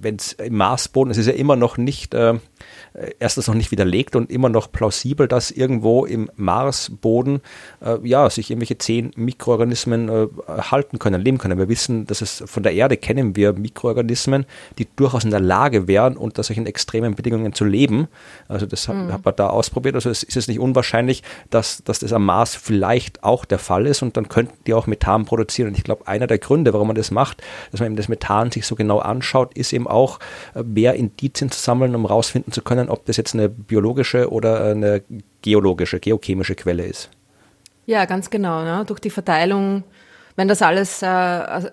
wenn 0.00 0.19
es 0.20 0.32
im 0.32 0.56
Marsboden, 0.56 1.10
es 1.10 1.18
ist 1.18 1.26
ja 1.26 1.32
immer 1.32 1.56
noch 1.56 1.76
nicht 1.76 2.14
äh, 2.14 2.34
erstens 3.18 3.46
noch 3.46 3.54
nicht 3.54 3.70
widerlegt 3.70 4.16
und 4.16 4.30
immer 4.30 4.48
noch 4.48 4.70
plausibel, 4.72 5.28
dass 5.28 5.50
irgendwo 5.50 6.04
im 6.04 6.30
Marsboden 6.36 7.40
äh, 7.84 7.98
ja, 8.02 8.28
sich 8.30 8.50
irgendwelche 8.50 8.78
zehn 8.78 9.12
Mikroorganismen 9.16 10.08
äh, 10.08 10.26
halten 10.48 10.98
können, 10.98 11.20
leben 11.20 11.38
können. 11.38 11.58
Wir 11.58 11.68
wissen, 11.68 12.06
dass 12.06 12.20
es 12.20 12.42
von 12.46 12.62
der 12.62 12.72
Erde 12.72 12.96
kennen 12.96 13.36
wir 13.36 13.52
Mikroorganismen, 13.52 14.46
die 14.78 14.88
durchaus 14.96 15.24
in 15.24 15.30
der 15.30 15.40
Lage 15.40 15.88
wären, 15.88 16.16
unter 16.16 16.42
solchen 16.42 16.66
extremen 16.66 17.14
Bedingungen 17.14 17.52
zu 17.52 17.64
leben. 17.64 18.08
Also 18.48 18.66
das 18.66 18.88
mhm. 18.88 19.12
hat 19.12 19.24
man 19.24 19.36
da 19.36 19.48
ausprobiert. 19.48 19.94
Also 19.94 20.10
es 20.10 20.22
ist 20.22 20.36
es 20.36 20.48
nicht 20.48 20.60
unwahrscheinlich, 20.60 21.22
dass, 21.50 21.82
dass 21.84 22.00
das 22.00 22.12
am 22.12 22.24
Mars 22.24 22.54
vielleicht 22.54 23.22
auch 23.24 23.44
der 23.44 23.58
Fall 23.58 23.86
ist 23.86 24.02
und 24.02 24.16
dann 24.16 24.28
könnten 24.28 24.58
die 24.66 24.74
auch 24.74 24.86
Methan 24.86 25.24
produzieren. 25.24 25.68
Und 25.68 25.78
ich 25.78 25.84
glaube, 25.84 26.06
einer 26.06 26.26
der 26.26 26.38
Gründe, 26.38 26.72
warum 26.72 26.88
man 26.88 26.96
das 26.96 27.10
macht, 27.10 27.42
dass 27.70 27.80
man 27.80 27.86
eben 27.86 27.96
das 27.96 28.08
Methan 28.08 28.50
sich 28.50 28.66
so 28.66 28.74
genau 28.74 28.98
anschaut, 28.98 29.54
ist 29.54 29.72
eben 29.72 29.86
auch, 29.86 30.18
äh, 30.54 30.62
mehr 30.62 30.94
Indizien 30.94 31.50
zu 31.50 31.60
sammeln, 31.60 31.94
um 31.94 32.06
rausfinden 32.06 32.52
zu 32.52 32.62
können, 32.62 32.79
ob 32.88 33.04
das 33.06 33.16
jetzt 33.16 33.34
eine 33.34 33.48
biologische 33.48 34.30
oder 34.30 34.64
eine 34.64 35.02
geologische, 35.42 36.00
geochemische 36.00 36.54
Quelle 36.54 36.84
ist. 36.84 37.10
Ja, 37.86 38.04
ganz 38.04 38.30
genau. 38.30 38.62
Ne? 38.62 38.84
Durch 38.86 39.00
die 39.00 39.10
Verteilung, 39.10 39.82
wenn 40.36 40.48
das 40.48 40.62
alles, 40.62 41.02
äh, 41.02 41.06
also, 41.06 41.68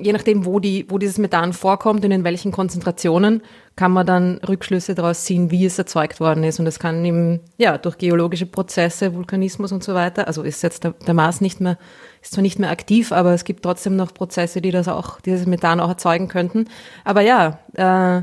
je 0.00 0.12
nachdem, 0.12 0.44
wo, 0.44 0.60
die, 0.60 0.86
wo 0.88 0.96
dieses 0.96 1.18
Methan 1.18 1.52
vorkommt 1.52 2.04
und 2.04 2.10
in 2.12 2.24
welchen 2.24 2.52
Konzentrationen, 2.52 3.42
kann 3.74 3.92
man 3.92 4.06
dann 4.06 4.38
Rückschlüsse 4.48 4.94
daraus 4.94 5.24
ziehen, 5.24 5.50
wie 5.50 5.66
es 5.66 5.78
erzeugt 5.78 6.20
worden 6.20 6.44
ist. 6.44 6.58
Und 6.58 6.64
das 6.64 6.78
kann 6.78 7.04
eben, 7.04 7.40
ja, 7.58 7.78
durch 7.78 7.98
geologische 7.98 8.46
Prozesse, 8.46 9.14
Vulkanismus 9.14 9.72
und 9.72 9.84
so 9.84 9.92
weiter, 9.94 10.26
also 10.28 10.42
ist 10.42 10.62
jetzt 10.62 10.84
der, 10.84 10.92
der 11.06 11.14
Mars 11.14 11.40
nicht 11.40 11.60
mehr, 11.60 11.78
ist 12.22 12.32
zwar 12.32 12.42
nicht 12.42 12.58
mehr 12.58 12.70
aktiv, 12.70 13.12
aber 13.12 13.34
es 13.34 13.44
gibt 13.44 13.62
trotzdem 13.64 13.96
noch 13.96 14.14
Prozesse, 14.14 14.60
die 14.60 14.70
das 14.70 14.88
auch, 14.88 15.20
dieses 15.20 15.46
Methan 15.46 15.80
auch 15.80 15.88
erzeugen 15.88 16.28
könnten. 16.28 16.68
Aber 17.04 17.20
ja, 17.20 17.58
äh, 17.74 18.22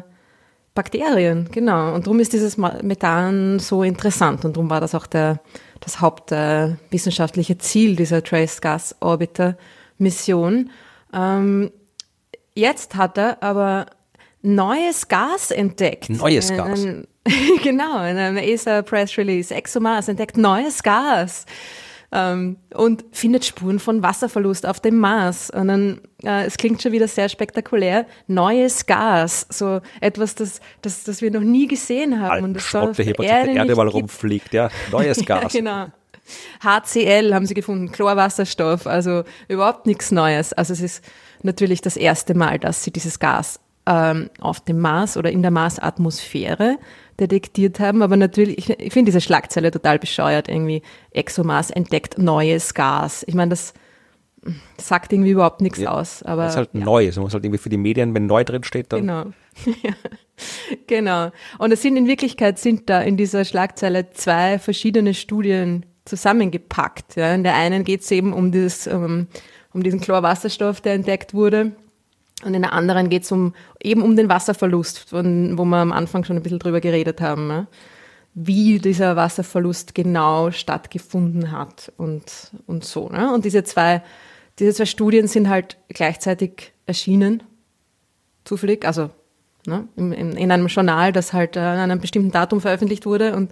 Bakterien, 0.76 1.50
genau. 1.52 1.94
Und 1.94 2.08
darum 2.08 2.20
ist 2.20 2.34
dieses 2.34 2.58
Methan 2.58 3.60
so 3.60 3.84
interessant 3.84 4.44
und 4.44 4.58
darum 4.58 4.70
war 4.70 4.82
das 4.82 4.96
auch 4.96 5.06
der, 5.06 5.40
das 5.80 6.02
hauptwissenschaftliche 6.02 7.54
äh, 7.54 7.58
Ziel 7.60 7.96
dieser 7.96 8.24
Trace 8.24 8.60
Gas 8.60 8.96
Orbiter 9.00 9.56
Mission. 10.00 10.72
Ähm, 11.14 11.72
jetzt 12.56 12.96
hat 12.96 13.20
er 13.20 13.44
aber 13.44 13.86
neues 14.42 15.08
Gas 15.08 15.52
entdeckt. 15.52 16.10
Neues 16.10 16.50
Gas. 16.50 16.86
Ein, 16.86 17.08
genau, 17.64 17.98
in 18.04 18.18
einem 18.18 18.38
ESA 18.38 18.82
Press 18.82 19.18
Release. 19.18 19.54
ExoMars 19.54 20.08
entdeckt 20.08 20.38
neues 20.38 20.82
Gas 20.82 21.46
ähm, 22.14 22.58
und 22.74 23.04
findet 23.12 23.44
Spuren 23.44 23.80
von 23.80 24.04
Wasserverlust 24.04 24.68
auf 24.68 24.80
dem 24.80 25.00
Mars. 25.00 25.50
Und 25.50 25.68
dann, 25.68 26.02
äh, 26.24 26.46
es 26.46 26.58
klingt 26.58 26.82
schon 26.82 26.92
wieder 26.92 27.08
sehr 27.08 27.28
spektakulär, 27.28 28.06
neues 28.28 28.86
Gas, 28.86 29.48
so 29.50 29.82
etwas, 30.00 30.36
das, 30.36 30.62
das, 30.84 31.04
das 31.04 31.22
wir 31.22 31.32
noch 31.32 31.42
nie 31.42 31.68
gesehen 31.68 32.22
haben. 32.22 32.32
Alten 32.32 32.46
und 32.46 32.54
das 32.54 32.64
Schrotte, 32.64 32.90
auf 32.90 32.96
der 32.98 33.20
Erde, 33.20 33.52
Erde 33.52 33.76
mal 33.76 33.88
rumfliegt, 33.88 34.54
ja, 34.54 34.70
neues 34.92 35.26
Gas. 35.26 35.54
ja, 35.54 35.60
genau. 35.60 35.86
HCl 36.64 37.34
haben 37.34 37.46
sie 37.46 37.54
gefunden, 37.54 37.92
Chlorwasserstoff, 37.92 38.88
also 38.88 39.24
überhaupt 39.48 39.88
nichts 39.88 40.12
Neues. 40.12 40.54
Also 40.54 40.72
es 40.72 40.82
ist 40.82 41.04
natürlich 41.42 41.82
das 41.82 41.98
erste 41.98 42.36
Mal, 42.36 42.60
dass 42.60 42.84
sie 42.84 42.92
dieses 42.92 43.20
Gas 43.20 43.60
ähm, 43.86 44.30
auf 44.40 44.62
dem 44.62 44.80
Mars 44.80 45.18
oder 45.18 45.32
in 45.32 45.42
der 45.42 45.52
Marsatmosphäre 45.52 46.78
detektiert 47.20 47.80
haben. 47.80 48.02
Aber 48.02 48.18
natürlich, 48.18 48.58
ich, 48.58 48.70
ich 48.70 48.94
finde 48.94 49.10
diese 49.10 49.22
Schlagzeile 49.22 49.72
total 49.72 50.00
bescheuert. 50.00 50.50
Irgendwie 50.50 50.82
ExoMars 51.12 51.72
entdeckt 51.72 52.18
neues 52.18 52.74
Gas. 52.74 53.24
Ich 53.28 53.36
meine, 53.36 53.50
das 53.50 53.74
sagt 54.78 55.14
irgendwie 55.14 55.32
überhaupt 55.32 55.62
nichts 55.62 55.80
ja, 55.80 55.92
aus. 55.92 56.24
Aber, 56.24 56.44
das 56.44 56.54
ist 56.54 56.58
halt 56.58 56.70
ja. 56.74 56.84
neu. 56.84 57.08
Es 57.08 57.18
muss 57.18 57.34
halt 57.34 57.44
irgendwie 57.46 57.60
für 57.60 57.70
die 57.70 57.78
Medien, 57.78 58.14
wenn 58.14 58.26
neu 58.26 58.44
drin 58.44 58.64
steht, 58.64 58.92
dann. 58.92 59.02
Genau. 59.02 59.26
genau. 60.88 61.32
Und 61.60 61.72
es 61.72 61.82
sind 61.82 61.98
in 61.98 62.08
Wirklichkeit 62.08 62.60
sind 62.60 62.90
da 62.90 63.02
in 63.02 63.18
dieser 63.18 63.46
Schlagzeile 63.46 64.12
zwei 64.12 64.60
verschiedene 64.60 65.14
Studien 65.14 65.86
zusammengepackt. 66.06 67.16
Ja. 67.16 67.34
In 67.34 67.44
der 67.44 67.56
einen 67.56 67.84
geht 67.84 68.02
es 68.02 68.12
eben 68.12 68.34
um, 68.34 68.52
dieses, 68.52 68.88
um, 68.88 69.28
um 69.74 69.84
diesen 69.84 70.02
Chlorwasserstoff, 70.02 70.82
der 70.82 70.94
entdeckt 70.94 71.34
wurde. 71.34 71.74
Und 72.44 72.54
in 72.54 72.62
der 72.62 72.74
anderen 72.74 73.10
geht 73.10 73.24
es 73.24 73.32
um, 73.32 73.54
eben 73.82 74.02
um 74.02 74.16
den 74.16 74.30
Wasserverlust, 74.30 75.10
von, 75.10 75.58
wo 75.58 75.66
wir 75.66 75.78
am 75.78 75.92
Anfang 75.92 76.24
schon 76.24 76.36
ein 76.36 76.44
bisschen 76.44 76.60
drüber 76.60 76.82
geredet 76.82 77.22
haben, 77.22 77.48
ne? 77.48 77.68
wie 78.34 78.80
dieser 78.80 79.16
Wasserverlust 79.16 79.94
genau 79.94 80.52
stattgefunden 80.52 81.52
hat 81.52 81.94
und, 81.98 82.52
und 82.66 82.84
so. 82.84 83.10
Ne? 83.10 83.32
Und 83.32 83.46
diese 83.46 83.64
zwei, 83.64 84.02
diese 84.60 84.74
zwei 84.74 84.86
Studien 84.86 85.28
sind 85.28 85.50
halt 85.50 85.78
gleichzeitig 85.90 86.74
erschienen, 86.86 87.44
zufällig, 88.44 88.86
also 88.86 89.12
ne? 89.68 89.88
in, 89.96 90.12
in, 90.12 90.52
einem 90.52 90.68
Journal, 90.68 91.14
das 91.14 91.32
halt 91.32 91.56
äh, 91.56 91.60
an 91.60 91.92
einem 91.92 92.02
bestimmten 92.02 92.32
Datum 92.32 92.60
veröffentlicht 92.60 93.06
wurde 93.06 93.36
und 93.36 93.52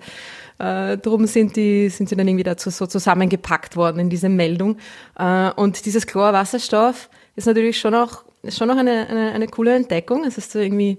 äh, 0.58 0.98
darum 0.98 1.28
sind 1.28 1.56
die, 1.56 1.90
sind 1.90 2.10
sie 2.10 2.16
dann 2.16 2.28
irgendwie 2.28 2.44
dazu 2.44 2.70
so 2.70 2.86
zusammengepackt 2.88 3.76
worden 3.76 4.00
in 4.00 4.10
diese 4.10 4.30
Meldung. 4.30 4.78
Äh, 5.18 5.52
und 5.52 5.86
dieses 5.86 6.06
Chlorwasserstoff 6.08 7.10
ist 7.36 7.48
natürlich 7.48 7.80
schon 7.80 7.96
auch 7.96 8.24
ist 8.44 8.58
schon 8.58 8.68
noch 8.68 8.78
eine, 8.78 9.08
eine, 9.08 9.32
eine 9.34 9.48
coole 9.48 9.76
Entdeckung. 9.76 10.24
Es 10.24 10.38
ist 10.38 10.52
so 10.52 10.60
irgendwie 10.60 10.98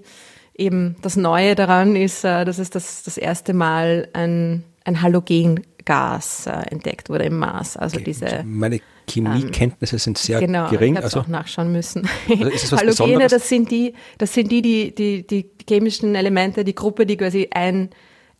eben 0.55 0.95
das 1.01 1.15
Neue 1.15 1.55
daran 1.55 1.95
ist, 1.95 2.23
äh, 2.23 2.45
dass 2.45 2.59
es 2.59 2.69
das, 2.69 3.03
das 3.03 3.17
erste 3.17 3.53
Mal 3.53 4.07
ein, 4.13 4.63
ein 4.85 5.01
Halogengas 5.01 6.47
äh, 6.47 6.51
entdeckt 6.69 7.09
wurde 7.09 7.25
im 7.25 7.37
Mars. 7.37 7.77
Also 7.77 7.95
okay. 7.97 8.05
diese. 8.05 8.43
Meine 8.45 8.79
Chemiekenntnisse 9.09 9.95
ähm, 9.95 9.99
sind 9.99 10.17
sehr 10.17 10.39
genau, 10.39 10.69
gering. 10.69 10.95
Ich 10.95 11.03
also 11.03 11.21
auch 11.21 11.27
nachschauen 11.27 11.71
müssen. 11.71 12.07
Also 12.29 12.47
ist 12.47 12.71
das 12.71 12.79
Halogene, 12.79 13.27
das 13.27 13.49
sind 13.49 13.71
die, 13.71 13.93
das 14.17 14.33
sind 14.33 14.51
die, 14.51 14.61
die, 14.61 14.95
die, 14.95 15.27
die 15.27 15.49
chemischen 15.67 16.15
Elemente, 16.15 16.63
die 16.63 16.75
Gruppe, 16.75 17.05
die 17.05 17.17
quasi 17.17 17.49
ein, 17.51 17.89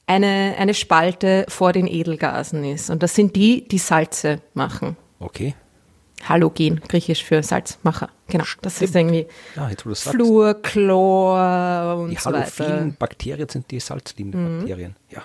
eine, 0.08 0.56
eine 0.58 0.74
Spalte 0.74 1.46
vor 1.50 1.74
den 1.74 1.88
Edelgasen 1.88 2.64
ist. 2.64 2.90
Und 2.90 3.04
das 3.04 3.16
sind 3.16 3.36
die, 3.36 3.68
die 3.68 3.78
Salze 3.78 4.40
machen. 4.54 4.96
Okay. 5.20 5.56
Halogen, 6.28 6.82
griechisch 6.88 7.24
für 7.24 7.44
Salzmacher. 7.44 8.10
Genau, 8.28 8.46
das 8.62 8.82
ist 8.82 8.96
irgendwie 8.96 9.28
ja, 9.56 9.70
Fluor, 9.94 10.62
Chlor 10.62 11.98
und 11.98 12.12
die 12.12 12.16
so 12.16 12.32
weiter. 12.32 12.46
Die 12.46 12.64
halophilen 12.64 12.96
Bakterien 12.98 13.50
sind 13.50 13.70
die 13.72 13.80
salzliebenden 13.80 14.56
mhm. 14.56 14.60
Bakterien, 14.60 14.96
ja. 15.10 15.24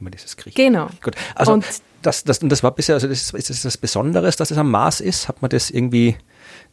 immer 0.00 0.10
dieses 0.10 0.36
Krieg. 0.36 0.54
Genau. 0.54 0.88
Gut. 1.02 1.14
Also 1.34 1.52
und 1.52 1.64
das, 2.02 2.22
das, 2.24 2.38
das 2.38 2.62
war 2.62 2.70
bisher, 2.70 2.94
also 2.94 3.08
das 3.08 3.32
ist 3.32 3.50
das, 3.50 3.62
das 3.62 3.76
Besondere, 3.76 4.30
dass 4.30 4.50
es 4.50 4.56
am 4.56 4.70
Mars 4.70 5.00
ist. 5.00 5.28
Hat 5.28 5.42
man 5.42 5.48
das 5.48 5.70
irgendwie 5.70 6.16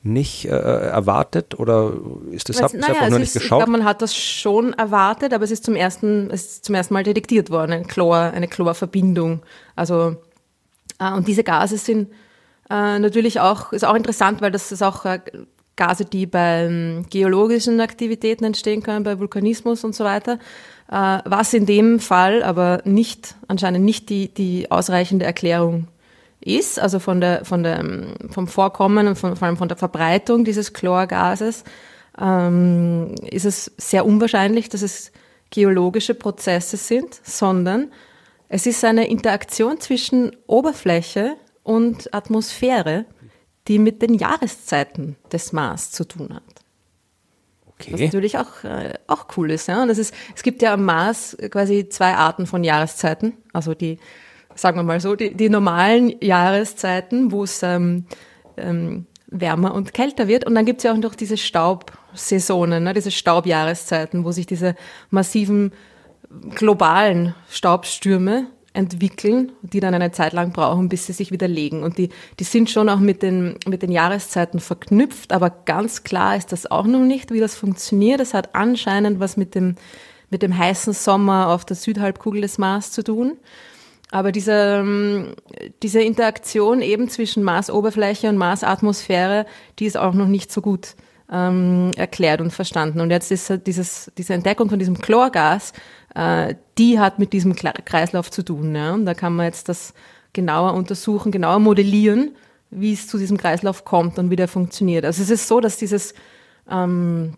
nicht 0.04 0.46
äh, 0.46 0.50
erwartet 0.50 1.58
oder 1.58 1.94
ist 2.32 2.50
das, 2.50 2.62
hat 2.62 2.74
naja, 2.74 2.94
einfach 2.94 3.10
nur 3.10 3.20
nicht 3.20 3.30
ist, 3.30 3.42
geschaut? 3.42 3.60
Ich 3.62 3.66
glaube, 3.66 3.72
man 3.72 3.86
hat 3.86 4.02
das 4.02 4.16
schon 4.16 4.74
erwartet, 4.74 5.34
aber 5.34 5.44
es 5.44 5.52
ist 5.52 5.64
zum 5.64 5.76
ersten, 5.76 6.30
es 6.30 6.46
ist 6.46 6.66
zum 6.66 6.76
ersten 6.76 6.94
Mal 6.94 7.04
detektiert 7.04 7.50
worden, 7.50 7.72
ein 7.72 7.88
Chlor, 7.88 8.18
eine 8.18 8.48
Chlorverbindung. 8.48 9.42
Also 9.76 10.18
äh, 11.00 11.12
und 11.14 11.28
diese 11.28 11.44
Gase 11.44 11.78
sind 11.78 12.10
äh, 12.70 13.00
natürlich 13.00 13.40
auch, 13.40 13.74
ist 13.74 13.86
auch 13.86 13.96
interessant, 13.96 14.42
weil 14.42 14.52
das 14.52 14.72
ist 14.72 14.82
auch 14.82 15.06
äh, 15.06 15.20
Gase, 15.76 16.06
die 16.06 16.26
bei 16.26 16.66
ähm, 16.66 17.06
geologischen 17.10 17.80
Aktivitäten 17.82 18.46
entstehen 18.46 18.84
können, 18.84 19.04
bei 19.04 19.20
Vulkanismus 19.20 19.84
und 19.84 19.96
so 19.96 20.04
weiter. 20.04 20.40
Äh, 20.92 21.20
was 21.26 21.54
in 21.54 21.66
dem 21.66 22.00
Fall 22.00 22.44
aber 22.44 22.82
nicht, 22.86 23.36
anscheinend 23.48 23.84
nicht 23.84 24.10
die, 24.10 24.34
die 24.34 24.70
ausreichende 24.70 25.26
Erklärung 25.26 25.88
ist, 26.40 26.80
also 26.80 27.00
von 27.00 27.22
der, 27.22 27.46
von 27.46 27.64
der, 27.64 27.80
ähm, 27.80 28.16
vom 28.30 28.48
Vorkommen 28.48 29.08
und 29.08 29.16
von, 29.16 29.36
vor 29.36 29.48
allem 29.48 29.58
von 29.58 29.68
der 29.68 29.78
Verbreitung 29.78 30.46
dieses 30.46 30.74
Chlorgases, 30.74 31.64
ähm, 32.20 33.16
ist 33.30 33.46
es 33.46 33.72
sehr 33.78 34.06
unwahrscheinlich, 34.06 34.70
dass 34.70 34.82
es 34.82 35.12
geologische 35.50 36.14
Prozesse 36.14 36.78
sind, 36.78 37.20
sondern 37.24 37.92
es 38.50 38.68
ist 38.68 38.84
eine 38.86 39.08
Interaktion 39.08 39.80
zwischen 39.80 40.36
Oberfläche 40.46 41.38
und 41.64 42.14
Atmosphäre, 42.14 43.06
die 43.68 43.80
mit 43.80 44.02
den 44.02 44.14
Jahreszeiten 44.14 45.16
des 45.32 45.54
Mars 45.54 45.92
zu 45.92 46.06
tun 46.06 46.34
hat. 46.34 46.44
Okay. 47.68 47.94
Was 47.94 48.02
natürlich 48.02 48.38
auch, 48.38 48.64
äh, 48.64 48.94
auch 49.08 49.28
cool 49.38 49.52
ist. 49.52 49.68
Ja? 49.68 49.82
Und 49.82 49.88
das 49.88 49.98
ist, 49.98 50.14
es 50.36 50.44
gibt 50.44 50.62
ja 50.62 50.74
am 50.74 50.86
Mars 50.86 51.36
quasi 51.50 51.90
zwei 51.90 52.14
Arten 52.14 52.46
von 52.46 52.64
Jahreszeiten. 52.64 53.34
Also 53.52 53.74
die, 53.74 54.00
sagen 54.56 54.78
wir 54.78 54.84
mal 54.84 55.00
so, 55.00 55.16
die, 55.16 55.34
die 55.34 55.50
normalen 55.50 56.14
Jahreszeiten, 56.22 57.32
wo 57.32 57.44
es 57.44 57.64
ähm, 57.64 58.06
ähm, 58.58 59.08
wärmer 59.28 59.74
und 59.74 59.94
kälter 59.94 60.28
wird. 60.28 60.46
Und 60.46 60.56
dann 60.56 60.66
gibt 60.66 60.80
es 60.80 60.84
ja 60.84 60.94
auch 60.94 60.98
noch 60.98 61.16
diese 61.16 61.38
Staubsaisonen, 61.38 62.84
ne? 62.84 62.94
diese 62.94 63.12
Staubjahreszeiten, 63.12 64.24
wo 64.24 64.32
sich 64.32 64.46
diese 64.46 64.76
massiven 65.10 65.74
globalen 66.56 67.36
Staubstürme 67.50 68.48
entwickeln, 68.74 69.52
die 69.62 69.80
dann 69.80 69.94
eine 69.94 70.12
Zeit 70.12 70.34
lang 70.34 70.52
brauchen, 70.52 70.90
bis 70.90 71.06
sie 71.06 71.14
sich 71.14 71.32
widerlegen. 71.32 71.84
Und 71.84 71.98
die, 71.98 72.10
die 72.40 72.44
sind 72.44 72.70
schon 72.70 72.90
auch 72.90 73.00
mit 73.00 73.22
den, 73.22 73.56
mit 73.68 73.84
den 73.84 73.92
Jahreszeiten 73.92 74.60
verknüpft, 74.60 75.32
aber 75.32 75.50
ganz 75.50 76.04
klar 76.04 76.36
ist 76.36 76.52
das 76.52 76.70
auch 76.70 76.86
noch 76.86 77.02
nicht, 77.02 77.32
wie 77.32 77.40
das 77.40 77.56
funktioniert. 77.56 78.20
Das 78.20 78.34
hat 78.34 78.56
anscheinend 78.56 79.20
was 79.20 79.38
mit 79.38 79.54
dem, 79.56 79.76
mit 80.32 80.42
dem 80.42 80.58
heißen 80.58 80.94
Sommer 80.94 81.50
auf 81.50 81.66
der 81.66 81.76
Südhalbkugel 81.76 82.42
des 82.42 82.58
Mars 82.58 82.92
zu 82.92 83.04
tun. 83.04 83.38
Aber 84.10 84.32
diese, 84.32 85.34
diese 85.82 86.02
Interaktion 86.02 86.82
eben 86.82 87.10
zwischen 87.10 87.42
Marsoberfläche 87.42 88.30
und 88.30 88.38
Marsatmosphäre, 88.38 89.46
die 89.80 89.86
ist 89.86 89.98
auch 89.98 90.14
noch 90.14 90.28
nicht 90.28 90.52
so 90.52 90.62
gut 90.62 90.96
ähm, 91.32 91.90
erklärt 91.98 92.40
und 92.40 92.52
verstanden. 92.52 93.02
Und 93.02 93.10
jetzt 93.10 93.32
ist 93.32 93.52
dieses, 93.66 94.12
diese 94.18 94.36
Entdeckung 94.36 94.70
von 94.70 94.78
diesem 94.78 95.00
Chlorgas, 95.00 95.74
äh, 96.16 96.56
die 96.78 97.00
hat 97.00 97.20
mit 97.20 97.34
diesem 97.34 97.56
Kreislauf 97.56 98.32
zu 98.32 98.44
tun. 98.44 98.76
Ja? 98.76 98.94
Und 98.94 99.06
da 99.06 99.14
kann 99.14 99.36
man 99.36 99.46
jetzt 99.46 99.70
das 99.70 99.94
genauer 100.34 100.74
untersuchen, 100.74 101.32
genauer 101.32 101.60
modellieren, 101.60 102.36
wie 102.70 102.94
es 102.94 103.08
zu 103.08 103.18
diesem 103.18 103.38
Kreislauf 103.38 103.86
kommt 103.86 104.18
und 104.18 104.30
wie 104.30 104.36
der 104.36 104.48
funktioniert. 104.48 105.06
Also 105.06 105.22
es 105.22 105.30
ist 105.30 105.48
so, 105.48 105.60
dass 105.60 105.78
dieses 105.78 106.14
ähm, 106.70 107.38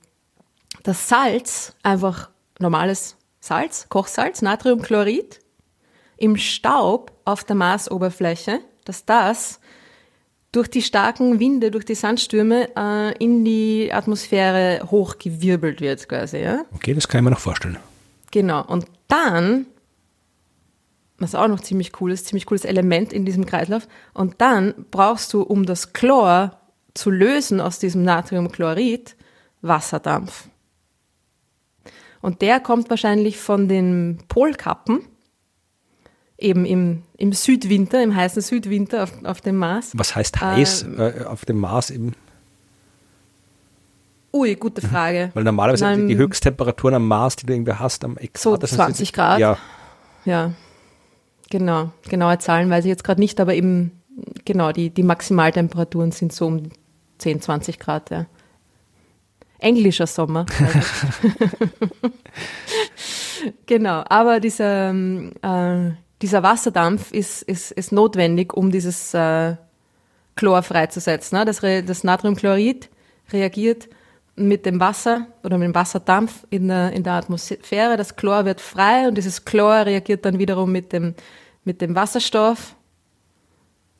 das 0.83 1.09
Salz, 1.09 1.75
einfach 1.83 2.29
normales 2.59 3.17
Salz, 3.39 3.87
Kochsalz, 3.89 4.41
Natriumchlorid, 4.41 5.39
im 6.17 6.37
Staub 6.37 7.11
auf 7.25 7.43
der 7.43 7.55
Marsoberfläche, 7.55 8.59
dass 8.85 9.05
das 9.05 9.59
durch 10.51 10.69
die 10.69 10.81
starken 10.81 11.39
Winde, 11.39 11.69
durch 11.69 11.83
die 11.83 11.95
Sandstürme 11.95 12.69
äh, 12.77 13.17
in 13.17 13.43
die 13.43 13.91
Atmosphäre 13.91 14.87
hochgewirbelt 14.89 15.81
wird 15.81 16.07
quasi. 16.07 16.37
Ja? 16.37 16.63
Okay, 16.73 16.93
das 16.93 17.09
kann 17.09 17.19
ich 17.19 17.23
mir 17.25 17.31
noch 17.31 17.39
vorstellen. 17.39 17.77
Genau. 18.35 18.65
Und 18.65 18.85
dann, 19.07 19.65
was 21.19 21.35
auch 21.35 21.47
noch 21.47 21.61
ziemlich 21.61 22.01
cool 22.01 22.11
ist, 22.11 22.25
ziemlich 22.25 22.45
cooles 22.45 22.65
Element 22.65 23.13
in 23.13 23.23
diesem 23.23 23.45
Kreislauf, 23.45 23.87
und 24.13 24.41
dann 24.41 24.73
brauchst 24.91 25.31
du, 25.33 25.41
um 25.41 25.65
das 25.65 25.93
Chlor 25.93 26.59
zu 26.93 27.11
lösen 27.11 27.61
aus 27.61 27.79
diesem 27.79 28.03
Natriumchlorid, 28.03 29.15
Wasserdampf. 29.61 30.49
Und 32.21 32.41
der 32.41 32.59
kommt 32.59 32.89
wahrscheinlich 32.89 33.37
von 33.37 33.69
den 33.69 34.17
Polkappen, 34.27 34.99
eben 36.37 36.65
im, 36.65 37.03
im 37.15 37.31
Südwinter, 37.31 38.03
im 38.03 38.13
heißen 38.13 38.41
Südwinter 38.41 39.03
auf, 39.03 39.23
auf 39.23 39.39
dem 39.39 39.55
Mars. 39.55 39.91
Was 39.93 40.13
heißt 40.13 40.41
heiß 40.41 40.83
ähm, 40.83 40.99
äh, 40.99 41.23
auf 41.23 41.45
dem 41.45 41.57
Mars 41.57 41.89
eben? 41.89 42.11
Ui, 44.35 44.53
gute 44.55 44.81
Frage. 44.81 45.31
Weil 45.33 45.45
normalerweise 45.45 45.85
Nein, 45.85 46.09
die 46.09 46.17
Höchsttemperaturen 46.17 46.95
am 46.95 47.07
Mars, 47.07 47.37
die 47.37 47.45
du 47.45 47.53
irgendwie 47.53 47.71
hast, 47.71 48.03
am 48.03 48.17
Äquator. 48.17 48.67
So 48.67 48.75
20 48.75 49.13
Grad. 49.13 49.39
Ja. 49.39 49.57
Ja. 50.25 50.51
Genau. 51.49 51.91
Genaue 52.09 52.37
Zahlen 52.39 52.69
weiß 52.69 52.83
ich 52.83 52.89
jetzt 52.89 53.05
gerade 53.05 53.21
nicht, 53.21 53.39
aber 53.39 53.53
eben, 53.53 53.91
genau, 54.43 54.73
die, 54.73 54.89
die 54.89 55.03
Maximaltemperaturen 55.03 56.11
sind 56.11 56.33
so 56.33 56.47
um 56.47 56.63
10, 57.19 57.41
20 57.41 57.79
Grad, 57.79 58.09
ja. 58.09 58.25
Englischer 59.59 60.05
Sommer. 60.05 60.45
genau, 63.65 64.03
aber 64.09 64.41
dieser, 64.41 64.89
ähm, 64.89 65.31
äh, 65.41 65.91
dieser 66.21 66.43
Wasserdampf 66.43 67.13
ist, 67.13 67.41
ist, 67.41 67.71
ist 67.71 67.93
notwendig, 67.93 68.53
um 68.53 68.69
dieses 68.69 69.13
äh, 69.13 69.55
Chlor 70.35 70.61
freizusetzen. 70.61 71.37
Ne? 71.37 71.45
Das, 71.45 71.61
das 71.61 72.03
Natriumchlorid 72.03 72.89
reagiert 73.31 73.87
mit 74.35 74.65
dem 74.65 74.79
Wasser 74.79 75.27
oder 75.43 75.57
mit 75.57 75.67
dem 75.67 75.75
Wasserdampf 75.75 76.45
in 76.49 76.67
der, 76.67 76.91
in 76.91 77.03
der 77.03 77.13
Atmosphäre. 77.13 77.97
Das 77.97 78.15
Chlor 78.15 78.45
wird 78.45 78.59
frei 78.59 79.07
und 79.07 79.15
dieses 79.15 79.45
Chlor 79.45 79.85
reagiert 79.85 80.25
dann 80.25 80.39
wiederum 80.39 80.71
mit 80.71 80.91
dem, 80.91 81.15
mit 81.63 81.81
dem 81.81 81.95
Wasserstoff, 81.95 82.75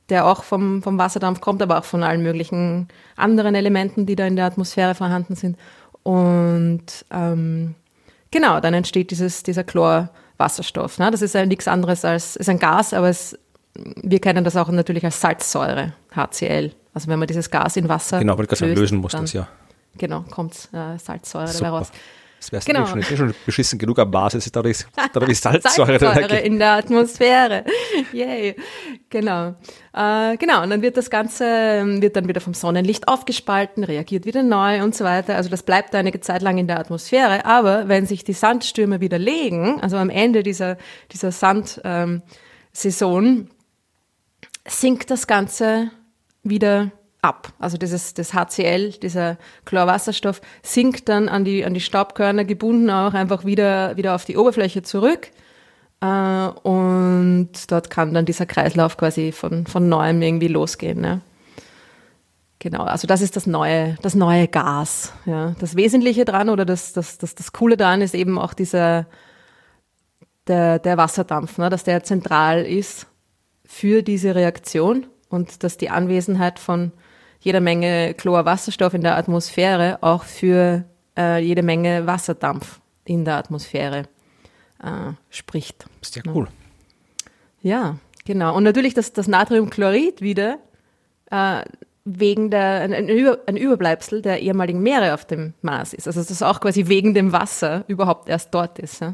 der 0.10 0.26
auch 0.28 0.44
vom, 0.44 0.84
vom 0.84 0.98
Wasserdampf 0.98 1.40
kommt, 1.40 1.62
aber 1.62 1.80
auch 1.80 1.86
von 1.86 2.04
allen 2.04 2.22
möglichen 2.22 2.90
anderen 3.16 3.56
Elementen, 3.56 4.06
die 4.06 4.16
da 4.16 4.28
in 4.28 4.36
der 4.36 4.46
Atmosphäre 4.46 4.94
vorhanden 4.94 5.36
sind. 5.36 5.58
Und 6.04 7.06
ähm, 7.12 7.76
genau, 8.30 8.60
dann 8.60 8.74
entsteht 8.74 9.12
dieses, 9.12 9.42
dieser 9.42 9.64
Chlorwasserstoff. 9.64 11.00
Ne? 11.00 11.12
Das 11.12 11.22
ist 11.22 11.34
ja 11.34 11.46
nichts 11.46 11.68
anderes 11.68 12.04
als, 12.04 12.36
ist 12.36 12.50
ein 12.50 12.60
Gas, 12.60 12.94
aber 12.94 13.10
es, 13.10 13.40
wir 13.74 14.20
kennen 14.20 14.44
das 14.44 14.58
auch 14.58 14.70
natürlich 14.70 15.06
als 15.06 15.22
Salzsäure, 15.22 15.94
HCl. 16.14 16.74
Also 16.94 17.08
wenn 17.08 17.20
man 17.20 17.28
dieses 17.28 17.50
Gas 17.50 17.78
in 17.78 17.90
Wasser 17.90 18.20
genau, 18.20 18.38
weil 18.38 18.46
löst, 18.46 18.62
lösen 18.62 19.00
muss 19.00 19.14
das 19.14 19.34
ja 19.34 19.48
genau, 19.98 20.22
kommt 20.30 20.70
äh, 20.74 20.98
Salzsäure 20.98 21.52
dabei 21.52 21.70
raus. 21.70 21.92
Das 22.40 22.52
wäre 22.52 22.64
genau. 22.64 22.86
schon, 22.86 23.02
schon 23.02 23.34
beschissen 23.46 23.80
genug 23.80 23.98
am 23.98 24.12
Basis, 24.12 24.52
da 24.52 24.62
ist, 24.62 24.88
da 25.14 25.26
ist 25.26 25.42
Salzsäure, 25.44 25.98
Salzsäure 25.98 26.38
in 26.40 26.60
der 26.60 26.74
Atmosphäre. 26.74 27.64
Yay. 28.14 28.56
Genau. 29.10 29.56
Äh, 29.94 30.38
genau, 30.38 30.62
und 30.62 30.70
dann 30.70 30.82
wird 30.82 30.98
das 30.98 31.10
Ganze, 31.10 31.44
wird 32.02 32.16
dann 32.16 32.28
wieder 32.28 32.42
vom 32.42 32.54
Sonnenlicht 32.54 33.08
aufgespalten, 33.08 33.84
reagiert 33.84 34.26
wieder 34.26 34.44
neu 34.44 34.84
und 34.84 34.94
so 34.94 35.04
weiter. 35.06 35.36
Also 35.38 35.50
das 35.50 35.64
bleibt 35.64 35.96
einige 35.96 36.20
Zeit 36.20 36.44
lang 36.44 36.58
in 36.58 36.68
der 36.68 36.80
Atmosphäre, 36.80 37.46
aber 37.46 37.88
wenn 37.88 38.06
sich 38.06 38.24
die 38.24 38.34
Sandstürme 38.34 39.02
wieder 39.02 39.18
legen, 39.18 39.80
also 39.82 39.98
am 39.98 40.12
Ende 40.12 40.44
dieser, 40.44 40.78
dieser 41.12 41.32
Sandsaison, 41.32 42.22
ähm, 43.26 43.50
sinkt 44.68 45.10
das 45.10 45.28
Ganze 45.28 45.92
wieder 46.44 46.92
ab. 47.26 47.52
Also 47.60 47.78
dieses, 47.78 48.14
das 48.14 48.34
HCl, 48.34 48.92
dieser 48.92 49.38
Chlorwasserstoff, 49.66 50.42
sinkt 50.62 51.10
dann 51.10 51.28
an 51.28 51.44
die, 51.44 51.66
an 51.66 51.74
die 51.74 51.82
Staubkörner 51.82 52.46
gebunden 52.46 52.90
auch 52.90 53.14
einfach 53.14 53.46
wieder, 53.46 53.98
wieder 53.98 54.16
auf 54.16 54.26
die 54.26 54.38
Oberfläche 54.38 54.84
zurück. 54.84 55.32
Äh, 56.02 56.06
und 56.06 57.50
dort 57.68 57.90
kann 57.90 58.14
dann 58.14 58.26
dieser 58.26 58.46
Kreislauf 58.46 58.98
quasi 58.98 59.32
von, 59.32 59.66
von 59.66 59.90
neuem 59.90 60.22
irgendwie 60.22 60.48
losgehen. 60.48 61.02
Ne? 61.02 61.22
Genau, 62.60 62.84
also 62.84 63.08
das 63.08 63.22
ist 63.22 63.36
das 63.36 63.48
neue, 63.48 63.96
das 64.02 64.16
neue 64.16 64.48
Gas. 64.48 65.14
Ja. 65.26 65.56
Das 65.60 65.76
Wesentliche 65.76 66.26
dran 66.26 66.50
oder 66.50 66.66
das, 66.66 66.94
das, 66.94 67.18
das, 67.18 67.36
das 67.36 67.52
Coole 67.54 67.78
dran 67.78 68.02
ist 68.02 68.16
eben 68.16 68.38
auch 68.38 68.54
dieser, 68.54 69.08
der, 70.48 70.80
der 70.80 70.98
Wasserdampf, 70.98 71.58
ne, 71.58 71.70
dass 71.70 71.84
der 71.84 72.04
zentral 72.04 72.66
ist 72.66 73.08
für 73.66 74.04
diese 74.04 74.36
Reaktion 74.36 75.08
und 75.30 75.64
dass 75.64 75.78
die 75.78 75.90
Anwesenheit 75.90 76.60
von 76.60 76.92
jede 77.46 77.62
Menge 77.62 78.16
Chlorwasserstoff 78.16 78.96
in 78.96 79.02
der 79.02 79.18
Atmosphäre 79.18 80.00
auch 80.02 80.24
für 80.24 80.84
äh, 81.16 81.40
jede 81.40 81.62
Menge 81.62 82.08
Wasserdampf 82.08 82.82
in 83.06 83.24
der 83.24 83.36
Atmosphäre 83.36 84.06
äh, 84.84 85.14
spricht. 85.30 85.86
Ist 86.02 86.16
ja 86.16 86.24
cool. 86.34 86.48
Ja, 87.62 87.98
genau. 88.26 88.56
Und 88.56 88.64
natürlich 88.64 88.96
das, 88.96 89.14
das 89.14 89.28
Natriumchlorid 89.28 90.22
wieder 90.22 90.58
äh, 91.30 91.62
wegen 92.04 92.50
der, 92.50 92.82
ein, 92.82 92.94
ein, 92.94 93.10
Über, 93.10 93.38
ein, 93.46 93.58
Überbleibsel 93.58 94.24
der 94.24 94.42
ehemaligen 94.42 94.82
Meere 94.82 95.14
auf 95.14 95.26
dem 95.26 95.54
Mars 95.62 95.94
ist. 95.94 96.08
Also 96.08 96.22
dass 96.22 96.30
das 96.30 96.42
auch 96.42 96.60
quasi 96.60 96.88
wegen 96.88 97.14
dem 97.14 97.32
Wasser 97.32 97.84
überhaupt 97.88 98.28
erst 98.28 98.56
dort 98.56 98.80
ist. 98.80 99.02
Ja? 99.02 99.14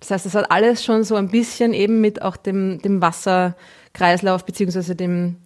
Das 0.00 0.10
heißt, 0.10 0.24
es 0.24 0.34
hat 0.34 0.50
alles 0.50 0.82
schon 0.82 1.04
so 1.04 1.16
ein 1.16 1.28
bisschen 1.28 1.74
eben 1.74 2.00
mit 2.00 2.22
auch 2.22 2.38
dem, 2.38 2.80
dem 2.80 3.02
Wasserkreislauf 3.02 4.46
beziehungsweise 4.46 4.96
dem, 4.96 5.36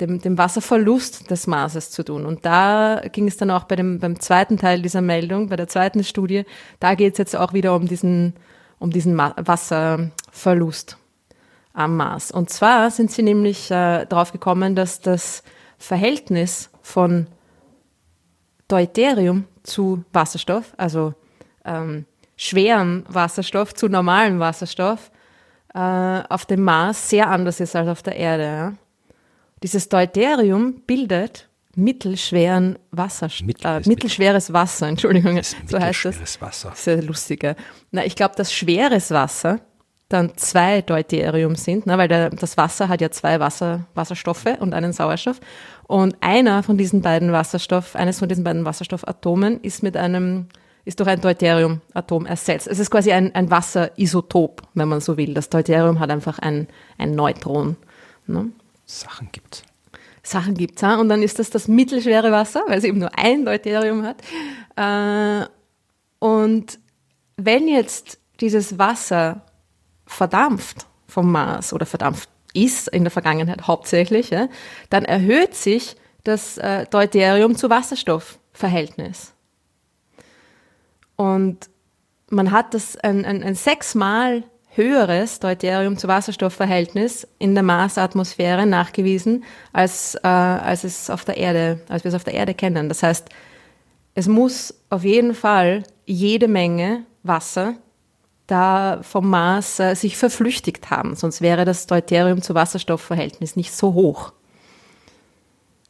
dem, 0.00 0.20
dem 0.20 0.38
Wasserverlust 0.38 1.30
des 1.30 1.46
Marses 1.46 1.90
zu 1.90 2.04
tun. 2.04 2.26
Und 2.26 2.44
da 2.44 3.02
ging 3.12 3.28
es 3.28 3.36
dann 3.36 3.50
auch 3.50 3.64
bei 3.64 3.76
dem, 3.76 3.98
beim 3.98 4.18
zweiten 4.20 4.56
Teil 4.56 4.82
dieser 4.82 5.02
Meldung, 5.02 5.48
bei 5.48 5.56
der 5.56 5.68
zweiten 5.68 6.04
Studie, 6.04 6.44
da 6.78 6.94
geht 6.94 7.14
es 7.14 7.18
jetzt 7.18 7.36
auch 7.36 7.52
wieder 7.52 7.74
um 7.74 7.86
diesen, 7.86 8.34
um 8.78 8.90
diesen 8.90 9.16
Wasserverlust 9.16 10.96
am 11.72 11.96
Mars. 11.96 12.30
Und 12.30 12.50
zwar 12.50 12.90
sind 12.90 13.10
sie 13.10 13.22
nämlich 13.22 13.70
äh, 13.70 14.06
darauf 14.06 14.32
gekommen, 14.32 14.74
dass 14.74 15.00
das 15.00 15.42
Verhältnis 15.78 16.70
von 16.82 17.26
Deuterium 18.68 19.44
zu 19.62 20.04
Wasserstoff, 20.12 20.72
also 20.76 21.14
ähm, 21.64 22.06
schwerem 22.36 23.04
Wasserstoff 23.08 23.74
zu 23.74 23.88
normalem 23.88 24.40
Wasserstoff, 24.40 25.10
äh, 25.74 26.22
auf 26.28 26.46
dem 26.46 26.62
Mars 26.62 27.10
sehr 27.10 27.28
anders 27.28 27.60
ist 27.60 27.76
als 27.76 27.88
auf 27.88 28.02
der 28.02 28.16
Erde. 28.16 28.44
Ja? 28.44 28.72
Dieses 29.62 29.88
Deuterium 29.88 30.82
bildet 30.86 31.48
mittelschweren 31.76 32.78
Wasserstoff, 32.90 33.46
Mittel, 33.46 33.66
äh, 33.66 33.88
mittelschweres 33.88 34.52
Wasser, 34.52 34.88
Entschuldigung, 34.88 35.40
so 35.66 35.78
heißt 35.78 36.06
das. 36.06 36.40
Wasser. 36.40 36.72
Sehr 36.74 37.02
lustiger. 37.02 37.56
Na, 37.90 38.04
ich 38.04 38.16
glaube, 38.16 38.34
dass 38.36 38.52
schweres 38.52 39.10
Wasser 39.10 39.60
dann 40.08 40.36
zwei 40.36 40.82
Deuterium 40.82 41.54
sind, 41.54 41.86
ne, 41.86 41.96
weil 41.96 42.08
der, 42.08 42.30
das 42.30 42.56
Wasser 42.56 42.88
hat 42.88 43.00
ja 43.00 43.10
zwei 43.10 43.38
Wasser, 43.38 43.86
Wasserstoffe 43.94 44.56
und 44.58 44.74
einen 44.74 44.92
Sauerstoff. 44.92 45.40
Und 45.86 46.16
einer 46.20 46.62
von 46.62 46.76
diesen 46.76 47.00
beiden 47.00 47.32
Wasserstoff, 47.32 47.94
eines 47.94 48.18
von 48.18 48.28
diesen 48.28 48.42
beiden 48.42 48.64
Wasserstoffatomen 48.64 49.60
ist 49.60 49.82
mit 49.84 49.96
einem, 49.96 50.46
ist 50.84 50.98
durch 50.98 51.08
ein 51.08 51.20
Deuteriumatom 51.20 52.26
ersetzt. 52.26 52.66
Es 52.66 52.80
ist 52.80 52.90
quasi 52.90 53.12
ein, 53.12 53.34
ein 53.36 53.50
Wasserisotop, 53.50 54.62
wenn 54.74 54.88
man 54.88 55.00
so 55.00 55.16
will. 55.16 55.32
Das 55.32 55.48
Deuterium 55.48 56.00
hat 56.00 56.10
einfach 56.10 56.40
ein, 56.40 56.66
ein 56.98 57.14
Neutron. 57.14 57.76
Ne? 58.26 58.50
Sachen 58.90 59.28
gibt's. 59.30 59.62
Sachen 60.22 60.54
gibt's, 60.54 60.82
ja? 60.82 60.96
und 60.96 61.08
dann 61.08 61.22
ist 61.22 61.38
das 61.38 61.50
das 61.50 61.68
mittelschwere 61.68 62.30
Wasser, 62.30 62.62
weil 62.66 62.78
es 62.78 62.84
eben 62.84 62.98
nur 62.98 63.16
ein 63.18 63.44
Deuterium 63.44 64.04
hat. 64.04 64.22
Äh, 64.76 65.48
und 66.18 66.78
wenn 67.36 67.68
jetzt 67.68 68.18
dieses 68.40 68.78
Wasser 68.78 69.46
verdampft 70.06 70.86
vom 71.06 71.32
Mars 71.32 71.72
oder 71.72 71.86
verdampft 71.86 72.28
ist 72.52 72.88
in 72.88 73.04
der 73.04 73.10
Vergangenheit 73.10 73.66
hauptsächlich, 73.66 74.30
dann 74.90 75.04
erhöht 75.04 75.54
sich 75.54 75.96
das 76.24 76.58
äh, 76.58 76.84
Deuterium 76.86 77.56
zu 77.56 77.70
Wasserstoffverhältnis. 77.70 79.32
Und 81.16 81.70
man 82.28 82.50
hat 82.50 82.74
das 82.74 82.96
ein, 82.96 83.24
ein, 83.24 83.42
ein 83.42 83.54
sechsmal 83.54 84.44
höheres 84.82 85.40
Deuterium 85.40 85.96
zu 85.96 86.08
Wasserstoffverhältnis 86.08 87.26
in 87.38 87.54
der 87.54 87.62
Marsatmosphäre 87.62 88.66
nachgewiesen, 88.66 89.44
als, 89.72 90.14
äh, 90.16 90.26
als 90.26 90.84
es 90.84 91.10
auf 91.10 91.24
der 91.24 91.36
Erde, 91.36 91.80
als 91.88 92.04
wir 92.04 92.08
es 92.08 92.14
auf 92.14 92.24
der 92.24 92.34
Erde 92.34 92.54
kennen. 92.54 92.88
Das 92.88 93.02
heißt, 93.02 93.28
es 94.14 94.26
muss 94.28 94.74
auf 94.90 95.04
jeden 95.04 95.34
Fall 95.34 95.84
jede 96.06 96.48
Menge 96.48 97.04
Wasser 97.22 97.74
da 98.46 99.00
vom 99.02 99.28
Mars 99.28 99.78
äh, 99.78 99.94
sich 99.94 100.16
verflüchtigt 100.16 100.90
haben, 100.90 101.14
sonst 101.14 101.40
wäre 101.40 101.64
das 101.64 101.86
Deuterium 101.86 102.42
zu 102.42 102.54
Wasserstoffverhältnis 102.54 103.56
nicht 103.56 103.72
so 103.72 103.94
hoch. 103.94 104.32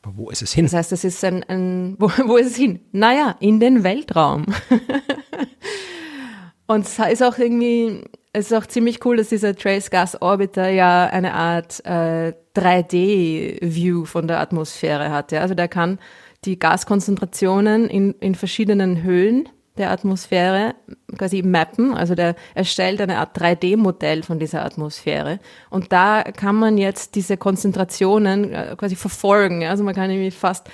Aber 0.03 0.17
wo 0.17 0.31
ist 0.31 0.43
es 0.43 0.53
hin? 0.53 0.65
Das 0.65 0.75
heißt, 0.75 0.93
es 0.93 1.05
ist 1.05 1.25
ein, 1.25 1.43
ein 1.45 1.97
wo, 1.99 2.11
wo 2.27 2.37
ist 2.37 2.49
es 2.49 2.57
hin? 2.57 2.81
Naja, 2.93 3.37
in 3.41 3.61
den 3.61 3.85
Weltraum. 3.85 4.47
Und 6.67 6.87
es 6.87 6.99
ist 6.99 7.23
auch 7.23 7.37
irgendwie, 7.37 8.05
es 8.33 8.51
ist 8.51 8.57
auch 8.57 8.67
ziemlich 8.67 9.05
cool, 9.05 9.17
dass 9.17 9.29
dieser 9.29 9.57
Trace 9.57 9.91
Gas 9.91 10.21
Orbiter 10.23 10.69
ja 10.69 11.07
eine 11.07 11.35
Art 11.35 11.85
äh, 11.85 12.33
3D-View 12.55 14.05
von 14.05 14.29
der 14.29 14.41
Atmosphäre 14.41 15.11
hat. 15.11 15.33
Ja? 15.33 15.41
Also 15.41 15.55
der 15.55 15.69
kann 15.69 15.99
die 16.45 16.59
Gaskonzentrationen 16.59 17.89
in, 17.89 18.15
in 18.21 18.35
verschiedenen 18.35 19.03
Höhen 19.03 19.49
der 19.79 19.91
Atmosphäre 19.91 20.75
quasi 21.17 21.43
mappen. 21.43 21.95
Also 21.95 22.15
der 22.15 22.37
erstellt 22.55 23.01
eine 23.01 23.19
Art 23.19 23.37
3D-Modell 23.37 24.23
von 24.23 24.39
dieser 24.39 24.65
Atmosphäre. 24.65 25.41
Und 25.69 25.93
da 25.93 26.23
kann 26.23 26.55
man 26.55 26.79
jetzt 26.79 27.17
diese 27.17 27.37
Konzentrationen 27.37 28.53
äh, 28.53 28.77
quasi 28.79 28.95
verfolgen. 28.95 29.65
Also 29.65 29.83
man 29.83 29.95
kann 29.95 30.11
irgendwie 30.11 30.31
fast 30.31 30.69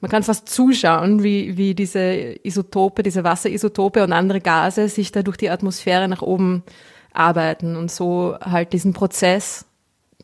man 0.00 0.10
kann 0.10 0.24
fast 0.24 0.48
zuschauen, 0.48 1.22
wie, 1.22 1.56
wie 1.56 1.76
diese 1.76 2.34
Isotope, 2.42 3.04
diese 3.04 3.22
Wasserisotope 3.22 4.02
und 4.02 4.12
andere 4.12 4.40
Gase 4.40 4.88
sich 4.88 5.12
da 5.12 5.22
durch 5.22 5.36
die 5.36 5.48
Atmosphäre 5.48 6.08
nach 6.08 6.22
oben 6.22 6.64
arbeiten 7.12 7.76
und 7.76 7.90
so 7.90 8.36
halt 8.40 8.72
diesen 8.72 8.92
Prozess 8.92 9.64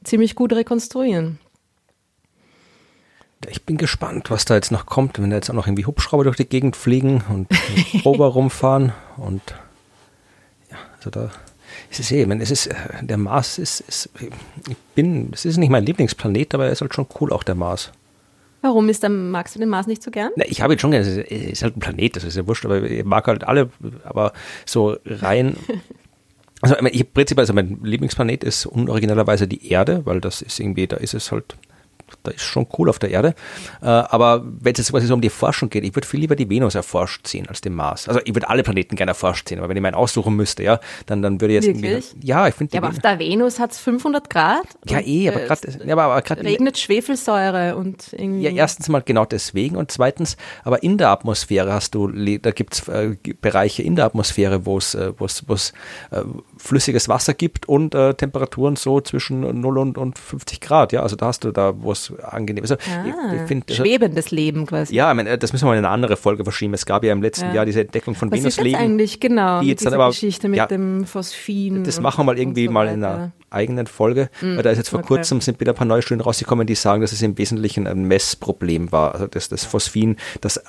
ziemlich 0.05 0.35
gut 0.35 0.53
rekonstruieren. 0.53 1.39
Ich 3.49 3.65
bin 3.65 3.77
gespannt, 3.77 4.31
was 4.31 4.45
da 4.45 4.55
jetzt 4.57 4.73
noch 4.73 4.87
kommt, 4.87 5.21
wenn 5.21 5.31
da 5.31 5.37
jetzt 5.37 5.49
auch 5.49 5.55
noch 5.55 5.67
irgendwie 5.67 5.87
Hubschrauber 5.87 6.25
durch 6.25 6.37
die 6.37 6.49
Gegend 6.49 6.77
fliegen 6.77 7.23
und 7.29 7.49
Rover 8.05 8.27
rumfahren 8.27 8.93
und 9.17 9.43
ja, 10.71 10.77
also 10.97 11.11
da 11.11 11.31
ist 11.91 12.01
es 12.01 12.11
eh, 12.11 12.25
ich 12.25 12.41
es 12.41 12.51
ist, 12.51 12.67
äh, 12.67 12.75
der 13.03 13.17
Mars 13.17 13.59
ist, 13.59 13.81
ist, 13.81 14.11
ich 14.19 14.77
bin, 14.95 15.31
es 15.33 15.45
ist 15.45 15.57
nicht 15.57 15.71
mein 15.71 15.87
Lieblingsplanet, 15.87 16.55
aber 16.55 16.67
er 16.67 16.73
ist 16.73 16.81
halt 16.81 16.95
schon 16.95 17.07
cool, 17.21 17.33
auch 17.33 17.45
der 17.45 17.55
Mars. 17.55 17.93
Warum 18.61 18.89
ist 18.89 19.05
der, 19.05 19.11
magst 19.11 19.55
du 19.55 19.61
den 19.61 19.69
Mars 19.69 19.87
nicht 19.87 20.03
so 20.03 20.11
gern? 20.11 20.33
Na, 20.35 20.45
ich 20.47 20.61
habe 20.61 20.73
ihn 20.73 20.79
schon 20.81 20.91
gern, 20.91 21.03
es 21.03 21.09
ist, 21.09 21.31
ist, 21.31 21.63
halt 21.63 21.77
ein 21.77 21.81
Planet, 21.81 22.17
das 22.17 22.25
ist 22.25 22.37
ja 22.37 22.47
wurscht, 22.47 22.65
aber 22.65 22.83
ich 22.83 23.05
mag 23.05 23.27
halt 23.29 23.45
alle, 23.45 23.71
aber 24.05 24.33
so 24.67 24.97
rein. 25.07 25.57
Also 26.61 26.75
ich 26.91 27.13
prinzipiell, 27.13 27.43
also 27.43 27.53
mein 27.53 27.79
Lieblingsplanet 27.83 28.43
ist 28.43 28.67
unoriginellerweise 28.67 29.47
die 29.47 29.71
Erde, 29.71 30.05
weil 30.07 30.21
das 30.21 30.43
ist 30.43 30.59
irgendwie, 30.59 30.87
da 30.87 30.97
ist 30.97 31.15
es 31.15 31.31
halt 31.31 31.57
da 32.23 32.31
ist 32.31 32.43
schon 32.43 32.67
cool 32.79 32.89
auf 32.89 32.99
der 32.99 33.11
Erde. 33.11 33.35
Äh, 33.83 33.87
aber 33.87 34.45
wenn 34.45 34.73
es 34.73 34.79
jetzt 34.79 34.91
quasi 34.91 35.07
so 35.07 35.15
um 35.15 35.21
die 35.21 35.31
Forschung 35.31 35.71
geht, 35.71 35.85
ich 35.85 35.95
würde 35.95 36.07
viel 36.07 36.21
lieber 36.21 36.37
die 36.37 36.49
Venus 36.49 36.75
erforscht 36.75 37.27
sehen 37.27 37.49
als 37.49 37.61
den 37.61 37.75
Mars. 37.75 38.09
Also 38.09 38.21
ich 38.25 38.35
würde 38.35 38.49
alle 38.49 38.63
Planeten 38.63 38.97
gerne 38.97 39.11
erforscht 39.11 39.49
sehen, 39.49 39.59
aber 39.59 39.69
wenn 39.69 39.77
ich 39.77 39.83
meinen 39.83 39.95
aussuchen 39.95 40.35
müsste, 40.37 40.63
ja, 40.63 40.81
dann, 41.07 41.23
dann 41.23 41.41
würde 41.41 41.57
ich 41.57 41.65
jetzt 41.65 41.83
Wirklich? 41.83 42.11
irgendwie. 42.13 42.27
Ja, 42.27 42.49
ich 42.49 42.55
finde. 42.55 42.75
Ja, 42.75 42.83
aber 42.83 42.91
auf 42.91 42.99
der 42.99 43.19
Venus 43.19 43.59
hat 43.59 43.73
es 43.73 43.79
500 43.79 44.31
Grad. 44.31 44.67
Ja, 44.87 45.01
eh, 45.01 45.29
aber 45.29 45.41
gerade. 45.41 45.79
Ja, 45.85 45.93
aber, 45.95 46.03
aber 46.05 46.23
grad 46.23 46.39
regnet 46.39 46.79
Schwefelsäure 46.79 47.77
und 47.77 48.13
irgendwie. 48.13 48.43
Ja, 48.43 48.51
erstens 48.51 48.89
mal 48.89 49.03
genau 49.03 49.25
deswegen 49.25 49.77
und 49.77 49.91
zweitens, 49.91 50.37
aber 50.65 50.83
in 50.83 50.99
der 50.99 51.11
Atmosphäre 51.11 51.73
hast 51.73 51.95
du, 51.95 52.09
da 52.09 52.51
gibt 52.51 52.75
es 52.75 52.89
äh, 52.89 53.17
Bereiche 53.41 53.83
in 53.83 53.97
der 53.97 54.05
Atmosphäre, 54.05 54.67
wo 54.67 54.79
es 54.79 54.95
äh, 54.95 55.09
äh, 55.09 56.25
flüssiges 56.57 57.09
Wasser 57.09 57.35
gibt 57.35 57.69
und 57.69 57.95
äh, 57.95 58.15
Temperaturen 58.15 58.77
so 58.77 59.01
zwischen 59.01 59.61
0 59.61 59.79
und, 59.79 59.99
und 59.99 60.19
50 60.19 60.61
Grad. 60.61 60.93
Ja, 60.93 61.03
also 61.03 61.17
da 61.17 61.27
hast 61.27 61.45
du 61.45 61.53
da, 61.53 61.75
wo 61.81 61.93
es 61.99 62.13
angenehm 62.21 62.65
ist. 62.65 62.73
Also, 62.73 62.91
ah, 62.91 63.05
ich, 63.07 63.41
ich 63.41 63.47
find, 63.47 63.69
also, 63.69 63.83
schwebendes 63.83 64.31
Leben 64.31 64.67
quasi. 64.67 64.95
Ja, 64.95 65.11
ich 65.11 65.17
meine, 65.17 65.39
das 65.39 65.53
müssen 65.53 65.65
wir 65.65 65.71
mal 65.71 65.79
in 65.79 65.85
eine 65.85 65.93
andere 65.93 66.17
Folge 66.17 66.45
verschieben. 66.45 66.75
Es 66.75 66.87
gab 66.87 67.05
ja 67.05 67.13
im 67.13 67.23
letzten 67.23 67.47
ja. 67.49 67.55
Jahr 67.55 67.67
diese 67.67 67.83
Entdeckung 67.83 68.15
von 68.15 68.31
Was 68.31 68.39
Venusleben. 68.39 68.73
Was 68.73 68.81
ist 68.81 68.85
eigentlich 68.85 69.21
genau? 69.21 69.61
Die 69.61 69.69
jetzt 69.69 69.85
dann 69.85 69.95
aber, 69.95 70.09
Geschichte 70.09 70.49
mit 70.49 70.59
ja, 70.59 70.67
dem 70.67 71.05
Phosphin. 71.05 71.85
Das 71.85 72.01
machen 72.01 72.21
wir 72.21 72.25
mal 72.25 72.39
irgendwie 72.39 72.67
so 72.67 72.73
mal 72.73 72.89
in 72.89 73.05
einer 73.05 73.33
eigenen 73.51 73.87
Folge. 73.87 74.31
Mhm. 74.41 74.57
Weil 74.57 74.63
da 74.63 74.71
ist 74.71 74.79
jetzt 74.79 74.91
vor 74.91 75.01
okay. 75.01 75.09
kurzem 75.09 75.41
sind 75.41 75.61
wieder 75.61 75.73
ein 75.73 75.77
paar 75.77 75.87
neue 75.87 76.03
Studien 76.03 76.21
rausgekommen, 76.21 76.67
die 76.67 76.75
sagen, 76.75 77.01
dass 77.03 77.13
es 77.13 77.23
im 77.23 77.39
Wesentlichen 77.39 77.87
ein 77.87 78.05
Messproblem 78.05 78.93
war. 78.93 79.15
Also 79.15 79.27
das, 79.27 79.49
das 79.49 79.65
Phosphin, 79.65 80.17
das 80.41 80.61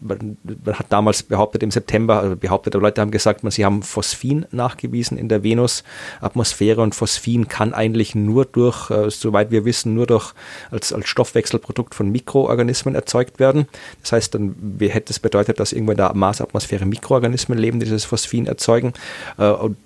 man, 0.00 0.36
man 0.42 0.78
hat 0.78 0.86
damals 0.90 1.22
behauptet 1.22 1.62
im 1.62 1.70
September, 1.70 2.20
also 2.20 2.36
behauptet, 2.36 2.74
Leute 2.74 3.00
haben 3.00 3.10
gesagt, 3.10 3.42
man, 3.42 3.50
sie 3.50 3.64
haben 3.64 3.82
Phosphin 3.82 4.46
nachgewiesen 4.50 5.16
in 5.16 5.28
der 5.28 5.42
Venus-Atmosphäre 5.42 6.82
und 6.82 6.94
Phosphin 6.94 7.48
kann 7.48 7.72
eigentlich 7.72 8.14
nur 8.14 8.44
durch, 8.44 8.90
äh, 8.90 9.10
soweit 9.10 9.50
wir 9.50 9.64
wissen, 9.64 9.94
nur 9.94 10.06
durch 10.06 10.34
als, 10.70 10.92
als 10.92 11.08
Stoffwechselprodukt 11.08 11.94
von 11.94 12.10
Mikroorganismen 12.10 12.94
erzeugt 12.94 13.38
werden. 13.38 13.66
Das 14.02 14.12
heißt, 14.12 14.34
dann 14.34 14.54
hätte 14.80 15.12
es 15.12 15.18
bedeutet, 15.18 15.60
dass 15.60 15.72
irgendwo 15.72 15.92
in 15.92 15.98
der 15.98 16.14
Marsatmosphäre 16.14 16.84
Mikroorganismen 16.84 17.58
leben, 17.58 17.80
die 17.80 17.86
dieses 17.86 18.04
Phosphin 18.04 18.46
erzeugen. 18.46 18.92
Äh, 19.38 19.48
und 19.50 19.76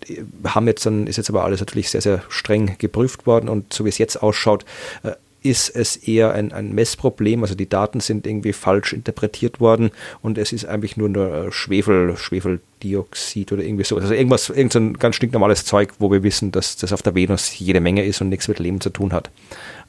haben 0.44 0.66
jetzt 0.66 0.86
dann, 0.86 1.06
ist 1.06 1.16
jetzt 1.16 1.30
aber 1.30 1.44
alles 1.44 1.60
natürlich 1.60 1.90
sehr, 1.90 2.00
sehr 2.00 2.22
streng 2.38 2.76
geprüft 2.78 3.26
worden 3.26 3.48
und 3.48 3.72
so 3.72 3.84
wie 3.84 3.90
es 3.90 3.98
jetzt 3.98 4.22
ausschaut, 4.22 4.64
äh, 5.02 5.12
ist 5.42 5.74
es 5.74 5.96
eher 5.96 6.32
ein, 6.32 6.52
ein 6.52 6.74
Messproblem. 6.74 7.42
Also 7.42 7.54
die 7.54 7.68
Daten 7.68 8.00
sind 8.00 8.26
irgendwie 8.26 8.52
falsch 8.52 8.92
interpretiert 8.92 9.60
worden 9.60 9.90
und 10.20 10.36
es 10.36 10.52
ist 10.52 10.64
eigentlich 10.64 10.96
nur 10.96 11.08
nur 11.08 11.52
Schwefel, 11.52 12.16
Schwefeldioxid 12.16 13.52
oder 13.52 13.62
irgendwie 13.62 13.84
so. 13.84 13.96
Also 13.96 14.14
irgendwas, 14.14 14.48
irgendein 14.50 14.94
ganz 14.94 15.16
stinknormales 15.16 15.64
Zeug, 15.64 15.90
wo 15.98 16.10
wir 16.10 16.22
wissen, 16.22 16.50
dass 16.50 16.76
das 16.76 16.92
auf 16.92 17.02
der 17.02 17.14
Venus 17.14 17.58
jede 17.58 17.80
Menge 17.80 18.04
ist 18.04 18.20
und 18.20 18.28
nichts 18.28 18.48
mit 18.48 18.58
Leben 18.58 18.80
zu 18.80 18.90
tun 18.90 19.12
hat. 19.12 19.30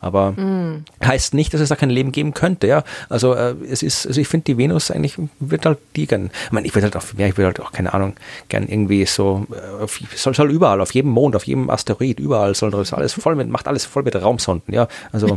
Aber 0.01 0.31
mm. 0.31 0.85
heißt 1.03 1.33
nicht, 1.33 1.53
dass 1.53 1.59
es 1.59 1.69
da 1.69 1.75
kein 1.75 1.89
Leben 1.89 2.11
geben 2.11 2.33
könnte, 2.33 2.67
ja. 2.67 2.83
Also 3.09 3.33
äh, 3.33 3.55
es 3.69 3.83
ist, 3.83 4.07
also 4.07 4.21
ich 4.21 4.27
finde 4.27 4.45
die 4.45 4.57
Venus 4.57 4.91
eigentlich 4.91 5.15
wird 5.39 5.65
halt 5.65 5.79
die 5.95 6.07
gern. 6.07 6.29
Ich 6.45 6.51
meine, 6.51 6.67
ich 6.67 6.73
würde 6.73 6.85
halt 6.85 6.95
auch, 6.95 7.03
ja, 7.17 7.27
ich 7.27 7.37
würde 7.37 7.47
halt 7.47 7.59
auch, 7.59 7.71
keine 7.71 7.93
Ahnung, 7.93 8.13
gern 8.47 8.67
irgendwie 8.67 9.05
so, 9.05 9.45
äh, 9.51 9.87
soll, 10.15 10.33
soll 10.33 10.51
überall, 10.51 10.79
auf 10.79 10.93
jedem 10.93 11.11
Mond, 11.11 11.35
auf 11.35 11.45
jedem 11.45 11.69
Asteroid, 11.69 12.19
überall 12.19 12.55
soll 12.55 12.71
das 12.71 12.93
alles 12.93 13.13
voll 13.13 13.35
mit, 13.35 13.49
macht 13.49 13.67
alles 13.67 13.85
voll 13.85 14.03
mit 14.03 14.15
Raumsonden, 14.15 14.73
ja. 14.73 14.87
Also. 15.11 15.35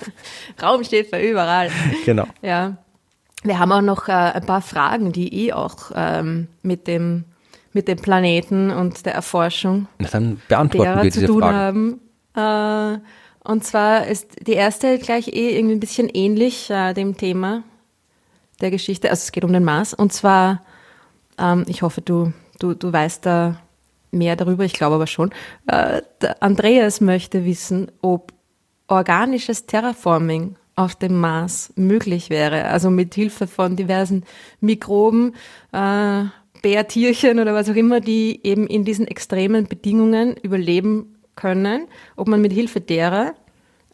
Raum 0.62 0.82
steht 0.84 1.08
für 1.08 1.20
überall. 1.20 1.70
Genau. 2.04 2.26
Ja. 2.42 2.76
Wir 3.44 3.58
haben 3.58 3.72
auch 3.72 3.82
noch 3.82 4.08
äh, 4.08 4.12
ein 4.12 4.46
paar 4.46 4.62
Fragen, 4.62 5.12
die 5.12 5.46
eh 5.46 5.52
auch 5.52 5.92
ähm, 5.94 6.48
mit 6.62 6.86
dem 6.86 7.24
mit 7.72 7.88
dem 7.88 7.98
Planeten 7.98 8.70
und 8.70 9.06
der 9.06 9.14
Erforschung 9.14 9.86
Na, 9.98 10.08
dann 10.10 10.40
beantworten 10.48 10.96
wir 10.96 11.02
diese 11.02 11.20
zu 11.20 11.26
tun 11.26 11.42
Fragen. 11.42 12.00
haben. 12.34 12.98
Äh, 12.98 13.00
und 13.44 13.64
zwar 13.64 14.06
ist 14.06 14.46
die 14.46 14.52
erste 14.52 14.98
gleich 14.98 15.28
eh 15.28 15.56
irgendwie 15.56 15.74
ein 15.74 15.80
bisschen 15.80 16.08
ähnlich 16.08 16.70
äh, 16.70 16.92
dem 16.92 17.16
Thema 17.16 17.64
der 18.60 18.70
Geschichte. 18.70 19.10
Also 19.10 19.22
es 19.22 19.32
geht 19.32 19.44
um 19.44 19.52
den 19.52 19.64
Mars. 19.64 19.94
Und 19.94 20.12
zwar, 20.12 20.62
ähm, 21.38 21.64
ich 21.66 21.82
hoffe, 21.82 22.00
du, 22.00 22.32
du, 22.60 22.74
du 22.74 22.92
weißt 22.92 23.26
da 23.26 23.60
mehr 24.12 24.36
darüber, 24.36 24.64
ich 24.64 24.74
glaube 24.74 24.94
aber 24.94 25.06
schon. 25.06 25.30
Äh, 25.66 26.02
Andreas 26.38 27.00
möchte 27.00 27.44
wissen, 27.44 27.90
ob 28.00 28.32
organisches 28.86 29.66
Terraforming 29.66 30.56
auf 30.76 30.94
dem 30.94 31.18
Mars 31.18 31.72
möglich 31.76 32.30
wäre. 32.30 32.66
Also 32.66 32.90
mit 32.90 33.14
Hilfe 33.14 33.46
von 33.46 33.76
diversen 33.76 34.24
Mikroben, 34.60 35.34
äh, 35.72 36.24
Bärtierchen 36.62 37.40
oder 37.40 37.54
was 37.54 37.68
auch 37.68 37.74
immer, 37.74 38.00
die 38.00 38.40
eben 38.44 38.68
in 38.68 38.84
diesen 38.84 39.08
extremen 39.08 39.66
Bedingungen 39.66 40.36
überleben 40.36 41.11
können, 41.34 41.88
ob 42.16 42.28
man 42.28 42.40
mit 42.40 42.52
Hilfe 42.52 42.80
derer 42.80 43.34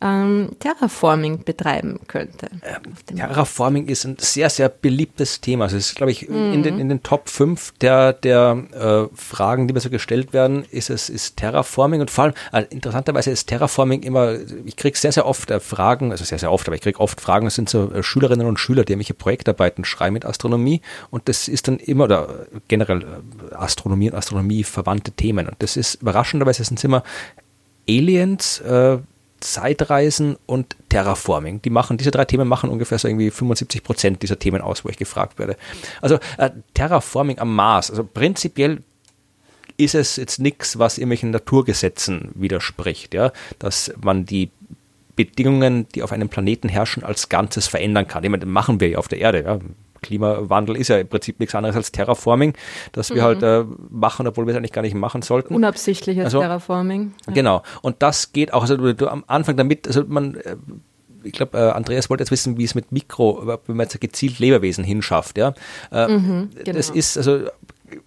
ähm, 0.00 0.50
Terraforming 0.60 1.44
betreiben 1.44 2.00
könnte. 2.06 2.48
Ähm, 2.62 3.16
Terraforming 3.16 3.86
ist 3.86 4.04
ein 4.04 4.16
sehr, 4.18 4.48
sehr 4.48 4.68
beliebtes 4.68 5.40
Thema. 5.40 5.64
Also 5.64 5.76
es 5.76 5.88
ist, 5.88 5.96
glaube 5.96 6.12
ich, 6.12 6.28
mhm. 6.28 6.52
in, 6.52 6.62
den, 6.62 6.78
in 6.78 6.88
den 6.88 7.02
Top 7.02 7.28
5 7.28 7.74
der, 7.80 8.12
der 8.12 8.64
äh, 8.72 9.16
Fragen, 9.16 9.66
die 9.66 9.74
mir 9.74 9.80
so 9.80 9.90
gestellt 9.90 10.32
werden, 10.32 10.64
ist 10.70 10.90
es 10.90 11.08
ist 11.08 11.36
Terraforming 11.36 12.00
und 12.00 12.10
vor 12.10 12.24
allem, 12.24 12.34
äh, 12.52 12.64
interessanterweise 12.70 13.30
ist 13.30 13.46
Terraforming 13.46 14.02
immer, 14.02 14.36
ich 14.64 14.76
kriege 14.76 14.96
sehr, 14.96 15.12
sehr 15.12 15.26
oft 15.26 15.50
äh, 15.50 15.58
Fragen, 15.58 16.12
also 16.12 16.24
sehr, 16.24 16.38
sehr 16.38 16.52
oft, 16.52 16.68
aber 16.68 16.76
ich 16.76 16.82
kriege 16.82 17.00
oft 17.00 17.20
Fragen, 17.20 17.46
das 17.46 17.56
sind 17.56 17.68
so 17.68 17.90
äh, 17.92 18.02
Schülerinnen 18.02 18.46
und 18.46 18.60
Schüler, 18.60 18.84
die 18.84 18.92
irgendwelche 18.92 19.14
Projektarbeiten 19.14 19.84
schreiben 19.84 20.14
mit 20.14 20.24
Astronomie 20.24 20.80
und 21.10 21.28
das 21.28 21.48
ist 21.48 21.66
dann 21.66 21.78
immer, 21.78 22.04
oder 22.04 22.46
generell 22.68 23.02
äh, 23.02 23.54
Astronomie 23.54 24.10
und 24.10 24.16
Astronomie 24.16 24.62
verwandte 24.62 25.10
Themen 25.10 25.48
und 25.48 25.56
das 25.58 25.76
ist 25.76 25.96
überraschenderweise 25.96 26.62
sind 26.62 26.78
es 26.78 26.84
immer 26.84 27.02
Aliens, 27.88 28.60
äh, 28.60 28.98
Zeitreisen 29.40 30.36
und 30.46 30.76
Terraforming. 30.88 31.62
Die 31.62 31.70
machen, 31.70 31.96
diese 31.96 32.10
drei 32.10 32.24
Themen 32.24 32.48
machen 32.48 32.70
ungefähr 32.70 32.98
so 32.98 33.08
irgendwie 33.08 33.30
75 33.30 33.82
Prozent 33.82 34.22
dieser 34.22 34.38
Themen 34.38 34.60
aus, 34.60 34.84
wo 34.84 34.88
ich 34.88 34.96
gefragt 34.96 35.38
werde. 35.38 35.56
Also 36.00 36.18
äh, 36.38 36.50
Terraforming 36.74 37.38
am 37.38 37.54
Mars, 37.54 37.90
also 37.90 38.04
prinzipiell 38.04 38.82
ist 39.76 39.94
es 39.94 40.16
jetzt 40.16 40.40
nichts, 40.40 40.78
was 40.78 40.98
irgendwelchen 40.98 41.30
Naturgesetzen 41.30 42.32
widerspricht, 42.34 43.14
ja, 43.14 43.32
dass 43.58 43.92
man 44.02 44.26
die 44.26 44.50
Bedingungen, 45.14 45.88
die 45.94 46.02
auf 46.02 46.12
einem 46.12 46.28
Planeten 46.28 46.68
herrschen, 46.68 47.02
als 47.02 47.28
Ganzes 47.28 47.66
verändern 47.66 48.06
kann. 48.06 48.24
Ich 48.24 48.30
meine, 48.30 48.44
das 48.44 48.48
machen 48.48 48.80
wir 48.80 48.88
ja 48.88 48.98
auf 48.98 49.08
der 49.08 49.18
Erde. 49.18 49.42
Ja. 49.42 49.58
Klimawandel 50.02 50.76
ist 50.76 50.88
ja 50.88 50.98
im 50.98 51.08
Prinzip 51.08 51.40
nichts 51.40 51.54
anderes 51.54 51.76
als 51.76 51.92
Terraforming, 51.92 52.54
das 52.92 53.14
wir 53.14 53.22
halt, 53.22 53.40
mhm. 53.40 53.46
halt 53.46 53.66
äh, 53.66 53.74
machen, 53.90 54.26
obwohl 54.26 54.46
wir 54.46 54.52
es 54.52 54.56
eigentlich 54.58 54.72
gar 54.72 54.82
nicht 54.82 54.94
machen 54.94 55.22
sollten. 55.22 55.54
Unabsichtliches 55.54 56.26
also, 56.26 56.40
Terraforming. 56.40 57.14
Ja. 57.26 57.32
Genau. 57.32 57.62
Und 57.82 57.96
das 58.02 58.32
geht 58.32 58.52
auch, 58.52 58.62
also 58.62 58.76
du, 58.76 58.94
du 58.94 59.08
am 59.08 59.24
Anfang 59.26 59.56
damit, 59.56 59.86
also 59.86 60.04
man, 60.06 60.36
äh, 60.36 60.56
ich 61.24 61.32
glaube, 61.32 61.58
äh, 61.58 61.70
Andreas 61.70 62.10
wollte 62.10 62.22
jetzt 62.22 62.30
wissen, 62.30 62.58
wie 62.58 62.64
es 62.64 62.74
mit 62.74 62.92
Mikro, 62.92 63.42
wenn 63.66 63.76
man 63.76 63.84
jetzt 63.86 64.00
gezielt 64.00 64.38
Lebewesen 64.38 64.84
hinschafft, 64.84 65.38
ja. 65.38 65.54
Äh, 65.90 66.08
mhm, 66.08 66.50
genau. 66.64 66.76
Das 66.76 66.90
ist, 66.90 67.16
also 67.16 67.48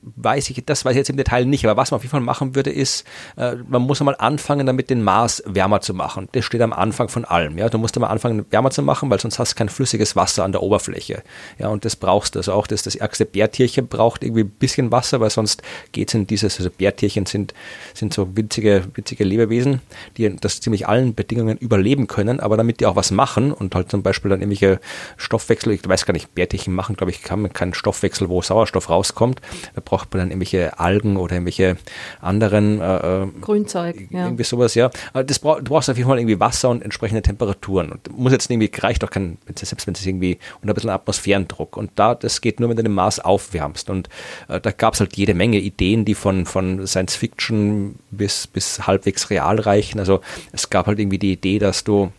weiß 0.01 0.49
ich, 0.49 0.63
das 0.65 0.85
weiß 0.85 0.91
ich 0.91 0.97
jetzt 0.97 1.09
im 1.09 1.17
Detail 1.17 1.45
nicht, 1.45 1.65
aber 1.65 1.79
was 1.79 1.91
man 1.91 1.97
auf 1.97 2.03
jeden 2.03 2.11
Fall 2.11 2.21
machen 2.21 2.55
würde, 2.55 2.69
ist, 2.69 3.05
äh, 3.37 3.55
man 3.67 3.81
muss 3.81 4.01
einmal 4.01 4.15
anfangen, 4.17 4.65
damit 4.65 4.89
den 4.89 5.03
Mars 5.03 5.43
wärmer 5.45 5.81
zu 5.81 5.93
machen. 5.93 6.27
Das 6.33 6.45
steht 6.45 6.61
am 6.61 6.73
Anfang 6.73 7.09
von 7.09 7.25
allem. 7.25 7.57
Ja, 7.57 7.69
du 7.69 7.77
musst 7.77 7.95
einmal 7.95 8.11
anfangen, 8.11 8.45
wärmer 8.49 8.71
zu 8.71 8.81
machen, 8.81 9.09
weil 9.09 9.19
sonst 9.19 9.39
hast 9.39 9.53
du 9.53 9.55
kein 9.55 9.69
flüssiges 9.69 10.15
Wasser 10.15 10.43
an 10.43 10.51
der 10.51 10.63
Oberfläche. 10.63 11.23
Ja, 11.57 11.69
und 11.69 11.85
das 11.85 11.95
brauchst 11.95 12.35
du. 12.35 12.39
Also 12.39 12.53
auch 12.53 12.67
das, 12.67 12.83
das 12.83 12.95
ärgste 12.95 13.25
Bärtierchen 13.25 13.87
braucht 13.87 14.23
irgendwie 14.23 14.43
ein 14.43 14.49
bisschen 14.49 14.91
Wasser, 14.91 15.19
weil 15.19 15.29
sonst 15.29 15.61
geht 15.91 16.09
es 16.09 16.13
in 16.13 16.27
dieses, 16.27 16.57
also 16.57 16.69
Bärtierchen 16.69 17.25
sind, 17.25 17.53
sind 17.93 18.13
so 18.13 18.35
winzige, 18.35 18.83
winzige 18.93 19.23
Lebewesen, 19.23 19.81
die 20.17 20.35
das 20.35 20.61
ziemlich 20.61 20.87
allen 20.87 21.15
Bedingungen 21.15 21.57
überleben 21.57 22.07
können, 22.07 22.39
aber 22.39 22.57
damit 22.57 22.79
die 22.79 22.85
auch 22.85 22.95
was 22.95 23.11
machen 23.11 23.51
und 23.51 23.75
halt 23.75 23.91
zum 23.91 24.03
Beispiel 24.03 24.29
dann 24.29 24.41
irgendwelche 24.41 24.79
Stoffwechsel, 25.17 25.73
ich 25.73 25.87
weiß 25.87 26.05
gar 26.05 26.13
nicht, 26.13 26.33
Bärtierchen 26.35 26.73
machen, 26.73 26.95
glaube 26.95 27.11
ich, 27.11 27.21
kann 27.21 27.51
keinen 27.53 27.73
Stoffwechsel, 27.73 28.29
wo 28.29 28.41
Sauerstoff 28.41 28.89
rauskommt. 28.89 29.41
Da 29.75 29.81
braucht 29.83 30.13
man 30.13 30.19
dann 30.19 30.29
irgendwelche 30.29 30.79
Algen 30.79 31.17
oder 31.17 31.35
irgendwelche 31.35 31.77
anderen 32.21 32.81
äh, 32.81 33.23
äh 33.23 33.27
Grünzeug, 33.41 34.07
ja. 34.09 34.25
irgendwie 34.25 34.43
sowas, 34.43 34.75
ja. 34.75 34.89
Das 35.13 35.39
brauch, 35.39 35.57
du 35.57 35.65
brauchst 35.65 35.89
auf 35.89 35.97
jeden 35.97 36.09
Fall 36.09 36.19
irgendwie 36.19 36.39
Wasser 36.39 36.69
und 36.69 36.81
entsprechende 36.83 37.21
Temperaturen. 37.21 37.91
Und 37.91 38.17
muss 38.17 38.31
jetzt 38.31 38.49
irgendwie, 38.49 38.69
reicht 38.79 39.03
auch 39.03 39.09
kein, 39.09 39.37
selbst 39.55 39.87
wenn 39.87 39.93
es 39.93 40.05
irgendwie 40.05 40.37
unter 40.61 40.73
ein 40.73 40.75
bisschen 40.75 40.89
Atmosphärendruck. 40.89 41.77
Und 41.77 41.91
da, 41.95 42.15
das 42.15 42.41
geht 42.41 42.59
nur, 42.59 42.69
wenn 42.69 42.77
du 42.77 42.83
den 42.83 42.93
Mars 42.93 43.19
aufwärmst. 43.19 43.89
Und 43.89 44.09
äh, 44.47 44.59
da 44.59 44.71
gab 44.71 44.93
es 44.93 44.99
halt 44.99 45.15
jede 45.15 45.33
Menge 45.33 45.57
Ideen, 45.59 46.05
die 46.05 46.15
von, 46.15 46.45
von 46.45 46.85
Science 46.87 47.15
Fiction 47.15 47.95
bis, 48.11 48.47
bis 48.47 48.87
halbwegs 48.87 49.29
real 49.29 49.59
reichen. 49.59 49.99
Also 49.99 50.21
es 50.51 50.69
gab 50.69 50.87
halt 50.87 50.99
irgendwie 50.99 51.19
die 51.19 51.33
Idee, 51.33 51.59
dass 51.59 51.83
du 51.83 52.11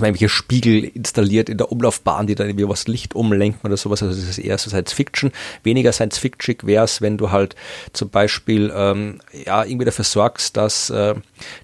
man 0.00 0.08
irgendwelche 0.08 0.28
Spiegel 0.28 0.84
installiert 0.84 1.48
in 1.48 1.58
der 1.58 1.70
Umlaufbahn, 1.70 2.26
die 2.26 2.34
dann 2.34 2.48
irgendwie 2.48 2.68
was 2.68 2.86
Licht 2.88 3.14
umlenken 3.14 3.66
oder 3.66 3.76
sowas. 3.76 4.02
Also 4.02 4.14
das 4.14 4.28
ist 4.28 4.38
eher 4.38 4.58
so 4.58 4.70
Science 4.70 4.92
Fiction. 4.92 5.32
Weniger 5.62 5.92
Science 5.92 6.18
Fiction 6.18 6.56
wäre 6.62 6.84
es, 6.84 7.00
wenn 7.00 7.16
du 7.16 7.30
halt 7.30 7.56
zum 7.92 8.10
Beispiel 8.10 8.72
ähm, 8.74 9.20
ja 9.32 9.64
irgendwie 9.64 9.84
dafür 9.84 10.04
sorgst, 10.04 10.56
dass 10.56 10.90
äh, 10.90 11.14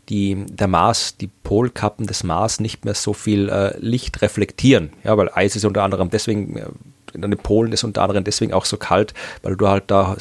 die, 0.08 0.44
der 0.48 0.68
Mars, 0.68 1.16
die 1.16 1.28
Polkappen 1.28 2.06
des 2.06 2.24
Mars 2.24 2.60
nicht 2.60 2.84
mehr 2.84 2.94
so 2.94 3.12
viel 3.12 3.48
äh, 3.48 3.76
Licht 3.78 4.22
reflektieren. 4.22 4.90
Ja, 5.04 5.16
weil 5.16 5.30
Eis 5.32 5.56
ist 5.56 5.64
unter 5.64 5.82
anderem 5.82 6.10
deswegen 6.10 6.56
äh, 6.56 6.66
in 7.14 7.22
den 7.22 7.36
Polen 7.36 7.72
ist 7.72 7.84
unter 7.84 8.02
anderem 8.02 8.24
deswegen 8.24 8.52
auch 8.52 8.64
so 8.64 8.76
kalt, 8.76 9.14
weil 9.42 9.56
du 9.56 9.68
halt 9.68 9.84
da 9.88 10.16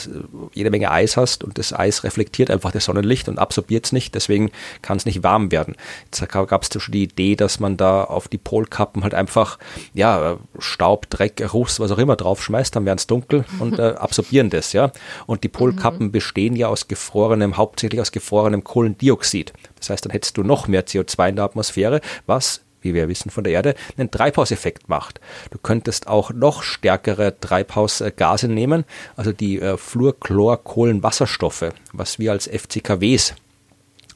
jede 0.53 0.69
Menge 0.69 0.91
Eis 0.91 1.17
hast 1.17 1.43
und 1.43 1.57
das 1.57 1.73
Eis 1.73 2.03
reflektiert 2.03 2.51
einfach 2.51 2.71
das 2.71 2.85
Sonnenlicht 2.85 3.29
und 3.29 3.39
absorbiert 3.39 3.85
es 3.85 3.91
nicht, 3.91 4.15
deswegen 4.15 4.51
kann 4.81 4.97
es 4.97 5.05
nicht 5.05 5.23
warm 5.23 5.51
werden. 5.51 5.75
Jetzt 6.05 6.27
gab 6.29 6.61
es 6.63 6.81
schon 6.81 6.91
die 6.91 7.03
Idee, 7.03 7.35
dass 7.35 7.59
man 7.59 7.77
da 7.77 8.03
auf 8.03 8.27
die 8.27 8.37
Polkappen 8.37 9.03
halt 9.03 9.13
einfach 9.13 9.57
ja, 9.93 10.37
Staub, 10.57 11.09
Dreck, 11.09 11.41
Ruß, 11.53 11.79
was 11.79 11.91
auch 11.91 11.97
immer 11.97 12.15
draufschmeißt, 12.15 12.75
dann 12.75 12.85
werden 12.85 12.97
es 12.97 13.07
dunkel 13.07 13.45
und 13.59 13.79
äh, 13.79 13.93
absorbieren 13.97 14.49
das, 14.49 14.73
ja. 14.73 14.91
Und 15.25 15.43
die 15.43 15.49
Polkappen 15.49 16.07
mhm. 16.07 16.11
bestehen 16.11 16.55
ja 16.55 16.67
aus 16.67 16.87
gefrorenem, 16.87 17.57
hauptsächlich 17.57 18.01
aus 18.01 18.11
gefrorenem 18.11 18.63
Kohlendioxid. 18.63 19.53
Das 19.77 19.89
heißt, 19.89 20.05
dann 20.05 20.11
hättest 20.11 20.37
du 20.37 20.43
noch 20.43 20.67
mehr 20.67 20.85
CO2 20.85 21.29
in 21.29 21.35
der 21.35 21.45
Atmosphäre, 21.45 22.01
was 22.25 22.61
wie 22.81 22.93
wir 22.93 23.07
wissen 23.07 23.29
von 23.29 23.43
der 23.43 23.53
Erde, 23.53 23.75
einen 23.97 24.11
Treibhauseffekt 24.11 24.89
macht. 24.89 25.19
Du 25.51 25.57
könntest 25.57 26.07
auch 26.07 26.31
noch 26.31 26.63
stärkere 26.63 27.39
Treibhausgase 27.39 28.47
nehmen, 28.47 28.85
also 29.15 29.31
die 29.31 29.59
äh, 29.59 29.77
Fluor, 29.77 30.19
Chlor, 30.19 30.63
Kohlen, 30.63 31.03
Wasserstoffe, 31.03 31.71
was 31.93 32.19
wir 32.19 32.31
als 32.31 32.47
FCKWs 32.47 33.35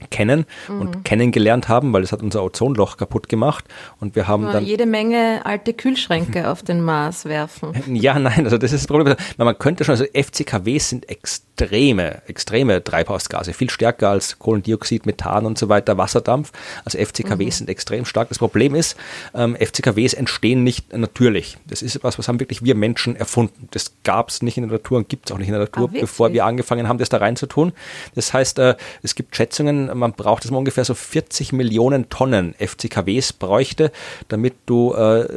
kennen 0.10 0.46
mhm. 0.68 0.82
und 0.82 1.06
kennengelernt 1.06 1.68
haben, 1.68 1.94
weil 1.94 2.04
es 2.04 2.12
hat 2.12 2.22
unser 2.22 2.44
Ozonloch 2.44 2.98
kaputt 2.98 3.30
gemacht 3.30 3.66
und 4.00 4.16
wir 4.16 4.28
haben 4.28 4.44
dann 4.52 4.66
jede 4.66 4.86
Menge 4.86 5.42
alte 5.46 5.74
Kühlschränke 5.74 6.50
auf 6.52 6.64
den 6.64 6.82
Mars 6.82 7.26
werfen. 7.26 7.74
Ja, 7.94 8.20
nein, 8.20 8.46
also 8.46 8.58
das 8.58 8.72
ist 8.74 8.82
das 8.82 8.88
Problem. 8.88 9.16
Man 9.38 9.58
könnte 9.58 9.84
schon, 9.84 9.94
also 9.94 10.06
FCKWs 10.06 10.90
sind 10.90 11.10
extreme, 11.10 12.22
extreme 12.28 12.84
Treibhausgase, 12.84 13.54
viel 13.54 13.70
stärker 13.70 14.10
als 14.10 14.40
Kohlendioxid, 14.40 15.06
Methan 15.06 15.46
und 15.46 15.58
so 15.58 15.70
weiter, 15.70 15.98
Wasserdampf. 15.98 16.52
Also 16.86 16.98
FCKWs 16.98 17.38
mhm. 17.38 17.52
sind 17.52 17.70
extrem 17.70 18.06
stark. 18.06 18.30
Das 18.30 18.40
Problem 18.40 18.76
ist, 18.76 18.98
ähm, 19.34 19.56
FCKWs 19.56 20.14
entstehen 20.14 20.64
nicht 20.64 20.96
natürlich. 20.96 21.58
Das 21.66 21.82
ist 21.82 21.96
etwas, 21.96 22.18
was 22.18 22.28
haben 22.28 22.40
wirklich 22.40 22.64
wir 22.64 22.76
Menschen 22.76 23.16
erfunden. 23.16 23.68
Das 23.72 23.94
gab 24.04 24.30
es 24.30 24.42
nicht 24.42 24.58
in 24.58 24.64
der 24.68 24.74
Natur 24.74 24.98
und 24.98 25.10
gibt 25.10 25.30
es 25.30 25.32
auch 25.32 25.38
nicht 25.38 25.48
in 25.48 25.54
der 25.54 25.62
Natur, 25.62 25.90
ah, 25.94 25.98
bevor 26.00 26.34
wir 26.34 26.46
angefangen 26.46 26.88
haben, 26.88 26.98
das 26.98 27.10
da 27.10 27.18
reinzutun. 27.18 27.74
Das 28.16 28.34
heißt, 28.34 28.60
äh, 28.60 28.76
es 29.02 29.16
gibt 29.16 29.36
Schätzungen, 29.36 29.93
man 29.94 30.14
braucht, 30.14 30.44
dass 30.44 30.52
man 30.52 30.60
ungefähr 30.60 30.86
so 30.86 30.94
40 30.94 31.54
Millionen 31.54 32.10
Tonnen 32.10 32.56
FCKWs 32.60 33.34
bräuchte, 33.34 33.92
damit 34.28 34.56
du, 34.66 34.94
äh, 34.94 35.28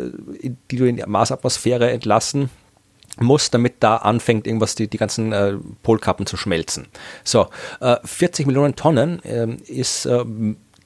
die 0.70 0.76
du 0.76 0.84
in 0.84 0.96
die 0.96 1.04
Marsatmosphäre 1.06 1.90
entlassen 1.90 2.50
musst, 3.18 3.54
damit 3.54 3.76
da 3.80 3.96
anfängt, 3.96 4.46
irgendwas, 4.46 4.74
die, 4.74 4.88
die 4.88 4.98
ganzen 4.98 5.32
äh, 5.32 5.54
Polkappen 5.82 6.26
zu 6.26 6.36
schmelzen. 6.36 6.86
So, 7.24 7.48
äh, 7.80 7.96
40 8.04 8.46
Millionen 8.46 8.76
Tonnen 8.76 9.22
äh, 9.24 9.48
ist 9.66 10.08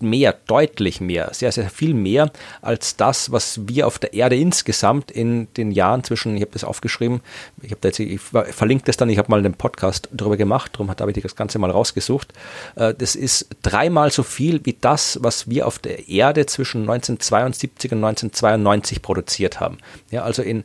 mehr, 0.03 0.35
deutlich 0.47 1.01
mehr, 1.01 1.31
sehr, 1.33 1.53
sehr 1.53 1.71
viel 1.71 1.95
mehr 1.95 2.31
als 2.63 2.97
das, 2.97 3.33
was 3.33 3.61
wir 3.69 3.87
auf 3.87 3.99
der 3.99 4.15
Erde 4.15 4.37
insgesamt 4.37 5.11
in 5.11 5.49
den 5.55 5.71
Jahren 5.71 6.05
zwischen, 6.05 6.37
ich 6.37 6.43
habe 6.43 6.53
das 6.53 6.65
aufgeschrieben, 6.65 7.21
ich 7.63 7.71
habe 7.73 7.87
jetzt, 7.89 7.99
ich 7.99 8.21
verlinke 8.21 8.85
das 8.85 8.97
dann, 8.97 9.11
ich 9.11 9.19
habe 9.19 9.31
mal 9.31 9.39
einen 9.39 9.55
Podcast 9.55 10.09
darüber 10.13 10.37
gemacht, 10.37 10.73
darum 10.75 10.91
habe 10.91 11.11
ich 11.11 11.23
das 11.23 11.37
Ganze 11.37 11.59
mal 11.59 11.71
rausgesucht. 11.71 12.33
Äh, 12.77 12.95
das 12.95 13.15
ist 13.15 13.49
dreimal 13.63 14.11
so 14.11 14.23
viel 14.23 14.61
wie 14.65 14.77
das, 14.81 15.19
was 15.23 15.49
wir 15.49 15.67
auf 15.67 15.79
der 15.79 16.09
Erde 16.09 16.47
zwischen 16.47 16.83
1972 16.83 17.93
und 17.93 17.99
1992 17.99 19.03
produziert 19.03 19.61
haben. 19.61 19.79
Ja, 20.11 20.23
also 20.23 20.43
in 20.43 20.65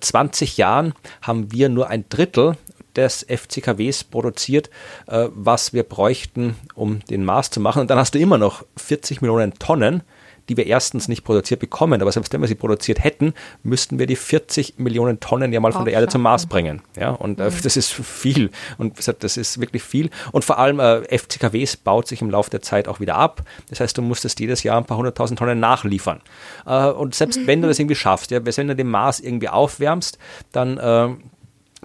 20 0.00 0.58
äh, 0.58 0.60
Jahren 0.60 0.94
haben 1.22 1.52
wir 1.52 1.68
nur 1.68 1.88
ein 1.88 2.04
Drittel 2.08 2.56
des 2.96 3.24
FCKWs 3.28 4.04
produziert, 4.04 4.70
äh, 5.06 5.28
was 5.34 5.72
wir 5.72 5.82
bräuchten, 5.82 6.56
um 6.74 7.00
den 7.06 7.24
Mars 7.24 7.50
zu 7.50 7.60
machen. 7.60 7.80
Und 7.80 7.90
dann 7.90 7.98
hast 7.98 8.14
du 8.14 8.18
immer 8.18 8.38
noch 8.38 8.64
40 8.76 9.20
Millionen 9.20 9.54
Tonnen, 9.54 10.02
die 10.48 10.56
wir 10.56 10.66
erstens 10.66 11.08
nicht 11.08 11.24
produziert 11.24 11.60
bekommen, 11.60 12.00
aber 12.00 12.12
selbst 12.12 12.32
wenn 12.32 12.40
wir 12.40 12.48
sie 12.48 12.54
produziert 12.54 13.02
hätten, 13.02 13.34
müssten 13.62 13.98
wir 13.98 14.06
die 14.06 14.16
40 14.16 14.78
Millionen 14.78 15.20
Tonnen 15.20 15.52
ja 15.52 15.60
mal 15.60 15.72
von 15.72 15.84
der 15.84 15.94
Erde 15.94 16.08
zum 16.08 16.22
Mars 16.22 16.46
bringen. 16.46 16.82
Ja, 16.98 17.10
und 17.10 17.40
äh, 17.40 17.50
mhm. 17.50 17.54
das 17.62 17.76
ist 17.76 17.92
viel. 17.92 18.50
Und 18.78 18.98
das 19.20 19.36
ist 19.36 19.60
wirklich 19.60 19.82
viel. 19.82 20.10
Und 20.32 20.44
vor 20.44 20.58
allem 20.58 20.80
äh, 20.80 21.18
FCKWs 21.18 21.76
baut 21.76 22.08
sich 22.08 22.20
im 22.20 22.30
Laufe 22.30 22.50
der 22.50 22.62
Zeit 22.62 22.88
auch 22.88 23.00
wieder 23.00 23.16
ab. 23.16 23.42
Das 23.70 23.80
heißt, 23.80 23.96
du 23.96 24.02
musstest 24.02 24.40
jedes 24.40 24.62
Jahr 24.62 24.76
ein 24.76 24.84
paar 24.84 24.98
hunderttausend 24.98 25.38
Tonnen 25.38 25.60
nachliefern. 25.60 26.20
Äh, 26.66 26.88
und 26.88 27.14
selbst 27.14 27.46
wenn 27.46 27.62
du 27.62 27.68
das 27.68 27.78
irgendwie 27.84 27.96
schaffst, 27.96 28.30
ja, 28.30 28.40
wenn 28.44 28.68
du 28.68 28.76
den 28.76 28.90
Mars 28.90 29.20
irgendwie 29.20 29.48
aufwärmst, 29.48 30.18
dann 30.52 30.78
äh, 30.78 31.08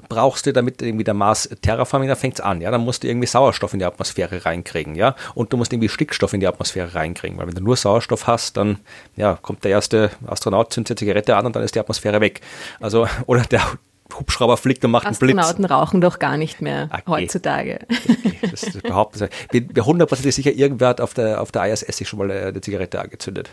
brauchst 0.09 0.45
du, 0.45 0.53
damit 0.53 0.81
irgendwie 0.81 1.03
der 1.03 1.13
Mars 1.13 1.49
Terraforming, 1.61 2.09
da 2.09 2.15
fängt 2.15 2.35
es 2.35 2.41
an, 2.41 2.61
ja, 2.61 2.71
dann 2.71 2.81
musst 2.81 3.03
du 3.03 3.07
irgendwie 3.07 3.27
Sauerstoff 3.27 3.73
in 3.73 3.79
die 3.79 3.85
Atmosphäre 3.85 4.45
reinkriegen, 4.45 4.95
ja, 4.95 5.15
und 5.35 5.53
du 5.53 5.57
musst 5.57 5.71
irgendwie 5.71 5.89
Stickstoff 5.89 6.33
in 6.33 6.39
die 6.39 6.47
Atmosphäre 6.47 6.95
reinkriegen, 6.95 7.37
weil 7.37 7.47
wenn 7.47 7.55
du 7.55 7.63
nur 7.63 7.77
Sauerstoff 7.77 8.27
hast, 8.27 8.57
dann, 8.57 8.79
ja, 9.15 9.37
kommt 9.41 9.63
der 9.63 9.71
erste 9.71 10.11
Astronaut, 10.25 10.73
zündet 10.73 10.99
die 10.99 11.05
Zigarette 11.05 11.37
an 11.37 11.45
und 11.45 11.55
dann 11.55 11.63
ist 11.63 11.75
die 11.75 11.79
Atmosphäre 11.79 12.19
weg. 12.19 12.41
Also, 12.79 13.07
oder 13.27 13.43
der 13.43 13.61
Hubschrauber 14.17 14.57
fliegt 14.57 14.83
und 14.83 14.91
macht 14.91 15.05
einen 15.05 15.15
Blitz. 15.15 15.37
Astronauten 15.37 15.65
rauchen 15.65 16.01
doch 16.01 16.17
gar 16.19 16.37
nicht 16.37 16.61
mehr 16.61 16.89
okay. 16.91 17.03
heutzutage. 17.07 17.79
Okay. 17.89 18.39
Das 18.49 18.63
ist 18.63 18.75
überhaupt, 18.75 19.21
ich 19.51 19.67
bin 19.67 19.85
hundertprozentig 19.85 20.33
sicher, 20.33 20.51
irgendwer 20.51 20.89
hat 20.89 21.01
auf 21.01 21.13
der, 21.13 21.41
auf 21.41 21.51
der 21.51 21.71
ISS 21.71 21.97
sich 21.97 22.09
schon 22.09 22.19
mal 22.19 22.31
eine 22.31 22.59
Zigarette 22.61 22.99
angezündet. 22.99 23.49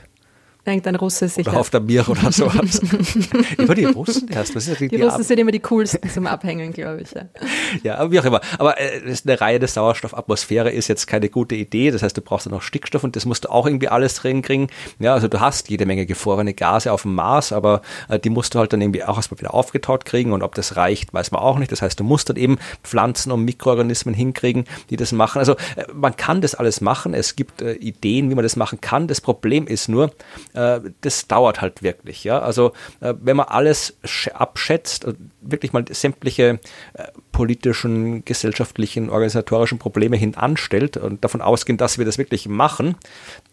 Irgendein 0.67 0.97
Russe 0.97 1.29
sicher. 1.29 1.51
Oder 1.51 1.61
auf 1.61 1.71
der 1.71 1.79
Mir 1.79 2.09
oder 2.09 2.33
sowas. 2.33 2.81
immer 3.57 3.75
die 3.77 3.85
Russen 3.85 4.29
erst. 4.29 4.57
Was 4.57 4.67
ist 4.67 4.81
die, 4.81 4.89
die, 4.89 4.97
die 4.97 5.03
Russen 5.03 5.23
sind 5.23 5.39
immer 5.39 5.53
die 5.53 5.61
coolsten 5.61 6.11
zum 6.11 6.27
Abhängen, 6.27 6.73
glaube 6.73 7.03
ich. 7.03 7.13
Ja. 7.13 7.23
ja, 7.85 7.99
aber 7.99 8.11
wie 8.11 8.19
auch 8.19 8.25
immer. 8.25 8.41
Aber 8.59 8.77
äh, 8.81 9.01
eine 9.25 9.41
reine 9.41 9.67
Sauerstoffatmosphäre 9.69 10.71
ist 10.71 10.89
jetzt 10.89 11.07
keine 11.07 11.29
gute 11.29 11.55
Idee. 11.55 11.93
Das 11.93 12.03
heißt, 12.03 12.17
du 12.17 12.21
brauchst 12.21 12.47
dann 12.47 12.53
noch 12.53 12.63
Stickstoff 12.63 13.05
und 13.05 13.15
das 13.15 13.27
musst 13.27 13.45
du 13.45 13.49
auch 13.49 13.65
irgendwie 13.65 13.87
alles 13.87 14.15
drin 14.15 14.43
kriegen. 14.43 14.67
Ja, 14.99 15.15
also 15.15 15.29
du 15.29 15.39
hast 15.39 15.71
jede 15.71 15.87
Menge 15.87 16.05
gefrorene 16.05 16.53
Gase 16.53 16.93
auf 16.93 17.03
dem 17.03 17.15
Mars, 17.15 17.53
aber 17.53 17.83
äh, 18.09 18.19
die 18.19 18.31
musst 18.31 18.55
du 18.57 18.59
halt 18.59 18.73
dann 18.73 18.81
irgendwie 18.81 19.05
auch 19.05 19.17
erstmal 19.17 19.39
wieder 19.39 19.55
aufgetaut 19.55 20.05
kriegen 20.05 20.33
und 20.33 20.43
ob 20.43 20.57
das 20.57 20.77
reicht, 20.77 21.15
weiß 21.15 21.31
man 21.31 21.43
auch 21.43 21.61
nicht. 21.61 21.71
Das 21.71 21.81
heißt, 21.81 22.01
du 22.01 22.03
musst 22.03 22.29
dann 22.29 22.37
eben 22.37 22.59
Pflanzen 22.83 23.31
und 23.31 23.45
Mikroorganismen 23.45 24.15
hinkriegen, 24.15 24.65
die 24.91 24.97
das 24.97 25.13
machen. 25.13 25.39
Also 25.39 25.53
äh, 25.53 25.85
man 25.95 26.17
kann 26.17 26.41
das 26.41 26.57
alles 26.57 26.81
machen. 26.81 27.15
Es 27.15 27.37
gibt 27.37 27.63
äh, 27.63 27.75
Ideen, 27.75 28.31
wie 28.31 28.35
man 28.35 28.43
das 28.43 28.57
machen 28.57 28.81
kann. 28.81 29.07
Das 29.07 29.21
Problem 29.21 29.69
ist 29.69 29.89
nur, 29.89 30.11
äh, 30.57 30.81
das 31.03 31.29
dauert 31.29 31.61
halt 31.61 31.83
wirklich. 31.83 32.25
Ja? 32.25 32.41
Also 32.41 32.73
äh, 33.01 33.15
wenn 33.21 33.37
man 33.37 33.47
alles 33.47 33.99
abschätzt, 34.33 35.05
und 35.05 35.31
wirklich 35.41 35.73
mal 35.73 35.85
sämtliche 35.91 36.59
äh, 36.95 37.05
politischen, 37.33 38.25
gesellschaftlichen, 38.25 39.11
organisatorischen 39.11 39.79
Probleme 39.79 40.17
hinanstellt 40.17 40.97
und 40.97 41.23
davon 41.23 41.43
ausgehen, 41.43 41.77
dass 41.77 41.99
wir 41.99 42.05
das 42.05 42.19
wirklich 42.19 42.49
machen, 42.49 42.97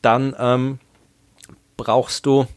dann 0.01 0.35
ähm, 0.39 0.79
brauchst 1.77 2.25
du 2.25 2.47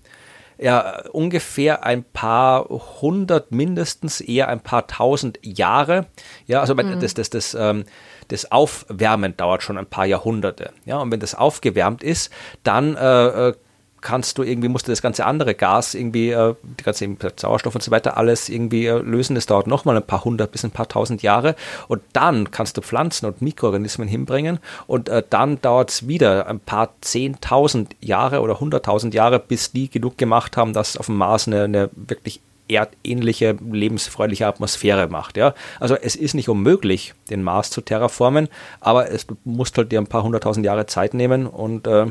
ja 0.59 1.03
ungefähr 1.11 1.85
ein 1.85 2.05
paar 2.05 2.65
hundert 3.01 3.53
mindestens, 3.53 4.21
eher 4.21 4.49
ein 4.49 4.61
paar 4.61 4.87
tausend 4.87 5.39
Jahre. 5.43 6.07
Ja, 6.47 6.61
also 6.61 6.75
mhm. 6.75 7.01
das, 7.01 7.15
das, 7.15 7.31
das, 7.31 7.55
ähm, 7.55 7.85
das 8.29 8.51
Aufwärmen 8.51 9.37
dauert 9.37 9.63
schon 9.63 9.77
ein 9.77 9.87
paar 9.87 10.07
Jahrhunderte. 10.07 10.73
Ja, 10.85 10.99
und 10.99 11.11
wenn 11.11 11.21
das 11.21 11.35
aufgewärmt 11.35 12.03
ist, 12.03 12.31
dann 12.63 12.97
äh, 12.97 13.49
äh 13.49 13.55
kannst 14.07 14.39
du 14.39 14.45
irgendwie, 14.45 14.69
musst 14.69 14.87
du 14.87 14.93
das 14.93 15.03
ganze 15.03 15.27
andere 15.27 15.57
Gas 15.57 15.95
irgendwie, 15.95 16.31
äh, 16.31 16.55
die 16.63 16.85
ganze 16.85 17.09
Sauerstoff 17.35 17.75
und 17.75 17.83
so 17.83 17.91
weiter, 17.91 18.17
alles 18.17 18.49
irgendwie 18.49 18.87
äh, 18.87 18.99
lösen. 18.99 19.35
Das 19.35 19.47
dauert 19.47 19.67
nochmal 19.67 19.97
ein 19.97 20.07
paar 20.07 20.25
hundert 20.25 20.53
bis 20.53 20.65
ein 20.65 20.71
paar 20.71 20.87
tausend 20.87 21.23
Jahre. 21.23 21.57
Und 21.89 22.03
dann 22.13 22.53
kannst 22.53 22.77
du 22.77 22.83
Pflanzen 22.83 23.27
und 23.27 23.43
Mikroorganismen 23.43 24.07
hinbringen. 24.07 24.61
Und 24.87 25.09
äh, 25.09 25.25
dann 25.29 25.61
dauert 25.61 25.91
es 25.91 26.07
wieder 26.07 26.47
ein 26.47 26.61
paar 26.61 26.91
zehntausend 27.01 27.97
Jahre 28.01 28.43
oder 28.43 28.61
hunderttausend 28.61 29.13
Jahre, 29.13 29.41
bis 29.41 29.73
die 29.73 29.91
genug 29.91 30.19
gemacht 30.19 30.57
haben, 30.57 30.73
dass 30.73 30.97
auf 30.97 31.07
dem 31.07 31.17
Mars 31.17 31.49
eine, 31.49 31.65
eine 31.65 31.91
wirklich 31.97 32.41
erdähnliche, 32.69 33.57
lebensfreudige 33.73 34.47
Atmosphäre 34.47 35.09
macht. 35.09 35.37
Ja? 35.37 35.53
Also 35.81 35.97
es 35.97 36.15
ist 36.15 36.35
nicht 36.35 36.49
unmöglich, 36.49 37.15
den 37.29 37.43
Mars 37.43 37.71
zu 37.71 37.81
terraformen, 37.81 38.49
aber 38.79 39.11
es 39.11 39.27
musst 39.43 39.77
halt 39.77 39.91
dir 39.91 40.01
ein 40.01 40.07
paar 40.07 40.23
hunderttausend 40.23 40.65
Jahre 40.65 40.87
Zeit 40.87 41.13
nehmen 41.13 41.49
und 41.49 41.89
äh, 41.89 42.07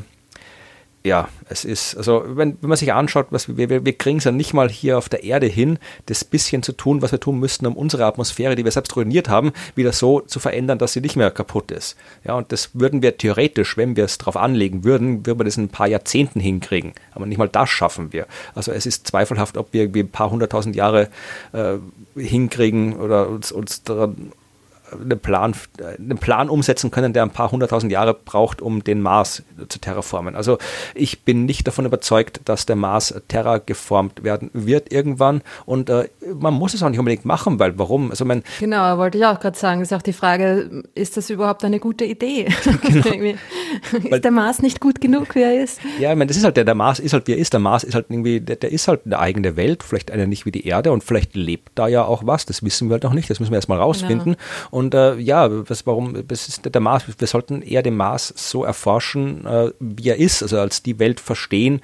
ja, 1.06 1.30
es 1.50 1.66
ist, 1.66 1.96
also 1.96 2.24
wenn, 2.26 2.58
wenn 2.62 2.70
man 2.70 2.78
sich 2.78 2.92
anschaut, 2.92 3.28
was 3.30 3.56
wir, 3.58 3.70
wir, 3.70 3.86
wir 3.86 3.94
kriegen 3.94 4.18
es 4.18 4.24
ja 4.24 4.32
nicht 4.32 4.56
mal 4.56 4.70
hier 4.70 4.98
auf 4.98 5.08
der 5.08 5.24
Erde 5.24 5.46
hin, 5.46 5.78
das 6.08 6.26
bisschen 6.26 6.64
zu 6.64 6.72
tun, 6.72 7.04
was 7.04 7.12
wir 7.12 7.20
tun 7.20 7.40
müssten, 7.40 7.68
um 7.68 7.78
unsere 7.78 8.06
Atmosphäre, 8.06 8.56
die 8.56 8.64
wir 8.64 8.72
selbst 8.72 8.96
ruiniert 8.96 9.30
haben, 9.30 9.54
wieder 9.76 9.94
so 9.94 10.22
zu 10.22 10.40
verändern, 10.40 10.80
dass 10.80 10.94
sie 10.94 11.02
nicht 11.02 11.16
mehr 11.16 11.30
kaputt 11.30 11.70
ist. 11.70 11.96
Ja, 12.24 12.34
und 12.34 12.52
das 12.52 12.72
würden 12.74 13.04
wir 13.04 13.18
theoretisch, 13.18 13.78
wenn 13.78 13.96
wir 13.96 14.06
es 14.06 14.18
drauf 14.18 14.36
anlegen 14.36 14.84
würden, 14.84 15.28
würden 15.28 15.40
wir 15.40 15.46
das 15.46 15.58
in 15.58 15.66
ein 15.66 15.70
paar 15.70 15.88
Jahrzehnten 15.88 16.40
hinkriegen. 16.40 16.94
Aber 17.14 17.28
nicht 17.28 17.38
mal 17.38 17.50
das 17.50 17.70
schaffen 17.70 18.12
wir. 18.12 18.26
Also 18.56 18.72
es 18.72 18.88
ist 18.88 19.08
zweifelhaft, 19.08 19.58
ob 19.58 19.74
wir 19.74 19.84
irgendwie 19.84 20.02
ein 20.02 20.10
paar 20.10 20.32
hunderttausend 20.32 20.76
Jahre 20.76 21.10
äh, 21.54 21.76
hinkriegen 22.16 22.98
oder 22.98 23.30
uns, 23.30 23.52
uns 23.52 23.84
daran 23.84 24.32
einen 24.92 25.20
Plan, 25.20 25.54
einen 25.80 26.18
Plan 26.18 26.50
umsetzen 26.50 26.92
können, 26.92 27.14
der 27.14 27.24
ein 27.24 27.32
paar 27.32 27.52
hunderttausend 27.52 27.92
Jahre 27.92 28.14
braucht, 28.14 28.62
um 28.62 28.84
den 28.84 29.02
Mars 29.02 29.44
zu 29.70 29.80
terraformen. 29.80 30.36
Also 30.36 30.58
ich 30.94 31.24
bin 31.24 31.46
nicht 31.46 31.68
davon 31.68 31.86
überzeugt, 31.86 32.42
dass 32.46 32.66
der 32.66 32.76
Mars 32.76 33.14
terrageformt 33.28 34.24
werden 34.24 34.50
wird 34.54 34.92
irgendwann 34.92 35.42
und 35.66 35.90
äh, 35.90 36.10
man 36.40 36.54
muss 36.54 36.74
es 36.74 36.84
auch 36.84 36.90
nicht 36.90 37.00
unbedingt 37.00 37.26
machen, 37.26 37.60
weil 37.60 37.78
warum? 37.78 38.12
Also 38.12 38.26
mein, 38.26 38.44
genau, 38.60 38.98
wollte 38.98 39.18
ich 39.18 39.26
auch 39.26 39.40
gerade 39.40 39.58
sagen, 39.58 39.82
ist 39.82 39.94
auch 39.94 40.02
die 40.02 40.14
Frage, 40.14 40.84
ist 40.94 41.18
das 41.18 41.30
überhaupt 41.30 41.64
eine 41.64 41.80
gute 41.80 42.06
Idee? 42.06 42.48
Genau. 43.92 44.16
ist 44.16 44.24
der 44.24 44.32
Mars 44.32 44.62
nicht 44.62 44.80
gut 44.80 45.02
genug, 45.02 45.36
wie 45.36 45.42
er 45.42 45.62
ist? 45.62 45.80
Ja, 46.00 46.12
ich 46.12 46.18
meine, 46.18 46.28
das 46.28 46.38
ist 46.38 46.44
halt 46.44 46.58
der, 46.58 46.66
der 46.66 46.76
Mars 46.76 47.00
ist 47.00 47.14
halt 47.14 47.28
wie 47.28 47.34
er 47.34 47.38
ist. 47.38 47.54
Der 47.54 47.60
Mars 47.60 47.84
ist 47.84 47.96
halt 47.96 48.08
irgendwie, 48.10 48.42
der, 48.42 48.56
der 48.56 48.72
ist 48.72 48.88
halt 48.88 49.02
eine 49.06 49.20
eigene 49.20 49.56
Welt, 49.56 49.84
vielleicht 49.84 50.12
eine 50.12 50.28
nicht 50.28 50.46
wie 50.46 50.52
die 50.52 50.66
Erde 50.68 50.92
und 50.92 51.04
vielleicht 51.04 51.36
lebt 51.36 51.72
da 51.76 51.88
ja 51.88 52.04
auch 52.06 52.26
was, 52.26 52.46
das 52.46 52.64
wissen 52.64 52.90
wir 52.90 52.94
halt 52.94 53.04
noch 53.04 53.14
nicht, 53.14 53.30
das 53.30 53.40
müssen 53.40 53.52
wir 53.52 53.58
erstmal 53.58 53.80
rausfinden. 53.80 54.34
Genau. 54.34 54.38
Und 54.72 54.85
äh, 54.94 55.16
ja, 55.16 55.50
was, 55.70 55.86
warum, 55.88 56.28
das 56.28 56.48
ist 56.48 56.74
der 56.74 56.82
Mars, 56.82 57.04
wir 57.18 57.28
sollten 57.28 57.62
eher 57.62 57.82
den 57.82 57.96
Mars 57.96 58.34
so 58.36 58.64
erforschen, 58.64 59.46
äh, 59.46 59.72
wie 59.80 60.10
er 60.10 60.18
ist, 60.18 60.44
also 60.44 60.60
als 60.60 60.84
die 60.84 61.00
Welt 61.00 61.20
verstehen, 61.20 61.82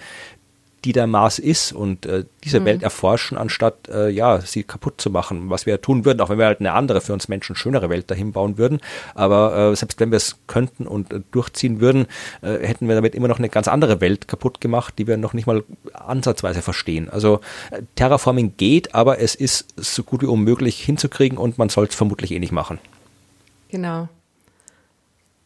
die 0.84 0.94
der 0.94 1.06
Mars 1.06 1.38
ist 1.38 1.74
und 1.74 2.06
äh, 2.06 2.26
diese 2.44 2.60
mhm. 2.60 2.66
Welt 2.66 2.84
erforschen, 2.84 3.38
anstatt 3.38 3.88
äh, 3.90 4.10
ja, 4.10 4.42
sie 4.42 4.64
kaputt 4.64 5.00
zu 5.00 5.12
machen, 5.12 5.50
was 5.50 5.66
wir 5.66 5.80
tun 5.80 6.06
würden, 6.06 6.20
auch 6.22 6.30
wenn 6.30 6.40
wir 6.40 6.46
halt 6.46 6.60
eine 6.60 6.74
andere, 6.74 7.02
für 7.02 7.14
uns 7.14 7.28
Menschen 7.28 7.56
schönere 7.56 7.90
Welt 7.90 8.10
dahin 8.10 8.32
bauen 8.32 8.58
würden. 8.58 8.80
Aber 9.14 9.72
äh, 9.72 9.76
selbst 9.76 10.00
wenn 10.00 10.10
wir 10.12 10.18
es 10.18 10.38
könnten 10.48 10.88
und 10.88 11.14
äh, 11.14 11.22
durchziehen 11.32 11.82
würden, 11.82 12.08
äh, 12.42 12.66
hätten 12.66 12.88
wir 12.88 12.96
damit 12.96 13.14
immer 13.14 13.28
noch 13.28 13.38
eine 13.38 13.50
ganz 13.50 13.68
andere 13.68 14.02
Welt 14.02 14.28
kaputt 14.28 14.60
gemacht, 14.60 14.96
die 14.98 15.06
wir 15.06 15.18
noch 15.18 15.34
nicht 15.34 15.46
mal 15.46 15.64
ansatzweise 15.94 16.64
verstehen. 16.64 17.10
Also 17.10 17.42
äh, 17.70 17.84
Terraforming 17.96 18.54
geht, 18.58 18.96
aber 18.96 19.20
es 19.20 19.36
ist 19.36 19.68
so 19.78 20.04
gut 20.04 20.24
wie 20.24 20.28
unmöglich 20.28 20.84
hinzukriegen 20.84 21.38
und 21.38 21.60
man 21.60 21.70
soll 21.70 21.86
es 21.86 21.96
vermutlich 21.96 22.32
eh 22.32 22.40
nicht 22.40 22.52
machen. 22.52 22.80
Genau. 23.70 24.10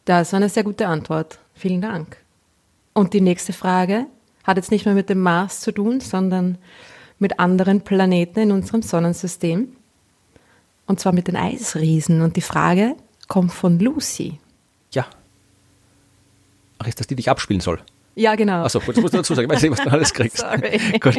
Das 0.06 0.32
war 0.32 0.38
eine 0.38 0.48
sehr 0.48 0.64
gute 0.64 0.86
Antwort. 0.86 1.38
Vielen 1.54 1.82
Dank. 1.82 2.16
Und 2.94 3.12
die 3.12 3.20
nächste 3.20 3.52
Frage 3.52 4.06
hat 4.46 4.56
jetzt 4.56 4.70
nicht 4.70 4.84
mehr 4.84 4.94
mit 4.94 5.08
dem 5.08 5.20
Mars 5.20 5.60
zu 5.60 5.72
tun, 5.72 6.00
sondern 6.00 6.58
mit 7.18 7.40
anderen 7.40 7.80
Planeten 7.82 8.40
in 8.40 8.52
unserem 8.52 8.82
Sonnensystem. 8.82 9.76
Und 10.86 11.00
zwar 11.00 11.12
mit 11.12 11.28
den 11.28 11.36
Eisriesen. 11.36 12.22
Und 12.22 12.36
die 12.36 12.42
Frage 12.42 12.94
kommt 13.28 13.52
von 13.52 13.78
Lucy. 13.78 14.38
Ja. 14.92 15.06
Ach, 16.78 16.86
ist 16.86 17.00
das 17.00 17.06
die, 17.06 17.16
die 17.16 17.20
ich 17.20 17.30
abspielen 17.30 17.60
soll? 17.60 17.80
Ja, 18.18 18.34
genau. 18.34 18.64
Achso, 18.64 18.78
das 18.78 18.96
musst 18.96 19.12
du 19.12 19.18
dazu 19.18 19.34
sagen. 19.34 19.46
Ich 19.46 19.54
weiß 19.54 19.62
nicht, 19.62 19.72
was 19.72 19.84
du 19.84 19.90
alles 19.90 20.14
kriegst. 20.14 20.38
Sorry. 20.38 20.80
Gut. 21.00 21.18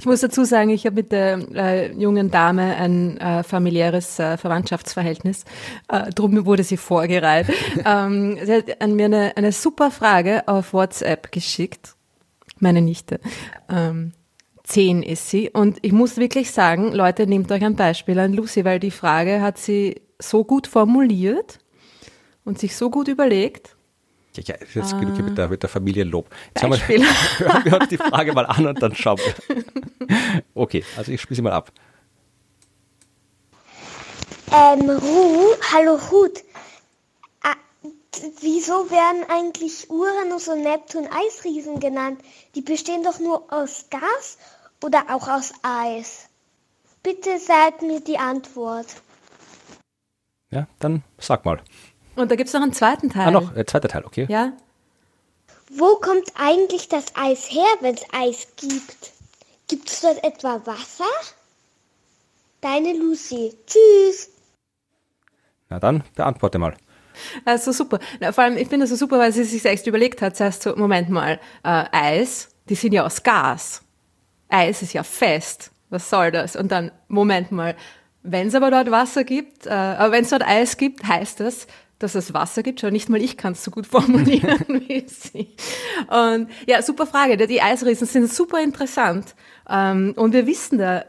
Ich 0.00 0.06
muss 0.06 0.20
dazu 0.20 0.44
sagen, 0.44 0.70
ich 0.70 0.84
habe 0.84 0.96
mit 0.96 1.12
der 1.12 1.38
äh, 1.54 1.92
jungen 1.92 2.32
Dame 2.32 2.74
ein 2.76 3.16
äh, 3.18 3.44
familiäres 3.44 4.18
äh, 4.18 4.36
Verwandtschaftsverhältnis. 4.36 5.44
Äh, 5.86 6.10
drum 6.10 6.44
wurde 6.46 6.64
sie 6.64 6.78
vorgereiht. 6.78 7.46
ähm, 7.84 8.38
sie 8.42 8.52
hat 8.52 8.82
an 8.82 8.96
mir 8.96 9.04
eine, 9.04 9.36
eine 9.36 9.52
super 9.52 9.92
Frage 9.92 10.48
auf 10.48 10.72
WhatsApp 10.72 11.30
geschickt. 11.30 11.94
Meine 12.60 12.80
Nichte. 12.80 13.20
Ähm, 13.68 14.12
zehn 14.62 15.02
ist 15.02 15.28
sie. 15.28 15.50
Und 15.50 15.78
ich 15.82 15.92
muss 15.92 16.16
wirklich 16.16 16.50
sagen, 16.52 16.92
Leute, 16.92 17.26
nehmt 17.26 17.50
euch 17.50 17.64
ein 17.64 17.76
Beispiel 17.76 18.18
an 18.18 18.32
Lucy, 18.32 18.64
weil 18.64 18.78
die 18.78 18.90
Frage 18.90 19.40
hat 19.40 19.58
sie 19.58 20.00
so 20.18 20.44
gut 20.44 20.66
formuliert 20.66 21.58
und 22.44 22.58
sich 22.58 22.76
so 22.76 22.90
gut 22.90 23.08
überlegt 23.08 23.76
ja, 24.36 24.42
ja, 24.46 24.66
jetzt 24.74 24.94
ah. 24.94 24.96
mit 24.96 25.38
der, 25.38 25.48
mit 25.48 25.62
der 25.62 25.68
Familienlob. 25.68 26.28
Jetzt 26.54 26.62
haben 26.62 26.72
wir, 26.72 26.78
hören 27.38 27.64
wir 27.64 27.80
uns 27.80 27.88
die 27.88 27.96
Frage 27.96 28.32
mal 28.32 28.46
an 28.46 28.66
und 28.66 28.82
dann 28.82 28.94
schauen 28.94 29.18
wir. 29.18 29.64
Okay, 30.54 30.84
also 30.96 31.12
ich 31.12 31.20
spiele 31.20 31.36
sie 31.36 31.42
mal 31.42 31.52
ab. 31.52 31.70
Ähm, 34.52 34.90
Ru, 34.90 35.54
hallo 35.72 35.98
Ruth. 36.10 36.42
Wieso 38.40 38.90
werden 38.90 39.24
eigentlich 39.30 39.88
Uranus 39.90 40.48
und 40.48 40.62
Neptun 40.62 41.06
Eisriesen 41.06 41.80
genannt? 41.80 42.20
Die 42.54 42.60
bestehen 42.60 43.02
doch 43.02 43.18
nur 43.18 43.52
aus 43.52 43.86
Gas 43.90 44.38
oder 44.82 45.04
auch 45.08 45.28
aus 45.28 45.52
Eis. 45.62 46.28
Bitte 47.02 47.38
sag 47.38 47.82
mir 47.82 48.00
die 48.00 48.18
Antwort. 48.18 48.86
Ja, 50.50 50.66
dann 50.80 51.02
sag 51.18 51.44
mal. 51.44 51.62
Und 52.16 52.30
da 52.30 52.36
gibt 52.36 52.48
es 52.48 52.54
noch 52.54 52.62
einen 52.62 52.74
zweiten 52.74 53.08
Teil. 53.08 53.28
Ah, 53.28 53.30
noch, 53.30 53.54
der 53.54 53.66
zweite 53.66 53.88
Teil, 53.88 54.04
okay. 54.04 54.26
Ja. 54.28 54.52
Wo 55.70 55.96
kommt 55.96 56.32
eigentlich 56.34 56.88
das 56.88 57.06
Eis 57.14 57.50
her, 57.50 57.68
wenn 57.80 57.94
es 57.94 58.04
Eis 58.12 58.48
gibt? 58.56 59.12
Gibt 59.68 59.88
es 59.88 60.00
dort 60.00 60.22
etwa 60.24 60.60
Wasser? 60.66 61.04
Deine 62.60 62.92
Lucy. 62.92 63.56
Tschüss. 63.66 64.30
Na 65.68 65.78
dann, 65.78 66.02
beantworte 66.16 66.58
mal. 66.58 66.76
Also 67.44 67.72
super. 67.72 67.98
Na, 68.20 68.32
vor 68.32 68.44
allem, 68.44 68.56
ich 68.56 68.68
finde 68.68 68.84
das 68.84 68.90
so 68.90 68.96
super, 68.96 69.18
weil 69.18 69.32
sie 69.32 69.44
sich 69.44 69.62
selbst 69.62 69.86
überlegt 69.86 70.22
hat. 70.22 70.36
Zuerst 70.36 70.62
so, 70.62 70.74
Moment 70.76 71.08
mal, 71.10 71.40
äh, 71.64 71.84
Eis, 71.92 72.48
die 72.68 72.74
sind 72.74 72.92
ja 72.92 73.04
aus 73.04 73.22
Gas. 73.22 73.82
Eis 74.48 74.82
ist 74.82 74.92
ja 74.92 75.02
fest. 75.02 75.70
Was 75.90 76.08
soll 76.08 76.30
das? 76.30 76.56
Und 76.56 76.70
dann, 76.70 76.92
Moment 77.08 77.52
mal, 77.52 77.76
wenn 78.22 78.48
es 78.48 78.54
aber 78.54 78.70
dort 78.70 78.90
Wasser 78.90 79.24
gibt, 79.24 79.66
äh, 79.66 79.70
wenn 79.70 80.24
es 80.24 80.30
dort 80.30 80.46
Eis 80.46 80.76
gibt, 80.76 81.04
heißt 81.06 81.40
das, 81.40 81.66
dass 81.98 82.14
es 82.14 82.34
Wasser 82.34 82.62
gibt. 82.62 82.80
Schau, 82.80 82.90
nicht 82.90 83.08
mal 83.08 83.20
ich 83.20 83.36
kann 83.36 83.52
es 83.52 83.64
so 83.64 83.70
gut 83.70 83.86
formulieren 83.86 84.64
wie 84.68 85.04
sie. 85.06 85.54
Und 86.08 86.48
ja, 86.66 86.82
super 86.82 87.06
Frage. 87.06 87.36
Die 87.36 87.62
Eisriesen 87.62 88.06
sind 88.06 88.32
super 88.32 88.62
interessant. 88.62 89.34
Ähm, 89.68 90.14
und 90.16 90.32
wir 90.32 90.46
wissen 90.46 90.78
da 90.78 91.04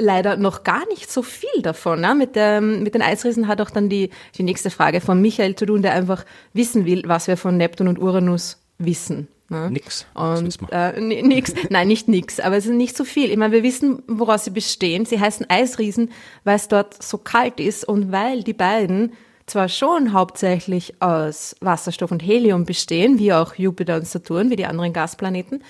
leider 0.00 0.36
noch 0.36 0.64
gar 0.64 0.86
nicht 0.88 1.10
so 1.10 1.22
viel 1.22 1.62
davon. 1.62 2.00
Ne? 2.00 2.14
Mit, 2.14 2.36
dem, 2.36 2.82
mit 2.82 2.94
den 2.94 3.02
Eisriesen 3.02 3.46
hat 3.46 3.60
auch 3.60 3.70
dann 3.70 3.88
die, 3.88 4.10
die 4.36 4.42
nächste 4.42 4.70
Frage 4.70 5.00
von 5.00 5.20
Michael 5.20 5.54
zu 5.54 5.66
tun, 5.66 5.82
der 5.82 5.92
einfach 5.92 6.24
wissen 6.52 6.86
will, 6.86 7.04
was 7.06 7.28
wir 7.28 7.36
von 7.36 7.56
Neptun 7.56 7.88
und 7.88 7.98
Uranus 7.98 8.58
wissen. 8.78 9.28
Ne? 9.50 9.70
Nix. 9.70 10.06
Und, 10.14 10.58
äh, 10.70 11.00
nix. 11.00 11.52
Nein, 11.70 11.88
nicht 11.88 12.08
nix, 12.08 12.38
aber 12.40 12.56
es 12.56 12.66
ist 12.66 12.72
nicht 12.72 12.96
so 12.96 13.04
viel. 13.04 13.30
Ich 13.30 13.36
meine, 13.36 13.52
wir 13.52 13.62
wissen, 13.62 14.02
woraus 14.06 14.44
sie 14.44 14.50
bestehen. 14.50 15.04
Sie 15.04 15.20
heißen 15.20 15.50
Eisriesen, 15.50 16.10
weil 16.44 16.56
es 16.56 16.68
dort 16.68 17.02
so 17.02 17.18
kalt 17.18 17.58
ist 17.58 17.84
und 17.84 18.12
weil 18.12 18.44
die 18.44 18.52
beiden 18.52 19.12
zwar 19.46 19.68
schon 19.68 20.12
hauptsächlich 20.12 21.02
aus 21.02 21.56
Wasserstoff 21.60 22.12
und 22.12 22.22
Helium 22.22 22.64
bestehen, 22.64 23.18
wie 23.18 23.32
auch 23.32 23.56
Jupiter 23.56 23.96
und 23.96 24.06
Saturn, 24.06 24.50
wie 24.50 24.56
die 24.56 24.66
anderen 24.66 24.92
Gasplaneten, 24.92 25.64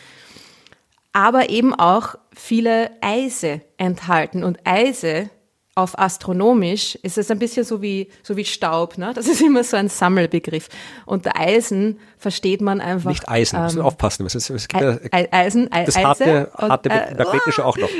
aber 1.12 1.50
eben 1.50 1.74
auch 1.74 2.16
viele 2.34 2.90
Eise 3.00 3.62
enthalten. 3.76 4.44
Und 4.44 4.58
Eise 4.64 5.30
auf 5.74 5.98
astronomisch 5.98 6.96
ist 6.96 7.16
es 7.16 7.30
ein 7.30 7.38
bisschen 7.38 7.64
so 7.64 7.80
wie, 7.80 8.10
so 8.22 8.36
wie 8.36 8.44
Staub. 8.44 8.98
Ne? 8.98 9.12
Das 9.14 9.26
ist 9.26 9.40
immer 9.40 9.64
so 9.64 9.76
ein 9.76 9.88
Sammelbegriff. 9.88 10.68
Unter 11.06 11.38
Eisen 11.38 11.98
versteht 12.18 12.60
man 12.60 12.80
einfach. 12.80 13.10
Nicht 13.10 13.28
Eisen, 13.28 13.56
ähm, 13.56 13.62
müssen 13.64 13.80
aufpassen. 13.80 14.26
Es 14.26 14.34
ist, 14.34 14.50
es 14.50 14.68
gibt 14.68 14.82
ja, 14.82 14.98
Eisen, 15.10 15.70
das 15.70 15.96
harte, 15.96 16.50
harte 16.56 16.90
äh, 16.90 17.14
magnetische 17.14 17.62
oh, 17.62 17.66
auch 17.66 17.76
noch. 17.76 17.90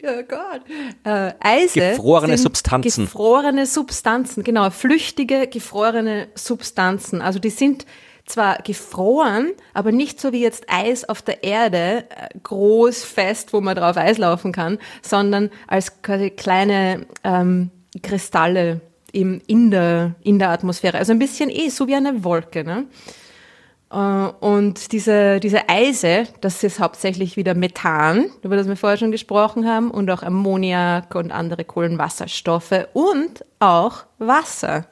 Ja 0.00 0.22
Gott. 0.22 0.60
Äh, 1.02 1.32
Eise 1.40 1.80
gefrorene 1.80 2.38
Substanzen. 2.38 3.06
Gefrorene 3.06 3.66
Substanzen, 3.66 4.44
genau. 4.44 4.70
Flüchtige, 4.70 5.48
gefrorene 5.48 6.28
Substanzen. 6.36 7.20
Also 7.20 7.40
die 7.40 7.50
sind 7.50 7.84
zwar 8.28 8.58
gefroren, 8.58 9.52
aber 9.74 9.92
nicht 9.92 10.20
so 10.20 10.32
wie 10.32 10.42
jetzt 10.42 10.66
Eis 10.68 11.08
auf 11.08 11.22
der 11.22 11.44
Erde, 11.44 12.04
äh, 12.10 12.28
groß, 12.42 13.04
fest, 13.04 13.52
wo 13.52 13.60
man 13.60 13.76
drauf 13.76 13.96
Eis 13.96 14.18
laufen 14.18 14.52
kann, 14.52 14.78
sondern 15.02 15.50
als 15.66 16.02
quasi 16.02 16.30
kleine 16.30 17.06
ähm, 17.24 17.70
Kristalle 18.02 18.80
im, 19.12 19.40
in, 19.46 19.70
der, 19.70 20.14
in 20.22 20.38
der 20.38 20.50
Atmosphäre. 20.50 20.98
Also 20.98 21.12
ein 21.12 21.18
bisschen 21.18 21.50
eh 21.50 21.68
so 21.70 21.88
wie 21.88 21.94
eine 21.94 22.24
Wolke. 22.24 22.64
Ne? 22.64 22.86
Äh, 23.90 23.96
und 23.96 24.92
diese, 24.92 25.40
diese 25.40 25.68
Eise, 25.68 26.24
das 26.40 26.62
ist 26.62 26.80
hauptsächlich 26.80 27.36
wieder 27.36 27.54
Methan, 27.54 28.30
über 28.42 28.56
das 28.56 28.68
wir 28.68 28.76
vorher 28.76 28.98
schon 28.98 29.12
gesprochen 29.12 29.66
haben, 29.66 29.90
und 29.90 30.10
auch 30.10 30.22
Ammoniak 30.22 31.14
und 31.14 31.32
andere 31.32 31.64
Kohlenwasserstoffe 31.64 32.86
und 32.92 33.44
auch 33.58 34.04
Wasser. 34.18 34.86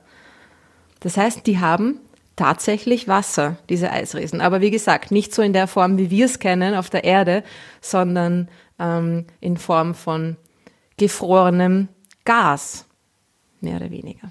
Das 1.01 1.17
heißt, 1.17 1.47
die 1.47 1.61
haben 1.61 2.01
tatsächlich 2.37 3.09
Wasser, 3.09 3.57
diese 3.69 3.91
Eisriesen. 3.91 4.41
Aber 4.41 4.61
wie 4.61 4.71
gesagt, 4.71 5.11
nicht 5.11 5.35
so 5.35 5.43
in 5.43 5.53
der 5.53 5.67
Form, 5.67 5.99
wie 5.99 6.11
wir 6.11 6.27
es 6.27 6.39
kennen 6.39 6.75
auf 6.75 6.91
der 6.91 7.05
Erde, 7.05 7.43
sondern 7.81 8.49
ähm, 8.79 9.27
in 9.41 9.57
Form 9.57 9.95
von 9.95 10.37
gefrorenem 10.99 11.89
Gas, 12.25 12.87
mehr 13.61 13.77
oder 13.77 13.91
weniger. 13.91 14.31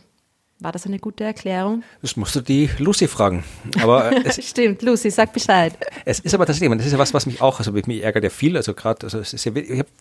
War 0.66 0.72
das 0.72 0.88
eine 0.88 0.98
gute 0.98 1.24
Erklärung? 1.24 1.84
Das 2.02 2.18
musst 2.18 2.36
du 2.36 2.42
die 2.42 2.72
Lucy 2.80 3.08
fragen. 3.08 3.44
Aber 3.84 4.12
es, 4.26 4.44
Stimmt, 4.44 4.82
Lucy, 4.82 5.12
sag 5.12 5.32
Bescheid. 5.32 5.78
Es 6.06 6.20
ist 6.20 6.34
aber 6.34 6.48
tatsächlich, 6.48 6.76
das 6.76 6.88
ist 6.88 6.94
ja 6.94 6.98
was, 6.98 7.14
was 7.14 7.28
mich 7.28 7.40
auch, 7.40 7.60
also 7.60 7.72
mich 7.72 8.04
ärgert 8.04 8.24
ja 8.24 8.32
viel, 8.32 8.58
also 8.58 8.74
gerade, 8.74 9.04
also 9.04 9.20
es, 9.20 9.32
ist 9.32 9.46
ja, 9.46 9.52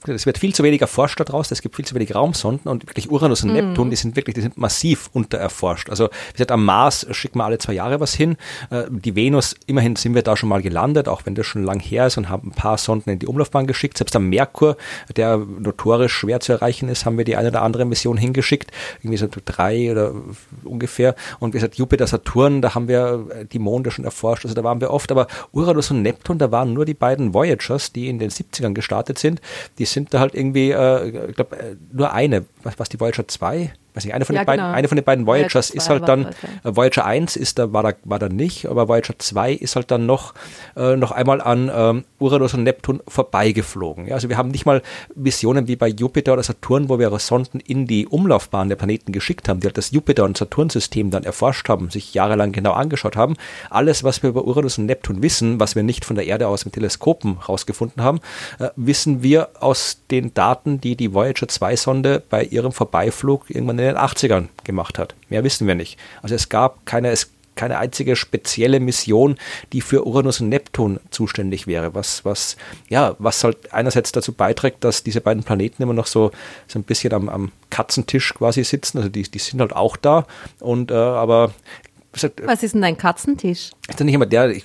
es 0.07 0.25
wird 0.25 0.39
viel 0.39 0.55
zu 0.55 0.63
wenig 0.63 0.81
erforscht 0.81 1.21
daraus, 1.21 1.51
es 1.51 1.61
gibt 1.61 1.77
viel 1.77 1.85
zu 1.85 1.95
wenig 1.95 2.15
Raumsonden 2.15 2.71
und 2.71 2.89
wirklich 2.89 3.11
Uranus 3.11 3.43
und 3.43 3.51
mhm. 3.51 3.57
Neptun, 3.57 3.91
die 3.91 3.97
sind 3.97 4.17
wirklich, 4.17 4.33
die 4.37 4.41
sind 4.41 4.57
massiv 4.57 5.11
untererforscht. 5.13 5.91
Also 5.91 6.05
wie 6.07 6.33
gesagt, 6.33 6.51
am 6.51 6.65
Mars 6.65 7.07
schicken 7.11 7.41
wir 7.41 7.45
alle 7.45 7.59
zwei 7.59 7.75
Jahre 7.75 8.01
was 8.01 8.15
hin. 8.15 8.39
Äh, 8.71 8.85
die 8.89 9.15
Venus, 9.15 9.55
immerhin 9.67 9.97
sind 9.97 10.15
wir 10.15 10.23
da 10.23 10.35
schon 10.35 10.49
mal 10.49 10.63
gelandet, 10.63 11.09
auch 11.09 11.27
wenn 11.27 11.35
das 11.35 11.45
schon 11.45 11.65
lang 11.65 11.79
her 11.79 12.07
ist 12.07 12.17
und 12.17 12.31
haben 12.31 12.49
ein 12.49 12.53
paar 12.53 12.79
Sonden 12.79 13.11
in 13.11 13.19
die 13.19 13.27
Umlaufbahn 13.27 13.67
geschickt. 13.67 13.99
Selbst 13.99 14.17
am 14.17 14.31
Merkur, 14.31 14.79
der 15.15 15.37
notorisch 15.37 16.15
schwer 16.15 16.41
zu 16.41 16.53
erreichen 16.53 16.89
ist, 16.89 17.05
haben 17.05 17.19
wir 17.19 17.27
die 17.27 17.37
eine 17.37 17.49
oder 17.49 17.61
andere 17.61 17.85
Mission 17.85 18.17
hingeschickt. 18.17 18.71
Irgendwie 19.03 19.19
so 19.19 19.29
drei 19.45 19.93
oder 19.93 20.15
ungefähr. 20.63 21.15
Und 21.41 21.55
wie 21.55 21.59
gesagt, 21.59 21.77
Jupiter, 21.77 22.07
Saturn, 22.07 22.63
da 22.63 22.75
haben 22.75 22.89
wir 22.89 23.27
äh, 23.31 23.45
die 23.47 23.59
Monde 23.59 23.91
schon 23.91 24.05
erforscht, 24.05 24.45
also 24.45 24.55
da 24.55 24.65
waren 24.65 24.81
wir 24.81 24.91
oft, 24.91 25.11
aber 25.11 25.27
Uranus 25.53 25.91
und 25.91 26.03
Neptun, 26.03 26.39
da 26.39 26.51
waren 26.51 26.73
nur 26.73 26.85
die 26.85 26.95
beiden 26.95 27.35
Voyagers, 27.35 27.93
die 27.93 28.09
in 28.09 28.19
den 28.19 28.31
70ern 28.31 28.75
gestartet 28.75 29.19
sind, 29.19 29.41
die 29.79 29.85
sind 29.85 30.15
da 30.15 30.21
halt 30.21 30.35
irgendwie, 30.35 30.71
äh, 30.71 31.29
ich 31.29 31.37
glaube, 31.37 31.57
äh, 31.57 31.77
nur 31.93 32.13
eine, 32.13 32.45
was, 32.63 32.79
was 32.79 32.89
die 32.89 33.01
Voyager 33.01 33.27
2 33.27 33.73
weiß 33.95 34.05
nicht, 34.05 34.15
eine 34.15 34.25
von, 34.25 34.35
ja, 34.35 34.45
den, 34.45 34.47
genau. 34.47 34.63
beiden, 34.63 34.75
eine 34.75 34.89
von 34.89 34.97
den 34.97 35.05
beiden 35.05 35.27
Voyagers 35.27 35.71
Voyager 35.71 35.77
ist 35.77 35.89
halt 35.89 36.09
dann. 36.09 36.27
Äh, 36.27 36.77
Voyager 36.77 37.05
1 37.05 37.37
ist 37.37 37.59
da, 37.59 37.73
war 37.73 37.83
da, 37.83 37.93
war 38.05 38.19
da 38.19 38.29
nicht, 38.29 38.67
aber 38.67 38.89
Voyager 38.89 39.15
2 39.19 39.53
ist 39.53 39.77
halt 39.77 39.91
dann 39.91 40.07
noch, 40.07 40.35
äh, 40.77 40.97
noch 40.97 41.13
einmal 41.13 41.41
an 41.41 41.71
ähm, 41.75 42.05
Uranus 42.19 42.55
und 42.55 42.65
Neptun 42.65 43.01
vorbeigeflogen. 43.07 44.07
Ja, 44.07 44.15
also 44.15 44.29
wir 44.29 44.37
haben 44.37 44.51
nicht 44.51 44.67
mal 44.67 44.83
Missionen 45.15 45.69
wie 45.69 45.77
bei 45.77 45.89
Jupiter 45.89 46.33
oder 46.33 46.43
Saturn, 46.43 46.89
wo 46.89 46.99
wir 46.99 47.15
Sonden 47.19 47.61
in 47.61 47.87
die 47.87 48.07
Umlaufbahn 48.07 48.69
der 48.69 48.77
Planeten 48.77 49.13
geschickt 49.13 49.49
haben, 49.49 49.61
die 49.61 49.69
halt 49.69 49.79
das 49.79 49.93
Jupiter- 49.93 50.25
und 50.25 50.37
Saturn-System 50.37 51.11
dann 51.11 51.23
erforscht 51.23 51.69
haben, 51.69 51.91
sich 51.91 52.13
jahrelang 52.15 52.51
genau 52.51 52.73
angeschaut 52.73 53.17
haben. 53.17 53.37
Alles, 53.71 54.03
was 54.03 54.23
wir 54.23 54.31
über 54.31 54.45
Uranus 54.45 54.79
und 54.79 54.87
Neptun 54.87 55.23
wissen, 55.23 55.61
was 55.61 55.77
wir 55.77 55.85
nicht 55.85 56.05
von 56.05 56.17
der 56.17 56.27
Erde 56.27 56.49
aus 56.49 56.65
mit 56.65 56.75
Teleskopen 56.75 57.39
rausgefunden 57.39 58.03
haben, 58.03 58.21
äh, 58.59 58.71
wissen 58.75 59.23
wir 59.23 59.51
aus 59.61 60.01
den 60.11 60.35
Daten, 60.35 60.81
die 60.81 60.97
die 60.97 61.15
Voyager 61.15 61.47
2-Sonde 61.47 62.23
bei 62.29 62.43
ihrem 62.43 62.73
Vorbeiflug 62.73 63.49
irgendwann 63.49 63.79
in 63.79 63.84
den 63.87 63.97
80ern 63.97 64.49
gemacht 64.65 64.99
hat. 64.99 65.15
Mehr 65.29 65.45
wissen 65.45 65.67
wir 65.67 65.75
nicht. 65.75 65.99
Also 66.23 66.35
es 66.35 66.49
gab 66.49 66.87
keine, 66.87 67.11
es 67.11 67.31
keine 67.55 67.79
einzige 67.79 68.17
spezielle 68.17 68.81
Mission, 68.81 69.37
die 69.73 69.81
für 69.81 70.07
Uranus 70.07 70.41
und 70.41 70.49
Neptun 70.49 71.01
zuständig 71.11 71.67
wäre, 71.67 71.95
was, 71.95 72.25
was, 72.25 72.57
ja, 72.89 73.15
was 73.19 73.45
halt 73.45 73.73
einerseits 73.73 74.13
dazu 74.13 74.33
beiträgt, 74.33 74.85
dass 74.85 75.03
diese 75.03 75.21
beiden 75.21 75.45
Planeten 75.45 75.83
immer 75.83 75.95
noch 75.95 76.07
so, 76.07 76.33
so 76.67 76.79
ein 76.79 76.83
bisschen 76.83 77.13
am, 77.13 77.29
am 77.29 77.53
Katzentisch 77.71 78.35
quasi 78.35 78.65
sitzen, 78.65 78.99
also 78.99 79.09
die, 79.09 79.23
die 79.23 79.39
sind 79.39 79.61
halt 79.61 79.75
auch 79.75 79.97
da 79.97 80.27
und, 80.61 80.91
äh, 80.91 80.95
aber 80.95 81.53
was 82.13 82.63
ist 82.63 82.75
denn 82.75 82.85
ein 82.85 82.97
Katzentisch? 82.97 83.73
Ist 83.89 83.99
das 83.99 84.05
nicht 84.05 84.15
immer 84.15 84.27
der, 84.27 84.55
wie 84.55 84.63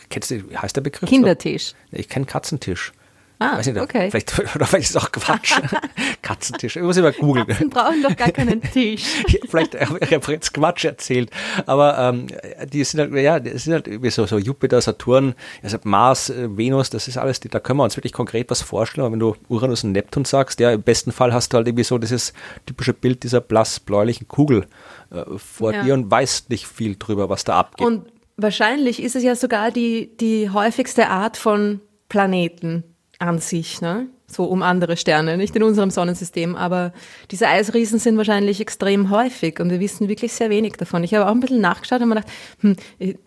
heißt 0.56 0.76
der 0.76 0.82
Begriff? 0.82 1.10
Kindertisch. 1.10 1.74
Ich 1.92 2.08
kenne 2.08 2.28
Katzentisch. 2.28 2.94
Ah, 3.42 3.58
Weiß 3.58 3.68
nicht, 3.68 3.80
okay. 3.80 4.12
Vielleicht, 4.12 4.38
oder 4.56 4.66
vielleicht 4.66 4.90
ist 4.90 4.96
es 4.96 4.98
auch 4.98 5.12
Quatsch. 5.14 5.54
Katzentisch. 6.22 6.76
Ich 6.76 6.82
muss 6.82 6.98
immer 6.98 7.14
googeln. 7.14 7.48
Katzen 7.48 7.70
brauchen 7.70 8.04
doch 8.04 8.16
gar 8.18 8.32
keinen 8.32 8.62
Tisch. 8.74 9.04
vielleicht 9.50 9.80
habe 9.80 9.98
ich 10.02 10.10
jetzt 10.10 10.54
Quatsch 10.54 10.84
erzählt. 10.84 11.32
Aber 11.66 11.98
ähm, 11.98 12.28
die 12.72 12.84
sind 12.84 13.00
halt, 13.00 13.14
ja, 13.14 13.40
die 13.40 13.58
sind 13.58 13.72
halt 13.72 13.88
irgendwie 13.88 14.10
so, 14.10 14.26
so 14.26 14.38
Jupiter, 14.38 14.82
Saturn, 14.82 15.36
also 15.64 15.78
Mars, 15.84 16.30
äh, 16.30 16.58
Venus, 16.58 16.90
das 16.90 17.08
ist 17.08 17.18
alles, 17.18 17.40
da 17.40 17.62
können 17.62 17.80
wir 17.80 17.86
uns 17.86 17.96
wirklich 17.96 18.12
konkret 18.12 18.50
was 18.50 18.62
vorstellen. 18.62 19.06
Aber 19.06 19.14
wenn 19.14 19.20
du 19.20 19.38
Uranus 19.48 19.86
und 19.86 19.94
Neptun 19.94 20.26
sagst, 20.26 20.60
ja, 20.60 20.72
im 20.72 20.82
besten 20.82 21.14
Fall 21.14 21.34
hast 21.34 21.54
du 21.54 21.58
halt 21.58 21.68
irgendwie 21.68 21.86
so 21.86 21.98
dieses 21.98 22.34
typische 22.66 22.94
Bild 22.94 23.24
dieser 23.24 23.40
blass-bläulichen 23.40 24.28
Kugel 24.28 24.68
äh, 25.12 25.24
vor 25.38 25.74
ja. 25.74 25.84
dir 25.84 25.94
und 25.94 26.12
weißt 26.12 26.50
nicht 26.50 26.68
viel 26.68 26.98
drüber, 26.98 27.30
was 27.30 27.46
da 27.46 27.58
abgeht. 27.58 27.88
Und 27.88 28.12
wahrscheinlich 28.36 29.02
ist 29.02 29.16
es 29.16 29.24
ja 29.24 29.36
sogar 29.36 29.72
die, 29.72 30.18
die 30.18 30.50
häufigste 30.50 31.08
Art 31.08 31.38
von 31.38 31.80
Planeten 32.10 32.84
an 33.20 33.40
sich, 33.40 33.82
ne? 33.82 34.08
so 34.32 34.46
um 34.46 34.62
andere 34.62 34.96
Sterne, 34.96 35.38
nicht 35.38 35.56
in 35.56 35.64
unserem 35.64 35.90
Sonnensystem, 35.90 36.56
aber 36.56 36.94
diese 37.32 37.48
Eisriesen 37.48 38.00
sind 38.00 38.18
wahrscheinlich 38.18 38.62
extrem 38.62 39.10
häufig 39.10 39.60
und 39.60 39.70
wir 39.70 39.80
wissen 39.80 40.08
wirklich 40.08 40.34
sehr 40.34 40.50
wenig 40.50 40.74
davon. 40.74 41.04
Ich 41.04 41.14
habe 41.14 41.26
auch 41.26 41.32
ein 41.32 41.40
bisschen 41.40 41.62
nachgeschaut 41.62 42.02
und 42.02 42.10
mir 42.10 42.16
gedacht, 42.16 42.32
hm, 42.62 42.76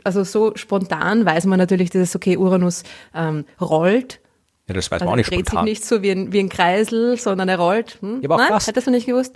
also 0.05 0.24
so 0.24 0.52
spontan 0.55 1.27
weiß 1.27 1.47
man 1.47 1.59
natürlich, 1.59 1.90
dass 1.90 2.02
es 2.02 2.16
okay, 2.16 2.36
Uranus 2.36 2.85
ähm, 3.14 3.44
rollt 3.60 4.20
Ja, 4.68 4.74
das 4.74 4.93
weiß 4.93 5.01
also 5.01 5.06
man 5.06 5.14
auch 5.14 5.16
nicht 5.16 5.26
er 5.32 5.36
dreht 5.39 5.47
spontan. 5.48 5.64
sich 5.66 5.72
nicht 5.72 5.84
so 5.84 6.02
wie 6.02 6.12
ein, 6.12 6.32
wie 6.32 6.39
ein 6.39 6.48
Kreisel, 6.48 7.16
sondern 7.18 7.48
er 7.48 7.59
rollt. 7.59 7.98
Hm? 8.01 8.20
Ja, 8.22 8.28
aber 8.28 8.34
auch 8.36 8.39
Nein, 8.39 8.48
krass. 8.51 8.68
hättest 8.68 8.86
du 8.86 8.93
nicht 8.93 9.06
gewusst? 9.06 9.34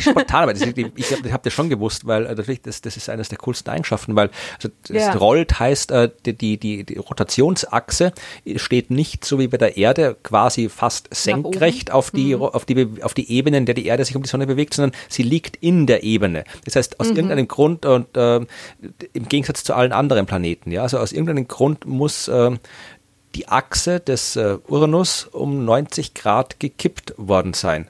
Spontan, 0.00 0.42
aber 0.42 0.52
das, 0.54 0.62
ist- 0.62 0.76
ich 0.76 1.12
habe 1.12 1.32
hab 1.32 1.42
das 1.44 1.52
schon 1.52 1.68
gewusst, 1.68 2.04
weil 2.04 2.26
äh, 2.26 2.34
natürlich 2.34 2.60
das, 2.62 2.80
das 2.80 2.96
ist 2.96 3.08
eines 3.08 3.28
der 3.28 3.38
coolsten 3.38 3.70
Eigenschaften, 3.70 4.16
weil 4.16 4.30
also 4.56 4.68
das 4.88 4.96
Ja. 5.04 5.12
rollt 5.12 5.60
heißt, 5.60 5.92
äh, 5.92 6.10
die, 6.26 6.32
die, 6.36 6.56
die, 6.58 6.82
die 6.84 6.96
Rotationsachse 6.98 8.12
steht 8.56 8.90
nicht 8.90 9.24
so 9.24 9.38
wie 9.38 9.46
bei 9.46 9.56
der 9.56 9.76
Erde 9.76 10.16
quasi 10.22 10.68
fast 10.68 11.08
senkrecht 11.14 11.92
auf 11.92 12.10
die, 12.10 12.34
Mhm. 12.34 12.42
auf, 12.42 12.64
die, 12.64 12.88
auf 13.02 13.14
die 13.14 13.30
Ebene, 13.32 13.56
in 13.58 13.66
der 13.66 13.76
die 13.76 13.86
Erde 13.86 14.04
sich 14.04 14.16
um 14.16 14.22
die 14.24 14.28
Sonne 14.28 14.48
bewegt, 14.48 14.74
sondern 14.74 14.98
sie 15.08 15.22
liegt 15.22 15.56
in 15.56 15.86
der 15.86 16.02
Ebene. 16.02 16.42
Das 16.64 16.74
heißt, 16.74 16.94
Mhm. 16.94 16.96
aus 17.00 17.06
irgendeinem 17.10 17.46
Grund 17.48 17.86
und 17.86 18.16
äh, 18.16 18.36
im 19.12 19.28
Gegensatz 19.28 19.62
zu 19.62 19.74
allen 19.74 19.92
anderen 19.92 20.26
Planeten, 20.26 20.72
ja, 20.72 20.82
also 20.82 20.98
aus 20.98 21.12
irgendeinem 21.12 21.46
Grund 21.46 21.86
muss 21.86 22.26
äh, 22.26 22.50
die 23.34 23.48
Achse 23.48 24.00
des 24.00 24.36
äh, 24.36 24.58
Uranus 24.68 25.24
um 25.30 25.64
90 25.64 26.14
Grad 26.14 26.58
gekippt 26.60 27.14
worden 27.16 27.54
sein. 27.54 27.88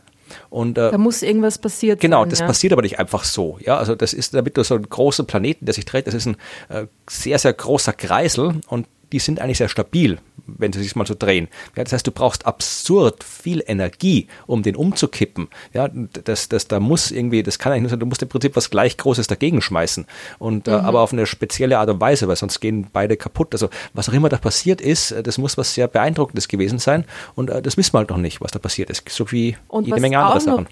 Und 0.48 0.78
äh, 0.78 0.90
Da 0.92 0.98
muss 0.98 1.22
irgendwas 1.22 1.58
passiert 1.58 2.00
Genau, 2.00 2.22
sein. 2.22 2.30
das 2.30 2.38
ja. 2.40 2.46
passiert 2.46 2.72
aber 2.72 2.82
nicht 2.82 2.98
einfach 2.98 3.24
so. 3.24 3.58
Ja, 3.60 3.78
also 3.78 3.94
das 3.94 4.12
ist, 4.12 4.34
damit 4.34 4.56
du 4.56 4.62
so 4.64 4.74
einen 4.74 4.88
großen 4.88 5.26
Planeten, 5.26 5.64
der 5.64 5.74
sich 5.74 5.84
dreht, 5.84 6.06
das 6.06 6.14
ist 6.14 6.26
ein 6.26 6.36
äh, 6.68 6.86
sehr, 7.08 7.38
sehr 7.38 7.52
großer 7.52 7.92
Kreisel 7.92 8.60
und 8.68 8.86
die 9.12 9.18
sind 9.18 9.40
eigentlich 9.40 9.58
sehr 9.58 9.68
stabil, 9.68 10.18
wenn 10.46 10.72
sie 10.72 10.82
sich 10.82 10.96
mal 10.96 11.06
so 11.06 11.14
drehen. 11.18 11.48
Ja, 11.76 11.84
das 11.84 11.92
heißt, 11.92 12.06
du 12.06 12.10
brauchst 12.12 12.46
absurd 12.46 13.24
viel 13.24 13.62
Energie, 13.66 14.28
um 14.46 14.62
den 14.62 14.76
umzukippen. 14.76 15.48
Ja, 15.72 15.88
das, 16.24 16.48
das, 16.48 16.68
da 16.68 16.80
muss 16.80 17.10
irgendwie, 17.10 17.42
das 17.42 17.58
kann 17.58 17.72
eigentlich 17.72 17.82
nur 17.82 17.90
sein, 17.90 18.00
du 18.00 18.06
musst 18.06 18.22
im 18.22 18.28
Prinzip 18.28 18.56
was 18.56 18.70
gleich 18.70 18.96
Großes 18.96 19.26
dagegen 19.26 19.60
schmeißen. 19.62 20.06
Und, 20.38 20.66
Mhm. 20.66 20.72
äh, 20.72 20.76
aber 20.76 21.00
auf 21.00 21.12
eine 21.12 21.26
spezielle 21.26 21.78
Art 21.78 21.90
und 21.90 22.00
Weise, 22.00 22.28
weil 22.28 22.36
sonst 22.36 22.60
gehen 22.60 22.86
beide 22.92 23.16
kaputt. 23.16 23.48
Also, 23.52 23.68
was 23.94 24.08
auch 24.08 24.12
immer 24.12 24.28
da 24.28 24.38
passiert 24.38 24.80
ist, 24.80 25.10
äh, 25.12 25.22
das 25.22 25.38
muss 25.38 25.56
was 25.58 25.74
sehr 25.74 25.88
Beeindruckendes 25.88 26.48
gewesen 26.48 26.78
sein. 26.78 27.04
Und 27.34 27.50
äh, 27.50 27.62
das 27.62 27.76
wissen 27.76 27.92
wir 27.94 27.98
halt 27.98 28.10
noch 28.10 28.16
nicht, 28.18 28.40
was 28.40 28.50
da 28.52 28.58
passiert 28.58 28.90
ist. 28.90 29.08
So 29.08 29.30
wie 29.32 29.56
Und 29.68 29.86
jede 29.86 30.00
Menge 30.00 30.18
andere 30.18 30.40
Sachen. 30.40 30.66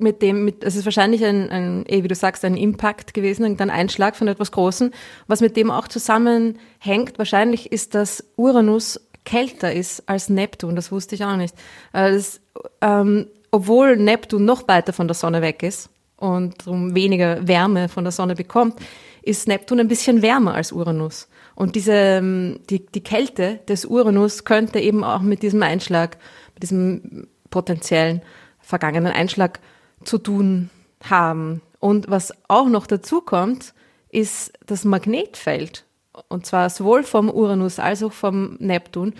Mit 0.00 0.22
dem, 0.22 0.44
mit, 0.44 0.64
es 0.64 0.76
ist 0.76 0.84
wahrscheinlich 0.84 1.24
ein, 1.24 1.50
ein, 1.50 1.84
eh, 1.86 2.02
wie 2.02 2.08
du 2.08 2.14
sagst, 2.14 2.44
ein 2.44 2.56
Impact 2.56 3.14
gewesen, 3.14 3.44
ein 3.44 3.70
Einschlag 3.70 4.16
von 4.16 4.28
etwas 4.28 4.50
Großem. 4.50 4.90
Was 5.26 5.40
mit 5.40 5.56
dem 5.56 5.70
auch 5.70 5.88
zusammenhängt, 5.88 7.18
wahrscheinlich 7.18 7.70
ist, 7.70 7.94
dass 7.94 8.24
Uranus 8.36 9.00
kälter 9.24 9.72
ist 9.72 10.08
als 10.08 10.28
Neptun. 10.28 10.76
Das 10.76 10.90
wusste 10.90 11.14
ich 11.14 11.24
auch 11.24 11.36
nicht. 11.36 11.54
Äh, 11.92 12.12
Das, 12.12 12.40
ähm, 12.80 13.26
obwohl 13.50 13.96
Neptun 13.96 14.44
noch 14.44 14.68
weiter 14.68 14.92
von 14.92 15.08
der 15.08 15.14
Sonne 15.14 15.42
weg 15.42 15.62
ist 15.62 15.90
und 16.16 16.66
darum 16.66 16.94
weniger 16.94 17.46
Wärme 17.46 17.88
von 17.88 18.04
der 18.04 18.12
Sonne 18.12 18.34
bekommt, 18.34 18.80
ist 19.22 19.48
Neptun 19.48 19.80
ein 19.80 19.88
bisschen 19.88 20.22
wärmer 20.22 20.54
als 20.54 20.72
Uranus. 20.72 21.28
Und 21.54 21.74
diese, 21.74 21.92
ähm, 21.92 22.60
die, 22.70 22.86
die 22.86 23.02
Kälte 23.02 23.60
des 23.68 23.84
Uranus 23.84 24.44
könnte 24.44 24.80
eben 24.80 25.04
auch 25.04 25.20
mit 25.20 25.42
diesem 25.42 25.62
Einschlag, 25.62 26.16
mit 26.54 26.62
diesem 26.62 27.26
potenziellen 27.50 28.22
vergangenen 28.60 29.12
Einschlag 29.12 29.60
zu 30.04 30.18
tun 30.18 30.70
haben. 31.02 31.62
Und 31.78 32.10
was 32.10 32.32
auch 32.48 32.68
noch 32.68 32.86
dazu 32.86 33.20
kommt, 33.20 33.74
ist 34.10 34.52
das 34.66 34.84
Magnetfeld. 34.84 35.84
Und 36.28 36.46
zwar 36.46 36.68
sowohl 36.70 37.04
vom 37.04 37.30
Uranus 37.30 37.78
als 37.78 38.02
auch 38.02 38.12
vom 38.12 38.56
Neptun. 38.58 39.14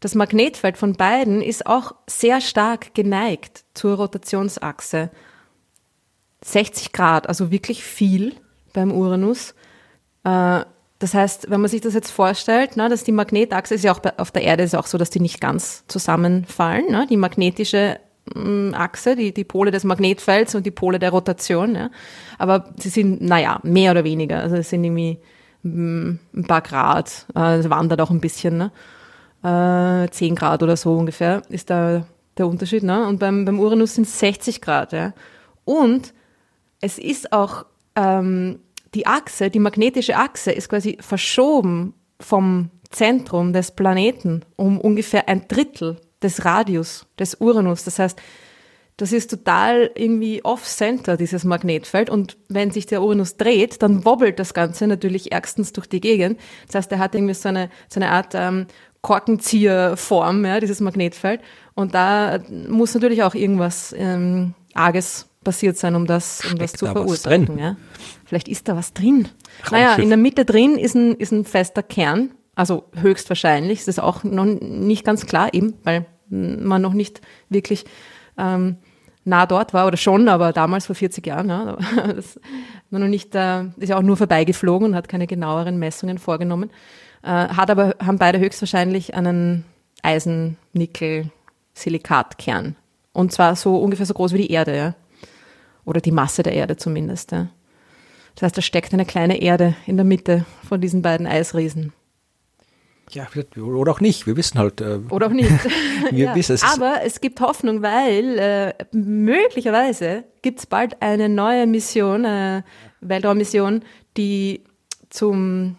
Das 0.00 0.14
Magnetfeld 0.14 0.78
von 0.78 0.94
beiden 0.94 1.42
ist 1.42 1.66
auch 1.66 1.94
sehr 2.06 2.40
stark 2.40 2.94
geneigt 2.94 3.64
zur 3.74 3.96
Rotationsachse. 3.96 5.10
60 6.44 6.92
Grad, 6.92 7.28
also 7.28 7.50
wirklich 7.50 7.82
viel 7.82 8.36
beim 8.72 8.92
Uranus. 8.92 9.54
Äh, 10.24 10.64
Das 11.00 11.14
heißt, 11.14 11.48
wenn 11.50 11.60
man 11.60 11.70
sich 11.70 11.80
das 11.80 11.94
jetzt 11.94 12.10
vorstellt, 12.10 12.76
ne, 12.76 12.88
dass 12.88 13.04
die 13.04 13.12
Magnetachse 13.12 13.74
ist 13.74 13.84
ja 13.84 13.92
auch 13.92 14.00
auf 14.16 14.32
der 14.32 14.42
Erde 14.42 14.64
ist 14.64 14.74
auch 14.74 14.86
so, 14.86 14.98
dass 14.98 15.10
die 15.10 15.20
nicht 15.20 15.40
ganz 15.40 15.84
zusammenfallen. 15.86 16.90
Ne? 16.90 17.06
Die 17.08 17.16
magnetische 17.16 18.00
Achse, 18.74 19.16
die, 19.16 19.32
die 19.32 19.44
Pole 19.44 19.70
des 19.70 19.84
Magnetfelds 19.84 20.54
und 20.54 20.66
die 20.66 20.70
Pole 20.70 20.98
der 20.98 21.10
Rotation. 21.10 21.74
Ja? 21.74 21.90
Aber 22.38 22.72
sie 22.78 22.88
sind, 22.88 23.20
naja, 23.20 23.60
mehr 23.62 23.92
oder 23.92 24.04
weniger. 24.04 24.40
Also 24.40 24.56
es 24.56 24.70
sind 24.70 24.84
irgendwie 24.84 25.18
mh, 25.62 26.18
ein 26.34 26.44
paar 26.46 26.62
Grad. 26.62 27.26
Äh, 27.34 27.56
Es 27.58 27.70
wandert 27.70 28.00
auch 28.00 28.10
ein 28.10 28.20
bisschen. 28.20 28.58
Ne? 28.58 30.04
Äh, 30.06 30.10
10 30.10 30.34
Grad 30.34 30.62
oder 30.62 30.76
so 30.76 30.94
ungefähr 30.96 31.42
ist 31.48 31.70
da 31.70 32.06
der 32.36 32.46
Unterschied. 32.46 32.82
Ne? 32.82 33.06
Und 33.06 33.18
beim, 33.18 33.44
beim 33.44 33.60
Uranus 33.60 33.94
sind 33.94 34.06
es 34.06 34.18
60 34.18 34.60
Grad. 34.60 34.92
Ja? 34.92 35.12
Und 35.64 36.14
es 36.80 36.98
ist 36.98 37.32
auch 37.32 37.66
ähm, 37.96 38.60
die 38.94 39.06
Achse, 39.06 39.50
die 39.50 39.58
magnetische 39.58 40.16
Achse 40.16 40.52
ist 40.52 40.68
quasi 40.68 40.98
verschoben 41.00 41.94
vom 42.20 42.70
Zentrum 42.90 43.52
des 43.52 43.72
Planeten 43.72 44.42
um 44.56 44.80
ungefähr 44.80 45.28
ein 45.28 45.46
Drittel 45.46 45.96
des 46.22 46.44
Radius 46.44 47.06
des 47.18 47.36
Uranus. 47.40 47.84
Das 47.84 47.98
heißt, 47.98 48.18
das 48.98 49.12
ist 49.12 49.30
total 49.30 49.90
irgendwie 49.94 50.44
off-center, 50.44 51.16
dieses 51.16 51.44
Magnetfeld. 51.44 52.10
Und 52.10 52.36
wenn 52.48 52.72
sich 52.72 52.86
der 52.86 53.00
Uranus 53.00 53.36
dreht, 53.36 53.80
dann 53.80 54.04
wobbelt 54.04 54.40
das 54.40 54.54
Ganze 54.54 54.88
natürlich 54.88 55.30
ärgstens 55.30 55.72
durch 55.72 55.88
die 55.88 56.00
Gegend. 56.00 56.40
Das 56.66 56.74
heißt, 56.74 56.92
er 56.92 56.98
hat 56.98 57.14
irgendwie 57.14 57.34
so 57.34 57.48
eine, 57.48 57.70
so 57.88 58.00
eine 58.00 58.10
Art 58.10 58.34
ähm, 58.34 58.66
Korkenzieherform, 59.02 60.44
ja, 60.44 60.58
dieses 60.58 60.80
Magnetfeld. 60.80 61.40
Und 61.74 61.94
da 61.94 62.40
muss 62.68 62.94
natürlich 62.94 63.22
auch 63.22 63.34
irgendwas 63.34 63.94
ähm, 63.96 64.54
Arges 64.74 65.28
passiert 65.44 65.78
sein, 65.78 65.94
um 65.94 66.06
das, 66.06 66.40
um 66.44 66.58
das 66.58 66.70
Steckt 66.70 66.78
zu 66.78 66.86
da 66.86 66.92
verursachen. 66.92 67.56
Ja. 67.56 67.76
Vielleicht 68.24 68.48
ist 68.48 68.68
da 68.68 68.76
was 68.76 68.92
drin. 68.92 69.28
Naja, 69.70 69.86
Raumschiff. 69.86 70.02
in 70.02 70.08
der 70.08 70.18
Mitte 70.18 70.44
drin 70.44 70.76
ist 70.76 70.96
ein, 70.96 71.14
ist 71.14 71.30
ein 71.30 71.44
fester 71.44 71.84
Kern. 71.84 72.32
Also 72.58 72.84
höchstwahrscheinlich. 73.00 73.86
Ist 73.86 74.00
auch 74.00 74.24
noch 74.24 74.44
nicht 74.44 75.04
ganz 75.04 75.26
klar 75.26 75.54
eben, 75.54 75.74
weil 75.84 76.06
man 76.28 76.82
noch 76.82 76.92
nicht 76.92 77.20
wirklich 77.48 77.84
ähm, 78.36 78.78
nah 79.22 79.46
dort 79.46 79.72
war 79.74 79.86
oder 79.86 79.96
schon, 79.96 80.28
aber 80.28 80.52
damals 80.52 80.86
vor 80.86 80.96
40 80.96 81.24
Jahren. 81.24 81.50
Ja, 81.50 81.78
das 82.16 82.40
war 82.90 82.98
noch 82.98 83.06
nicht, 83.06 83.32
äh, 83.36 83.66
ist 83.76 83.90
ja 83.90 83.96
auch 83.96 84.02
nur 84.02 84.16
vorbeigeflogen 84.16 84.88
und 84.88 84.96
hat 84.96 85.08
keine 85.08 85.28
genaueren 85.28 85.78
Messungen 85.78 86.18
vorgenommen. 86.18 86.70
Äh, 87.22 87.28
hat 87.28 87.70
aber, 87.70 87.94
haben 88.04 88.18
beide 88.18 88.40
höchstwahrscheinlich 88.40 89.14
einen 89.14 89.64
Eisen-Nickel-Silikatkern. 90.02 92.74
Und 93.12 93.32
zwar 93.32 93.54
so 93.54 93.76
ungefähr 93.76 94.06
so 94.06 94.14
groß 94.14 94.32
wie 94.32 94.38
die 94.38 94.50
Erde, 94.50 94.76
ja. 94.76 94.96
Oder 95.84 96.00
die 96.00 96.10
Masse 96.10 96.42
der 96.42 96.54
Erde 96.54 96.76
zumindest, 96.76 97.30
ja. 97.30 97.50
Das 98.34 98.42
heißt, 98.42 98.56
da 98.56 98.62
steckt 98.62 98.92
eine 98.92 99.06
kleine 99.06 99.40
Erde 99.40 99.76
in 99.86 99.96
der 99.96 100.04
Mitte 100.04 100.44
von 100.68 100.80
diesen 100.80 101.02
beiden 101.02 101.28
Eisriesen. 101.28 101.92
Ja, 103.10 103.26
oder 103.60 103.92
auch 103.92 104.00
nicht. 104.00 104.26
Wir 104.26 104.36
wissen 104.36 104.58
halt. 104.58 104.80
Äh, 104.80 105.00
Oder 105.10 105.28
auch 105.28 105.32
nicht. 105.32 105.50
Wir 106.10 106.34
wissen, 106.34 106.52
es 106.54 106.62
Aber 106.62 107.02
es 107.04 107.20
gibt 107.20 107.40
Hoffnung, 107.40 107.82
weil 107.82 108.38
äh, 108.38 108.74
möglicherweise 108.92 110.24
gibt 110.42 110.58
es 110.60 110.66
bald 110.66 111.00
eine 111.00 111.28
neue 111.28 111.66
Mission, 111.66 112.24
eine 112.26 112.64
Weltraummission, 113.00 113.82
die 114.16 114.64
zum 115.10 115.76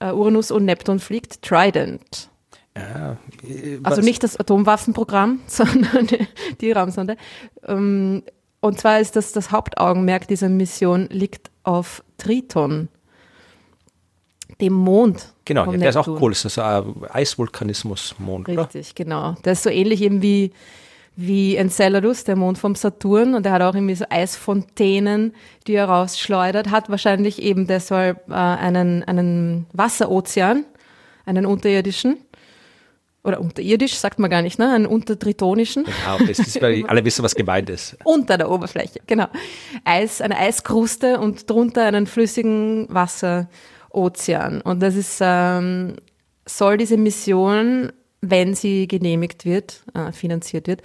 äh, 0.00 0.10
Uranus 0.10 0.50
und 0.50 0.64
Neptun 0.64 0.98
fliegt, 0.98 1.42
Trident. 1.42 2.30
äh, 2.74 3.78
Also 3.82 4.02
nicht 4.02 4.22
das 4.24 4.36
Atomwaffenprogramm, 4.38 5.40
sondern 5.46 6.06
die, 6.06 6.26
die 6.60 6.72
Raumsonde. 6.72 7.16
Ähm, 7.66 8.22
und 8.60 8.80
zwar 8.80 9.00
ist 9.00 9.16
das, 9.16 9.32
das 9.32 9.50
Hauptaugenmerk 9.50 10.28
dieser 10.28 10.48
Mission 10.48 11.08
liegt 11.10 11.50
auf 11.64 12.02
Triton, 12.18 12.88
dem 14.62 14.72
Mond. 14.72 15.32
Genau, 15.44 15.70
ja, 15.70 15.76
der 15.76 15.90
ist 15.90 15.96
auch 15.96 16.08
cool. 16.20 16.30
Das 16.30 16.44
ist 16.44 16.58
ein 16.58 16.84
Eisvulkanismus-Mond, 17.10 18.48
oder? 18.48 18.64
Richtig, 18.64 18.94
genau. 18.94 19.34
Der 19.44 19.52
ist 19.52 19.64
so 19.64 19.70
ähnlich 19.70 20.00
eben 20.00 20.22
wie, 20.22 20.52
wie 21.16 21.56
Enceladus, 21.56 22.24
der 22.24 22.36
Mond 22.36 22.58
vom 22.58 22.74
Saturn. 22.74 23.34
Und 23.34 23.44
der 23.44 23.52
hat 23.52 23.62
auch 23.62 23.74
irgendwie 23.74 23.94
so 23.94 24.04
Eisfontänen, 24.08 25.34
die 25.66 25.74
er 25.74 25.86
rausschleudert. 25.86 26.70
Hat 26.70 26.88
wahrscheinlich 26.88 27.42
eben 27.42 27.66
deshalb 27.66 28.28
äh, 28.30 28.34
einen, 28.34 29.02
einen 29.02 29.66
Wasserozean, 29.72 30.64
einen 31.26 31.44
unterirdischen. 31.44 32.18
Oder 33.24 33.40
unterirdisch, 33.40 33.94
sagt 33.94 34.18
man 34.18 34.30
gar 34.30 34.42
nicht, 34.42 34.58
ne? 34.58 34.72
Einen 34.72 34.86
untertritonischen. 34.86 35.84
Ja, 36.04 36.18
das 36.18 36.40
ist, 36.40 36.60
weil 36.60 36.84
alle 36.86 37.04
wissen, 37.04 37.22
was 37.22 37.36
gemeint 37.36 37.70
ist. 37.70 37.96
Unter 38.04 38.36
der 38.36 38.50
Oberfläche, 38.50 38.98
genau. 39.06 39.26
Eis, 39.84 40.20
eine 40.20 40.36
Eiskruste 40.36 41.20
und 41.20 41.48
drunter 41.48 41.84
einen 41.84 42.08
flüssigen 42.08 42.88
Wasserozean. 43.92 44.60
Und 44.60 44.80
das 44.80 44.96
ist, 44.96 45.18
ähm, 45.20 45.96
soll 46.46 46.76
diese 46.76 46.96
Mission, 46.96 47.92
wenn 48.20 48.54
sie 48.54 48.88
genehmigt 48.88 49.44
wird, 49.44 49.82
äh, 49.94 50.12
finanziert 50.12 50.66
wird, 50.66 50.82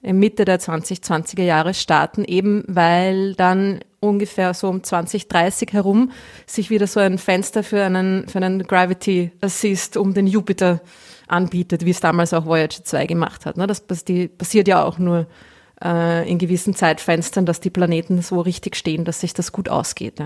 in 0.00 0.18
Mitte 0.18 0.44
der 0.44 0.60
2020er 0.60 1.42
Jahre 1.42 1.74
starten, 1.74 2.24
eben 2.24 2.62
weil 2.68 3.34
dann 3.34 3.80
ungefähr 4.00 4.54
so 4.54 4.68
um 4.68 4.84
2030 4.84 5.72
herum 5.72 6.12
sich 6.46 6.70
wieder 6.70 6.86
so 6.86 7.00
ein 7.00 7.18
Fenster 7.18 7.64
für 7.64 7.82
einen, 7.82 8.28
für 8.28 8.38
einen 8.38 8.62
Gravity 8.62 9.32
Assist 9.40 9.96
um 9.96 10.14
den 10.14 10.28
Jupiter 10.28 10.80
anbietet, 11.26 11.84
wie 11.84 11.90
es 11.90 11.98
damals 11.98 12.32
auch 12.32 12.46
Voyager 12.46 12.84
2 12.84 13.06
gemacht 13.06 13.44
hat. 13.44 13.56
Ne? 13.56 13.66
Das 13.66 13.80
passiert 13.80 14.68
ja 14.68 14.84
auch 14.84 14.98
nur 14.98 15.26
äh, 15.82 16.30
in 16.30 16.38
gewissen 16.38 16.76
Zeitfenstern, 16.76 17.44
dass 17.44 17.58
die 17.58 17.70
Planeten 17.70 18.22
so 18.22 18.40
richtig 18.40 18.76
stehen, 18.76 19.04
dass 19.04 19.20
sich 19.20 19.34
das 19.34 19.50
gut 19.50 19.68
ausgeht. 19.68 20.20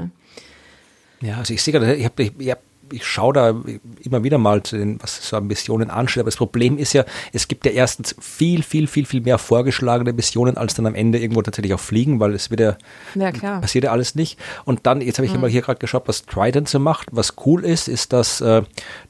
Ja. 1.23 1.39
Also 1.39 1.55
ich 1.55 1.63
sehe 1.63 1.73
gerade, 1.73 1.95
ich 1.95 2.05
habe 2.05 2.23
ich 2.23 2.51
hab 2.51 2.61
ich 2.91 3.07
schaue 3.07 3.33
da 3.33 3.55
immer 4.03 4.25
wieder 4.25 4.39
mal 4.39 4.63
zu 4.63 4.77
den, 4.77 5.01
was 5.03 5.29
so 5.29 5.37
an 5.37 5.47
Missionen 5.47 5.91
ansteht, 5.91 6.21
aber 6.21 6.31
das 6.31 6.37
Problem 6.37 6.79
ist 6.79 6.93
ja, 6.93 7.05
es 7.33 7.49
gibt 7.49 7.65
ja 7.65 7.73
erstens 7.73 8.15
viel, 8.21 8.63
viel, 8.63 8.87
viel, 8.87 9.07
viel 9.07 9.21
mehr 9.21 9.39
vorgeschlagene 9.39 10.13
Missionen, 10.13 10.57
als 10.57 10.75
dann 10.75 10.87
am 10.87 10.95
Ende 10.95 11.19
irgendwo 11.19 11.43
tatsächlich 11.43 11.75
auch 11.75 11.81
fliegen, 11.81 12.21
weil 12.21 12.35
es 12.35 12.51
wieder 12.51 12.79
ja, 13.15 13.33
klar. 13.33 13.61
passiert 13.61 13.85
ja 13.85 13.93
alles 13.93 14.15
nicht. 14.15 14.39
Und 14.65 14.81
dann, 14.87 15.01
jetzt 15.01 15.19
habe 15.19 15.27
ich 15.27 15.35
mhm. 15.35 15.41
mal 15.41 15.51
hier 15.51 15.63
gerade 15.63 15.79
geschaut, 15.79 16.05
was 16.07 16.27
Trident 16.27 16.69
so 16.69 16.79
macht. 16.79 17.09
Was 17.13 17.35
cool 17.47 17.65
ist, 17.65 17.89
ist, 17.89 18.13
dass 18.13 18.41
äh, 18.41 18.63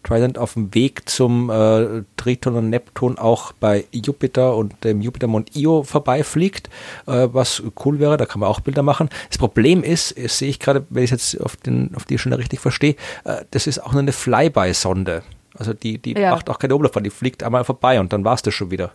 Trident 0.02 0.38
auf 0.38 0.54
dem 0.54 0.74
Weg 0.74 1.08
zum 1.08 1.50
äh, 1.50 2.02
Triton 2.16 2.56
und 2.56 2.70
Neptun 2.70 3.18
auch 3.18 3.52
bei 3.52 3.84
Jupiter 3.92 4.56
und 4.56 4.84
dem 4.84 5.00
Jupitermond 5.00 5.56
Io 5.56 5.82
vorbeifliegt, 5.82 6.68
äh, 7.06 7.28
was 7.32 7.62
cool 7.84 7.98
wäre, 7.98 8.16
da 8.16 8.26
kann 8.26 8.40
man 8.40 8.48
auch 8.48 8.60
Bilder 8.60 8.82
machen. 8.82 9.08
Das 9.28 9.38
Problem 9.38 9.82
ist, 9.82 10.16
das 10.18 10.38
sehe 10.38 10.48
ich 10.48 10.60
gerade, 10.60 10.84
wenn 10.90 11.04
ich 11.04 11.12
es 11.12 11.32
jetzt 11.32 11.42
auf, 11.42 11.56
den, 11.56 11.94
auf 11.94 12.04
die 12.04 12.18
Schiene 12.18 12.38
richtig 12.38 12.60
verstehe, 12.60 12.96
äh, 13.24 13.44
das 13.50 13.61
ist 13.66 13.78
auch 13.78 13.92
nur 13.92 14.02
eine 14.02 14.12
Flyby-Sonde. 14.12 15.22
Also 15.56 15.74
die, 15.74 15.98
die 15.98 16.12
ja. 16.12 16.30
macht 16.30 16.48
auch 16.48 16.58
keine 16.58 16.74
Oberfahrt, 16.74 17.04
die 17.04 17.10
fliegt 17.10 17.42
einmal 17.42 17.64
vorbei 17.64 18.00
und 18.00 18.12
dann 18.12 18.24
war 18.24 18.34
es 18.34 18.42
das 18.42 18.54
schon 18.54 18.70
wieder. 18.70 18.92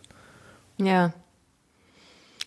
Ja. 0.77 1.13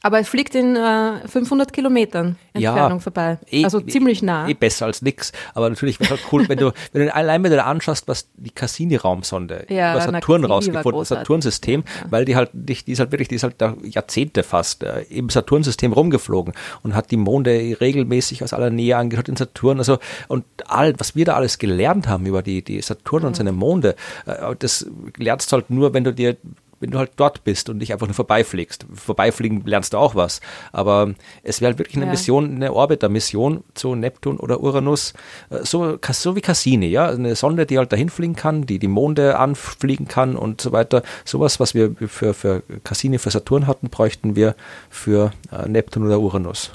Aber 0.03 0.19
es 0.19 0.29
fliegt 0.29 0.55
in 0.55 0.77
äh, 0.77 1.29
500 1.29 1.73
Kilometern 1.73 2.37
Entfernung 2.55 2.99
ja, 2.99 3.01
vorbei. 3.01 3.39
Eh, 3.51 3.65
also 3.65 3.81
ziemlich 3.81 4.23
nah. 4.23 4.49
Eh 4.49 4.55
besser 4.55 4.87
als 4.87 5.03
nix. 5.03 5.33
Aber 5.55 5.69
natürlich 5.69 6.01
wäre 6.01 6.11
halt 6.11 6.21
cool, 6.33 6.49
wenn 6.49 6.59
du, 6.59 6.73
wenn 6.93 7.07
du 7.07 7.15
allein 7.15 7.43
wenn 7.43 7.51
du 7.51 7.57
da 7.57 7.65
anschaust, 7.65 8.09
was 8.09 8.29
die 8.35 8.51
Cassini-Raumsonde 8.51 9.67
ja, 9.69 9.93
über 9.93 10.01
Saturn 10.01 10.45
rausgefunden, 10.45 11.05
Saturnsystem, 11.05 11.85
ja. 11.87 12.11
weil 12.11 12.25
die 12.25 12.37
halt, 12.37 12.51
die, 12.55 12.75
die 12.75 12.93
ist 12.93 13.01
halt 13.01 13.13
wirklich, 13.13 13.29
die 13.29 13.35
ist 13.35 13.43
halt 13.43 13.57
da 13.59 13.77
Jahrzehnte 13.83 14.43
fast 14.43 14.83
äh, 14.83 15.03
im 15.11 15.29
Saturnsystem 15.29 15.93
rumgeflogen 15.93 16.55
und 16.83 16.95
hat 16.95 17.11
die 17.11 17.19
Monde 17.19 17.77
regelmäßig 17.81 18.43
aus 18.43 18.55
aller 18.55 18.71
Nähe 18.71 18.97
angeschaut 18.97 19.29
in 19.29 19.37
Saturn. 19.37 19.79
Also, 19.79 19.99
und 20.29 20.45
all, 20.67 20.95
was 20.99 21.15
wir 21.15 21.27
da 21.27 21.35
alles 21.35 21.59
gelernt 21.59 22.09
haben 22.09 22.25
über 22.25 22.43
die, 22.43 22.63
die 22.63 22.81
Saturn 22.81 23.23
mhm. 23.23 23.29
und 23.29 23.37
seine 23.37 23.53
Monde, 23.53 23.97
äh, 24.25 24.55
das 24.59 24.87
lernst 25.19 25.53
du 25.53 25.57
halt 25.57 25.69
nur, 25.69 25.93
wenn 25.93 26.05
du 26.05 26.15
dir 26.15 26.37
wenn 26.81 26.91
du 26.91 26.99
halt 26.99 27.13
dort 27.17 27.45
bist 27.45 27.69
und 27.69 27.77
nicht 27.77 27.93
einfach 27.93 28.07
nur 28.07 28.15
vorbeifliegst. 28.15 28.87
Vorbeifliegen 28.93 29.63
lernst 29.67 29.93
du 29.93 29.99
auch 29.99 30.15
was. 30.15 30.41
Aber 30.73 31.15
es 31.43 31.61
wäre 31.61 31.71
halt 31.71 31.79
wirklich 31.79 31.97
eine 31.97 32.07
ja. 32.07 32.11
Mission, 32.11 32.57
eine 32.57 32.73
Orbiter-Mission 32.73 33.63
zu 33.75 33.95
Neptun 33.95 34.39
oder 34.39 34.61
Uranus, 34.61 35.13
äh, 35.51 35.63
so, 35.63 35.99
so 36.11 36.37
wie 36.37 36.41
Cassini, 36.41 36.87
ja. 36.87 37.09
Eine 37.09 37.37
Sonde, 37.37 37.67
die 37.67 37.79
halt 37.79 37.93
dahin 37.93 38.09
fliegen 38.09 38.35
kann, 38.35 38.67
die 38.67 38.79
die 38.79 38.89
Monde 38.89 39.39
anfliegen 39.39 40.09
kann 40.09 40.37
und 40.37 40.61
so 40.61 40.73
weiter. 40.73 41.03
Sowas, 41.25 41.61
was 41.61 41.75
wir 41.75 41.95
für, 42.09 42.35
für 42.35 42.63
Cassini, 42.83 43.19
für 43.19 43.31
Saturn 43.31 43.67
hatten, 43.67 43.91
bräuchten 43.91 44.35
wir 44.35 44.57
für 44.89 45.33
äh, 45.53 45.69
Neptun 45.69 46.07
oder 46.07 46.19
Uranus. 46.19 46.73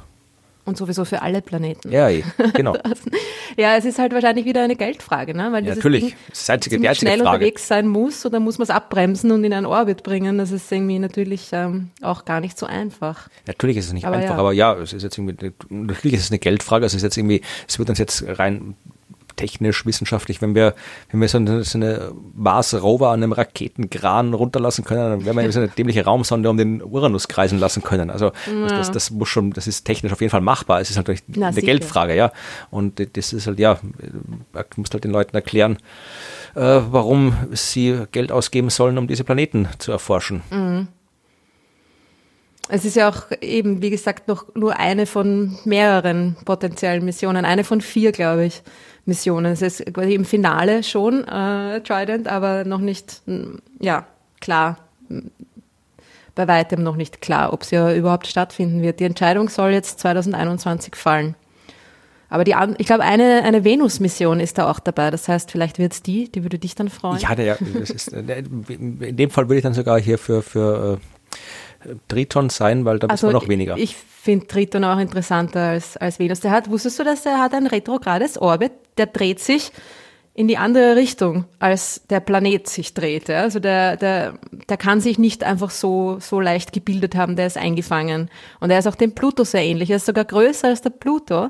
Und 0.66 0.78
sowieso 0.78 1.06
für 1.06 1.22
alle 1.22 1.44
Planeten. 1.44 1.92
Ja, 1.92 2.10
genau. 2.54 2.76
ja, 3.58 3.78
es 3.78 3.86
ist 3.86 4.00
halt 4.00 4.14
wahrscheinlich 4.14 4.46
wieder 4.46 4.64
eine 4.64 4.76
Geldfrage, 4.76 5.36
ne? 5.36 5.52
weil 5.52 5.64
ja, 5.64 5.76
natürlich. 5.76 6.16
das 6.30 6.40
ist 6.40 6.50
einzige, 6.50 6.80
die 6.80 6.90
einzige 6.90 7.12
schnell 7.12 7.20
Frage. 7.20 7.36
unterwegs 7.36 7.68
sein 7.68 7.88
muss 7.88 8.26
oder 8.26 8.40
muss 8.40 8.58
man 8.58 8.64
es 8.64 8.72
abbremsen 8.72 9.32
und 9.32 9.44
in 9.44 9.54
einen 9.54 9.68
Orbit 9.68 10.02
bringen. 10.02 10.40
Das 10.40 10.52
ist 10.52 10.72
irgendwie 10.72 10.98
natürlich 10.98 11.50
ähm, 11.52 11.92
auch 12.02 12.26
gar 12.26 12.40
nicht 12.42 12.58
so 12.58 12.66
einfach. 12.66 13.30
Natürlich 13.46 13.78
ist 13.78 13.86
es 13.88 13.94
nicht 13.94 14.06
aber 14.06 14.18
einfach, 14.18 14.34
ja. 14.34 14.40
aber 14.40 14.54
ja, 14.54 14.74
es 14.74 14.94
ist 14.94 15.04
jetzt 15.04 15.20
irgendwie, 15.20 15.54
natürlich 15.70 16.18
ist 16.18 16.24
es 16.26 16.32
eine 16.32 16.40
Geldfrage. 16.40 16.86
Es 16.86 16.96
ist 16.96 17.04
jetzt 17.04 17.16
irgendwie, 17.16 17.42
es 17.68 17.78
wird 17.78 17.90
uns 17.90 18.00
jetzt 18.00 18.26
rein 18.28 18.76
technisch, 19.36 19.86
wissenschaftlich, 19.86 20.42
wenn 20.42 20.56
wir, 20.56 20.74
wenn 21.12 21.22
wir 21.22 21.28
so 21.28 21.38
eine, 21.38 21.64
so 21.64 21.78
eine 21.78 22.12
Mars-Rover 22.36 23.10
an 23.10 23.24
einem 23.24 23.32
Raketengran 23.32 24.34
runterlassen 24.34 24.84
können, 24.84 25.02
dann 25.02 25.26
werden 25.26 25.38
wir 25.38 25.52
so 25.52 25.60
eine 25.60 25.70
dämliche 25.70 26.06
Raumsonde 26.06 26.50
um 26.50 26.58
den 26.58 26.82
Uranus 26.82 27.28
kreisen 27.28 27.60
lassen 27.60 27.84
können. 27.84 28.10
Also 28.10 28.32
ja. 28.48 28.68
das, 28.68 28.92
das, 28.92 29.12
muss 29.12 29.30
schon, 29.30 29.52
das 29.52 29.68
ist 29.68 29.86
technisch 29.86 30.12
auf 30.12 30.22
jeden 30.22 30.32
Fall 30.32 30.42
machbar. 30.42 30.82
Es 30.82 30.90
ist 30.90 30.98
natürlich 30.98 31.24
Na, 31.28 31.48
eine 31.48 31.56
sicher. 31.56 31.68
Geldfrage, 31.68 32.16
ja. 32.16 32.32
Und 32.72 33.00
das 33.16 33.34
ist 33.34 33.48
halt, 33.48 33.60
ja, 33.60 33.80
du 34.54 34.64
musst 34.78 34.94
halt 34.94 35.04
den 35.04 35.12
Leuten 35.12 35.36
erklären, 35.36 35.78
äh, 36.56 36.60
warum 36.60 37.36
sie 37.52 38.06
Geld 38.12 38.32
ausgeben 38.32 38.70
sollen, 38.70 38.98
um 38.98 39.08
diese 39.08 39.24
Planeten 39.24 39.68
zu 39.78 39.92
erforschen. 39.92 40.42
Mhm. 40.50 40.88
Es 42.68 42.84
ist 42.84 42.96
ja 42.96 43.10
auch 43.10 43.26
eben, 43.42 43.82
wie 43.82 43.92
gesagt, 43.92 44.28
noch 44.28 44.56
nur 44.56 44.78
eine 44.78 45.06
von 45.06 45.58
mehreren 45.66 46.36
potenziellen 46.46 47.06
Missionen, 47.06 47.46
eine 47.46 47.64
von 47.64 47.80
vier, 47.80 48.12
glaube 48.12 48.46
ich. 48.46 48.64
Missionen. 49.06 49.54
Es 49.54 49.62
ist 49.62 49.94
quasi 49.94 50.14
im 50.16 50.26
Finale 50.26 50.84
schon 50.84 51.28
äh, 51.28 51.82
Trident, 51.82 52.28
aber 52.28 52.66
noch 52.66 52.80
nicht, 52.80 53.22
ja, 53.80 54.06
klar, 54.42 54.78
bei 56.34 56.48
weitem 56.48 56.84
noch 56.84 56.96
nicht 56.96 57.22
klar, 57.22 57.54
ob 57.54 57.64
sie 57.64 57.76
ja 57.76 57.94
überhaupt 57.94 58.28
stattfinden 58.28 58.82
wird. 58.82 59.00
Die 59.00 59.06
Entscheidung 59.06 59.50
soll 59.50 59.72
jetzt 59.72 60.00
2021 60.00 60.96
fallen. 60.96 61.36
Aber 62.30 62.44
die, 62.44 62.56
ich 62.80 62.88
glaube, 62.88 63.04
eine, 63.04 63.44
eine 63.44 63.64
Venus-Mission 63.64 64.40
ist 64.40 64.58
da 64.58 64.70
auch 64.70 64.80
dabei. 64.80 65.12
Das 65.12 65.28
heißt, 65.28 65.52
vielleicht 65.52 65.80
wird 65.80 65.94
es 65.94 66.02
die, 66.02 66.30
die 66.30 66.44
würde 66.44 66.60
dich 66.60 66.76
dann 66.76 66.90
freuen. 66.90 67.20
Ja, 67.20 67.36
der, 67.36 67.62
ist, 67.62 68.10
in 68.10 69.16
dem 69.16 69.30
Fall 69.30 69.46
würde 69.46 69.58
ich 69.58 69.64
dann 69.64 69.74
sogar 69.74 70.00
hier 70.00 70.18
für, 70.18 70.42
für 70.42 71.00
äh, 71.00 71.38
Triton 72.08 72.50
sein, 72.50 72.86
weil 72.86 73.00
da 73.00 73.08
also, 73.08 73.28
ist 73.28 73.34
man 73.34 73.42
noch 73.42 73.50
weniger. 73.50 73.78
Ich 73.78 73.96
finde 73.96 74.48
Triton 74.48 74.84
auch 74.84 75.00
interessanter 75.00 75.62
als, 75.62 75.98
als 75.98 76.20
Venus. 76.20 76.40
Der 76.40 76.52
hat, 76.52 76.70
wusstest 76.70 77.00
du, 77.00 77.04
dass 77.04 77.26
er 77.26 77.40
hat 77.40 77.54
ein 77.54 77.68
retrogrades 77.68 78.38
Orbit? 78.38 78.72
Der 78.98 79.08
dreht 79.08 79.40
sich 79.40 79.72
in 80.34 80.50
die 80.50 80.58
andere 80.58 80.98
Richtung, 80.98 81.46
als 81.60 82.02
der 82.10 82.20
Planet 82.20 82.68
sich 82.68 82.94
dreht. 82.94 83.30
Ja? 83.30 83.42
Also 83.42 83.60
der, 83.60 83.96
der, 83.96 84.38
der 84.68 84.76
kann 84.76 85.00
sich 85.00 85.18
nicht 85.18 85.46
einfach 85.46 85.70
so, 85.70 86.18
so 86.20 86.42
leicht 86.42 86.74
gebildet 86.74 87.16
haben, 87.16 87.38
der 87.38 87.48
ist 87.48 87.58
eingefangen. 87.58 88.30
Und 88.60 88.70
er 88.70 88.80
ist 88.80 88.88
auch 88.88 88.96
dem 88.96 89.16
Pluto 89.16 89.46
sehr 89.46 89.64
ähnlich. 89.64 89.90
Er 89.90 89.96
ist 89.96 90.06
sogar 90.06 90.26
größer 90.26 90.68
als 90.68 90.82
der 90.82 90.90
Pluto. 90.90 91.50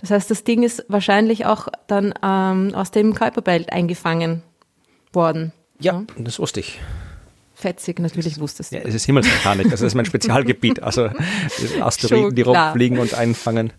Das 0.00 0.10
heißt, 0.10 0.30
das 0.30 0.44
Ding 0.44 0.62
ist 0.62 0.84
wahrscheinlich 0.88 1.44
auch 1.44 1.68
dann 1.86 2.14
ähm, 2.24 2.74
aus 2.74 2.90
dem 2.90 3.14
Kuiperbelt 3.14 3.70
eingefangen 3.70 4.42
worden. 5.12 5.52
Ja, 5.78 5.92
ja, 5.92 6.04
das 6.16 6.38
wusste 6.38 6.60
ich 6.60 6.80
fetzig, 7.62 7.98
natürlich 7.98 8.38
wusstest 8.38 8.72
du. 8.72 8.76
Ja, 8.76 8.82
es 8.84 8.94
ist 8.94 9.06
Himmelsmechanik, 9.06 9.70
das 9.70 9.80
ist 9.80 9.94
mein 9.94 10.04
Spezialgebiet. 10.04 10.82
Also 10.82 11.08
Asteroiden, 11.80 12.34
die 12.34 12.42
rumfliegen 12.42 12.98
und 12.98 13.14
einfangen. 13.14 13.72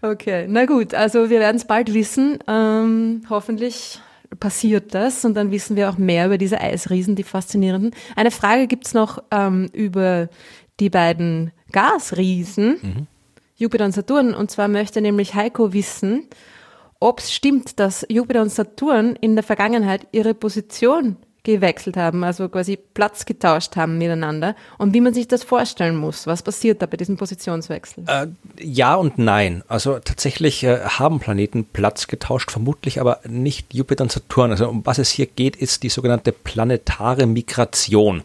Okay, 0.00 0.46
na 0.48 0.66
gut, 0.66 0.94
also 0.94 1.30
wir 1.30 1.40
werden 1.40 1.56
es 1.56 1.64
bald 1.64 1.94
wissen. 1.94 2.38
Ähm, 2.46 3.22
hoffentlich 3.30 4.00
passiert 4.38 4.94
das 4.94 5.24
und 5.24 5.34
dann 5.34 5.50
wissen 5.50 5.76
wir 5.76 5.90
auch 5.90 5.98
mehr 5.98 6.26
über 6.26 6.38
diese 6.38 6.60
Eisriesen, 6.60 7.16
die 7.16 7.22
faszinierenden. 7.22 7.94
Eine 8.16 8.30
Frage 8.30 8.66
gibt 8.66 8.86
es 8.86 8.94
noch 8.94 9.22
ähm, 9.30 9.68
über 9.72 10.28
die 10.80 10.90
beiden 10.90 11.52
Gasriesen, 11.70 12.78
mhm. 12.82 13.06
Jupiter 13.56 13.84
und 13.84 13.92
Saturn. 13.92 14.34
Und 14.34 14.50
zwar 14.50 14.68
möchte 14.68 15.00
nämlich 15.00 15.34
Heiko 15.34 15.72
wissen, 15.72 16.28
ob 17.00 17.20
es 17.20 17.32
stimmt, 17.32 17.78
dass 17.78 18.06
Jupiter 18.08 18.42
und 18.42 18.50
Saturn 18.50 19.16
in 19.20 19.34
der 19.34 19.42
Vergangenheit 19.42 20.06
ihre 20.12 20.34
Position 20.34 21.16
gewechselt 21.44 21.96
haben, 21.96 22.22
also 22.22 22.48
quasi 22.48 22.76
Platz 22.76 23.24
getauscht 23.26 23.74
haben 23.74 23.98
miteinander 23.98 24.54
und 24.78 24.94
wie 24.94 25.00
man 25.00 25.12
sich 25.12 25.26
das 25.26 25.42
vorstellen 25.42 25.96
muss. 25.96 26.26
Was 26.26 26.42
passiert 26.42 26.80
da 26.82 26.86
bei 26.86 26.96
diesem 26.96 27.16
Positionswechsel? 27.16 28.04
Äh, 28.06 28.28
ja 28.60 28.94
und 28.94 29.18
nein. 29.18 29.64
Also 29.66 29.98
tatsächlich 29.98 30.62
äh, 30.62 30.80
haben 30.80 31.18
Planeten 31.18 31.64
Platz 31.64 32.06
getauscht, 32.06 32.52
vermutlich 32.52 33.00
aber 33.00 33.20
nicht 33.26 33.74
Jupiter 33.74 34.04
und 34.04 34.12
Saturn. 34.12 34.52
Also 34.52 34.68
um 34.68 34.86
was 34.86 34.98
es 34.98 35.10
hier 35.10 35.26
geht, 35.26 35.56
ist 35.56 35.82
die 35.82 35.88
sogenannte 35.88 36.30
planetare 36.30 37.26
Migration. 37.26 38.22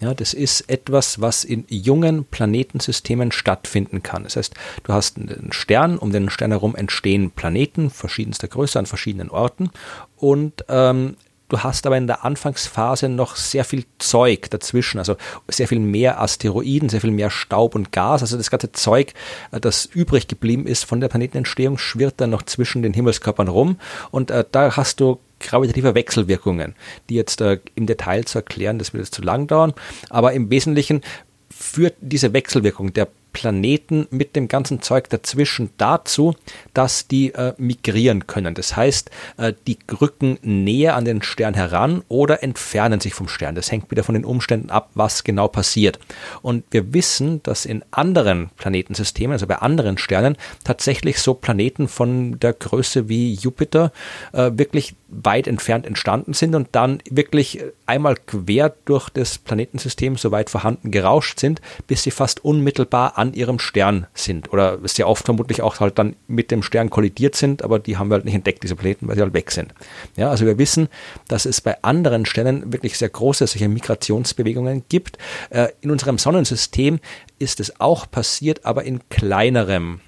Ja, 0.00 0.14
das 0.14 0.32
ist 0.32 0.70
etwas, 0.70 1.20
was 1.20 1.42
in 1.42 1.64
jungen 1.68 2.24
Planetensystemen 2.24 3.32
stattfinden 3.32 4.04
kann. 4.04 4.22
Das 4.24 4.36
heißt, 4.36 4.54
du 4.84 4.92
hast 4.92 5.18
einen 5.18 5.52
Stern, 5.52 5.98
um 5.98 6.12
den 6.12 6.30
Stern 6.30 6.52
herum 6.52 6.76
entstehen 6.76 7.32
Planeten 7.32 7.90
verschiedenster 7.90 8.46
Größe 8.46 8.78
an 8.78 8.86
verschiedenen 8.86 9.28
Orten 9.30 9.70
und 10.16 10.64
ähm, 10.68 11.16
Du 11.50 11.58
hast 11.58 11.84
aber 11.84 11.98
in 11.98 12.06
der 12.06 12.24
Anfangsphase 12.24 13.08
noch 13.08 13.34
sehr 13.34 13.64
viel 13.64 13.84
Zeug 13.98 14.48
dazwischen, 14.50 14.98
also 14.98 15.16
sehr 15.48 15.66
viel 15.66 15.80
mehr 15.80 16.20
Asteroiden, 16.20 16.88
sehr 16.88 17.00
viel 17.00 17.10
mehr 17.10 17.28
Staub 17.28 17.74
und 17.74 17.90
Gas. 17.90 18.22
Also 18.22 18.36
das 18.36 18.50
ganze 18.50 18.70
Zeug, 18.70 19.12
äh, 19.50 19.60
das 19.60 19.84
übrig 19.84 20.28
geblieben 20.28 20.66
ist 20.66 20.84
von 20.84 21.00
der 21.00 21.08
Planetenentstehung, 21.08 21.76
schwirrt 21.76 22.14
dann 22.18 22.30
noch 22.30 22.44
zwischen 22.44 22.82
den 22.82 22.94
Himmelskörpern 22.94 23.48
rum. 23.48 23.78
Und 24.12 24.30
äh, 24.30 24.44
da 24.50 24.76
hast 24.76 25.00
du 25.00 25.18
gravitative 25.40 25.96
Wechselwirkungen, 25.96 26.76
die 27.08 27.16
jetzt 27.16 27.40
äh, 27.40 27.58
im 27.74 27.86
Detail 27.86 28.24
zu 28.24 28.38
erklären, 28.38 28.78
das 28.78 28.92
wird 28.92 29.04
jetzt 29.04 29.14
zu 29.14 29.22
lang 29.22 29.48
dauern. 29.48 29.74
Aber 30.08 30.32
im 30.32 30.50
Wesentlichen 30.50 31.02
führt 31.50 31.94
diese 32.00 32.32
Wechselwirkung 32.32 32.92
der 32.92 33.08
Planeten 33.32 34.06
mit 34.10 34.36
dem 34.36 34.48
ganzen 34.48 34.82
Zeug 34.82 35.08
dazwischen 35.08 35.70
dazu, 35.76 36.34
dass 36.74 37.06
die 37.06 37.32
äh, 37.34 37.54
migrieren 37.58 38.26
können. 38.26 38.54
Das 38.54 38.76
heißt, 38.76 39.10
äh, 39.36 39.52
die 39.66 39.78
rücken 40.00 40.38
näher 40.42 40.96
an 40.96 41.04
den 41.04 41.22
Stern 41.22 41.54
heran 41.54 42.02
oder 42.08 42.42
entfernen 42.42 43.00
sich 43.00 43.14
vom 43.14 43.28
Stern. 43.28 43.54
Das 43.54 43.70
hängt 43.70 43.90
wieder 43.90 44.04
von 44.04 44.14
den 44.14 44.24
Umständen 44.24 44.70
ab, 44.70 44.90
was 44.94 45.24
genau 45.24 45.48
passiert. 45.48 45.98
Und 46.42 46.64
wir 46.70 46.92
wissen, 46.92 47.42
dass 47.42 47.64
in 47.64 47.84
anderen 47.90 48.50
Planetensystemen, 48.56 49.32
also 49.32 49.46
bei 49.46 49.56
anderen 49.56 49.98
Sternen, 49.98 50.36
tatsächlich 50.64 51.18
so 51.18 51.34
Planeten 51.34 51.88
von 51.88 52.38
der 52.40 52.52
Größe 52.52 53.08
wie 53.08 53.34
Jupiter 53.34 53.92
äh, 54.32 54.50
wirklich 54.54 54.94
weit 55.08 55.46
entfernt 55.46 55.86
entstanden 55.86 56.34
sind 56.34 56.54
und 56.54 56.68
dann 56.72 57.02
wirklich 57.10 57.62
einmal 57.86 58.14
quer 58.14 58.74
durch 58.84 59.08
das 59.10 59.38
Planetensystem 59.38 60.16
so 60.16 60.30
weit 60.30 60.50
vorhanden 60.50 60.90
gerauscht 60.90 61.40
sind, 61.40 61.60
bis 61.86 62.04
sie 62.04 62.10
fast 62.10 62.44
unmittelbar 62.44 63.18
an 63.20 63.34
ihrem 63.34 63.58
Stern 63.58 64.06
sind 64.14 64.50
oder 64.50 64.78
sehr 64.84 65.06
oft 65.06 65.26
vermutlich 65.26 65.60
auch 65.60 65.78
halt 65.78 65.98
dann 65.98 66.16
mit 66.26 66.50
dem 66.50 66.62
Stern 66.62 66.88
kollidiert 66.88 67.36
sind, 67.36 67.62
aber 67.62 67.78
die 67.78 67.98
haben 67.98 68.08
wir 68.08 68.14
halt 68.14 68.24
nicht 68.24 68.34
entdeckt, 68.34 68.62
diese 68.62 68.76
Planeten, 68.76 69.08
weil 69.08 69.16
sie 69.16 69.20
halt 69.20 69.34
weg 69.34 69.50
sind. 69.50 69.74
Ja, 70.16 70.30
also 70.30 70.46
wir 70.46 70.56
wissen, 70.56 70.88
dass 71.28 71.44
es 71.44 71.60
bei 71.60 71.82
anderen 71.82 72.24
Sternen 72.24 72.72
wirklich 72.72 72.96
sehr 72.96 73.10
große 73.10 73.46
solche 73.46 73.68
Migrationsbewegungen 73.68 74.84
gibt. 74.88 75.18
Äh, 75.50 75.68
in 75.82 75.90
unserem 75.90 76.16
Sonnensystem 76.16 76.98
ist 77.38 77.60
es 77.60 77.78
auch 77.78 78.10
passiert, 78.10 78.64
aber 78.64 78.84
in 78.84 79.06
kleinerem 79.10 80.00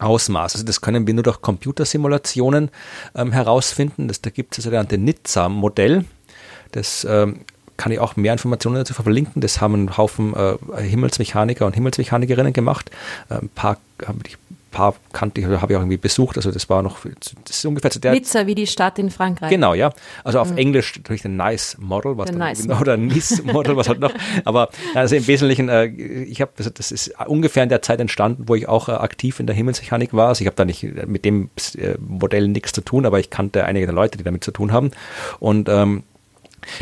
Ausmaß. 0.00 0.54
Also 0.54 0.66
das 0.66 0.80
können 0.80 1.06
wir 1.06 1.14
nur 1.14 1.22
durch 1.22 1.40
Computersimulationen 1.40 2.70
ähm, 3.14 3.30
herausfinden. 3.30 4.08
Das, 4.08 4.20
da 4.22 4.30
gibt 4.30 4.54
es 4.54 4.56
das 4.56 4.64
sogenannte 4.64 4.98
NITSAM-Modell. 4.98 6.04
Das 6.72 7.06
ähm, 7.08 7.44
kann 7.80 7.92
ich 7.92 7.98
auch 7.98 8.14
mehr 8.14 8.32
Informationen 8.32 8.76
dazu 8.76 8.92
verlinken. 8.92 9.40
Das 9.40 9.62
haben 9.62 9.84
ein 9.84 9.96
Haufen 9.96 10.34
äh, 10.34 10.82
Himmelsmechaniker 10.82 11.64
und 11.64 11.74
Himmelsmechanikerinnen 11.74 12.52
gemacht. 12.52 12.90
Äh, 13.30 13.36
ein 13.36 13.48
paar 13.48 13.78
habe 14.06 14.18
ich 14.26 14.36
paar 14.70 14.94
kannte 15.12 15.40
ich 15.40 15.46
oder 15.46 15.62
habe 15.62 15.72
ich 15.72 15.76
auch 15.76 15.80
irgendwie 15.80 15.96
besucht. 15.96 16.36
Also 16.36 16.50
das 16.52 16.68
war 16.68 16.82
noch, 16.82 16.98
das 17.44 17.56
ist 17.56 17.64
ungefähr 17.64 17.90
zu 17.90 17.98
der. 17.98 18.12
Nizza 18.12 18.46
wie 18.46 18.54
die 18.54 18.66
Stadt 18.66 18.98
in 18.98 19.10
Frankreich. 19.10 19.50
Genau, 19.50 19.74
ja. 19.74 19.92
Also 20.24 20.38
auf 20.40 20.50
mhm. 20.50 20.58
Englisch 20.58 20.96
natürlich 20.96 21.24
ein 21.24 21.36
Nice 21.36 21.76
Model, 21.80 22.16
was 22.16 22.30
dann, 22.30 22.38
nice 22.38 22.62
genau, 22.62 22.80
oder 22.80 22.96
Nice 22.96 23.42
Model, 23.44 23.76
was 23.76 23.88
halt 23.88 24.00
noch. 24.00 24.12
Aber 24.44 24.68
also 24.94 25.16
im 25.16 25.26
Wesentlichen, 25.26 25.68
äh, 25.68 25.86
ich 25.86 26.40
habe, 26.40 26.52
also 26.58 26.70
das 26.70 26.92
ist 26.92 27.12
ungefähr 27.26 27.62
in 27.62 27.68
der 27.68 27.82
Zeit 27.82 28.00
entstanden, 28.00 28.44
wo 28.46 28.54
ich 28.54 28.68
auch 28.68 28.88
äh, 28.88 28.92
aktiv 28.92 29.40
in 29.40 29.46
der 29.46 29.56
Himmelsmechanik 29.56 30.14
war. 30.14 30.28
Also 30.28 30.42
ich 30.42 30.46
habe 30.46 30.56
da 30.56 30.64
nicht 30.64 30.82
mit 31.06 31.24
dem 31.24 31.50
äh, 31.76 31.94
Modell 31.98 32.48
nichts 32.48 32.72
zu 32.72 32.82
tun, 32.82 33.06
aber 33.06 33.18
ich 33.18 33.30
kannte 33.30 33.64
einige 33.64 33.86
der 33.86 33.94
Leute, 33.94 34.18
die 34.18 34.24
damit 34.24 34.44
zu 34.44 34.52
tun 34.52 34.72
haben. 34.72 34.90
Und 35.40 35.68
ähm, 35.68 36.04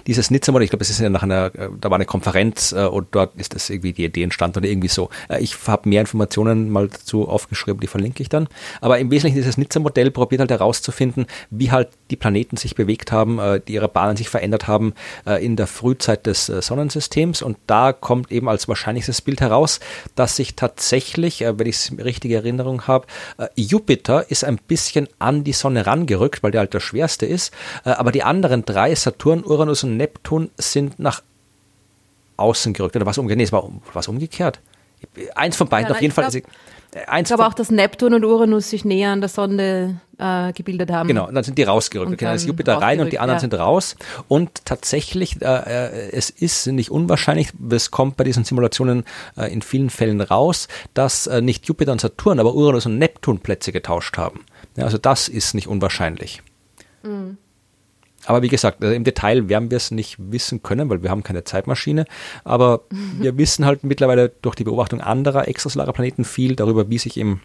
dieses 0.07 0.31
Nizza-Modell, 0.31 0.65
ich 0.65 0.71
glaube, 0.71 0.83
es 0.83 0.91
ist 0.91 1.01
ja 1.01 1.09
nach 1.11 1.23
einer, 1.23 1.47
äh, 1.55 1.69
da 1.81 1.91
war 1.91 1.97
eine 1.97 2.07
Konferenz 2.07 2.73
äh, 2.73 2.85
und 2.87 3.09
dort 3.13 3.35
ist 3.37 3.55
das 3.55 3.71
irgendwie 3.71 3.93
die 3.93 4.05
Idee 4.05 4.23
entstanden 4.23 4.59
oder 4.59 4.69
irgendwie 4.69 4.89
so. 4.89 5.11
Äh, 5.29 5.41
ich 5.43 5.57
habe 5.67 5.89
mehr 5.89 6.01
Informationen 6.01 6.71
mal 6.71 6.89
dazu 6.89 7.29
aufgeschrieben, 7.29 7.81
die 7.81 7.87
verlinke 7.87 8.23
ich 8.23 8.29
dann. 8.29 8.49
Aber 8.81 8.99
im 8.99 9.11
Wesentlichen 9.11 9.37
dieses 9.37 9.59
Nizza-Modell 9.59 10.11
probiert 10.11 10.41
halt 10.41 10.51
herauszufinden, 10.51 11.27
wie 11.51 11.71
halt 11.71 11.89
die 12.11 12.17
Planeten 12.17 12.57
sich 12.57 12.75
bewegt 12.75 13.13
haben, 13.13 13.39
äh, 13.39 13.61
die 13.67 13.75
ihre 13.75 13.89
Bahnen 13.89 14.17
sich 14.17 14.29
verändert 14.29 14.67
haben 14.67 14.95
äh, 15.27 15.45
in 15.45 15.57
der 15.57 15.67
Frühzeit 15.67 16.27
des 16.27 16.49
äh, 16.49 16.61
Sonnensystems. 16.61 17.43
Und 17.43 17.57
da 17.67 17.93
kommt 17.93 18.33
eben 18.33 18.49
als 18.49 18.69
wahrscheinlichstes 18.69 19.23
Bild 19.23 19.41
heraus, 19.41 19.81
dass 20.15 20.37
sich 20.37 20.57
tatsächlich, 20.57 21.41
wenn 21.41 21.67
ich 21.67 21.77
es 21.77 21.93
richtige 21.99 22.37
Erinnerung 22.37 22.87
habe, 22.87 23.07
Jupiter 23.57 24.31
ist 24.31 24.45
ein 24.45 24.57
bisschen 24.57 25.09
an 25.19 25.45
die 25.45 25.53
Sonne 25.53 25.87
rangerückt, 25.87 26.43
weil 26.43 26.51
der 26.51 26.61
halt 26.61 26.75
der 26.75 26.81
schwerste 26.81 27.27
ist. 27.27 27.53
aber 27.85 28.13
die 28.13 28.23
anderen 28.23 28.65
drei, 28.65 28.95
Saturn, 28.95 29.45
Uranus, 29.45 29.69
Uranus 29.69 29.85
und 29.85 29.97
Neptun 29.97 30.51
sind 30.57 30.99
nach 30.99 31.23
außen 32.37 32.73
gerückt. 32.73 32.97
Oder 32.97 33.07
was 33.07 33.19
umgekehrt? 33.19 33.39
Nee, 33.39 33.45
es 33.45 33.53
war 33.53 33.71
was 33.93 34.09
umgekehrt. 34.09 34.61
Eins 35.35 35.57
von 35.57 35.69
beiden 35.69 35.89
ja, 35.89 35.95
auf 35.95 36.03
jeden 36.03 36.15
Fall. 36.15 36.31
Glaub, 36.31 36.45
eins 37.07 37.31
ich 37.31 37.37
glaube 37.37 37.49
auch, 37.49 37.55
dass 37.55 37.71
Neptun 37.71 38.15
und 38.15 38.25
Uranus 38.25 38.71
sich 38.71 38.85
näher 38.85 39.11
an 39.11 39.21
der 39.21 39.29
Sonne 39.29 40.01
äh, 40.19 40.53
gebildet 40.53 40.91
haben. 40.91 41.09
Genau, 41.09 41.29
und 41.29 41.35
dann 41.35 41.45
sind 41.45 41.59
die 41.59 41.63
rausgerückt. 41.63 42.13
Okay, 42.13 42.25
dann 42.25 42.35
ist 42.35 42.47
Jupiter 42.47 42.75
rein 42.75 43.01
und 43.01 43.13
die 43.13 43.19
anderen 43.19 43.37
ja. 43.37 43.41
sind 43.41 43.55
raus. 43.55 43.97
Und 44.27 44.65
tatsächlich, 44.65 45.41
äh, 45.43 46.11
es 46.11 46.31
ist 46.31 46.67
nicht 46.67 46.91
unwahrscheinlich, 46.91 47.53
es 47.71 47.91
kommt 47.91 48.17
bei 48.17 48.25
diesen 48.25 48.45
Simulationen 48.45 49.05
äh, 49.37 49.53
in 49.53 49.63
vielen 49.63 49.91
Fällen 49.91 50.21
raus, 50.21 50.69
dass 50.95 51.27
äh, 51.27 51.41
nicht 51.41 51.67
Jupiter 51.67 51.93
und 51.93 52.01
Saturn, 52.01 52.41
aber 52.41 52.55
Uranus 52.55 52.87
und 52.87 52.99
Neptun 52.99 53.41
Plätze 53.41 53.73
getauscht 53.73 54.17
haben. 54.17 54.45
Ja, 54.77 54.85
also 54.85 54.99
das 54.99 55.29
ist 55.29 55.55
nicht 55.55 55.69
unwahrscheinlich. 55.69 56.43
Mhm. 57.03 57.39
Aber 58.29 58.43
wie 58.43 58.49
gesagt, 58.49 58.83
also 58.83 58.95
im 58.95 59.05
Detail 59.05 59.49
werden 59.49 59.71
wir 59.71 59.79
es 59.79 59.91
nicht 59.91 60.19
wissen 60.19 60.63
können, 60.63 60.91
weil 60.91 61.03
wir 61.03 61.09
haben 61.09 61.23
keine 61.23 61.45
Zeitmaschine. 61.45 62.05
Aber 62.45 62.83
wir 62.91 63.39
wissen 63.39 63.65
halt 63.65 63.85
mittlerweile 63.85 64.29
durch 64.43 64.55
die 64.55 64.65
Beobachtung 64.65 65.01
anderer 65.01 65.49
extrasolarer 65.49 65.95
Planeten 65.95 66.25
viel 66.25 66.55
darüber, 66.55 66.91
wie 66.91 66.99
sich 66.99 67.17
im 67.17 67.41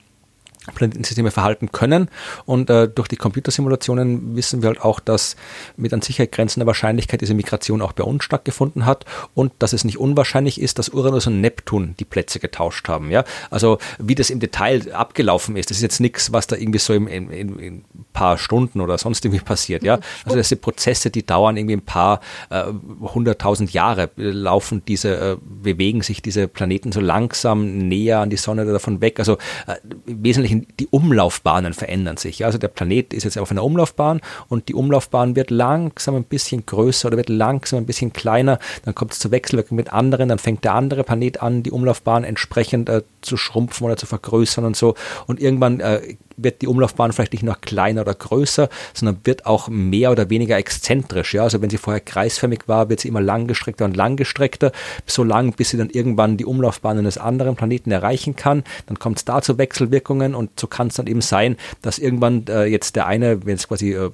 Planetensysteme 0.74 1.32
verhalten 1.32 1.72
können. 1.72 2.10
Und 2.46 2.70
äh, 2.70 2.88
durch 2.88 3.08
die 3.08 3.18
Computersimulationen 3.18 4.36
wissen 4.36 4.62
wir 4.62 4.68
halt 4.68 4.82
auch, 4.82 5.00
dass 5.00 5.36
mit 5.78 5.94
an 5.94 6.02
Sicherheit 6.02 6.32
grenzender 6.32 6.68
Wahrscheinlichkeit 6.68 7.22
diese 7.22 7.34
Migration 7.34 7.82
auch 7.82 7.94
bei 7.94 8.04
uns 8.04 8.24
stattgefunden 8.24 8.86
hat 8.86 9.06
und 9.34 9.52
dass 9.60 9.74
es 9.74 9.84
nicht 9.84 9.98
unwahrscheinlich 9.98 10.62
ist, 10.62 10.80
dass 10.80 10.90
Uranus 10.90 11.28
und 11.28 11.42
Neptun 11.42 11.96
die 12.00 12.06
Plätze 12.06 12.40
getauscht 12.40 12.88
haben. 12.88 13.12
Ja? 13.12 13.24
Also 13.50 13.78
wie 14.00 14.16
das 14.16 14.30
im 14.30 14.40
Detail 14.40 14.94
abgelaufen 14.94 15.58
ist, 15.58 15.70
das 15.70 15.78
ist 15.78 15.84
jetzt 15.84 16.00
nichts, 16.00 16.32
was 16.32 16.48
da 16.48 16.56
irgendwie 16.56 16.80
so 16.80 16.94
im, 16.94 17.08
in, 17.08 17.30
in, 17.30 17.60
in 17.60 17.86
paar 18.14 18.38
Stunden 18.38 18.80
oder 18.82 18.98
sonst 18.98 19.26
irgendwie 19.26 19.44
passiert. 19.44 19.84
Ja? 19.84 20.00
Also 20.26 20.38
das 20.38 20.50
sind 20.50 20.62
Prozesse, 20.62 21.10
die 21.10 21.26
dauern 21.26 21.58
irgendwie 21.58 21.76
ein 21.76 21.82
paar 21.82 22.22
äh, 22.50 22.64
hunderttausend 23.02 23.72
äh, 23.72 23.74
Jahre, 23.74 24.10
laufen 24.16 24.84
diese, 24.88 25.18
äh, 25.18 25.38
bewegen 25.42 26.02
sich 26.02 26.22
diese 26.22 26.48
Planeten 26.48 26.92
so 26.92 27.02
langsam 27.02 27.90
näher 27.90 28.20
an 28.20 28.30
die 28.30 28.38
Sonne 28.38 28.64
oder 28.64 28.74
davon 28.74 29.02
weg. 29.02 29.20
Also 29.20 29.34
äh, 29.68 29.76
wesentlich 30.06 30.53
Wesentlichen 30.54 30.68
die 30.80 30.88
Umlaufbahnen 30.88 31.74
verändern 31.74 32.18
sich. 32.18 32.46
Also 32.46 32.58
der 32.58 32.68
Planet 32.68 33.14
ist 33.14 33.24
jetzt 33.24 33.38
auf 33.38 33.52
einer 33.52 33.64
Umlaufbahn 33.64 34.22
und 34.50 34.70
die 34.70 34.74
Umlaufbahn 34.74 35.36
wird 35.36 35.50
langsam 35.50 36.16
ein 36.16 36.24
bisschen 36.24 36.66
größer 36.66 37.08
oder 37.08 37.18
wird 37.18 37.30
langsam 37.30 37.80
ein 37.80 37.86
bisschen 37.86 38.14
kleiner. 38.14 38.60
Dann 38.86 38.96
kommt 38.96 39.14
es 39.14 39.20
zur 39.20 39.32
Wechselwirkung 39.32 39.76
mit 39.76 39.92
anderen, 39.94 40.30
dann 40.30 40.40
fängt 40.40 40.64
der 40.64 40.74
andere 40.74 41.04
Planet 41.04 41.42
an, 41.42 41.64
die 41.64 41.72
Umlaufbahn 41.72 42.24
entsprechend 42.24 42.90
äh, 42.90 43.04
zu 43.22 43.38
schrumpfen 43.38 43.86
oder 43.86 43.98
zu 43.98 44.06
vergrößern 44.06 44.66
und 44.66 44.76
so. 44.76 44.96
Und 45.28 45.40
irgendwann 45.40 45.80
äh, 45.80 46.16
wird 46.38 46.62
die 46.62 46.68
Umlaufbahn 46.68 47.12
vielleicht 47.12 47.34
nicht 47.34 47.44
noch 47.44 47.62
kleiner 47.62 48.02
oder 48.02 48.14
größer, 48.14 48.70
sondern 48.94 49.20
wird 49.24 49.46
auch 49.46 49.68
mehr 49.68 50.12
oder 50.12 50.30
weniger 50.30 50.58
exzentrisch. 50.58 51.34
Ja, 51.34 51.44
also 51.44 51.62
wenn 51.62 51.70
sie 51.70 51.78
vorher 51.78 52.00
kreisförmig 52.00 52.68
war, 52.68 52.90
wird 52.90 53.00
sie 53.00 53.08
immer 53.08 53.22
langgestreckter 53.22 53.86
und 53.86 53.96
langgestreckter, 53.96 54.72
so 55.06 55.24
lang, 55.24 55.54
bis 55.54 55.70
sie 55.70 55.78
dann 55.78 55.90
irgendwann 55.90 56.38
die 56.38 56.46
Umlaufbahn 56.46 56.98
eines 56.98 57.18
anderen 57.18 57.56
Planeten 57.56 57.92
erreichen 57.92 58.36
kann. 58.36 58.64
Dann 58.88 59.00
kommt 59.00 59.18
es 59.18 59.26
da 59.26 59.42
zu 59.42 59.58
Wechselwirkungen 59.58 60.36
und 60.36 60.60
so 60.60 60.68
kann 60.68 60.88
es 60.88 60.96
dann 60.96 61.08
eben 61.08 61.22
sein, 61.22 61.58
dass 61.82 62.00
irgendwann 62.00 62.46
äh, 62.48 62.66
jetzt 62.66 62.96
der 62.96 63.08
eine, 63.08 63.46
wenn 63.46 63.56
es 63.56 63.68
quasi 63.68 63.94
äh, 63.94 64.10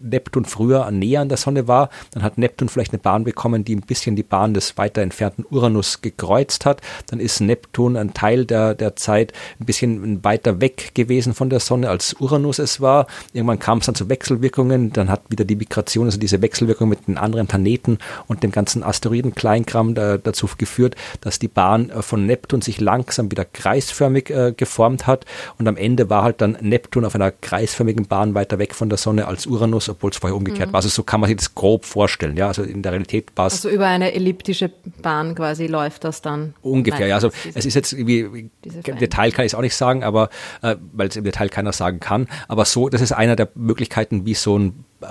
Neptun 0.00 0.44
früher 0.44 0.90
näher 0.90 1.20
an 1.20 1.28
der 1.28 1.38
Sonne 1.38 1.68
war, 1.68 1.90
dann 2.12 2.22
hat 2.22 2.38
Neptun 2.38 2.68
vielleicht 2.68 2.92
eine 2.92 3.00
Bahn 3.00 3.24
bekommen, 3.24 3.64
die 3.64 3.74
ein 3.74 3.82
bisschen 3.82 4.16
die 4.16 4.22
Bahn 4.22 4.54
des 4.54 4.76
weiter 4.78 5.02
entfernten 5.02 5.44
Uranus 5.50 6.02
gekreuzt 6.02 6.66
hat. 6.66 6.80
Dann 7.06 7.20
ist 7.20 7.40
Neptun 7.40 7.96
ein 7.96 8.14
Teil 8.14 8.44
der, 8.44 8.74
der 8.74 8.96
Zeit 8.96 9.32
ein 9.60 9.66
bisschen 9.66 10.24
weiter 10.24 10.60
weg 10.60 10.94
gewesen 10.94 11.34
von 11.34 11.50
der 11.50 11.60
Sonne, 11.60 11.88
als 11.90 12.14
Uranus 12.14 12.58
es 12.58 12.80
war. 12.80 13.06
Irgendwann 13.32 13.58
kam 13.58 13.78
es 13.78 13.86
dann 13.86 13.94
zu 13.94 14.08
Wechselwirkungen, 14.08 14.92
dann 14.92 15.10
hat 15.10 15.22
wieder 15.28 15.44
die 15.44 15.56
Migration, 15.56 16.06
also 16.06 16.18
diese 16.18 16.42
Wechselwirkung 16.42 16.88
mit 16.88 17.08
den 17.08 17.18
anderen 17.18 17.46
Planeten 17.46 17.98
und 18.26 18.42
dem 18.42 18.52
ganzen 18.52 18.82
Asteroiden-Kleinkram 18.82 19.94
da, 19.94 20.18
dazu 20.18 20.48
geführt, 20.56 20.96
dass 21.20 21.38
die 21.38 21.48
Bahn 21.48 21.90
äh, 21.90 22.02
von 22.02 22.26
Neptun 22.26 22.62
sich 22.62 22.80
langsam 22.80 23.30
wieder 23.30 23.44
kreisförmig 23.44 24.30
äh, 24.30 24.52
geformt 24.56 25.06
hat 25.06 25.26
und 25.58 25.68
am 25.68 25.76
Ende 25.76 26.10
war 26.10 26.22
halt 26.22 26.40
dann 26.40 26.56
Neptun 26.60 27.04
auf 27.04 27.14
einer 27.14 27.30
kreisförmigen 27.30 28.06
Bahn 28.06 28.34
weiter 28.34 28.58
weg 28.58 28.74
von 28.74 28.88
der 28.88 28.98
Sonne 28.98 29.26
als 29.26 29.46
Uranus 29.46 29.87
obwohl 29.88 30.10
es 30.10 30.16
vorher 30.16 30.36
umgekehrt 30.36 30.68
mhm. 30.68 30.72
war. 30.72 30.78
Also 30.78 30.88
so 30.88 31.02
kann 31.02 31.20
man 31.20 31.28
sich 31.28 31.36
das 31.36 31.54
grob 31.54 31.84
vorstellen. 31.84 32.36
Ja, 32.36 32.48
also 32.48 32.62
in 32.62 32.82
der 32.82 32.92
Realität 32.92 33.30
war. 33.36 33.44
Also 33.44 33.68
über 33.68 33.86
eine 33.86 34.12
elliptische 34.12 34.70
Bahn 35.02 35.34
quasi 35.34 35.66
läuft 35.66 36.04
das 36.04 36.22
dann. 36.22 36.54
Ungefähr, 36.62 37.06
ja. 37.06 37.14
Also 37.14 37.30
es 37.54 37.66
ist 37.66 37.74
jetzt 37.74 37.92
irgendwie, 37.92 38.50
im 38.62 38.98
Detail 38.98 39.32
kann 39.32 39.44
ich 39.44 39.52
es 39.52 39.54
auch 39.54 39.62
nicht 39.62 39.76
sagen, 39.76 40.04
aber 40.04 40.30
äh, 40.62 40.76
weil 40.92 41.08
es 41.08 41.16
im 41.16 41.24
Detail 41.24 41.48
keiner 41.48 41.72
sagen 41.72 42.00
kann. 42.00 42.28
Aber 42.48 42.64
so, 42.64 42.88
das 42.88 43.00
ist 43.00 43.12
einer 43.12 43.36
der 43.36 43.48
Möglichkeiten, 43.54 44.26
wie 44.26 44.34
so 44.34 44.58
ein 44.58 44.84
äh, 45.00 45.06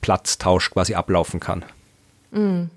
Platztausch 0.00 0.70
quasi 0.70 0.94
ablaufen 0.94 1.40
kann. 1.40 1.64
Mhm. 2.30 2.70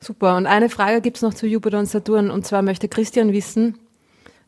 Super. 0.00 0.36
Und 0.36 0.46
eine 0.46 0.68
Frage 0.68 1.00
gibt 1.00 1.16
es 1.16 1.22
noch 1.22 1.34
zu 1.34 1.46
Jupiter 1.46 1.78
und 1.78 1.86
Saturn. 1.86 2.30
Und 2.30 2.46
zwar 2.46 2.62
möchte 2.62 2.88
Christian 2.88 3.32
wissen, 3.32 3.78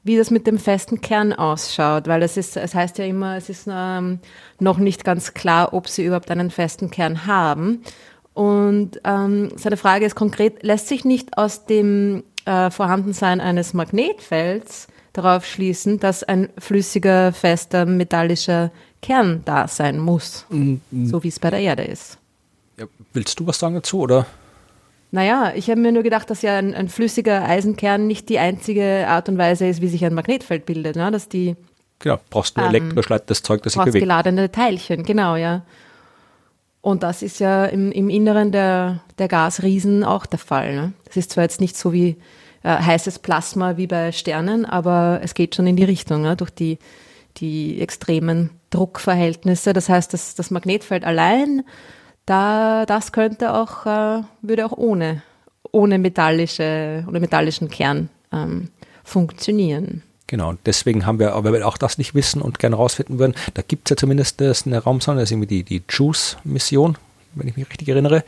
wie 0.02 0.16
das 0.16 0.30
mit 0.30 0.46
dem 0.46 0.58
festen 0.58 1.00
Kern 1.00 1.32
ausschaut, 1.32 2.06
weil 2.08 2.22
es 2.22 2.36
ist, 2.36 2.56
es 2.56 2.74
heißt 2.74 2.98
ja 2.98 3.04
immer, 3.04 3.36
es 3.36 3.48
ist 3.50 3.68
ähm, 3.70 4.18
noch 4.58 4.78
nicht 4.78 5.04
ganz 5.04 5.34
klar, 5.34 5.74
ob 5.74 5.88
sie 5.88 6.06
überhaupt 6.06 6.30
einen 6.30 6.50
festen 6.50 6.90
Kern 6.90 7.26
haben. 7.26 7.82
Und 8.32 9.00
ähm, 9.04 9.50
seine 9.56 9.76
Frage 9.76 10.06
ist 10.06 10.14
konkret, 10.14 10.62
lässt 10.62 10.88
sich 10.88 11.04
nicht 11.04 11.36
aus 11.36 11.66
dem 11.66 12.22
äh, 12.46 12.70
Vorhandensein 12.70 13.40
eines 13.40 13.74
Magnetfelds 13.74 14.88
darauf 15.12 15.44
schließen, 15.44 15.98
dass 15.98 16.22
ein 16.22 16.48
flüssiger, 16.56 17.32
fester, 17.32 17.84
metallischer 17.84 18.70
Kern 19.02 19.42
da 19.44 19.68
sein 19.68 19.98
muss, 19.98 20.46
mhm. 20.48 20.80
so 21.04 21.22
wie 21.22 21.28
es 21.28 21.38
bei 21.38 21.50
der 21.50 21.60
Erde 21.60 21.84
ist. 21.84 22.18
Ja, 22.78 22.86
willst 23.12 23.38
du 23.40 23.46
was 23.46 23.58
sagen 23.58 23.74
dazu, 23.74 24.00
oder? 24.00 24.26
Naja, 25.12 25.52
ich 25.54 25.68
habe 25.70 25.80
mir 25.80 25.92
nur 25.92 26.02
gedacht, 26.02 26.30
dass 26.30 26.42
ja 26.42 26.56
ein, 26.56 26.74
ein, 26.74 26.88
flüssiger 26.88 27.44
Eisenkern 27.44 28.06
nicht 28.06 28.28
die 28.28 28.38
einzige 28.38 29.06
Art 29.08 29.28
und 29.28 29.38
Weise 29.38 29.66
ist, 29.66 29.80
wie 29.80 29.88
sich 29.88 30.04
ein 30.04 30.14
Magnetfeld 30.14 30.66
bildet, 30.66 30.96
ne? 30.96 31.10
dass 31.10 31.28
die 31.28 31.56
Genau, 32.00 32.18
brauchst 32.30 32.56
du 32.56 32.62
ähm, 32.62 32.68
elektrisch 32.68 33.06
das 33.26 33.42
Zeug, 33.42 33.62
das 33.62 33.74
sich 33.74 33.82
bewegt. 33.82 34.02
geladene 34.02 34.50
Teilchen, 34.50 35.04
genau, 35.04 35.36
ja. 35.36 35.62
Und 36.80 37.02
das 37.02 37.22
ist 37.22 37.40
ja 37.40 37.66
im, 37.66 37.92
im 37.92 38.08
Inneren 38.08 38.52
der, 38.52 39.00
der 39.18 39.28
Gasriesen 39.28 40.02
auch 40.02 40.24
der 40.24 40.38
Fall. 40.38 40.74
Ne? 40.74 40.92
Das 41.04 41.18
ist 41.18 41.32
zwar 41.32 41.44
jetzt 41.44 41.60
nicht 41.60 41.76
so 41.76 41.92
wie 41.92 42.16
äh, 42.62 42.70
heißes 42.70 43.18
Plasma 43.18 43.76
wie 43.76 43.86
bei 43.86 44.12
Sternen, 44.12 44.64
aber 44.64 45.20
es 45.22 45.34
geht 45.34 45.54
schon 45.54 45.66
in 45.66 45.76
die 45.76 45.84
Richtung, 45.84 46.22
ne? 46.22 46.36
durch 46.36 46.50
die, 46.50 46.78
die 47.36 47.82
extremen 47.82 48.48
Druckverhältnisse. 48.70 49.74
Das 49.74 49.90
heißt, 49.90 50.14
das, 50.14 50.34
das 50.34 50.50
Magnetfeld 50.50 51.04
allein 51.04 51.64
da, 52.30 52.86
das 52.86 53.12
könnte 53.12 53.52
auch, 53.52 53.86
äh, 53.86 54.22
würde 54.42 54.66
auch 54.66 54.76
ohne, 54.76 55.22
ohne 55.72 55.98
metallische 55.98 57.04
oder 57.08 57.18
metallischen 57.18 57.68
Kern 57.68 58.08
ähm, 58.32 58.68
funktionieren. 59.02 60.02
Genau, 60.28 60.50
und 60.50 60.60
deswegen 60.64 61.06
haben 61.06 61.18
wir, 61.18 61.32
aber 61.32 61.52
wir 61.52 61.66
auch 61.66 61.76
das 61.76 61.98
nicht 61.98 62.14
wissen 62.14 62.40
und 62.40 62.60
gerne 62.60 62.76
rausfinden 62.76 63.18
würden, 63.18 63.34
da 63.54 63.62
gibt 63.62 63.88
es 63.88 63.90
ja 63.90 63.96
zumindest 63.96 64.40
eine 64.40 64.78
Raumsonde, 64.78 65.20
das 65.20 65.28
ist 65.28 65.32
irgendwie 65.32 65.48
die, 65.48 65.64
die 65.64 65.82
JUICE-Mission, 65.88 66.96
wenn 67.34 67.48
ich 67.48 67.56
mich 67.56 67.68
richtig 67.68 67.88
erinnere, 67.88 68.22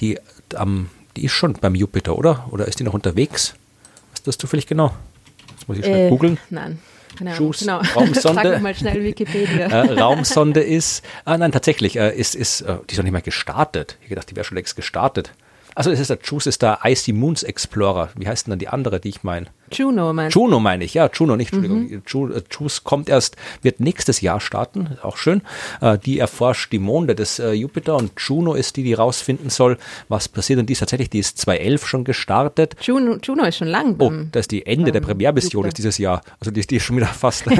die, 0.00 0.18
ähm, 0.54 0.90
die 1.16 1.24
ist 1.24 1.32
schon 1.32 1.54
beim 1.54 1.74
Jupiter, 1.74 2.18
oder? 2.18 2.46
Oder 2.50 2.68
ist 2.68 2.78
die 2.78 2.84
noch 2.84 2.92
unterwegs? 2.92 3.54
Was 4.10 4.20
ist 4.20 4.26
das 4.26 4.38
zufällig 4.38 4.66
genau? 4.66 4.92
Das 5.56 5.66
muss 5.66 5.78
ich 5.78 5.84
schnell 5.84 6.08
äh, 6.08 6.10
googeln. 6.10 6.38
Nein. 6.50 6.78
Genau, 7.16 7.34
Juice, 7.34 7.60
genau. 7.60 7.78
Raumsonde. 7.94 8.50
Sag 8.50 8.62
mal 8.62 8.74
schnell 8.74 9.02
Wikipedia. 9.02 9.66
äh, 9.66 9.92
Raumsonde 10.00 10.60
ist, 10.60 11.04
ah 11.24 11.36
nein, 11.36 11.52
tatsächlich, 11.52 11.96
äh, 11.96 12.16
ist, 12.16 12.34
ist, 12.34 12.62
äh, 12.62 12.76
die 12.88 12.92
ist 12.92 12.98
noch 12.98 13.04
nicht 13.04 13.12
mal 13.12 13.22
gestartet. 13.22 13.98
Ich 14.02 14.08
gedacht, 14.08 14.30
die 14.30 14.36
wäre 14.36 14.44
schon 14.44 14.56
längst 14.56 14.76
gestartet. 14.76 15.32
Also 15.74 15.90
es 15.90 16.00
ist 16.00 16.08
der 16.08 16.18
Juice 16.22 16.46
ist 16.46 16.62
der 16.62 16.80
Icy 16.84 17.12
Moons 17.12 17.42
Explorer. 17.42 18.10
Wie 18.16 18.26
heißt 18.26 18.46
denn 18.46 18.52
dann 18.52 18.58
die 18.58 18.68
andere, 18.68 18.98
die 19.00 19.10
ich 19.10 19.22
meine? 19.22 19.46
Juno 19.72 20.12
meine 20.12 20.30
Juno 20.30 20.60
meine 20.60 20.84
ich, 20.84 20.94
ja, 20.94 21.10
Juno, 21.12 21.36
nicht, 21.36 21.52
Entschuldigung. 21.52 21.88
Mhm. 21.88 22.32
Äh, 22.36 22.42
Juice 22.50 22.84
kommt 22.84 23.08
erst, 23.08 23.36
wird 23.62 23.80
nächstes 23.80 24.20
Jahr 24.20 24.40
starten, 24.40 24.98
auch 25.02 25.16
schön. 25.16 25.42
Äh, 25.80 25.98
die 25.98 26.18
erforscht 26.18 26.72
die 26.72 26.78
Monde 26.78 27.14
des 27.14 27.38
äh, 27.38 27.52
Jupiter 27.52 27.96
und 27.96 28.12
Juno 28.18 28.54
ist 28.54 28.76
die, 28.76 28.82
die 28.82 28.94
rausfinden 28.94 29.50
soll, 29.50 29.78
was 30.08 30.28
passiert. 30.28 30.58
Und 30.58 30.66
die 30.66 30.72
ist 30.72 30.80
tatsächlich, 30.80 31.10
die 31.10 31.18
ist 31.18 31.38
2011 31.38 31.86
schon 31.86 32.04
gestartet. 32.04 32.76
Juno, 32.82 33.18
Juno 33.22 33.44
ist 33.44 33.58
schon 33.58 33.68
lang. 33.68 33.96
Oh, 33.98 34.12
das 34.32 34.42
ist 34.42 34.50
die 34.52 34.66
Ende 34.66 34.92
der 34.92 35.00
Premiermission 35.00 35.66
ist 35.66 35.78
dieses 35.78 35.98
Jahr. 35.98 36.22
Also 36.40 36.50
die, 36.50 36.66
die 36.66 36.76
ist 36.76 36.84
schon 36.84 36.96
wieder 36.96 37.06
fast. 37.06 37.44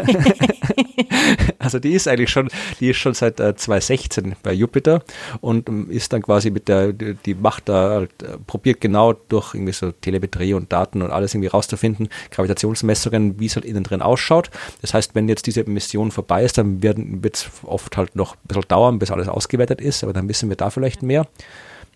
also 1.58 1.78
die 1.78 1.92
ist 1.92 2.08
eigentlich 2.08 2.30
schon, 2.30 2.48
die 2.80 2.90
ist 2.90 2.98
schon 2.98 3.14
seit 3.14 3.40
äh, 3.40 3.54
2016 3.54 4.36
bei 4.42 4.52
Jupiter 4.52 5.02
und 5.40 5.68
ähm, 5.68 5.90
ist 5.90 6.12
dann 6.12 6.22
quasi 6.22 6.50
mit 6.50 6.68
der, 6.68 6.92
die, 6.92 7.14
die 7.14 7.34
macht 7.34 7.68
da, 7.68 7.90
halt, 7.90 8.46
probiert 8.46 8.80
genau 8.80 9.12
durch 9.12 9.54
irgendwie 9.54 9.72
so 9.72 9.92
Telemetrie 9.92 10.54
und 10.54 10.72
Daten 10.72 11.02
und 11.02 11.10
alles 11.10 11.34
irgendwie 11.34 11.48
rauszufinden, 11.48 11.95
finden, 11.96 12.12
Gravitationsmessungen, 12.30 13.38
wie 13.40 13.46
es 13.46 13.56
halt 13.56 13.64
innen 13.64 13.84
drin 13.84 14.02
ausschaut. 14.02 14.50
Das 14.80 14.94
heißt, 14.94 15.14
wenn 15.14 15.28
jetzt 15.28 15.46
diese 15.46 15.64
Mission 15.64 16.10
vorbei 16.10 16.44
ist, 16.44 16.58
dann 16.58 16.82
wird 16.82 16.98
es 17.34 17.50
oft 17.62 17.96
halt 17.96 18.16
noch 18.16 18.34
ein 18.34 18.48
bisschen 18.48 18.62
dauern, 18.68 18.98
bis 18.98 19.10
alles 19.10 19.28
ausgewertet 19.28 19.80
ist, 19.80 20.02
aber 20.04 20.12
dann 20.12 20.28
wissen 20.28 20.48
wir 20.48 20.56
da 20.56 20.70
vielleicht 20.70 21.02
mehr. 21.02 21.26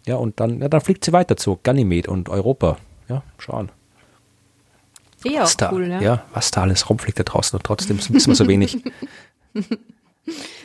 Ja, 0.06 0.16
und 0.16 0.40
dann, 0.40 0.60
ja, 0.60 0.68
dann 0.68 0.80
fliegt 0.80 1.04
sie 1.04 1.12
weiter 1.12 1.36
zu 1.36 1.58
Ganymed 1.62 2.08
und 2.08 2.28
Europa. 2.28 2.78
Ja, 3.08 3.22
schauen. 3.38 3.70
Eh 5.24 5.38
was 5.38 5.56
da, 5.56 5.70
cool, 5.72 5.86
ja. 5.86 6.00
ja. 6.00 6.24
Was 6.32 6.50
da 6.50 6.62
alles 6.62 6.88
rumfliegt 6.88 7.18
da 7.18 7.24
draußen 7.24 7.56
und 7.56 7.64
trotzdem 7.64 7.98
wissen 7.98 8.30
wir 8.30 8.34
so 8.34 8.48
wenig. 8.48 8.78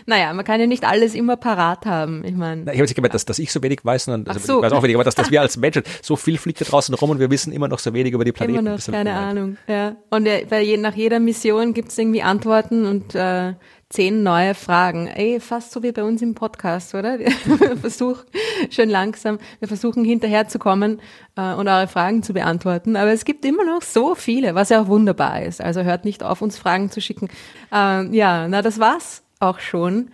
Naja, 0.07 0.32
man 0.34 0.45
kann 0.45 0.60
ja 0.60 0.68
nicht 0.68 0.84
alles 0.84 1.15
immer 1.15 1.36
parat 1.36 1.86
haben. 1.88 2.23
Ich 2.26 2.36
meine. 2.36 2.61
Ich 2.61 2.68
habe 2.68 2.82
nicht 2.82 2.95
gemeint, 2.95 3.14
dass, 3.14 3.26
dass 3.26 3.40
ich 3.40 3.52
so 3.52 3.64
wenig 3.64 3.84
weiß, 3.84 4.06
sondern 4.06 4.27
also 4.27 4.45
so. 4.45 4.60
ich 4.60 4.65
weiß 4.65 4.73
auch 4.73 4.84
wenig, 4.84 4.95
aber 4.95 5.03
dass, 5.03 5.15
dass 5.15 5.32
wir 5.32 5.41
als 5.41 5.57
Menschen 5.57 5.82
so 6.03 6.15
viel 6.15 6.38
fliegt 6.38 6.61
da 6.61 6.65
draußen 6.65 6.94
rum 6.94 7.10
und 7.10 7.19
wir 7.19 7.32
wissen 7.32 7.52
immer 7.52 7.68
noch 7.68 7.80
so 7.80 7.91
wenig 7.94 8.14
über 8.14 8.23
die 8.23 8.32
Planeten. 8.32 8.60
Immer 8.60 8.77
noch, 8.77 8.86
keine 8.86 9.14
Ahnung. 9.14 9.57
Ja. 9.68 9.95
Und 10.11 10.27
bei 10.49 10.61
je, 10.61 10.77
nach 10.77 10.95
jeder 10.95 11.19
Mission 11.19 11.73
gibt 11.73 11.90
es 11.90 11.98
irgendwie 11.98 12.22
Antworten 12.22 12.86
und 12.86 13.15
äh, 13.15 13.53
zehn 13.90 14.22
neue 14.22 14.53
Fragen. 14.53 15.07
Ey, 15.07 15.40
fast 15.40 15.72
so 15.72 15.82
wie 15.82 15.91
bei 15.91 16.03
uns 16.03 16.22
im 16.22 16.36
Podcast, 16.36 16.94
oder? 16.94 17.18
Wir 17.19 17.32
versuchen 17.77 18.26
schön 18.69 18.90
langsam, 18.90 19.40
wir 19.60 19.68
versuchen 19.68 20.06
hinterherzukommen 20.06 21.02
äh, 21.36 21.53
und 21.53 21.68
eure 21.68 21.88
Fragen 21.88 22.23
zu 22.23 22.34
beantworten. 22.34 22.95
Aber 22.95 23.11
es 23.11 23.26
gibt 23.26 23.44
immer 23.45 23.65
noch 23.65 23.82
so 23.82 24.15
viele, 24.15 24.56
was 24.56 24.69
ja 24.69 24.82
auch 24.82 24.88
wunderbar 24.88 25.44
ist. 25.44 25.61
Also 25.61 25.82
hört 25.82 26.06
nicht 26.06 26.23
auf, 26.23 26.41
uns 26.41 26.57
Fragen 26.57 26.91
zu 26.91 27.02
schicken. 27.02 27.27
Äh, 27.72 28.15
ja, 28.15 28.48
na, 28.48 28.61
das 28.61 28.80
war's 28.80 29.24
auch 29.46 29.60
schon 29.60 30.12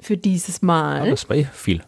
für 0.00 0.16
dieses 0.16 0.62
Mal. 0.62 1.04
Ja, 1.04 1.10
das 1.10 1.28
war 1.28 1.36
eh 1.36 1.44
viel. 1.44 1.82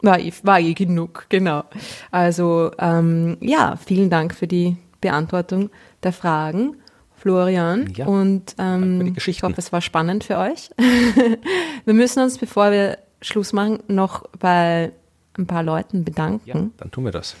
War, 0.00 0.18
war 0.42 0.60
eh 0.60 0.74
genug, 0.74 1.26
genau. 1.28 1.64
Also 2.10 2.72
ähm, 2.78 3.36
ja, 3.40 3.76
vielen 3.76 4.10
Dank 4.10 4.34
für 4.34 4.46
die 4.46 4.76
Beantwortung 5.00 5.70
der 6.02 6.12
Fragen, 6.12 6.76
Florian. 7.16 7.92
Ja, 7.96 8.06
und 8.06 8.54
ähm, 8.58 9.14
ich 9.16 9.42
hoffe, 9.42 9.54
es 9.56 9.72
war 9.72 9.80
spannend 9.80 10.24
für 10.24 10.38
euch. 10.38 10.70
wir 11.84 11.94
müssen 11.94 12.22
uns, 12.22 12.38
bevor 12.38 12.70
wir 12.70 12.98
Schluss 13.22 13.52
machen, 13.52 13.82
noch 13.88 14.28
bei 14.38 14.92
ein 15.38 15.46
paar 15.46 15.62
Leuten 15.62 16.04
bedanken. 16.04 16.48
Ja, 16.48 16.54
dann 16.76 16.90
tun 16.90 17.04
wir 17.04 17.12
das. 17.12 17.34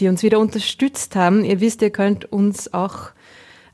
Die 0.00 0.08
uns 0.08 0.22
wieder 0.22 0.38
unterstützt 0.38 1.16
haben. 1.16 1.44
Ihr 1.44 1.60
wisst, 1.60 1.82
ihr 1.82 1.90
könnt 1.90 2.30
uns 2.30 2.72
auch 2.72 3.10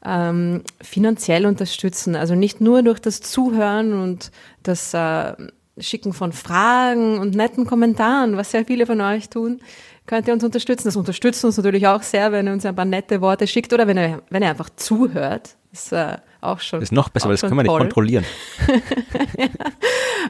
ähm, 0.04 0.62
finanziell 0.80 1.46
unterstützen. 1.46 2.16
Also 2.16 2.34
nicht 2.34 2.60
nur 2.60 2.82
durch 2.82 3.00
das 3.00 3.20
Zuhören 3.20 3.92
und 3.94 4.30
das 4.62 4.94
äh, 4.94 5.32
Schicken 5.78 6.12
von 6.12 6.32
Fragen 6.32 7.18
und 7.18 7.34
netten 7.34 7.66
Kommentaren, 7.66 8.36
was 8.36 8.50
sehr 8.50 8.64
viele 8.64 8.86
von 8.86 9.00
euch 9.00 9.28
tun, 9.28 9.60
könnt 10.06 10.28
ihr 10.28 10.34
uns 10.34 10.44
unterstützen. 10.44 10.88
Das 10.88 10.96
unterstützt 10.96 11.44
uns 11.44 11.56
natürlich 11.56 11.86
auch 11.86 12.02
sehr, 12.02 12.32
wenn 12.32 12.46
ihr 12.46 12.52
uns 12.52 12.66
ein 12.66 12.76
paar 12.76 12.84
nette 12.84 13.20
Worte 13.20 13.46
schickt 13.46 13.72
oder 13.72 13.86
wenn 13.86 13.98
ihr, 13.98 14.22
wenn 14.30 14.42
ihr 14.42 14.50
einfach 14.50 14.70
zuhört. 14.76 15.56
Ist 15.72 15.92
äh, 15.92 16.18
auch 16.40 16.60
schon. 16.60 16.82
Ist 16.82 16.92
noch 16.92 17.08
besser, 17.08 17.26
weil 17.26 17.34
das 17.34 17.40
können 17.40 17.56
wir 17.56 17.64
nicht 17.64 17.76
kontrollieren. 17.76 18.24
ja. 19.36 19.48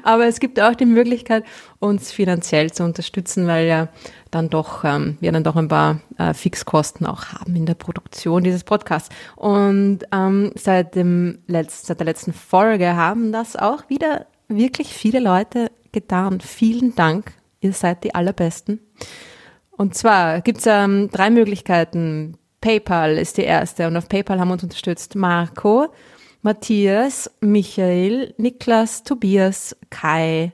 Aber 0.03 0.27
es 0.27 0.41
gibt 0.41 0.59
auch 0.59 0.75
die 0.75 0.87
Möglichkeit, 0.87 1.45
uns 1.81 2.13
finanziell 2.13 2.73
zu 2.73 2.85
unterstützen, 2.85 3.47
weil 3.47 3.67
ja 3.67 3.89
dann 4.35 4.51
doch, 4.51 4.85
ähm, 4.85 5.17
wir 5.21 5.33
dann 5.33 5.45
doch 5.45 5.57
ein 5.57 5.69
paar 5.69 6.01
äh, 6.19 6.35
Fixkosten 6.35 7.07
auch 7.07 7.27
haben 7.27 7.55
in 7.57 7.67
der 7.67 7.75
Produktion 7.75 8.43
dieses 8.43 8.65
Podcasts. 8.65 9.15
Und 9.37 10.01
ähm, 10.13 10.53
seit, 10.57 10.95
dem 10.95 11.39
Letz-, 11.49 11.87
seit 11.87 12.01
der 12.01 12.07
letzten 12.07 12.33
Folge 12.33 12.97
haben 12.97 13.33
das 13.33 13.57
auch 13.57 13.89
wieder 13.89 14.27
wirklich 14.49 14.93
viele 14.93 15.21
Leute 15.21 15.71
getan. 15.93 16.41
Vielen 16.41 16.95
Dank, 16.95 17.33
ihr 17.61 17.73
seid 17.73 18.05
die 18.05 18.15
Allerbesten. 18.15 18.81
Und 19.71 19.95
zwar 19.95 20.41
gibt 20.41 20.59
es 20.59 20.67
ähm, 20.67 21.11
drei 21.11 21.31
Möglichkeiten. 21.31 22.37
PayPal 22.61 23.19
ist 23.19 23.37
die 23.37 23.43
erste 23.43 23.87
und 23.87 23.97
auf 23.97 24.09
PayPal 24.09 24.41
haben 24.41 24.51
uns 24.51 24.63
unterstützt 24.63 25.17
Marco, 25.17 25.89
Matthias, 26.41 27.31
Michael, 27.41 28.35
Niklas, 28.39 29.03
Tobias, 29.03 29.77
Kai, 29.91 30.53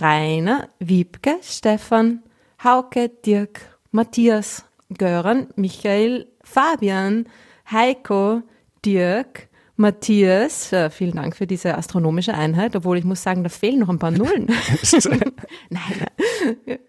Rainer, 0.00 0.68
Wiebke, 0.78 1.36
Stefan, 1.42 2.22
Hauke, 2.64 3.08
Dirk, 3.08 3.60
Matthias, 3.90 4.64
Göran, 4.96 5.48
Michael, 5.56 6.28
Fabian, 6.44 7.26
Heiko, 7.70 8.42
Dirk, 8.84 9.48
Matthias, 9.76 10.72
äh, 10.72 10.90
vielen 10.90 11.16
Dank 11.16 11.34
für 11.34 11.46
diese 11.46 11.76
astronomische 11.76 12.34
Einheit, 12.34 12.76
obwohl 12.76 12.98
ich 12.98 13.04
muss 13.04 13.22
sagen, 13.22 13.42
da 13.42 13.48
fehlen 13.48 13.80
noch 13.80 13.88
ein 13.88 13.98
paar 13.98 14.10
Nullen. 14.10 14.46
nein. 15.70 16.82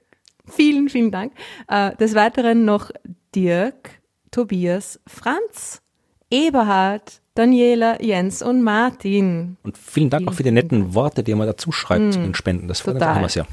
Vielen, 0.45 0.89
vielen 0.89 1.11
Dank. 1.11 1.33
Äh, 1.67 1.95
des 1.95 2.13
Weiteren 2.13 2.65
noch 2.65 2.91
Dirk, 3.33 4.01
Tobias, 4.29 4.99
Franz, 5.07 5.81
Eberhard, 6.29 7.21
Daniela, 7.33 7.99
Jens 8.01 8.43
und 8.43 8.61
Martin. 8.61 9.57
Und 9.63 9.77
vielen 9.77 10.09
Dank 10.09 10.21
vielen, 10.21 10.29
auch 10.29 10.33
für 10.33 10.43
die 10.43 10.51
netten 10.51 10.93
Worte, 10.93 11.23
die 11.23 11.31
ihr 11.31 11.37
mal 11.37 11.47
dazu 11.47 11.71
schreibt 11.71 12.17
mm, 12.17 12.23
den 12.23 12.35
Spenden. 12.35 12.67
Das 12.67 12.81
freut 12.81 13.01
uns 13.01 13.33
sehr. 13.33 13.47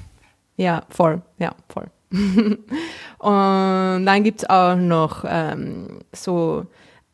Ja, 0.56 0.82
voll. 0.90 1.22
Ja, 1.38 1.54
voll. 1.68 1.86
und 3.18 4.06
dann 4.06 4.24
gibt 4.24 4.42
es 4.42 4.50
auch 4.50 4.76
noch 4.76 5.24
ähm, 5.26 6.00
so 6.12 6.66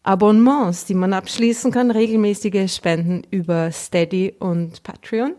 Abonnements, 0.03 0.85
die 0.87 0.95
man 0.95 1.13
abschließen 1.13 1.73
kann, 1.73 1.91
regelmäßige 1.91 2.73
Spenden 2.73 3.23
über 3.31 3.73
Steady 3.73 4.35
und 4.39 4.83
Patreon. 4.83 5.35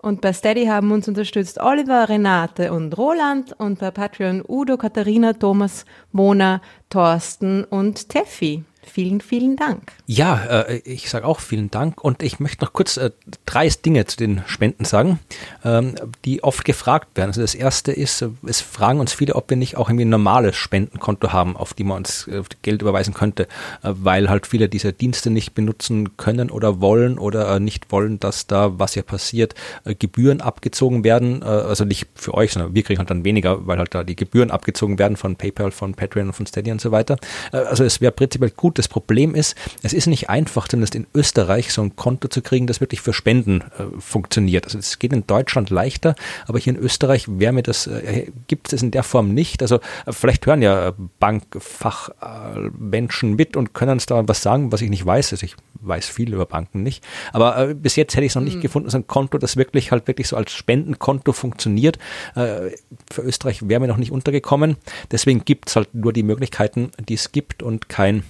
Und 0.00 0.20
bei 0.20 0.32
Steady 0.32 0.66
haben 0.66 0.92
uns 0.92 1.08
unterstützt 1.08 1.58
Oliver, 1.60 2.08
Renate 2.08 2.72
und 2.72 2.96
Roland 2.96 3.52
und 3.58 3.80
bei 3.80 3.90
Patreon 3.90 4.44
Udo, 4.46 4.76
Katharina, 4.76 5.32
Thomas, 5.32 5.84
Mona, 6.12 6.62
Thorsten 6.88 7.64
und 7.64 8.08
Teffi. 8.08 8.62
Vielen, 8.92 9.20
vielen 9.20 9.56
Dank. 9.56 9.92
Ja, 10.06 10.62
äh, 10.62 10.78
ich 10.78 11.10
sage 11.10 11.26
auch 11.26 11.40
vielen 11.40 11.70
Dank 11.70 12.02
und 12.02 12.22
ich 12.22 12.40
möchte 12.40 12.64
noch 12.64 12.72
kurz 12.72 12.96
äh, 12.96 13.10
drei 13.44 13.68
Dinge 13.68 14.06
zu 14.06 14.16
den 14.16 14.42
Spenden 14.46 14.84
sagen, 14.84 15.18
ähm, 15.64 15.94
die 16.24 16.42
oft 16.42 16.64
gefragt 16.64 17.08
werden. 17.16 17.30
Also 17.30 17.42
das 17.42 17.54
erste 17.54 17.92
ist, 17.92 18.22
äh, 18.22 18.30
es 18.46 18.62
fragen 18.62 19.00
uns 19.00 19.12
viele, 19.12 19.34
ob 19.34 19.50
wir 19.50 19.56
nicht 19.58 19.76
auch 19.76 19.90
irgendwie 19.90 20.06
ein 20.06 20.10
normales 20.10 20.56
Spendenkonto 20.56 21.32
haben, 21.32 21.56
auf 21.56 21.74
die 21.74 21.84
man 21.84 21.98
uns 21.98 22.28
Geld 22.62 22.82
überweisen 22.82 23.14
könnte, 23.14 23.46
weil 23.82 24.28
halt 24.28 24.46
viele 24.46 24.68
dieser 24.68 24.92
Dienste 24.92 25.30
nicht 25.30 25.54
benutzen 25.54 26.16
können 26.16 26.50
oder 26.50 26.80
wollen 26.80 27.18
oder 27.18 27.60
nicht 27.60 27.92
wollen, 27.92 28.18
dass 28.20 28.46
da, 28.46 28.78
was 28.78 28.94
ja 28.94 29.02
passiert, 29.02 29.54
Gebühren 29.98 30.40
abgezogen 30.40 31.04
werden. 31.04 31.42
also 31.42 31.84
nicht 31.84 32.06
für 32.14 32.34
euch, 32.34 32.52
sondern 32.52 32.74
wir 32.74 32.82
kriegen 32.82 32.98
halt 32.98 33.10
dann 33.10 33.24
weniger, 33.24 33.66
weil 33.66 33.78
halt 33.78 33.94
da 33.94 34.04
die 34.04 34.16
Gebühren 34.16 34.50
abgezogen 34.50 34.98
werden 34.98 35.16
von 35.16 35.36
PayPal, 35.36 35.70
von 35.70 35.94
Patreon 35.94 36.32
von 36.32 36.46
Steady 36.46 36.70
und 36.70 36.80
so 36.80 36.90
weiter. 36.90 37.16
also 37.52 37.84
es 37.84 38.00
wäre 38.00 38.12
prinzipiell 38.12 38.50
gut, 38.50 38.77
das 38.78 38.88
Problem 38.88 39.34
ist, 39.34 39.56
es 39.82 39.92
ist 39.92 40.06
nicht 40.06 40.30
einfach, 40.30 40.68
zumindest 40.68 40.94
in 40.94 41.08
Österreich 41.14 41.72
so 41.72 41.82
ein 41.82 41.96
Konto 41.96 42.28
zu 42.28 42.40
kriegen, 42.42 42.68
das 42.68 42.80
wirklich 42.80 43.00
für 43.00 43.12
Spenden 43.12 43.60
äh, 43.60 43.64
funktioniert. 43.98 44.64
Also 44.64 44.78
es 44.78 44.98
geht 44.98 45.12
in 45.12 45.26
Deutschland 45.26 45.68
leichter, 45.70 46.14
aber 46.46 46.58
hier 46.58 46.74
in 46.74 46.78
Österreich 46.78 47.26
wäre 47.28 47.52
mir 47.52 47.62
das, 47.62 47.86
äh, 47.86 48.30
gibt 48.46 48.72
es 48.72 48.82
in 48.82 48.90
der 48.90 49.02
Form 49.02 49.34
nicht. 49.34 49.60
Also 49.62 49.76
äh, 50.06 50.12
vielleicht 50.12 50.46
hören 50.46 50.62
ja 50.62 50.94
Bankfachmenschen 51.18 53.36
mit 53.36 53.56
und 53.56 53.74
können 53.74 53.92
uns 53.92 54.06
da 54.06 54.26
was 54.28 54.42
sagen, 54.42 54.72
was 54.72 54.80
ich 54.80 54.90
nicht 54.90 55.04
weiß. 55.04 55.32
Also 55.32 55.44
ich 55.44 55.56
weiß 55.80 56.08
viel 56.08 56.32
über 56.32 56.46
Banken 56.46 56.82
nicht. 56.82 57.04
Aber 57.32 57.70
äh, 57.70 57.74
bis 57.74 57.96
jetzt 57.96 58.14
hätte 58.14 58.24
ich 58.24 58.32
es 58.32 58.36
noch 58.36 58.42
nicht 58.42 58.58
mhm. 58.58 58.62
gefunden, 58.62 58.90
so 58.90 58.98
ein 58.98 59.06
Konto, 59.06 59.38
das 59.38 59.56
wirklich 59.56 59.90
halt 59.90 60.06
wirklich 60.06 60.28
so 60.28 60.36
als 60.36 60.52
Spendenkonto 60.52 61.32
funktioniert. 61.32 61.98
Äh, 62.34 62.70
für 63.10 63.22
Österreich 63.22 63.68
wäre 63.68 63.80
mir 63.80 63.88
noch 63.88 63.96
nicht 63.96 64.12
untergekommen. 64.12 64.76
Deswegen 65.10 65.44
gibt 65.44 65.68
es 65.68 65.76
halt 65.76 65.94
nur 65.94 66.12
die 66.12 66.22
Möglichkeiten, 66.22 66.90
die 67.08 67.14
es 67.14 67.32
gibt 67.32 67.62
und 67.62 67.88
kein 67.88 68.22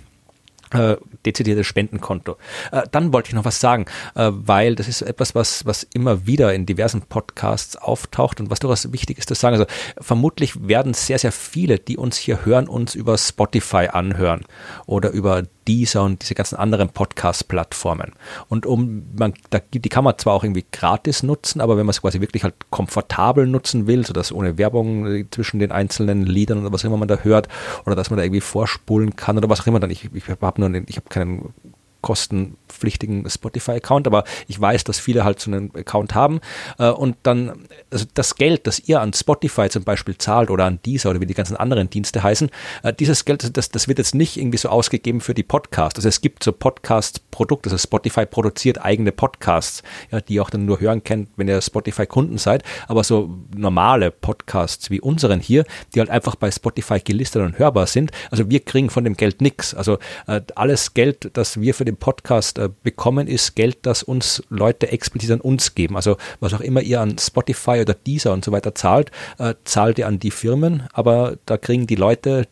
äh, 0.73 0.97
dezidiertes 1.25 1.67
Spendenkonto. 1.67 2.37
Äh, 2.73 2.83
dann 2.91 3.13
wollte 3.13 3.29
ich 3.29 3.35
noch 3.35 3.45
was 3.45 3.61
sagen, 3.61 3.87
äh, 4.15 4.31
weil 4.33 4.75
das 4.75 4.89
ist 4.89 5.03
etwas, 5.03 5.35
was, 5.35 5.67
was 5.67 5.87
immer 5.95 6.27
wieder 6.27 6.55
in 6.55 6.67
diversen 6.67 7.03
Podcasts 7.03 7.77
auftaucht 7.77 8.41
und 8.41 8.51
was 8.51 8.61
durchaus 8.61 8.93
wichtig 8.93 9.19
ist 9.19 9.29
zu 9.29 9.35
sagen. 9.35 9.55
Also 9.57 9.67
vermutlich 10.01 10.69
werden 10.69 10.95
sehr, 10.95 11.19
sehr 11.19 11.33
viele, 11.33 11.79
die 11.79 11.97
uns 11.97 12.17
hier 12.17 12.45
hören, 12.45 12.69
uns 12.69 12.95
über 12.95 13.17
Spotify 13.19 13.89
anhören 13.93 14.45
oder 14.87 15.11
über 15.11 15.43
Deezer 15.69 16.03
und 16.03 16.23
diese 16.23 16.35
ganzen 16.35 16.57
anderen 16.57 16.89
Podcast-Plattformen. 16.89 18.13
Und 18.49 18.67
um, 18.67 19.05
man, 19.17 19.35
da, 19.51 19.61
die 19.73 19.89
kann 19.89 20.05
man 20.05 20.17
zwar 20.19 20.35
auch 20.35 20.43
irgendwie 20.43 20.65
gratis 20.73 21.23
nutzen, 21.23 21.61
aber 21.61 21.77
wenn 21.77 21.85
man 21.85 21.91
es 21.91 22.01
quasi 22.01 22.21
wirklich 22.21 22.43
halt 22.43 22.55
komfortabel 22.71 23.47
nutzen 23.47 23.87
will, 23.87 24.07
sodass 24.07 24.33
ohne 24.33 24.57
Werbung 24.57 25.07
äh, 25.07 25.27
zwischen 25.31 25.61
den 25.61 25.71
einzelnen 25.71 26.25
Liedern 26.25 26.59
oder 26.61 26.73
was 26.73 26.85
immer 26.85 26.97
man 26.97 27.09
da 27.09 27.19
hört, 27.19 27.49
oder 27.85 27.95
dass 27.95 28.11
man 28.11 28.17
da 28.17 28.25
irgendwie 28.25 28.41
vorspulen 28.41 29.15
kann 29.15 29.37
oder 29.37 29.51
was 29.51 29.61
auch 29.61 29.67
immer 29.67 29.81
dann. 29.81 29.91
Ich, 29.91 30.09
ich 30.13 30.29
habe 30.29 30.61
nur, 30.61 30.83
ich 30.87 30.97
habe 30.97 31.09
keinen 31.09 31.53
kostenpflichtigen 32.01 33.29
Spotify-Account, 33.29 34.07
aber 34.07 34.25
ich 34.47 34.61
weiß, 34.61 34.85
dass 34.85 34.99
viele 34.99 35.25
halt 35.25 35.41
so 35.41 35.51
einen 35.51 35.75
Account 35.75 36.15
haben 36.15 36.41
äh, 36.79 36.89
und 36.89 37.17
dann 37.23 37.67
also 37.91 38.07
das 38.15 38.37
Geld, 38.37 38.67
das 38.67 38.79
ihr 38.81 39.01
an 39.01 39.13
Spotify 39.13 39.69
zum 39.69 39.85
Beispiel 39.85 40.17
zahlt 40.17 40.51
oder 40.51 40.65
an 40.65 40.79
dieser 40.85 41.11
oder 41.11 41.21
wie 41.21 41.27
die 41.27 41.35
ganzen 41.35 41.57
anderen 41.57 41.91
Dienste 41.91 42.23
heißen, 42.23 42.51
äh, 42.83 42.93
dieses 42.93 43.25
Geld, 43.25 43.57
das, 43.57 43.71
das 43.71 43.89
wird 43.89 43.99
jetzt 43.99 44.15
nicht 44.15 44.37
irgendwie 44.37 44.59
so 44.59 44.69
ausgegeben 44.69 45.21
für 45.21 45.35
die 45.35 45.43
Podcasts. 45.43 45.99
Also 45.99 46.09
es 46.09 46.21
gibt 46.21 46.45
so 46.45 46.53
Podcast-Produkte, 46.53 47.71
also 47.71 47.79
Spotify 47.79 48.27
produziert 48.27 48.85
eigene 48.85 49.13
Podcasts, 49.13 49.83
ja, 50.11 50.21
die 50.21 50.35
ihr 50.35 50.43
auch 50.43 50.51
dann 50.51 50.65
nur 50.65 50.81
hören 50.81 51.03
könnt, 51.03 51.31
wenn 51.37 51.49
ihr 51.49 51.61
Spotify-Kunden 51.61 52.39
seid, 52.39 52.63
aber 52.87 53.05
so 53.05 53.39
normale 53.55 54.11
Podcasts 54.11 54.91
wie 54.91 55.01
unseren 55.01 55.41
hier, 55.41 55.65
die 55.95 56.01
halt 56.01 56.11
einfach 56.11 56.37
bei 56.37 56.51
Spotify 56.51 57.01
gelistet 57.01 57.43
und 57.43 57.59
hörbar 57.59 57.87
sind, 57.87 58.13
also 58.31 58.49
wir 58.51 58.61
kriegen 58.61 58.91
von 58.91 59.05
dem 59.05 59.17
Geld 59.17 59.41
nichts. 59.41 59.75
Also 59.75 59.99
äh, 60.27 60.41
alles 60.55 60.95
Geld, 60.95 61.31
das 61.33 61.61
wir 61.61 61.75
für 61.75 61.85
den 61.85 61.97
Podcast 61.99 62.59
äh, 62.59 62.69
bekommen, 62.83 63.27
ist 63.27 63.55
Geld, 63.55 63.79
das 63.83 64.03
uns 64.03 64.43
Leute 64.49 64.91
explizit 64.91 65.31
an 65.31 65.41
uns 65.41 65.75
geben. 65.75 65.97
Also 65.97 66.17
was 66.41 66.55
auch 66.55 66.61
immer 66.61 66.81
ihr 66.81 67.01
an 67.01 67.19
Spotify 67.19 67.81
oder 67.81 67.95
Deezer 67.95 68.33
und 68.33 68.45
so 68.45 68.53
weiter 68.53 68.75
zahlt, 68.75 69.11
äh, 69.39 69.55
zahlt 69.65 69.99
ihr 69.99 70.07
an 70.07 70.19
die 70.19 70.31
Firmen, 70.31 70.85
aber 70.93 71.39
da 71.47 71.57
kriegen 71.57 71.87
die 71.87 71.97
Leute, 71.97 72.47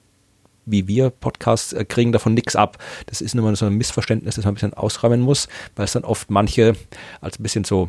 wie 0.66 0.88
wir 0.88 1.10
Podcasts 1.10 1.72
äh, 1.72 1.84
kriegen 1.84 2.12
davon 2.12 2.34
nichts 2.34 2.56
ab. 2.56 2.78
Das 3.06 3.20
ist 3.20 3.34
nur 3.34 3.44
mal 3.44 3.56
so 3.56 3.66
ein 3.66 3.74
Missverständnis, 3.74 4.34
das 4.34 4.44
man 4.44 4.52
ein 4.52 4.54
bisschen 4.54 4.74
ausräumen 4.74 5.20
muss, 5.20 5.48
weil 5.76 5.84
es 5.84 5.92
dann 5.92 6.04
oft 6.04 6.30
manche 6.30 6.74
als 7.20 7.38
ein 7.38 7.42
bisschen 7.42 7.64
so 7.64 7.88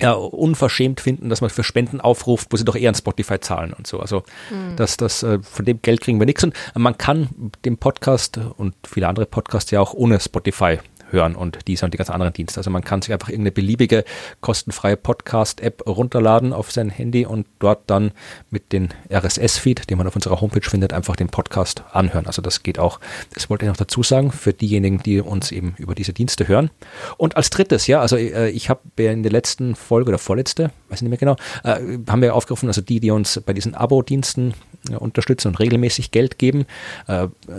ja, 0.00 0.12
unverschämt 0.12 1.00
finden, 1.00 1.28
dass 1.28 1.40
man 1.40 1.50
für 1.50 1.64
Spenden 1.64 2.00
aufruft, 2.00 2.48
wo 2.50 2.56
sie 2.56 2.64
doch 2.64 2.76
eher 2.76 2.90
an 2.90 2.94
Spotify 2.94 3.40
zahlen 3.40 3.72
und 3.72 3.86
so. 3.86 4.00
Also 4.00 4.22
mhm. 4.50 4.76
das, 4.76 4.96
das, 4.96 5.22
äh, 5.22 5.38
von 5.42 5.64
dem 5.64 5.80
Geld 5.82 6.00
kriegen 6.00 6.18
wir 6.18 6.26
nichts. 6.26 6.44
Und 6.44 6.54
man 6.74 6.98
kann 6.98 7.28
den 7.64 7.78
Podcast 7.78 8.38
und 8.56 8.74
viele 8.86 9.08
andere 9.08 9.26
Podcasts 9.26 9.70
ja 9.70 9.80
auch 9.80 9.94
ohne 9.94 10.20
Spotify 10.20 10.78
hören 11.10 11.34
und 11.34 11.58
diese 11.66 11.84
und 11.84 11.94
die 11.94 11.98
ganzen 11.98 12.12
anderen 12.12 12.32
Dienste. 12.32 12.60
Also 12.60 12.70
man 12.70 12.82
kann 12.82 13.02
sich 13.02 13.12
einfach 13.12 13.28
irgendeine 13.28 13.52
beliebige 13.52 14.04
kostenfreie 14.40 14.96
Podcast-App 14.96 15.86
runterladen 15.86 16.52
auf 16.52 16.70
sein 16.70 16.90
Handy 16.90 17.26
und 17.26 17.46
dort 17.58 17.82
dann 17.86 18.12
mit 18.50 18.72
dem 18.72 18.88
RSS-Feed, 19.10 19.88
den 19.90 19.98
man 19.98 20.06
auf 20.06 20.14
unserer 20.14 20.40
Homepage 20.40 20.68
findet, 20.68 20.92
einfach 20.92 21.16
den 21.16 21.28
Podcast 21.28 21.84
anhören. 21.92 22.26
Also 22.26 22.42
das 22.42 22.62
geht 22.62 22.78
auch. 22.78 23.00
Das 23.34 23.50
wollte 23.50 23.64
ich 23.64 23.68
noch 23.68 23.76
dazu 23.76 24.02
sagen 24.02 24.32
für 24.32 24.52
diejenigen, 24.52 25.02
die 25.02 25.20
uns 25.20 25.52
eben 25.52 25.74
über 25.78 25.94
diese 25.94 26.12
Dienste 26.12 26.48
hören. 26.48 26.70
Und 27.16 27.36
als 27.36 27.50
drittes, 27.50 27.86
ja, 27.86 28.00
also 28.00 28.16
äh, 28.16 28.50
ich 28.50 28.68
habe 28.70 28.80
in 28.96 29.22
der 29.22 29.32
letzten 29.32 29.74
Folge 29.74 30.08
oder 30.08 30.18
vorletzte, 30.18 30.70
weiß 30.88 31.02
nicht 31.02 31.10
mehr 31.10 31.18
genau, 31.18 31.36
äh, 31.64 31.98
haben 32.08 32.22
wir 32.22 32.34
aufgerufen, 32.34 32.68
also 32.68 32.80
die, 32.80 33.00
die 33.00 33.10
uns 33.10 33.40
bei 33.44 33.52
diesen 33.52 33.74
Abo-Diensten 33.74 34.54
äh, 34.90 34.96
unterstützen 34.96 35.48
und 35.48 35.60
regelmäßig 35.60 36.10
Geld 36.10 36.38
geben, 36.38 36.66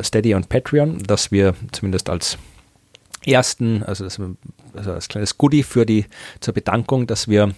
Steady 0.02 0.34
und 0.34 0.50
Patreon, 0.50 1.04
dass 1.04 1.32
wir 1.32 1.54
zumindest 1.72 2.10
als 2.10 2.38
ersten, 3.28 3.84
also, 3.84 4.04
das, 4.04 4.20
also 4.74 4.92
als 4.92 5.08
kleines 5.08 5.38
Goodie 5.38 5.64
für 5.64 5.86
die 5.86 6.06
zur 6.40 6.54
Bedankung, 6.54 7.08
dass 7.08 7.28
wir 7.28 7.54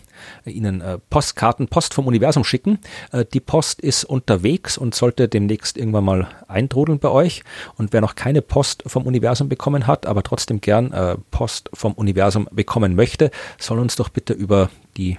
Ihnen 0.46 0.82
äh, 0.82 0.98
Postkarten, 1.10 1.68
Post 1.68 1.94
vom 1.94 2.08
Universum 2.08 2.44
schicken. 2.44 2.80
Äh, 3.12 3.26
die 3.34 3.40
Post 3.40 3.82
ist 3.82 4.04
unterwegs 4.04 4.78
und 4.78 4.96
sollte 4.96 5.28
demnächst 5.28 5.78
irgendwann 5.78 6.06
mal 6.06 6.28
eintrudeln 6.48 7.00
bei 7.00 7.10
euch. 7.10 7.44
Und 7.78 7.94
wer 7.94 8.02
noch 8.02 8.16
keine 8.16 8.42
Post 8.42 8.84
vom 8.88 9.06
Universum 9.06 9.50
bekommen 9.50 9.88
hat, 9.88 10.06
aber 10.06 10.24
trotzdem 10.24 10.62
gern 10.62 10.92
äh, 10.92 11.18
Post 11.32 11.70
vom 11.74 11.94
Universum 11.94 12.48
bekommen 12.52 12.96
möchte, 12.96 13.32
soll 13.58 13.80
uns 13.80 13.96
doch 13.96 14.10
bitte 14.10 14.34
über 14.34 14.70
die 14.98 15.18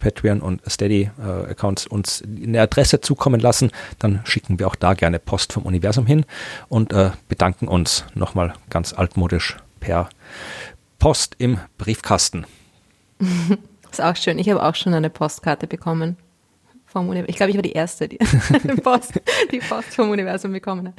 Patreon 0.00 0.40
und 0.40 0.60
Steady-Accounts 0.68 1.86
uns 1.86 2.22
eine 2.22 2.60
Adresse 2.60 3.00
zukommen 3.00 3.38
lassen, 3.40 3.70
dann 4.00 4.20
schicken 4.24 4.58
wir 4.58 4.66
auch 4.66 4.74
da 4.74 4.94
gerne 4.94 5.20
Post 5.20 5.52
vom 5.52 5.62
Universum 5.62 6.06
hin 6.06 6.24
und 6.68 6.92
äh, 6.92 7.12
bedanken 7.28 7.68
uns 7.68 8.04
nochmal 8.14 8.54
ganz 8.68 8.92
altmodisch 8.92 9.56
per 9.82 10.08
Post 10.98 11.34
im 11.38 11.58
Briefkasten. 11.76 12.46
ist 13.90 14.00
auch 14.00 14.16
schön. 14.16 14.38
Ich 14.38 14.48
habe 14.48 14.62
auch 14.62 14.74
schon 14.74 14.94
eine 14.94 15.10
Postkarte 15.10 15.66
bekommen. 15.66 16.16
Vom 16.86 17.08
Universum. 17.08 17.30
Ich 17.30 17.36
glaube, 17.36 17.50
ich 17.50 17.56
war 17.56 17.62
die 17.62 17.72
Erste, 17.72 18.06
die 18.08 18.18
Post, 18.82 19.20
die 19.50 19.60
Post 19.60 19.94
vom 19.94 20.10
Universum 20.10 20.52
bekommen 20.52 20.88
hat. 20.88 20.94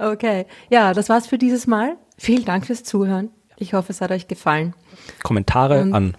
Okay. 0.00 0.46
Ja, 0.68 0.92
das 0.94 1.08
war's 1.08 1.28
für 1.28 1.38
dieses 1.38 1.66
Mal. 1.68 1.96
Vielen 2.16 2.44
Dank 2.44 2.66
fürs 2.66 2.82
Zuhören. 2.82 3.30
Ich 3.56 3.72
hoffe, 3.72 3.92
es 3.92 4.00
hat 4.00 4.10
euch 4.10 4.26
gefallen. 4.26 4.74
Kommentare 5.22 5.82
Und 5.82 5.94
an 5.94 6.16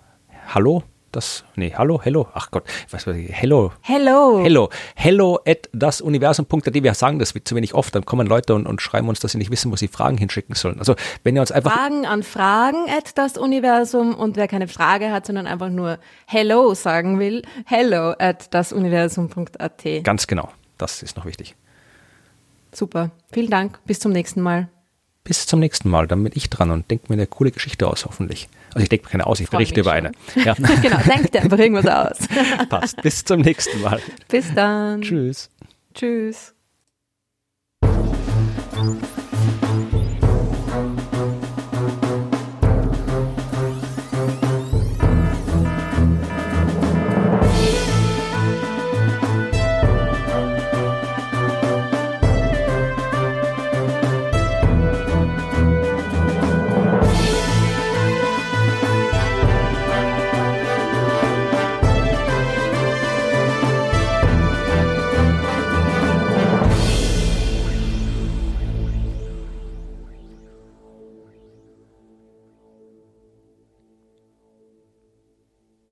hallo 0.47 0.83
das, 1.11 1.43
nee, 1.55 1.73
hallo, 1.75 1.99
hello, 2.03 2.27
ach 2.33 2.51
Gott, 2.51 2.63
was 2.89 3.07
weiß 3.07 3.15
ich, 3.15 3.31
hello. 3.31 3.71
Hello. 3.81 4.41
Hello, 4.43 4.69
hello 4.95 5.39
at 5.45 5.69
dasuniversum.at, 5.73 6.73
wir 6.73 6.93
sagen 6.93 7.19
das 7.19 7.33
zu 7.43 7.55
wenig 7.55 7.73
oft, 7.73 7.95
dann 7.95 8.05
kommen 8.05 8.27
Leute 8.27 8.55
und, 8.55 8.67
und 8.67 8.81
schreiben 8.81 9.09
uns, 9.09 9.19
dass 9.19 9.31
sie 9.31 9.37
nicht 9.37 9.51
wissen, 9.51 9.71
wo 9.71 9.75
sie 9.75 9.87
Fragen 9.87 10.17
hinschicken 10.17 10.55
sollen. 10.55 10.79
Also, 10.79 10.95
wenn 11.23 11.35
ihr 11.35 11.41
uns 11.41 11.51
einfach. 11.51 11.71
Fragen 11.71 12.05
an 12.05 12.23
Fragen 12.23 12.89
at 12.89 13.17
dasuniversum 13.17 14.15
und 14.15 14.35
wer 14.35 14.47
keine 14.47 14.67
Frage 14.67 15.11
hat, 15.11 15.25
sondern 15.25 15.47
einfach 15.47 15.69
nur 15.69 15.99
hello 16.25 16.73
sagen 16.73 17.19
will, 17.19 17.41
hello 17.65 18.13
at 18.17 18.53
dasuniversum.at. 18.53 20.03
Ganz 20.03 20.27
genau, 20.27 20.49
das 20.77 21.03
ist 21.03 21.17
noch 21.17 21.25
wichtig. 21.25 21.55
Super, 22.71 23.11
vielen 23.31 23.49
Dank, 23.49 23.79
bis 23.85 23.99
zum 23.99 24.11
nächsten 24.11 24.41
Mal. 24.41 24.69
Bis 25.23 25.45
zum 25.45 25.59
nächsten 25.59 25.89
Mal, 25.89 26.07
dann 26.07 26.23
bin 26.23 26.33
ich 26.35 26.49
dran 26.49 26.71
und 26.71 26.89
denke 26.89 27.05
mir 27.09 27.15
eine 27.15 27.27
coole 27.27 27.51
Geschichte 27.51 27.87
aus, 27.87 28.05
hoffentlich. 28.05 28.47
Also 28.73 28.83
ich 28.83 28.89
denke 28.89 29.05
mir 29.05 29.11
keine 29.11 29.27
aus, 29.27 29.39
ich 29.39 29.49
berichte 29.49 29.81
über 29.81 29.91
eine. 29.91 30.11
Ja. 30.35 30.53
genau, 30.81 30.97
dir 31.31 31.41
einfach 31.41 31.57
irgendwas 31.57 31.87
aus. 31.87 32.17
Passt. 32.69 33.01
Bis 33.01 33.23
zum 33.23 33.41
nächsten 33.41 33.81
Mal. 33.81 33.99
Bis 34.27 34.53
dann. 34.53 35.01
Tschüss. 35.01 35.49
Tschüss. 35.93 36.53